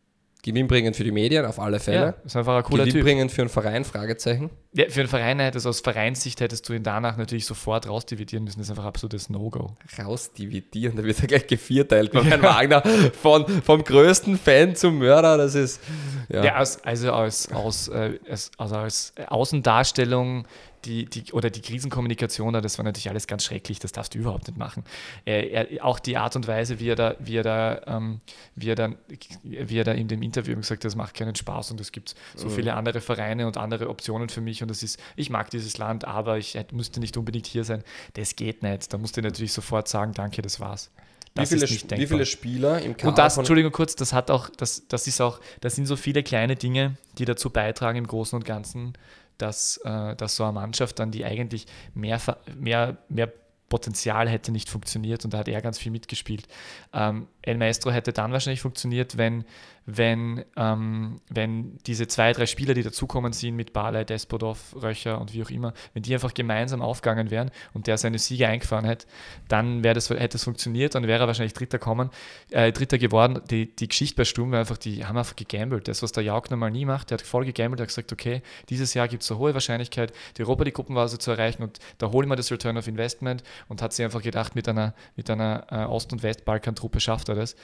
Gewinnbringend 0.42 0.94
für 0.94 1.02
die 1.02 1.10
Medien, 1.10 1.44
auf 1.44 1.58
alle 1.58 1.80
Fälle. 1.80 1.96
Ja, 1.98 2.14
ist 2.24 2.36
einfach 2.36 2.56
ein 2.56 2.62
cooler 2.62 2.84
Gewinnbringend 2.84 3.30
typ. 3.30 3.34
für 3.34 3.42
einen 3.42 3.48
Verein, 3.48 3.84
Fragezeichen. 3.84 4.50
Ja, 4.74 4.88
für 4.88 5.00
einen 5.00 5.08
Verein 5.08 5.40
hättest 5.40 5.66
aus 5.66 5.80
Vereinssicht 5.80 6.40
hättest 6.40 6.68
du 6.68 6.72
ihn 6.72 6.82
danach 6.82 7.16
natürlich 7.16 7.46
sofort 7.46 7.88
rausdividieren 7.88 8.44
müssen. 8.44 8.58
Das 8.58 8.68
ist 8.68 8.70
einfach 8.70 8.84
absolutes 8.84 9.28
No-Go. 9.28 9.76
Rausdividieren, 9.98 10.96
da 10.96 11.02
wird 11.02 11.20
er 11.20 11.26
gleich 11.26 11.46
gevierteilt. 11.46 12.12
Ja. 12.16 12.22
Herrn 12.22 12.42
Wagner 12.42 12.82
von, 13.20 13.46
vom 13.46 13.84
größten 13.84 14.38
Fan 14.38 14.74
zum 14.74 14.98
Mörder, 14.98 15.36
das 15.36 15.54
ist. 15.54 15.80
Ja, 16.28 16.44
ja 16.44 16.54
als, 16.54 16.82
also 16.82 17.12
als, 17.12 17.52
aus, 17.52 17.88
äh, 17.88 18.18
also 18.56 18.74
als 18.76 19.12
Außendarstellung 19.26 20.46
die, 20.86 21.04
die, 21.06 21.32
oder 21.32 21.50
die 21.50 21.60
Krisenkommunikation, 21.60 22.52
das 22.54 22.78
war 22.78 22.84
natürlich 22.84 23.08
alles 23.08 23.26
ganz 23.26 23.44
schrecklich, 23.44 23.78
das 23.78 23.92
darfst 23.92 24.14
du 24.14 24.18
überhaupt 24.18 24.46
nicht 24.46 24.56
machen. 24.56 24.84
Er, 25.24 25.50
er, 25.50 25.84
auch 25.84 25.98
die 25.98 26.16
Art 26.16 26.36
und 26.36 26.46
Weise, 26.46 26.78
wie 26.80 26.88
er 26.88 26.96
da, 26.96 27.16
wie 27.18 27.36
er 27.36 27.42
da, 27.42 27.82
ähm, 27.86 28.20
wie 28.54 28.70
er 28.70 28.74
dann, 28.74 28.96
wie 29.42 29.78
er 29.78 29.84
da 29.84 29.92
in 29.92 30.08
dem 30.08 30.22
Interview 30.22 30.56
gesagt 30.56 30.80
hat, 30.80 30.84
das 30.84 30.96
macht 30.96 31.14
keinen 31.14 31.34
Spaß 31.34 31.72
und 31.72 31.80
es 31.80 31.92
gibt 31.92 32.14
so 32.34 32.46
mhm. 32.46 32.52
viele 32.52 32.74
andere 32.74 33.00
Vereine 33.00 33.46
und 33.46 33.56
andere 33.56 33.88
Optionen 33.88 34.28
für 34.28 34.40
mich 34.40 34.62
und 34.62 34.70
das 34.70 34.82
ist, 34.82 35.00
ich 35.16 35.30
mag 35.30 35.50
dieses 35.50 35.78
Land, 35.78 36.06
aber 36.06 36.38
ich 36.38 36.56
müsste 36.72 37.00
nicht 37.00 37.16
unbedingt 37.16 37.46
hier 37.46 37.64
sein. 37.64 37.82
Das 38.14 38.36
geht 38.36 38.62
nicht. 38.62 38.92
Da 38.92 38.98
musst 38.98 39.16
du 39.16 39.22
natürlich 39.22 39.52
sofort 39.52 39.88
sagen, 39.88 40.12
danke, 40.12 40.42
das 40.42 40.60
war's. 40.60 40.90
Das 41.34 41.50
wie, 41.50 41.66
viele, 41.66 41.98
wie 41.98 42.06
viele 42.06 42.26
Spieler 42.26 42.80
im 42.80 42.96
Kader? 42.96 43.08
Und 43.08 43.18
das, 43.18 43.36
Entschuldigung 43.36 43.70
kurz, 43.70 43.94
das 43.94 44.14
hat 44.14 44.30
auch, 44.30 44.48
das, 44.48 44.88
das 44.88 45.06
ist 45.06 45.20
auch, 45.20 45.38
das 45.60 45.74
sind 45.74 45.84
so 45.84 45.96
viele 45.96 46.22
kleine 46.22 46.56
Dinge, 46.56 46.96
die 47.18 47.26
dazu 47.26 47.50
beitragen 47.50 47.98
im 47.98 48.06
Großen 48.06 48.34
und 48.34 48.46
Ganzen, 48.46 48.94
dass, 49.38 49.78
äh, 49.78 50.16
dass 50.16 50.36
so 50.36 50.44
eine 50.44 50.52
Mannschaft 50.52 50.98
dann, 50.98 51.10
die 51.10 51.24
eigentlich 51.24 51.66
mehr, 51.94 52.20
mehr, 52.54 52.96
mehr 53.08 53.32
Potenzial 53.68 54.28
hätte 54.28 54.52
nicht 54.52 54.68
funktioniert 54.68 55.24
und 55.24 55.34
da 55.34 55.38
hat 55.38 55.48
er 55.48 55.60
ganz 55.60 55.78
viel 55.78 55.90
mitgespielt. 55.92 56.46
Ähm, 56.92 57.26
El 57.46 57.56
Maestro 57.58 57.90
hätte 57.90 58.12
dann 58.12 58.32
wahrscheinlich 58.32 58.60
funktioniert, 58.60 59.16
wenn, 59.16 59.44
wenn, 59.86 60.44
ähm, 60.56 61.20
wenn 61.30 61.78
diese 61.86 62.08
zwei, 62.08 62.32
drei 62.32 62.46
Spieler, 62.46 62.74
die 62.74 62.82
dazukommen 62.82 63.32
sind 63.32 63.54
mit 63.54 63.72
Barley, 63.72 64.04
Despodov, 64.04 64.74
Röcher 64.82 65.20
und 65.20 65.32
wie 65.32 65.44
auch 65.44 65.50
immer, 65.50 65.72
wenn 65.94 66.02
die 66.02 66.12
einfach 66.12 66.34
gemeinsam 66.34 66.82
aufgegangen 66.82 67.30
wären 67.30 67.52
und 67.72 67.86
der 67.86 67.96
seine 67.96 68.18
Siege 68.18 68.48
eingefahren 68.48 68.84
hätte, 68.84 69.06
dann 69.46 69.82
das, 69.82 70.10
hätte 70.10 70.36
es 70.36 70.44
funktioniert, 70.44 70.96
dann 70.96 71.06
wäre 71.06 71.22
er 71.22 71.26
wahrscheinlich 71.28 71.54
Dritter 71.54 71.78
kommen, 71.78 72.10
äh, 72.50 72.72
Dritter 72.72 72.98
geworden. 72.98 73.40
Die, 73.48 73.74
die 73.74 73.86
Geschichte 73.86 74.16
bei 74.16 74.24
Sturm 74.24 74.50
war 74.50 74.58
einfach, 74.58 74.76
die 74.76 75.06
haben 75.06 75.16
einfach 75.16 75.36
gegambelt. 75.36 75.86
Das, 75.86 76.02
was 76.02 76.10
der 76.10 76.24
Jauk 76.24 76.50
normal 76.50 76.72
nie 76.72 76.84
macht, 76.84 77.10
der 77.10 77.18
hat 77.18 77.22
voll 77.22 77.44
gegambelt, 77.44 77.78
der 77.78 77.84
hat 77.84 77.90
gesagt, 77.90 78.12
okay, 78.12 78.42
dieses 78.68 78.92
Jahr 78.94 79.06
gibt 79.06 79.22
es 79.22 79.30
eine 79.30 79.38
hohe 79.38 79.54
Wahrscheinlichkeit, 79.54 80.12
die 80.36 80.42
Europa 80.42 80.64
die 80.64 80.72
Gruppenphase 80.72 81.18
zu 81.18 81.30
erreichen 81.30 81.62
und 81.62 81.78
da 81.98 82.10
holen 82.10 82.28
wir 82.28 82.34
das 82.34 82.50
Return 82.50 82.76
of 82.76 82.88
Investment 82.88 83.44
und 83.68 83.82
hat 83.82 83.92
sich 83.92 84.04
einfach 84.04 84.22
gedacht, 84.22 84.56
mit 84.56 84.68
einer, 84.68 84.94
mit 85.14 85.30
einer 85.30 85.64
äh, 85.70 85.84
Ost- 85.84 86.12
und 86.12 86.24
Westbalkan-Truppe 86.24 86.98
schafft 86.98 87.28
er 87.28 87.35
das. 87.36 87.56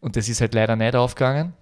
Und 0.00 0.16
das 0.16 0.28
ist 0.28 0.40
halt 0.40 0.54
leider 0.54 0.76
nicht 0.76 0.94
aufgegangen. 0.94 1.52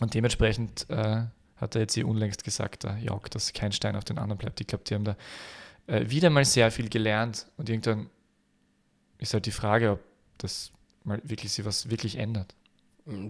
Und 0.00 0.14
dementsprechend 0.14 0.86
äh, 0.90 1.24
hat 1.56 1.74
er 1.74 1.80
jetzt 1.80 1.94
hier 1.94 2.06
unlängst 2.06 2.44
gesagt, 2.44 2.84
der 2.84 2.98
Jauch, 2.98 3.28
dass 3.28 3.52
kein 3.52 3.72
Stein 3.72 3.96
auf 3.96 4.04
den 4.04 4.18
anderen 4.18 4.38
bleibt. 4.38 4.60
Ich 4.60 4.66
glaube, 4.66 4.84
die 4.84 4.94
haben 4.94 5.04
da 5.04 5.16
äh, 5.86 6.08
wieder 6.08 6.30
mal 6.30 6.44
sehr 6.44 6.70
viel 6.70 6.88
gelernt. 6.88 7.46
Und 7.56 7.68
irgendwann 7.68 8.10
ist 9.18 9.34
halt 9.34 9.46
die 9.46 9.52
Frage, 9.52 9.92
ob 9.92 10.00
das 10.38 10.72
mal 11.04 11.20
wirklich 11.24 11.52
sich 11.52 11.64
was 11.64 11.90
wirklich 11.90 12.16
ändert. 12.16 12.54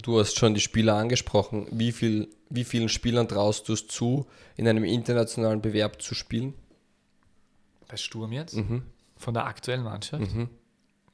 Du 0.02 0.18
hast 0.18 0.36
schon 0.36 0.54
die 0.54 0.60
Spieler 0.60 0.96
angesprochen. 0.96 1.68
Wie, 1.70 1.92
viel, 1.92 2.28
wie 2.50 2.64
vielen 2.64 2.88
Spielern 2.88 3.28
traust 3.28 3.68
du 3.68 3.74
es 3.74 3.86
zu, 3.86 4.26
in 4.56 4.66
einem 4.66 4.82
internationalen 4.82 5.62
Bewerb 5.62 6.02
zu 6.02 6.16
spielen? 6.16 6.54
Bei 7.86 7.96
Sturm 7.96 8.32
jetzt? 8.32 8.56
Mhm. 8.56 8.82
Von 9.16 9.34
der 9.34 9.46
aktuellen 9.46 9.84
Mannschaft? 9.84 10.34
Mhm. 10.34 10.48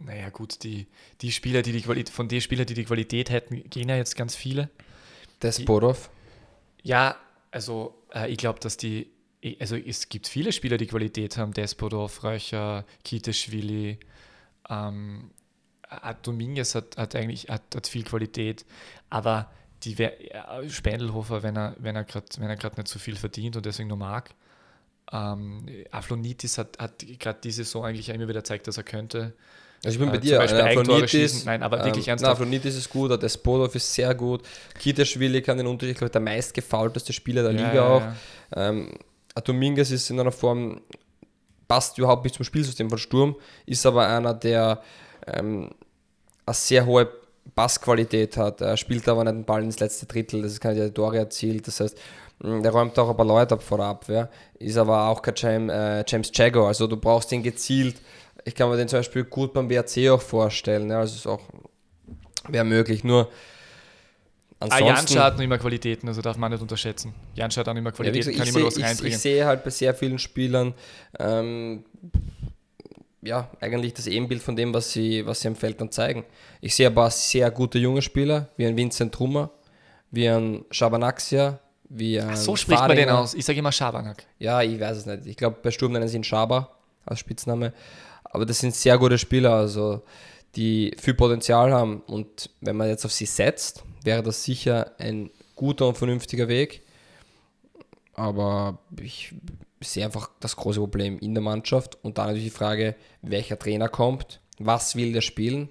Naja, 0.05 0.28
gut, 0.28 0.62
die, 0.62 0.86
die 1.20 1.32
Spieler, 1.32 1.62
die 1.62 1.72
die 1.72 1.80
Qualität, 1.80 2.14
von 2.14 2.28
den 2.28 2.40
Spielern, 2.40 2.66
die 2.66 2.74
die 2.74 2.84
Qualität 2.84 3.30
hätten, 3.30 3.68
gehen 3.70 3.88
ja 3.88 3.96
jetzt 3.96 4.16
ganz 4.16 4.36
viele. 4.36 4.68
Desporov? 5.42 6.11
Ja, 6.82 7.16
also 7.50 7.94
äh, 8.14 8.30
ich 8.30 8.36
glaube, 8.36 8.61
dass 8.61 8.76
die, 8.76 9.11
also 9.59 9.76
es 9.76 10.09
gibt 10.09 10.28
viele 10.28 10.52
Spieler, 10.52 10.76
die 10.76 10.86
Qualität 10.86 11.36
haben. 11.36 11.52
Despodov, 11.52 12.22
Röcher, 12.22 12.84
Kiteschwili, 13.02 13.98
ähm, 14.68 15.30
Dominguez 16.22 16.74
hat, 16.74 16.96
hat 16.96 17.14
eigentlich 17.14 17.48
hat, 17.48 17.62
hat 17.74 17.86
viel 17.86 18.05
Qualität, 18.05 18.64
aber 19.11 19.50
die 19.82 19.96
Spendelhofer, 20.68 21.42
wenn 21.42 21.57
er, 21.57 21.76
wenn 21.78 21.94
er 21.94 22.05
gerade 22.05 22.76
nicht 22.76 22.88
so 22.88 22.98
viel 22.98 23.16
verdient 23.16 23.57
und 23.57 23.66
deswegen 23.66 23.88
nur 23.88 23.98
mag. 23.98 24.34
Ähm, 25.12 25.66
Aflonitis 25.90 26.57
hat, 26.57 26.78
hat 26.78 27.05
gerade 27.18 27.38
diese 27.42 27.64
Saison 27.64 27.84
eigentlich 27.84 28.09
immer 28.09 28.26
wieder 28.28 28.40
gezeigt, 28.40 28.66
dass 28.66 28.78
er 28.78 28.82
könnte. 28.82 29.34
Also 29.85 29.97
ich 29.97 29.99
bin 29.99 30.11
bei 30.11 30.16
äh, 30.16 30.20
dir, 30.20 30.41
Aflonitis, 30.41 31.45
Nein, 31.45 31.62
aber 31.62 31.85
wirklich 31.85 32.07
ähm, 32.07 32.12
ernsthaft. 32.12 32.32
Aflonitis 32.32 32.76
ist 32.76 32.89
gut, 32.89 33.22
der 33.22 33.28
Spodov 33.28 33.74
ist 33.74 33.93
sehr 33.93 34.14
gut. 34.14 34.43
Kitaschwili 34.78 35.43
kann 35.43 35.59
den 35.59 35.66
Unterschied, 35.66 35.93
ich 35.93 35.99
glaube, 35.99 36.12
der 36.12 36.20
meistgefaulteste 36.20 37.12
Spieler 37.12 37.43
der 37.43 37.53
ja, 37.53 37.59
Liga 37.59 37.74
ja, 37.74 37.89
auch. 37.89 38.01
Ja. 38.01 38.68
Ähm, 38.70 38.95
Dominguez 39.45 39.91
ist 39.91 40.09
in 40.11 40.20
einer 40.20 40.32
Form, 40.32 40.80
passt 41.68 41.99
überhaupt 41.99 42.24
nicht 42.24 42.37
zum 42.37 42.45
Spielsystem 42.45 42.89
von 42.89 42.99
Sturm, 42.99 43.37
ist 43.66 43.85
aber 43.85 44.07
einer, 44.07 44.32
der 44.32 44.80
ähm, 45.26 45.70
eine 46.47 46.55
sehr 46.55 46.87
hohe 46.87 47.09
Passqualität 47.55 48.37
hat. 48.37 48.61
Er 48.61 48.76
spielt 48.76 49.09
aber 49.09 49.24
nicht 49.24 49.35
den 49.35 49.45
Ball 49.45 49.62
ins 49.62 49.80
letzte 49.80 50.07
Drittel, 50.07 50.43
das 50.43 50.53
ist 50.53 50.61
keine 50.61 50.93
Tore 50.93 51.18
erzielt. 51.18 51.66
Das 51.66 51.80
heißt, 51.80 51.99
mm, 52.43 52.62
der 52.62 52.72
räumt 52.72 52.99
auch 52.99 53.11
ein 53.11 53.16
paar 53.16 53.26
Leute 53.26 53.55
ab 53.55 53.62
vor 53.62 53.78
der 53.78 53.87
Abwehr, 53.89 54.30
ist 54.59 54.76
aber 54.76 55.09
auch 55.09 55.20
kein 55.20 55.35
James, 55.37 55.72
äh, 55.72 56.05
James 56.07 56.30
Jago. 56.32 56.66
Also 56.66 56.87
du 56.87 56.97
brauchst 56.97 57.32
ihn 57.32 57.43
gezielt 57.43 57.97
ich 58.45 58.55
kann 58.55 58.68
mir 58.68 58.76
den 58.76 58.88
zum 58.88 58.99
Beispiel 58.99 59.24
gut 59.24 59.53
beim 59.53 59.68
WRC 59.70 60.11
auch 60.11 60.22
vorstellen. 60.22 60.90
Ja, 60.90 61.01
also 61.01 61.14
ist 61.14 61.26
auch 61.26 61.42
wäre 62.49 62.64
möglich. 62.64 63.05
Nur 63.05 63.30
ansonsten. 64.61 64.84
Ah, 64.84 64.97
Janscha 64.97 65.24
hat 65.24 65.36
noch 65.36 65.45
immer 65.45 65.59
Qualitäten, 65.59 66.09
also 66.09 66.22
darf 66.22 66.36
man 66.36 66.53
nicht 66.53 66.61
unterschätzen. 66.61 67.14
Janscha 67.34 67.61
hat 67.61 67.68
auch 67.68 67.72
noch 67.72 67.80
immer 67.80 67.92
Qualitäten, 67.92 68.30
ja, 68.30 68.38
kann 68.38 68.49
immer 68.49 68.66
was 68.66 68.78
reinbringen. 68.78 69.07
Ich, 69.07 69.14
ich 69.14 69.18
sehe 69.18 69.47
halt 69.47 69.64
bei 69.64 69.70
sehr 69.70 69.95
vielen 69.95 70.18
Spielern 70.18 70.74
ähm, 71.18 71.84
ja, 73.24 73.51
eigentlich 73.61 73.95
das 73.95 74.07
Ebenbild 74.07 74.42
von 74.42 74.55
dem, 74.55 74.74
was 74.74 74.92
sie, 74.92 75.24
was 75.26 75.40
sie 75.40 75.49
am 75.49 75.57
Feld 75.57 75.80
dann 75.80 75.90
zeigen. 75.90 76.24
Ich 76.61 76.74
sehe 76.74 76.86
aber 76.86 77.11
sehr 77.11 77.51
gute 77.51 77.78
junge 77.78 78.03
Spieler, 78.03 78.49
wie 78.57 78.66
ein 78.66 78.76
Vincent 78.76 79.14
Trummer, 79.14 79.51
wie 80.11 80.28
ein 80.28 80.64
Shabanaxia, 80.70 81.59
wie 81.88 82.20
ein 82.20 82.30
Ach, 82.32 82.36
so 82.36 82.57
spricht 82.57 82.78
Fadinger. 82.78 83.01
man 83.01 83.09
den 83.09 83.16
aus. 83.16 83.34
Ich 83.34 83.45
sage 83.45 83.59
immer 83.59 83.72
Schabanak. 83.72 84.24
Ja, 84.38 84.62
ich 84.62 84.78
weiß 84.78 84.99
es 84.99 85.07
nicht. 85.07 85.26
Ich 85.26 85.36
glaube, 85.36 85.57
bei 85.62 85.70
Sturm 85.70 85.92
nennen 85.92 86.09
sie 86.09 86.16
ihn 86.16 86.24
Schaba 86.24 86.70
als 87.07 87.18
Spitzname. 87.18 87.72
Aber 88.35 88.45
das 88.45 88.59
sind 88.59 88.74
sehr 88.74 88.99
gute 88.99 89.16
Spieler, 89.16 89.53
also 89.53 90.03
die 90.57 90.93
viel 90.99 91.14
Potenzial 91.14 91.72
haben. 91.72 92.01
Und 92.01 92.51
wenn 92.61 92.76
man 92.76 92.89
jetzt 92.89 93.05
auf 93.05 93.12
sie 93.12 93.26
setzt, 93.26 93.85
wäre 94.03 94.24
das 94.24 94.43
sicher 94.43 94.91
ein 94.99 95.30
guter 95.55 95.87
und 95.87 95.97
vernünftiger 95.97 96.49
Weg. 96.49 96.82
Aber 98.14 98.80
ich 99.01 99.32
sehe 99.80 100.05
einfach 100.05 100.30
das 100.41 100.57
große 100.57 100.80
Problem 100.80 101.20
in 101.20 101.32
der 101.35 101.45
Mannschaft. 101.45 101.97
Und 102.03 102.18
dann 102.18 102.26
natürlich 102.26 102.51
die 102.51 102.59
Frage, 102.59 102.97
welcher 103.22 103.57
Trainer 103.57 103.89
kommt, 103.89 104.41
was 104.59 104.97
will 104.97 105.12
der 105.12 105.20
spielen. 105.20 105.68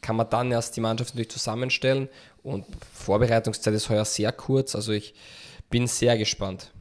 Kann 0.00 0.16
man 0.16 0.28
dann 0.28 0.50
erst 0.50 0.76
die 0.76 0.80
Mannschaft 0.80 1.14
natürlich 1.14 1.30
zusammenstellen. 1.30 2.08
Und 2.42 2.66
Vorbereitungszeit 2.92 3.72
ist 3.72 3.88
heuer 3.88 4.04
sehr 4.04 4.32
kurz. 4.32 4.74
Also 4.74 4.90
ich 4.90 5.14
bin 5.70 5.86
sehr 5.86 6.18
gespannt. 6.18 6.72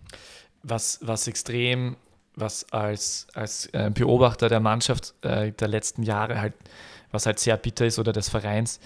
Was, 0.64 0.98
was 1.04 1.28
extrem 1.28 1.98
was 2.36 2.72
als, 2.72 3.28
als 3.34 3.68
äh, 3.68 3.92
Beobachter 3.94 4.50
der 4.50 4.60
Mannschaft 4.60 5.14
äh, 5.22 5.52
der 5.52 5.68
letzten 5.68 6.04
Jahre 6.04 6.40
halt, 6.42 6.54
was 7.12 7.26
halt 7.26 7.40
sehr 7.40 7.58
bitter 7.58 7.86
ist 7.86 8.00
oder 8.00 8.12
des 8.12 8.30
Vereins, 8.30 8.80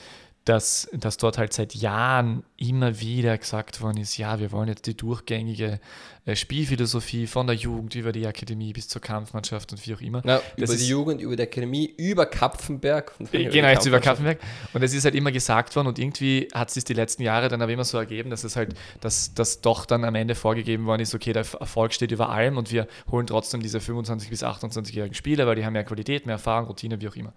dass, 0.47 0.87
dass 0.93 1.17
dort 1.17 1.37
halt 1.37 1.51
seit 1.51 1.75
Jahren 1.75 2.43
immer 2.55 3.01
wieder 3.01 3.37
gesagt 3.37 3.81
worden 3.81 3.97
ist, 3.97 4.17
ja, 4.17 4.39
wir 4.39 4.51
wollen 4.53 4.69
jetzt 4.69 4.87
die 4.87 4.95
durchgängige 4.95 5.79
äh, 6.25 6.35
Spielphilosophie 6.35 7.27
von 7.27 7.47
der 7.47 7.55
Jugend 7.55 7.95
über 7.95 8.13
die 8.13 8.25
Akademie 8.25 8.71
bis 8.71 8.87
zur 8.87 9.01
Kampfmannschaft 9.01 9.73
und 9.73 9.85
wie 9.85 9.93
auch 9.93 10.01
immer. 10.01 10.21
Ja, 10.25 10.41
über 10.55 10.75
die 10.75 10.87
Jugend, 10.87 11.21
über 11.21 11.35
die 11.35 11.43
Akademie, 11.43 11.93
über 11.97 12.25
Kapfenberg. 12.25 13.13
Äh, 13.33 13.45
genau, 13.45 13.67
jetzt 13.67 13.85
über 13.85 13.99
Kapfenberg. 13.99 14.39
Und 14.73 14.83
es 14.83 14.93
ist 14.93 15.03
halt 15.03 15.15
immer 15.15 15.33
gesagt 15.33 15.75
worden 15.75 15.87
und 15.87 15.99
irgendwie 15.99 16.47
hat 16.53 16.69
es 16.69 16.75
sich 16.75 16.85
die 16.85 16.93
letzten 16.93 17.23
Jahre 17.23 17.49
dann 17.49 17.61
aber 17.61 17.71
immer 17.71 17.83
so 17.83 17.97
ergeben, 17.97 18.29
dass 18.29 18.45
es 18.45 18.55
halt, 18.55 18.73
dass 19.01 19.33
das 19.33 19.59
doch 19.59 19.85
dann 19.85 20.05
am 20.05 20.15
Ende 20.15 20.33
vorgegeben 20.33 20.85
worden 20.85 21.01
ist, 21.01 21.13
okay, 21.13 21.33
der 21.33 21.45
Erfolg 21.59 21.93
steht 21.93 22.11
über 22.11 22.29
allem 22.29 22.57
und 22.57 22.71
wir 22.71 22.87
holen 23.11 23.27
trotzdem 23.27 23.61
diese 23.61 23.79
25- 23.79 24.29
bis 24.29 24.43
28-jährigen 24.43 25.13
Spieler, 25.13 25.45
weil 25.45 25.55
die 25.55 25.65
haben 25.65 25.73
mehr 25.73 25.83
Qualität, 25.83 26.25
mehr 26.25 26.35
Erfahrung, 26.35 26.67
Routine, 26.67 27.01
wie 27.01 27.09
auch 27.09 27.15
immer. 27.15 27.33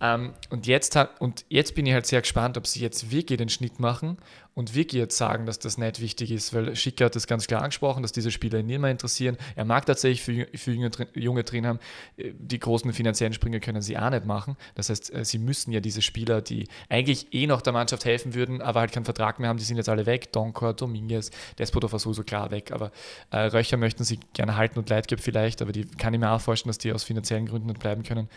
Ähm, 0.00 0.32
und, 0.50 0.66
jetzt 0.66 0.96
hat, 0.96 1.20
und 1.20 1.44
jetzt 1.48 1.74
bin 1.74 1.86
ich 1.86 1.92
halt 1.92 2.06
sehr 2.06 2.20
gespannt, 2.20 2.56
ob 2.56 2.66
sie 2.66 2.80
jetzt 2.80 3.10
wirklich 3.10 3.38
den 3.38 3.48
Schnitt 3.48 3.80
machen 3.80 4.18
und 4.54 4.74
wirklich 4.74 5.00
jetzt 5.00 5.16
sagen, 5.16 5.46
dass 5.46 5.58
das 5.58 5.78
nicht 5.78 6.00
wichtig 6.00 6.30
ist, 6.32 6.52
weil 6.52 6.74
Schicker 6.74 7.04
hat 7.04 7.16
das 7.16 7.26
ganz 7.26 7.46
klar 7.46 7.62
angesprochen, 7.62 8.02
dass 8.02 8.12
diese 8.12 8.30
Spieler 8.30 8.58
ihn 8.58 8.66
nicht 8.66 8.80
mehr 8.80 8.90
interessieren. 8.90 9.36
Er 9.56 9.64
mag 9.64 9.86
tatsächlich 9.86 10.22
für, 10.22 10.48
für 10.58 10.72
Junge, 10.72 10.90
Junge 11.14 11.44
drin 11.44 11.66
haben. 11.66 11.78
Äh, 12.16 12.32
die 12.38 12.58
großen 12.58 12.92
finanziellen 12.92 13.32
Sprünge 13.32 13.60
können 13.60 13.82
sie 13.82 13.98
auch 13.98 14.10
nicht 14.10 14.24
machen. 14.24 14.56
Das 14.74 14.90
heißt, 14.90 15.14
äh, 15.14 15.24
sie 15.24 15.38
müssen 15.38 15.72
ja 15.72 15.80
diese 15.80 16.02
Spieler, 16.02 16.42
die 16.42 16.68
eigentlich 16.88 17.32
eh 17.32 17.46
noch 17.46 17.62
der 17.62 17.72
Mannschaft 17.72 18.04
helfen 18.04 18.34
würden, 18.34 18.60
aber 18.60 18.80
halt 18.80 18.92
keinen 18.92 19.04
Vertrag 19.04 19.38
mehr 19.38 19.48
haben, 19.48 19.58
die 19.58 19.64
sind 19.64 19.76
jetzt 19.76 19.88
alle 19.88 20.06
weg. 20.06 20.32
Donkor, 20.32 20.74
Dominguez, 20.74 21.30
Despodov 21.58 21.92
war 21.92 21.98
sowieso 21.98 22.22
klar 22.22 22.50
weg. 22.50 22.72
Aber 22.72 22.92
äh, 23.30 23.38
Röcher 23.38 23.76
möchten 23.76 24.04
sie 24.04 24.18
gerne 24.32 24.56
halten 24.56 24.78
und 24.78 24.88
Leitgeb 24.90 25.20
vielleicht, 25.20 25.62
aber 25.62 25.72
die 25.72 25.84
kann 25.84 26.14
ich 26.14 26.20
mir 26.20 26.30
auch 26.30 26.40
vorstellen, 26.40 26.70
dass 26.70 26.78
die 26.78 26.92
aus 26.92 27.04
finanziellen 27.04 27.46
Gründen 27.46 27.68
nicht 27.68 27.80
bleiben 27.80 28.02
können. 28.02 28.28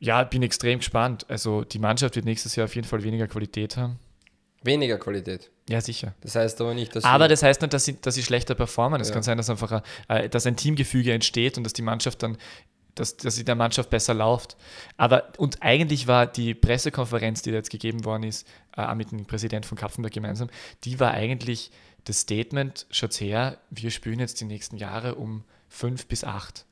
Ja, 0.00 0.24
bin 0.24 0.42
extrem 0.42 0.78
gespannt. 0.78 1.26
Also 1.28 1.62
die 1.62 1.78
Mannschaft 1.78 2.16
wird 2.16 2.24
nächstes 2.24 2.56
Jahr 2.56 2.64
auf 2.64 2.74
jeden 2.74 2.88
Fall 2.88 3.02
weniger 3.02 3.28
Qualität 3.28 3.76
haben. 3.76 3.98
Weniger 4.62 4.98
Qualität. 4.98 5.50
Ja, 5.68 5.80
sicher. 5.80 6.14
Das 6.22 6.34
heißt 6.34 6.60
aber 6.60 6.74
nicht, 6.74 6.96
dass. 6.96 7.04
Aber 7.04 7.28
das 7.28 7.42
heißt 7.42 7.62
nicht, 7.62 7.72
dass 7.72 7.84
sie, 7.84 8.00
dass 8.00 8.14
sie 8.14 8.22
schlechter 8.22 8.54
performen. 8.54 9.00
Es 9.00 9.08
ja. 9.08 9.14
kann 9.14 9.22
sein, 9.22 9.36
dass 9.36 9.48
einfach 9.48 9.72
ein, 9.72 9.82
äh, 10.08 10.28
dass 10.28 10.46
ein 10.46 10.56
Teamgefüge 10.56 11.12
entsteht 11.12 11.56
und 11.56 11.64
dass 11.64 11.72
die 11.72 11.82
Mannschaft 11.82 12.22
dann, 12.22 12.36
dass, 12.94 13.16
dass 13.16 13.36
sie 13.36 13.44
der 13.44 13.54
Mannschaft 13.54 13.88
besser 13.88 14.12
läuft. 14.12 14.56
Aber 14.96 15.32
und 15.38 15.62
eigentlich 15.62 16.06
war 16.06 16.26
die 16.26 16.54
Pressekonferenz, 16.54 17.42
die 17.42 17.50
da 17.50 17.56
jetzt 17.56 17.70
gegeben 17.70 18.04
worden 18.04 18.24
ist, 18.24 18.46
äh, 18.76 18.94
mit 18.94 19.12
dem 19.12 19.26
Präsident 19.26 19.64
von 19.64 19.78
Kapfenberg 19.78 20.12
gemeinsam, 20.12 20.50
die 20.84 20.98
war 20.98 21.12
eigentlich 21.12 21.70
das 22.04 22.20
Statement, 22.20 22.86
schaut 22.90 23.20
her, 23.20 23.58
wir 23.70 23.90
spielen 23.90 24.18
jetzt 24.18 24.40
die 24.40 24.46
nächsten 24.46 24.76
Jahre 24.76 25.14
um 25.14 25.44
fünf 25.68 26.06
bis 26.06 26.24
acht. 26.24 26.64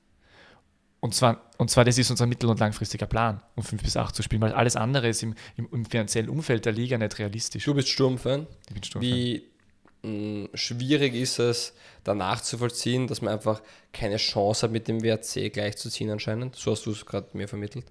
Und 1.00 1.14
zwar, 1.14 1.48
und 1.58 1.70
zwar, 1.70 1.84
das 1.84 1.96
ist 1.96 2.10
unser 2.10 2.26
mittel- 2.26 2.50
und 2.50 2.58
langfristiger 2.58 3.06
Plan, 3.06 3.40
um 3.54 3.62
5 3.62 3.82
bis 3.82 3.96
8 3.96 4.14
zu 4.14 4.22
spielen, 4.22 4.42
weil 4.42 4.52
alles 4.52 4.74
andere 4.74 5.08
ist 5.08 5.22
im, 5.22 5.34
im, 5.56 5.68
im 5.70 5.84
finanziellen 5.84 6.28
Umfeld 6.28 6.64
der 6.64 6.72
Liga 6.72 6.98
nicht 6.98 7.18
realistisch. 7.18 7.64
Du 7.64 7.74
bist 7.74 7.88
Sturmfan. 7.88 8.46
Ich 8.66 8.74
bin 8.74 8.82
Sturmfan. 8.82 9.08
Wie 9.08 9.44
mh, 10.02 10.10
mm, 10.10 10.48
schwierig 10.54 11.14
ist 11.14 11.38
es, 11.38 11.74
danach 12.02 12.40
zu 12.40 12.58
vollziehen, 12.58 13.06
dass 13.06 13.22
man 13.22 13.34
einfach 13.34 13.62
keine 13.92 14.16
Chance 14.16 14.62
hat, 14.62 14.72
mit 14.72 14.88
dem 14.88 15.02
WRC 15.02 15.52
gleichzuziehen 15.52 16.10
anscheinend? 16.10 16.56
So 16.56 16.72
hast 16.72 16.84
du 16.86 16.90
es 16.90 17.06
gerade 17.06 17.28
mir 17.32 17.46
vermittelt. 17.46 17.86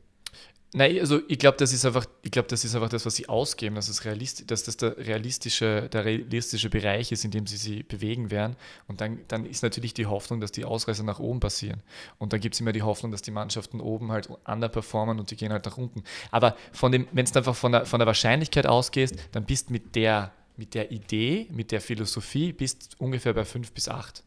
Nein, 0.74 1.00
also 1.00 1.22
ich 1.30 1.40
glaube, 1.40 1.58
das 1.58 1.72
ist 1.72 1.86
einfach, 1.86 2.06
ich 2.24 2.32
glaube, 2.32 2.50
das 2.50 2.66
ist 2.66 2.76
einfach 2.76 2.90
das, 2.90 3.06
was 3.06 3.16
sie 3.16 3.30
ausgeben, 3.30 3.76
dass, 3.76 3.88
es 3.88 4.04
realist, 4.04 4.52
dass 4.52 4.64
das 4.64 4.76
der 4.76 4.98
realistische, 4.98 5.88
der 5.88 6.04
realistische 6.04 6.70
Bereich 6.70 7.12
ist, 7.14 7.24
in 7.24 7.32
dem 7.32 7.48
sie 7.48 7.56
sich 7.56 7.88
bewegen 7.88 8.32
werden. 8.32 8.58
Und 8.88 9.00
dann, 9.00 9.20
dann 9.30 9.46
ist 9.46 9.64
natürlich 9.64 9.94
die 9.94 10.08
Hoffnung, 10.08 10.42
dass 10.42 10.52
die 10.52 10.66
Ausreißer 10.66 11.04
nach 11.04 11.20
oben 11.20 11.40
passieren. 11.40 11.82
Und 12.18 12.34
dann 12.34 12.42
gibt 12.42 12.56
es 12.56 12.62
immer 12.62 12.74
die 12.74 12.82
Hoffnung, 12.82 13.14
dass 13.14 13.22
die 13.22 13.32
Mannschaften 13.32 13.80
oben 13.80 14.12
halt 14.12 14.30
underperformen 14.46 15.20
und 15.20 15.32
die 15.32 15.38
gehen 15.38 15.54
halt 15.54 15.66
nach 15.66 15.78
unten. 15.78 16.04
Aber 16.32 16.58
von 16.74 16.92
dem, 16.92 17.08
wenn 17.14 17.26
du 17.26 17.36
einfach 17.36 17.56
von 17.56 17.72
der, 17.72 17.86
von 17.86 18.00
der 18.00 18.08
Wahrscheinlichkeit 18.08 18.68
ausgehst, 18.68 19.16
dann 19.32 19.46
bist 19.46 19.72
mit 19.72 19.96
der, 19.96 20.34
mit 20.58 20.74
der 20.74 20.92
Idee, 20.92 21.48
mit 21.50 21.72
der 21.72 21.80
Philosophie, 21.80 22.52
bist 22.52 22.96
ungefähr 23.00 23.34
bei 23.34 23.46
fünf 23.46 23.72
bis 23.72 23.88
acht 23.88 24.24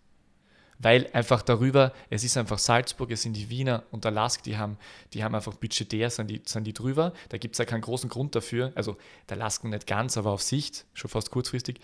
weil 0.82 1.08
einfach 1.12 1.42
darüber, 1.42 1.92
es 2.08 2.24
ist 2.24 2.36
einfach 2.36 2.58
Salzburg, 2.58 3.10
es 3.10 3.22
sind 3.22 3.34
die 3.34 3.50
Wiener 3.50 3.84
und 3.90 4.04
der 4.04 4.10
Lask, 4.10 4.42
die 4.42 4.56
haben, 4.56 4.78
die 5.12 5.22
haben 5.22 5.34
einfach 5.34 5.54
budgetär, 5.54 6.08
sind 6.10 6.28
die, 6.28 6.40
sind 6.44 6.64
die 6.64 6.72
drüber. 6.72 7.12
Da 7.28 7.38
gibt 7.38 7.54
es 7.54 7.58
ja 7.58 7.66
keinen 7.66 7.82
großen 7.82 8.08
Grund 8.08 8.34
dafür. 8.34 8.72
Also 8.74 8.96
der 9.28 9.36
Lask 9.36 9.62
nicht 9.64 9.86
ganz, 9.86 10.16
aber 10.16 10.30
auf 10.30 10.42
Sicht, 10.42 10.86
schon 10.94 11.10
fast 11.10 11.30
kurzfristig. 11.30 11.80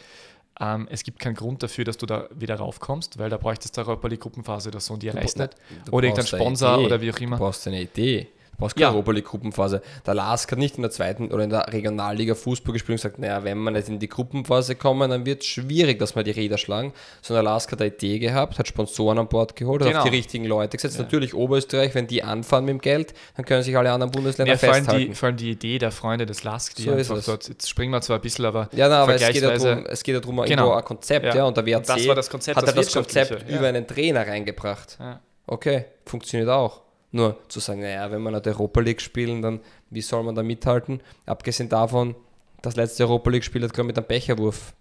Ähm, 0.59 0.89
es 0.91 1.05
gibt 1.05 1.19
keinen 1.19 1.35
Grund 1.35 1.63
dafür, 1.63 1.85
dass 1.85 1.99
du 1.99 2.07
da 2.07 2.29
wieder 2.35 2.57
raufkommst, 2.57 3.19
weil 3.19 3.29
da 3.29 3.37
bräuchtest 3.37 3.77
du 3.77 3.83
Europa 3.83 4.09
League 4.09 4.21
Gruppenphase 4.21 4.71
oder 4.71 4.81
so 4.81 4.95
und 4.95 5.03
die 5.03 5.09
erreicht 5.09 5.39
nicht. 5.39 5.55
Oder 5.91 6.09
irgendein 6.09 6.27
Sponsor 6.27 6.79
oder 6.79 7.01
wie 7.01 7.13
auch 7.13 7.19
immer. 7.19 7.37
Du 7.37 7.43
brauchst 7.43 7.67
eine 7.67 7.83
Idee. 7.83 8.29
Brauchst 8.59 8.77
keine 8.77 8.87
ja. 8.87 8.93
Europa 8.93 9.13
League 9.13 9.25
Gruppenphase. 9.27 9.83
Der 10.07 10.15
Lask 10.15 10.51
hat 10.51 10.59
nicht 10.59 10.77
in 10.77 10.83
der 10.83 10.91
zweiten 10.91 11.31
oder 11.31 11.45
in 11.45 11.51
der 11.51 11.73
Regionalliga 11.73 12.35
Fußball 12.35 12.73
gespielt 12.73 12.95
und 12.99 13.03
gesagt, 13.03 13.19
naja, 13.19 13.45
wenn 13.45 13.59
wir 13.59 13.71
nicht 13.71 13.89
in 13.89 13.99
die 13.99 14.09
Gruppenphase 14.09 14.77
kommen, 14.77 15.11
dann 15.11 15.27
wird 15.27 15.43
es 15.43 15.47
schwierig, 15.47 15.99
dass 15.99 16.17
wir 16.17 16.23
die 16.23 16.31
Räder 16.31 16.59
schlagen. 16.59 16.93
Sondern 17.23 17.45
der 17.45 17.53
Lask 17.53 17.71
hat 17.73 17.81
eine 17.81 17.93
Idee 17.93 18.19
gehabt, 18.19 18.59
hat 18.59 18.67
Sponsoren 18.67 19.19
an 19.19 19.29
Bord 19.29 19.57
geholt, 19.57 19.83
genau. 19.83 19.95
hat 19.95 20.03
auf 20.03 20.11
die 20.11 20.17
richtigen 20.17 20.45
Leute 20.47 20.77
gesetzt. 20.77 20.97
Ja. 20.97 21.03
Natürlich 21.03 21.35
Oberösterreich, 21.35 21.95
wenn 21.95 22.07
die 22.07 22.23
anfahren 22.23 22.65
mit 22.65 22.73
dem 22.73 22.81
Geld, 22.81 23.15
dann 23.37 23.45
können 23.45 23.63
sich 23.63 23.77
alle 23.77 23.93
anderen 23.93 24.11
Bundesländer 24.13 24.55
ja, 24.55 24.59
vor 24.59 24.75
festhalten. 24.75 25.11
Die, 25.11 25.15
vor 25.15 25.29
allem 25.29 25.37
die 25.37 25.51
Idee 25.51 25.79
der 25.79 25.91
Freunde 25.91 26.27
des 26.27 26.45
Lask, 26.45 26.75
die 26.77 26.83
so 26.83 26.93
einfach 26.93 27.23
dort, 27.25 27.49
jetzt 27.49 27.69
springen 27.69 27.93
wir 27.93 28.01
zwar 28.01 28.17
ein 28.17 28.23
bisschen, 28.23 28.45
aber 28.45 28.69
Ja, 28.73 28.89
nein, 28.89 28.99
aber 28.99 29.15
es 29.15 29.27
geht 29.27 29.43
ja 29.43 29.57
darum, 29.57 29.87
es 29.87 30.03
geht 30.03 30.15
ja 30.15 30.21
darum 30.21 30.43
genau. 30.45 30.73
ein 30.73 30.85
Konzept, 30.85 31.27
ja. 31.27 31.37
ja, 31.37 31.45
und 31.45 31.57
der 31.57 31.67
WRC 31.67 31.87
das 31.87 32.09
war 32.09 32.15
das 32.15 32.31
Konzept, 32.31 32.57
hat 32.57 32.67
das, 32.67 32.75
das 32.75 32.93
Konzept 32.93 33.49
über 33.49 33.67
einen 33.67 33.87
Trainer 33.87 34.27
reingebracht. 34.27 34.99
Okay, 35.47 35.85
funktioniert 36.05 36.49
auch. 36.49 36.86
Nur 37.13 37.39
zu 37.49 37.61
sagen, 37.61 37.81
naja, 37.81 38.11
wenn 38.11 38.23
wir 38.23 38.31
nicht 38.31 38.47
Europa 38.47 38.81
League 38.81 39.01
spielen, 39.01 39.43
dann 39.43 39.61
wie 39.91 40.03
soll 40.03 40.23
man 40.23 40.35
da 40.35 40.43
mithalten? 40.43 41.01
Abgesehen 41.25 41.69
davon, 41.69 42.15
das 42.63 42.77
letzte 42.77 43.05
Europa 43.05 43.31
League-Spiel 43.31 43.63
hat 43.63 43.73
gerade 43.73 43.87
mit 43.87 43.97
einem 43.97 44.07
Becherwurf 44.07 44.75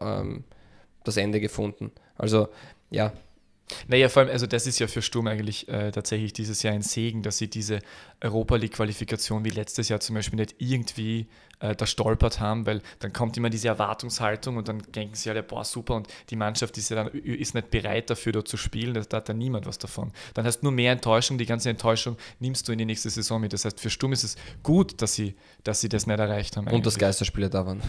ähm, 0.00 0.44
das 1.04 1.16
Ende 1.16 1.40
gefunden. 1.40 1.92
Also 2.16 2.48
ja, 2.90 3.12
naja, 3.86 4.08
vor 4.08 4.22
allem, 4.22 4.30
also 4.30 4.46
das 4.46 4.66
ist 4.66 4.78
ja 4.78 4.86
für 4.86 5.02
Sturm 5.02 5.26
eigentlich 5.26 5.68
äh, 5.68 5.90
tatsächlich 5.90 6.32
dieses 6.32 6.62
Jahr 6.62 6.74
ein 6.74 6.82
Segen, 6.82 7.22
dass 7.22 7.38
sie 7.38 7.48
diese 7.48 7.80
Europa 8.20 8.56
League-Qualifikation 8.56 9.44
wie 9.44 9.50
letztes 9.50 9.88
Jahr 9.88 10.00
zum 10.00 10.14
Beispiel 10.14 10.38
nicht 10.38 10.56
irgendwie 10.58 11.26
äh, 11.60 11.74
da 11.74 11.86
stolpert 11.86 12.40
haben, 12.40 12.66
weil 12.66 12.82
dann 13.00 13.12
kommt 13.12 13.36
immer 13.36 13.50
diese 13.50 13.68
Erwartungshaltung 13.68 14.56
und 14.56 14.68
dann 14.68 14.82
denken 14.94 15.14
sie 15.14 15.30
alle, 15.30 15.42
boah, 15.42 15.64
super, 15.64 15.96
und 15.96 16.08
die 16.30 16.36
Mannschaft 16.36 16.78
ist 16.78 16.90
ja 16.90 16.96
dann 16.96 17.08
ist 17.08 17.54
nicht 17.54 17.70
bereit 17.70 18.10
dafür, 18.10 18.32
dort 18.32 18.48
zu 18.48 18.56
spielen, 18.56 18.94
da, 18.94 19.00
da 19.00 19.18
hat 19.18 19.28
dann 19.28 19.38
niemand 19.38 19.66
was 19.66 19.78
davon. 19.78 20.12
Dann 20.34 20.46
hast 20.46 20.60
du 20.60 20.66
nur 20.66 20.72
mehr 20.72 20.92
Enttäuschung, 20.92 21.38
die 21.38 21.46
ganze 21.46 21.70
Enttäuschung 21.70 22.16
nimmst 22.40 22.68
du 22.68 22.72
in 22.72 22.78
die 22.78 22.84
nächste 22.84 23.10
Saison 23.10 23.40
mit. 23.40 23.52
Das 23.52 23.64
heißt, 23.64 23.80
für 23.80 23.90
Sturm 23.90 24.12
ist 24.12 24.24
es 24.24 24.36
gut, 24.62 25.00
dass 25.02 25.14
sie, 25.14 25.34
dass 25.64 25.80
sie 25.80 25.88
das 25.88 26.06
nicht 26.06 26.18
erreicht 26.18 26.56
haben. 26.56 26.66
Eigentlich. 26.66 26.78
Und 26.78 26.86
das 26.86 26.98
Geisterspiele 26.98 27.50
da 27.50 27.66
waren. 27.66 27.82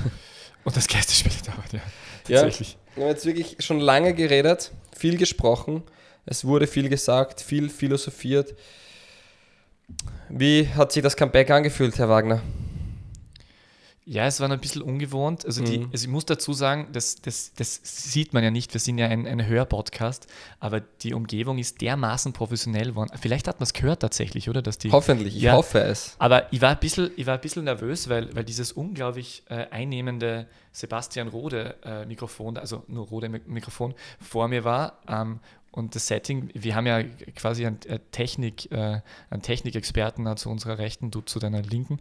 Und 0.63 0.75
das 0.75 0.88
Geisterspiele 0.88 1.36
da 1.45 1.51
waren, 1.53 1.69
ja. 1.71 1.82
Tatsächlich. 2.30 2.73
Ja, 2.73 2.95
wir 2.95 3.03
haben 3.03 3.11
jetzt 3.11 3.25
wirklich 3.25 3.55
schon 3.59 3.80
lange 3.80 4.13
geredet, 4.13 4.71
viel 4.95 5.17
gesprochen, 5.17 5.84
es 6.25 6.45
wurde 6.45 6.67
viel 6.67 6.89
gesagt, 6.89 7.41
viel 7.41 7.69
philosophiert. 7.69 8.55
Wie 10.30 10.67
hat 10.67 10.91
sich 10.91 11.01
das 11.01 11.15
Comeback 11.15 11.49
angefühlt, 11.49 11.97
Herr 11.97 12.09
Wagner? 12.09 12.41
Ja, 14.12 14.26
es 14.26 14.39
war 14.39 14.49
ein 14.49 14.60
bisschen 14.60 14.82
ungewohnt. 14.82 15.45
Also, 15.45 15.64
die, 15.64 15.78
mhm. 15.78 15.89
also 15.91 16.03
ich 16.03 16.10
muss 16.10 16.26
dazu 16.26 16.51
sagen, 16.51 16.88
das, 16.93 17.22
das, 17.22 17.53
das 17.53 17.80
sieht 17.84 18.34
man 18.34 18.43
ja 18.43 18.49
nicht. 18.49 18.74
Wir 18.74 18.82
sind 18.82 18.97
ja 18.97 19.07
ein, 19.07 19.28
ein 19.28 19.45
Hörpodcast, 19.45 20.26
aber 20.60 20.80
die 20.80 21.14
Umgebung 21.14 21.60
ist 21.60 21.80
dermaßen 21.80 22.34
professionell 22.34 22.88
geworden. 22.88 23.12
Vielleicht 23.22 23.47
hat 23.47 23.60
man 23.60 23.66
es 23.66 23.74
gehört 23.74 23.99
tatsächlich, 24.01 24.49
oder? 24.49 24.64
Dass 24.64 24.80
die, 24.80 24.91
Hoffentlich, 24.91 25.36
ich 25.36 25.43
ja, 25.43 25.53
hoffe 25.53 25.82
es. 25.82 26.16
Aber 26.18 26.51
ich 26.51 26.60
war 26.60 26.72
ein 26.72 26.80
bisschen, 26.80 27.12
ich 27.18 27.28
war 27.28 27.36
ein 27.36 27.41
bisschen 27.41 27.66
nervös, 27.66 28.10
weil, 28.10 28.36
weil 28.36 28.43
dieses 28.43 28.72
unglaublich 28.72 29.43
äh, 29.47 29.68
einnehmende 29.70 30.47
Sebastian 30.72 31.28
Rode 31.28 31.76
äh, 31.84 32.07
Mikrofon, 32.07 32.57
also 32.57 32.82
nur 32.88 33.05
Rode 33.10 33.30
Mikrofon, 33.30 33.93
vor 34.20 34.47
mir 34.47 34.64
war. 34.64 35.01
Ähm, 35.07 35.39
und 35.72 35.93
das 35.93 36.07
Setting, 36.07 36.49
wir 36.55 36.74
haben 36.74 36.88
ja 36.88 37.03
quasi 37.36 37.68
einen, 37.68 37.80
äh, 37.86 37.99
Technik, 38.12 38.72
äh, 38.72 39.01
einen 39.30 39.43
Technikexperten 39.43 40.36
zu 40.36 40.49
unserer 40.49 40.80
Rechten, 40.80 41.12
du 41.12 41.22
zu 41.22 41.38
deiner 41.38 41.62
Linken. 41.62 41.99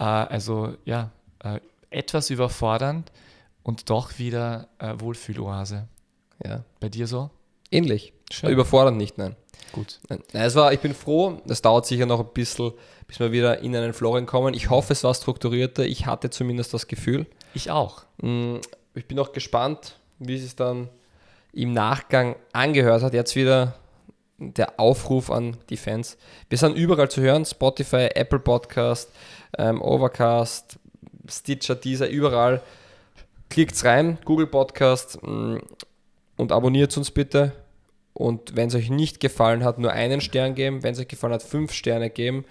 Äh, 0.00 0.02
also 0.02 0.74
ja, 0.84 1.12
äh, 1.40 1.60
etwas 1.90 2.30
überfordernd 2.30 3.10
und 3.62 3.90
doch 3.90 4.18
wieder 4.18 4.68
äh, 4.78 4.94
Wohlfühloase. 4.98 5.88
Ja. 6.44 6.64
Bei 6.80 6.88
dir 6.88 7.06
so? 7.06 7.30
Ähnlich. 7.70 8.12
Schön. 8.30 8.50
Überfordernd 8.50 8.96
nicht, 8.96 9.18
nein. 9.18 9.36
Gut. 9.72 10.00
Nein, 10.08 10.22
es 10.32 10.54
war, 10.54 10.72
ich 10.72 10.80
bin 10.80 10.94
froh, 10.94 11.40
es 11.46 11.62
dauert 11.62 11.86
sicher 11.86 12.06
noch 12.06 12.20
ein 12.20 12.32
bisschen, 12.32 12.72
bis 13.06 13.20
wir 13.20 13.32
wieder 13.32 13.60
in 13.60 13.74
einen 13.74 13.92
Florin 13.92 14.26
kommen. 14.26 14.54
Ich 14.54 14.70
hoffe, 14.70 14.92
es 14.92 15.04
war 15.04 15.14
strukturierter. 15.14 15.84
Ich 15.84 16.06
hatte 16.06 16.30
zumindest 16.30 16.72
das 16.74 16.86
Gefühl. 16.86 17.26
Ich 17.54 17.70
auch. 17.70 18.04
Mm, 18.22 18.56
ich 18.94 19.06
bin 19.06 19.18
auch 19.18 19.32
gespannt, 19.32 19.98
wie 20.18 20.36
es 20.36 20.56
dann 20.56 20.88
im 21.52 21.72
Nachgang 21.72 22.36
angehört 22.52 23.02
hat. 23.02 23.14
Jetzt 23.14 23.36
wieder 23.36 23.74
der 24.38 24.78
Aufruf 24.78 25.30
an 25.30 25.56
die 25.68 25.76
Fans. 25.76 26.16
Wir 26.48 26.58
sind 26.58 26.76
überall 26.76 27.10
zu 27.10 27.20
hören: 27.20 27.44
Spotify, 27.44 28.08
Apple 28.14 28.38
Podcast, 28.38 29.10
ähm, 29.58 29.82
Overcast, 29.82 30.78
Stitcher, 31.30 31.74
Deezer, 31.74 32.08
überall. 32.08 32.62
Klickt 33.48 33.82
rein, 33.84 34.18
Google 34.24 34.46
Podcast 34.46 35.22
mm, 35.22 35.58
und 36.36 36.52
abonniert 36.52 36.96
uns 36.96 37.10
bitte. 37.10 37.52
Und 38.12 38.56
wenn 38.56 38.68
es 38.68 38.74
euch 38.74 38.90
nicht 38.90 39.20
gefallen 39.20 39.64
hat, 39.64 39.78
nur 39.78 39.92
einen 39.92 40.20
Stern 40.20 40.54
geben. 40.54 40.82
Wenn 40.82 40.92
es 40.92 41.00
euch 41.00 41.08
gefallen 41.08 41.32
hat, 41.32 41.42
fünf 41.42 41.72
Sterne 41.72 42.10
geben. 42.10 42.44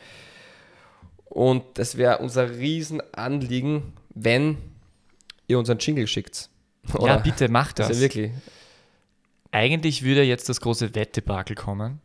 Und 1.26 1.64
das 1.76 1.98
wäre 1.98 2.20
unser 2.20 2.50
Riesenanliegen, 2.52 3.94
wenn 4.16 4.58
ihr 5.48 5.60
uns 5.60 5.70
einen 5.70 5.80
Jingle 5.80 6.08
schickt. 6.08 6.50
Oder? 6.96 7.08
Ja, 7.08 7.18
bitte 7.18 7.50
macht 7.50 7.80
das. 7.80 7.90
das 7.90 7.98
ja 7.98 8.04
wirklich. 8.04 8.32
Eigentlich 9.52 10.04
würde 10.04 10.24
jetzt 10.24 10.50
das 10.50 10.62
große 10.62 10.96
Wettebakel 10.96 11.56
kommen 11.56 12.00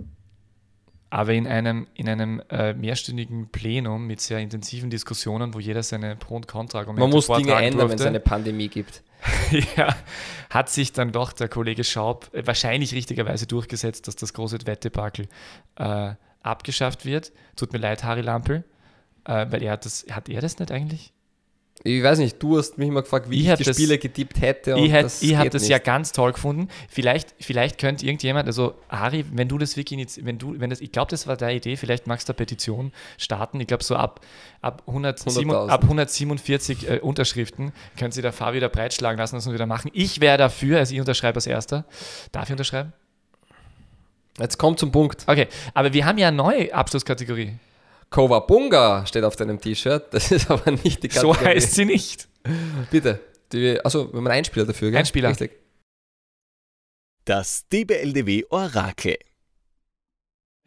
aber 1.12 1.34
in 1.34 1.46
einem, 1.46 1.86
in 1.92 2.08
einem 2.08 2.40
äh, 2.48 2.72
mehrstündigen 2.72 3.48
Plenum 3.48 4.06
mit 4.06 4.22
sehr 4.22 4.38
intensiven 4.38 4.88
Diskussionen, 4.88 5.52
wo 5.52 5.58
jeder 5.58 5.82
seine 5.82 6.16
Pro- 6.16 6.36
und 6.36 6.48
Kontra-Argumente 6.48 7.02
Man 7.02 7.10
muss 7.10 7.26
Dinge 7.26 7.52
ändern, 7.52 7.90
wenn 7.90 7.98
es 7.98 8.06
eine 8.06 8.18
Pandemie 8.18 8.68
gibt. 8.68 9.02
ja, 9.76 9.94
hat 10.48 10.70
sich 10.70 10.94
dann 10.94 11.12
doch 11.12 11.34
der 11.34 11.50
Kollege 11.50 11.84
Schaub 11.84 12.30
äh, 12.32 12.46
wahrscheinlich 12.46 12.94
richtigerweise 12.94 13.46
durchgesetzt, 13.46 14.08
dass 14.08 14.16
das 14.16 14.32
große 14.32 14.60
Wettebakel 14.64 15.28
äh, 15.76 16.14
abgeschafft 16.42 17.04
wird. 17.04 17.32
Tut 17.56 17.74
mir 17.74 17.78
leid, 17.78 18.04
Harry 18.04 18.22
Lampel, 18.22 18.64
äh, 19.26 19.46
weil 19.50 19.62
er 19.62 19.72
hat 19.72 19.84
das, 19.84 20.06
hat 20.10 20.30
er 20.30 20.40
das 20.40 20.60
nicht 20.60 20.72
eigentlich? 20.72 21.12
Ich 21.84 22.02
weiß 22.02 22.18
nicht, 22.18 22.40
du 22.40 22.58
hast 22.58 22.78
mich 22.78 22.90
mal 22.90 23.02
gefragt, 23.02 23.28
wie 23.28 23.40
ich, 23.40 23.48
ich 23.48 23.54
die 23.54 23.64
das, 23.64 23.76
Spiele 23.76 23.98
getippt 23.98 24.40
hätte. 24.40 24.76
ich 24.78 24.92
hätt, 24.92 25.12
ich 25.20 25.34
habe 25.34 25.50
das 25.50 25.66
ja 25.66 25.78
ganz 25.78 26.12
toll 26.12 26.32
gefunden. 26.32 26.68
Vielleicht, 26.88 27.34
vielleicht 27.40 27.78
könnte 27.78 28.06
irgendjemand, 28.06 28.46
also 28.46 28.74
Ari, 28.88 29.24
wenn 29.32 29.48
du 29.48 29.58
das 29.58 29.76
wirklich, 29.76 30.24
wenn 30.24 30.38
du, 30.38 30.60
wenn 30.60 30.70
das, 30.70 30.80
ich 30.80 30.92
glaube, 30.92 31.10
das 31.10 31.26
war 31.26 31.36
deine 31.36 31.56
Idee, 31.56 31.76
vielleicht 31.76 32.06
magst 32.06 32.28
du 32.28 32.32
eine 32.32 32.36
Petition 32.36 32.92
starten. 33.18 33.58
Ich 33.58 33.66
glaube, 33.66 33.82
so 33.82 33.96
ab, 33.96 34.20
ab, 34.60 34.82
107, 34.86 35.50
ab 35.50 35.82
147 35.82 36.88
äh, 36.88 36.98
Unterschriften 37.00 37.72
können 37.98 38.12
sie 38.12 38.22
der 38.22 38.32
Fabi 38.32 38.58
wieder 38.58 38.68
breitschlagen 38.68 39.18
lassen, 39.18 39.34
das 39.34 39.46
wir 39.46 39.54
wieder 39.54 39.66
machen. 39.66 39.90
Ich 39.92 40.20
wäre 40.20 40.38
dafür, 40.38 40.78
also 40.78 40.94
ich 40.94 41.00
unterschreibe 41.00 41.36
als 41.36 41.48
Erster. 41.48 41.84
Darf 42.30 42.44
ich 42.44 42.52
unterschreiben? 42.52 42.92
Jetzt 44.38 44.56
kommt 44.56 44.78
zum 44.78 44.92
Punkt. 44.92 45.24
Okay, 45.26 45.48
aber 45.74 45.92
wir 45.92 46.06
haben 46.06 46.18
ja 46.18 46.28
eine 46.28 46.36
neue 46.36 46.72
Abschlusskategorie. 46.72 47.56
Kowabunga 48.12 49.04
steht 49.06 49.24
auf 49.24 49.34
deinem 49.34 49.60
T-Shirt. 49.60 50.14
Das 50.14 50.30
ist 50.30 50.50
aber 50.50 50.70
nicht 50.70 51.02
die 51.02 51.08
Kategorie. 51.08 51.38
So 51.38 51.44
heißt 51.44 51.74
sie 51.74 51.84
nicht. 51.84 52.28
Bitte. 52.90 53.20
also, 53.82 54.12
wenn 54.12 54.22
man 54.22 54.32
Einspieler 54.32 54.66
dafür, 54.66 54.90
gell? 54.90 55.00
Einspieler. 55.00 55.30
Richtig. 55.30 55.58
Das 57.24 57.66
DBLDW 57.68 58.44
Orakel. 58.50 59.16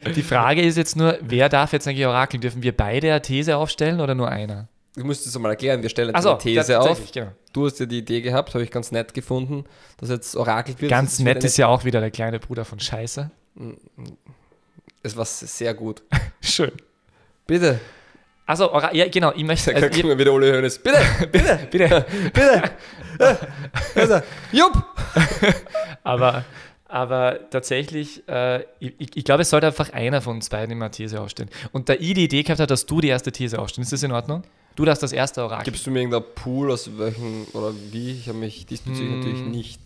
Die 0.04 0.24
Frage 0.24 0.62
ist 0.62 0.78
jetzt 0.78 0.96
nur, 0.96 1.18
wer 1.22 1.50
darf 1.50 1.74
jetzt 1.74 1.88
eigentlich 1.88 2.06
orakeln? 2.06 2.42
Dürfen 2.42 2.64
wir 2.64 2.76
beide 2.76 3.12
eine 3.12 3.22
These 3.22 3.56
aufstellen 3.56 4.02
oder 4.02 4.14
nur 4.14 4.30
einer? 4.30 4.68
Du 4.96 5.04
musst 5.04 5.26
es 5.26 5.38
mal 5.38 5.50
erklären. 5.50 5.82
Wir 5.82 5.90
stellen 5.90 6.14
jetzt 6.14 6.24
so, 6.24 6.32
eine 6.32 6.40
These 6.40 6.80
auf. 6.80 7.12
Genau. 7.12 7.32
Du 7.54 7.66
hast 7.66 7.80
ja 7.80 7.86
die 7.86 8.00
Idee 8.00 8.22
gehabt, 8.22 8.54
habe 8.54 8.64
ich 8.64 8.72
ganz 8.72 8.92
nett 8.92 9.14
gefunden, 9.14 9.66
dass 9.98 10.10
jetzt 10.10 10.36
orakelt 10.36 10.82
wird. 10.82 10.90
Ganz 10.90 11.20
nett 11.20 11.44
ist 11.44 11.58
ja 11.58 11.68
auch 11.68 11.86
wieder 11.86 12.00
der 12.02 12.12
kleine 12.12 12.40
Bruder 12.40 12.66
von 12.66 12.80
Scheiße. 12.80 13.32
Es 15.04 15.18
war 15.18 15.26
sehr 15.26 15.74
gut. 15.74 16.04
Schön. 16.42 16.72
Bitte. 17.48 17.80
Also, 18.46 18.72
ja, 18.94 19.08
genau, 19.08 19.34
ich 19.36 19.44
möchte. 19.44 19.76
Also, 19.76 20.04
wir 20.04 20.18
wieder 20.18 20.34
Ole 20.34 20.54
Hoeneß. 20.54 20.80
Bitte, 20.80 21.00
bitte, 21.32 21.60
bitte, 21.72 22.06
bitte. 22.32 22.64
also, 23.96 24.22
Jupp! 24.52 24.84
Aber 26.04 26.46
Aber 26.88 27.50
tatsächlich, 27.50 28.28
äh, 28.30 28.62
ich, 28.80 28.94
ich, 29.16 29.24
glaube, 29.26 29.42
es 29.42 29.50
sollte 29.50 29.68
einfach 29.68 29.92
einer 29.92 30.22
von 30.22 30.36
uns 30.36 30.50
beiden 30.50 30.72
immer 30.72 30.92
These 30.92 31.20
aufstellen. 31.20 31.50
Und 31.72 31.90
da 31.90 31.94
ich 31.94 32.14
die 32.14 32.24
Idee 32.24 32.44
gehabt 32.44 32.60
habe, 32.60 32.68
dass 32.68 32.86
du 32.86 33.02
die 33.02 33.08
erste 33.08 33.32
These 33.32 33.60
aufstellst, 33.60 33.92
ist 33.92 34.02
das 34.02 34.10
in 34.10 34.14
Ordnung? 34.14 34.44
Du 34.76 34.86
darfst 34.86 35.02
das 35.02 35.12
erste 35.12 35.44
Orakel. 35.44 35.66
Gibst 35.66 35.86
du 35.88 35.92
mir 35.92 36.00
irgendein 36.00 36.24
Pool 36.36 36.72
aus 36.72 36.90
welchen 36.98 37.46
oder 37.54 37.74
wie? 37.92 38.12
Ich 38.12 38.30
habe 38.30 38.38
mich 38.38 38.66
diesbezüglich 38.66 39.10
hm. 39.10 39.20
natürlich 39.20 39.46
nicht 39.46 39.82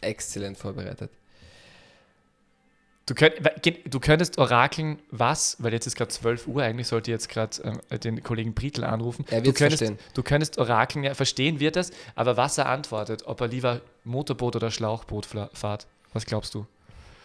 exzellent 0.00 0.58
vorbereitet. 0.58 1.10
Du, 3.06 3.14
könnt, 3.14 3.34
du, 3.84 4.00
könntest 4.00 4.36
orakeln, 4.36 4.98
was, 5.12 5.56
weil 5.60 5.72
jetzt 5.72 5.86
ist 5.86 5.94
gerade 5.94 6.10
12 6.10 6.48
Uhr, 6.48 6.64
eigentlich 6.64 6.88
sollte 6.88 7.12
jetzt 7.12 7.28
gerade 7.28 7.56
ähm, 7.62 8.00
den 8.00 8.20
Kollegen 8.24 8.52
Brietl 8.52 8.82
anrufen. 8.82 9.24
Er 9.30 9.44
wird 9.44 9.58
verstehen. 9.58 9.96
Du 10.14 10.24
könntest 10.24 10.58
orakeln, 10.58 11.04
ja, 11.04 11.14
verstehen 11.14 11.60
wird 11.60 11.76
das, 11.76 11.92
aber 12.16 12.36
was 12.36 12.58
er 12.58 12.68
antwortet, 12.68 13.22
ob 13.24 13.40
er 13.40 13.46
lieber 13.46 13.80
Motorboot 14.02 14.56
oder 14.56 14.72
Schlauchboot 14.72 15.24
fahrt, 15.52 15.86
was 16.14 16.26
glaubst 16.26 16.52
du? 16.54 16.66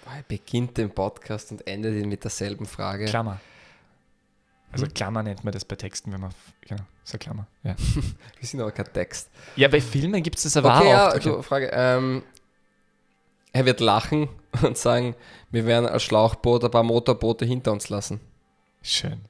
Er 0.05 0.23
beginnt 0.27 0.77
den 0.77 0.91
Podcast 0.91 1.51
und 1.51 1.65
endet 1.65 1.95
ihn 1.95 2.09
mit 2.09 2.23
derselben 2.23 2.67
Frage. 2.67 3.05
Klammer. 3.05 3.39
Also 4.71 4.85
hm? 4.85 4.93
Klammer 4.93 5.23
nennt 5.23 5.43
man 5.43 5.51
das 5.51 5.65
bei 5.65 5.77
Texten, 5.77 6.13
wenn 6.13 6.21
man, 6.21 6.31
genau, 6.67 6.83
so 7.03 7.17
Klammer, 7.17 7.47
ja. 7.63 7.75
Wir 8.39 8.47
sind 8.47 8.61
aber 8.61 8.71
kein 8.71 8.93
Text. 8.93 9.31
Ja, 9.55 9.67
bei 9.67 9.81
Filmen 9.81 10.21
gibt 10.21 10.37
es 10.37 10.43
das 10.43 10.57
aber 10.57 10.77
okay, 10.77 10.87
auch. 10.87 10.91
Ja, 10.91 11.07
also 11.07 11.41
Frage, 11.41 11.71
ähm, 11.73 12.21
er 13.51 13.65
wird 13.65 13.79
lachen 13.79 14.29
und 14.63 14.77
sagen, 14.77 15.15
wir 15.49 15.65
werden 15.65 15.85
als 15.87 16.03
Schlauchboot 16.03 16.63
ein 16.63 16.71
paar 16.71 16.83
Motorboote 16.83 17.45
hinter 17.45 17.71
uns 17.71 17.89
lassen. 17.89 18.19
Schön. 18.81 19.21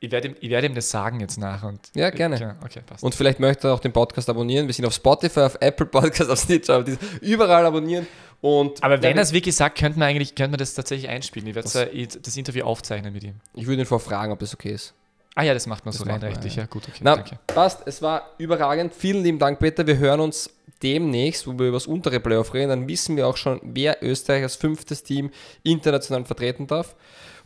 Ich 0.00 0.10
werde 0.10 0.28
ihm, 0.28 0.36
ich 0.40 0.50
werde 0.50 0.66
ihm 0.66 0.74
das 0.74 0.90
sagen 0.90 1.20
jetzt 1.20 1.38
nach. 1.38 1.62
Und 1.62 1.78
ja, 1.94 2.10
gerne. 2.10 2.36
Ja, 2.36 2.56
okay, 2.64 2.80
und 3.02 3.14
vielleicht 3.14 3.38
möchte 3.38 3.68
er 3.68 3.74
auch 3.74 3.78
den 3.78 3.92
Podcast 3.92 4.28
abonnieren. 4.28 4.66
Wir 4.66 4.74
sind 4.74 4.84
auf 4.84 4.94
Spotify, 4.94 5.42
auf 5.42 5.56
Apple 5.60 5.86
Podcast, 5.86 6.28
auf 6.28 6.40
Stitcher, 6.40 6.84
überall 7.20 7.64
abonnieren. 7.64 8.08
Und 8.40 8.82
Aber 8.82 9.00
wenn 9.00 9.16
er 9.16 9.22
es 9.22 9.32
wirklich 9.32 9.54
sagt, 9.54 9.78
könnte 9.78 10.00
man 10.00 10.08
eigentlich 10.08 10.34
könnte 10.34 10.50
man 10.50 10.58
das 10.58 10.74
tatsächlich 10.74 11.08
einspielen. 11.08 11.48
Ich 11.48 11.54
werde 11.54 11.68
das, 11.68 12.18
das 12.20 12.36
Interview 12.36 12.64
aufzeichnen 12.64 13.12
mit 13.12 13.22
ihm. 13.22 13.36
Ich 13.54 13.68
würde 13.68 13.82
ihn 13.82 13.86
vorfragen, 13.86 14.32
ob 14.32 14.40
das 14.40 14.52
okay 14.52 14.72
ist. 14.72 14.92
Ah 15.36 15.44
ja, 15.44 15.54
das 15.54 15.68
macht 15.68 15.84
man 15.84 15.92
das 15.92 16.00
so 16.00 16.04
rein 16.04 16.20
rechtlich. 16.20 16.56
Ja. 16.56 16.62
ja, 16.62 16.66
gut, 16.66 16.82
okay. 16.88 17.00
Na, 17.00 17.14
danke. 17.14 17.38
Passt, 17.46 17.86
es 17.86 18.02
war 18.02 18.30
überragend. 18.38 18.92
Vielen 18.92 19.22
lieben 19.22 19.38
Dank, 19.38 19.60
Peter. 19.60 19.86
Wir 19.86 19.96
hören 19.96 20.18
uns 20.18 20.50
demnächst, 20.82 21.46
wo 21.46 21.58
wir 21.58 21.68
über 21.68 21.76
das 21.76 21.86
untere 21.86 22.20
Playoff 22.20 22.54
reden. 22.54 22.68
Dann 22.70 22.88
wissen 22.88 23.16
wir 23.16 23.26
auch 23.26 23.36
schon, 23.36 23.60
wer 23.62 24.02
Österreich 24.02 24.42
als 24.42 24.56
fünftes 24.56 25.02
Team 25.02 25.30
international 25.62 26.24
vertreten 26.24 26.66
darf. 26.66 26.96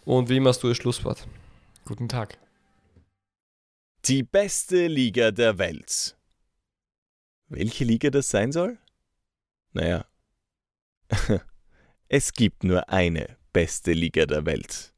Und 0.05 0.29
wie 0.29 0.37
immer 0.37 0.51
hast 0.51 0.63
du 0.63 0.69
das 0.69 0.77
Schlusswort. 0.77 1.27
Guten 1.85 2.09
Tag. 2.09 2.39
Die 4.05 4.23
beste 4.23 4.87
Liga 4.87 5.31
der 5.31 5.59
Welt. 5.59 6.17
Welche 7.49 7.85
Liga 7.85 8.11
das 8.11 8.29
sein 8.29 8.53
soll? 8.53 8.79
Naja, 9.73 10.07
es 12.09 12.33
gibt 12.33 12.65
nur 12.65 12.89
eine 12.89 13.37
beste 13.53 13.93
Liga 13.93 14.27
der 14.27 14.47
Welt. 14.47 14.93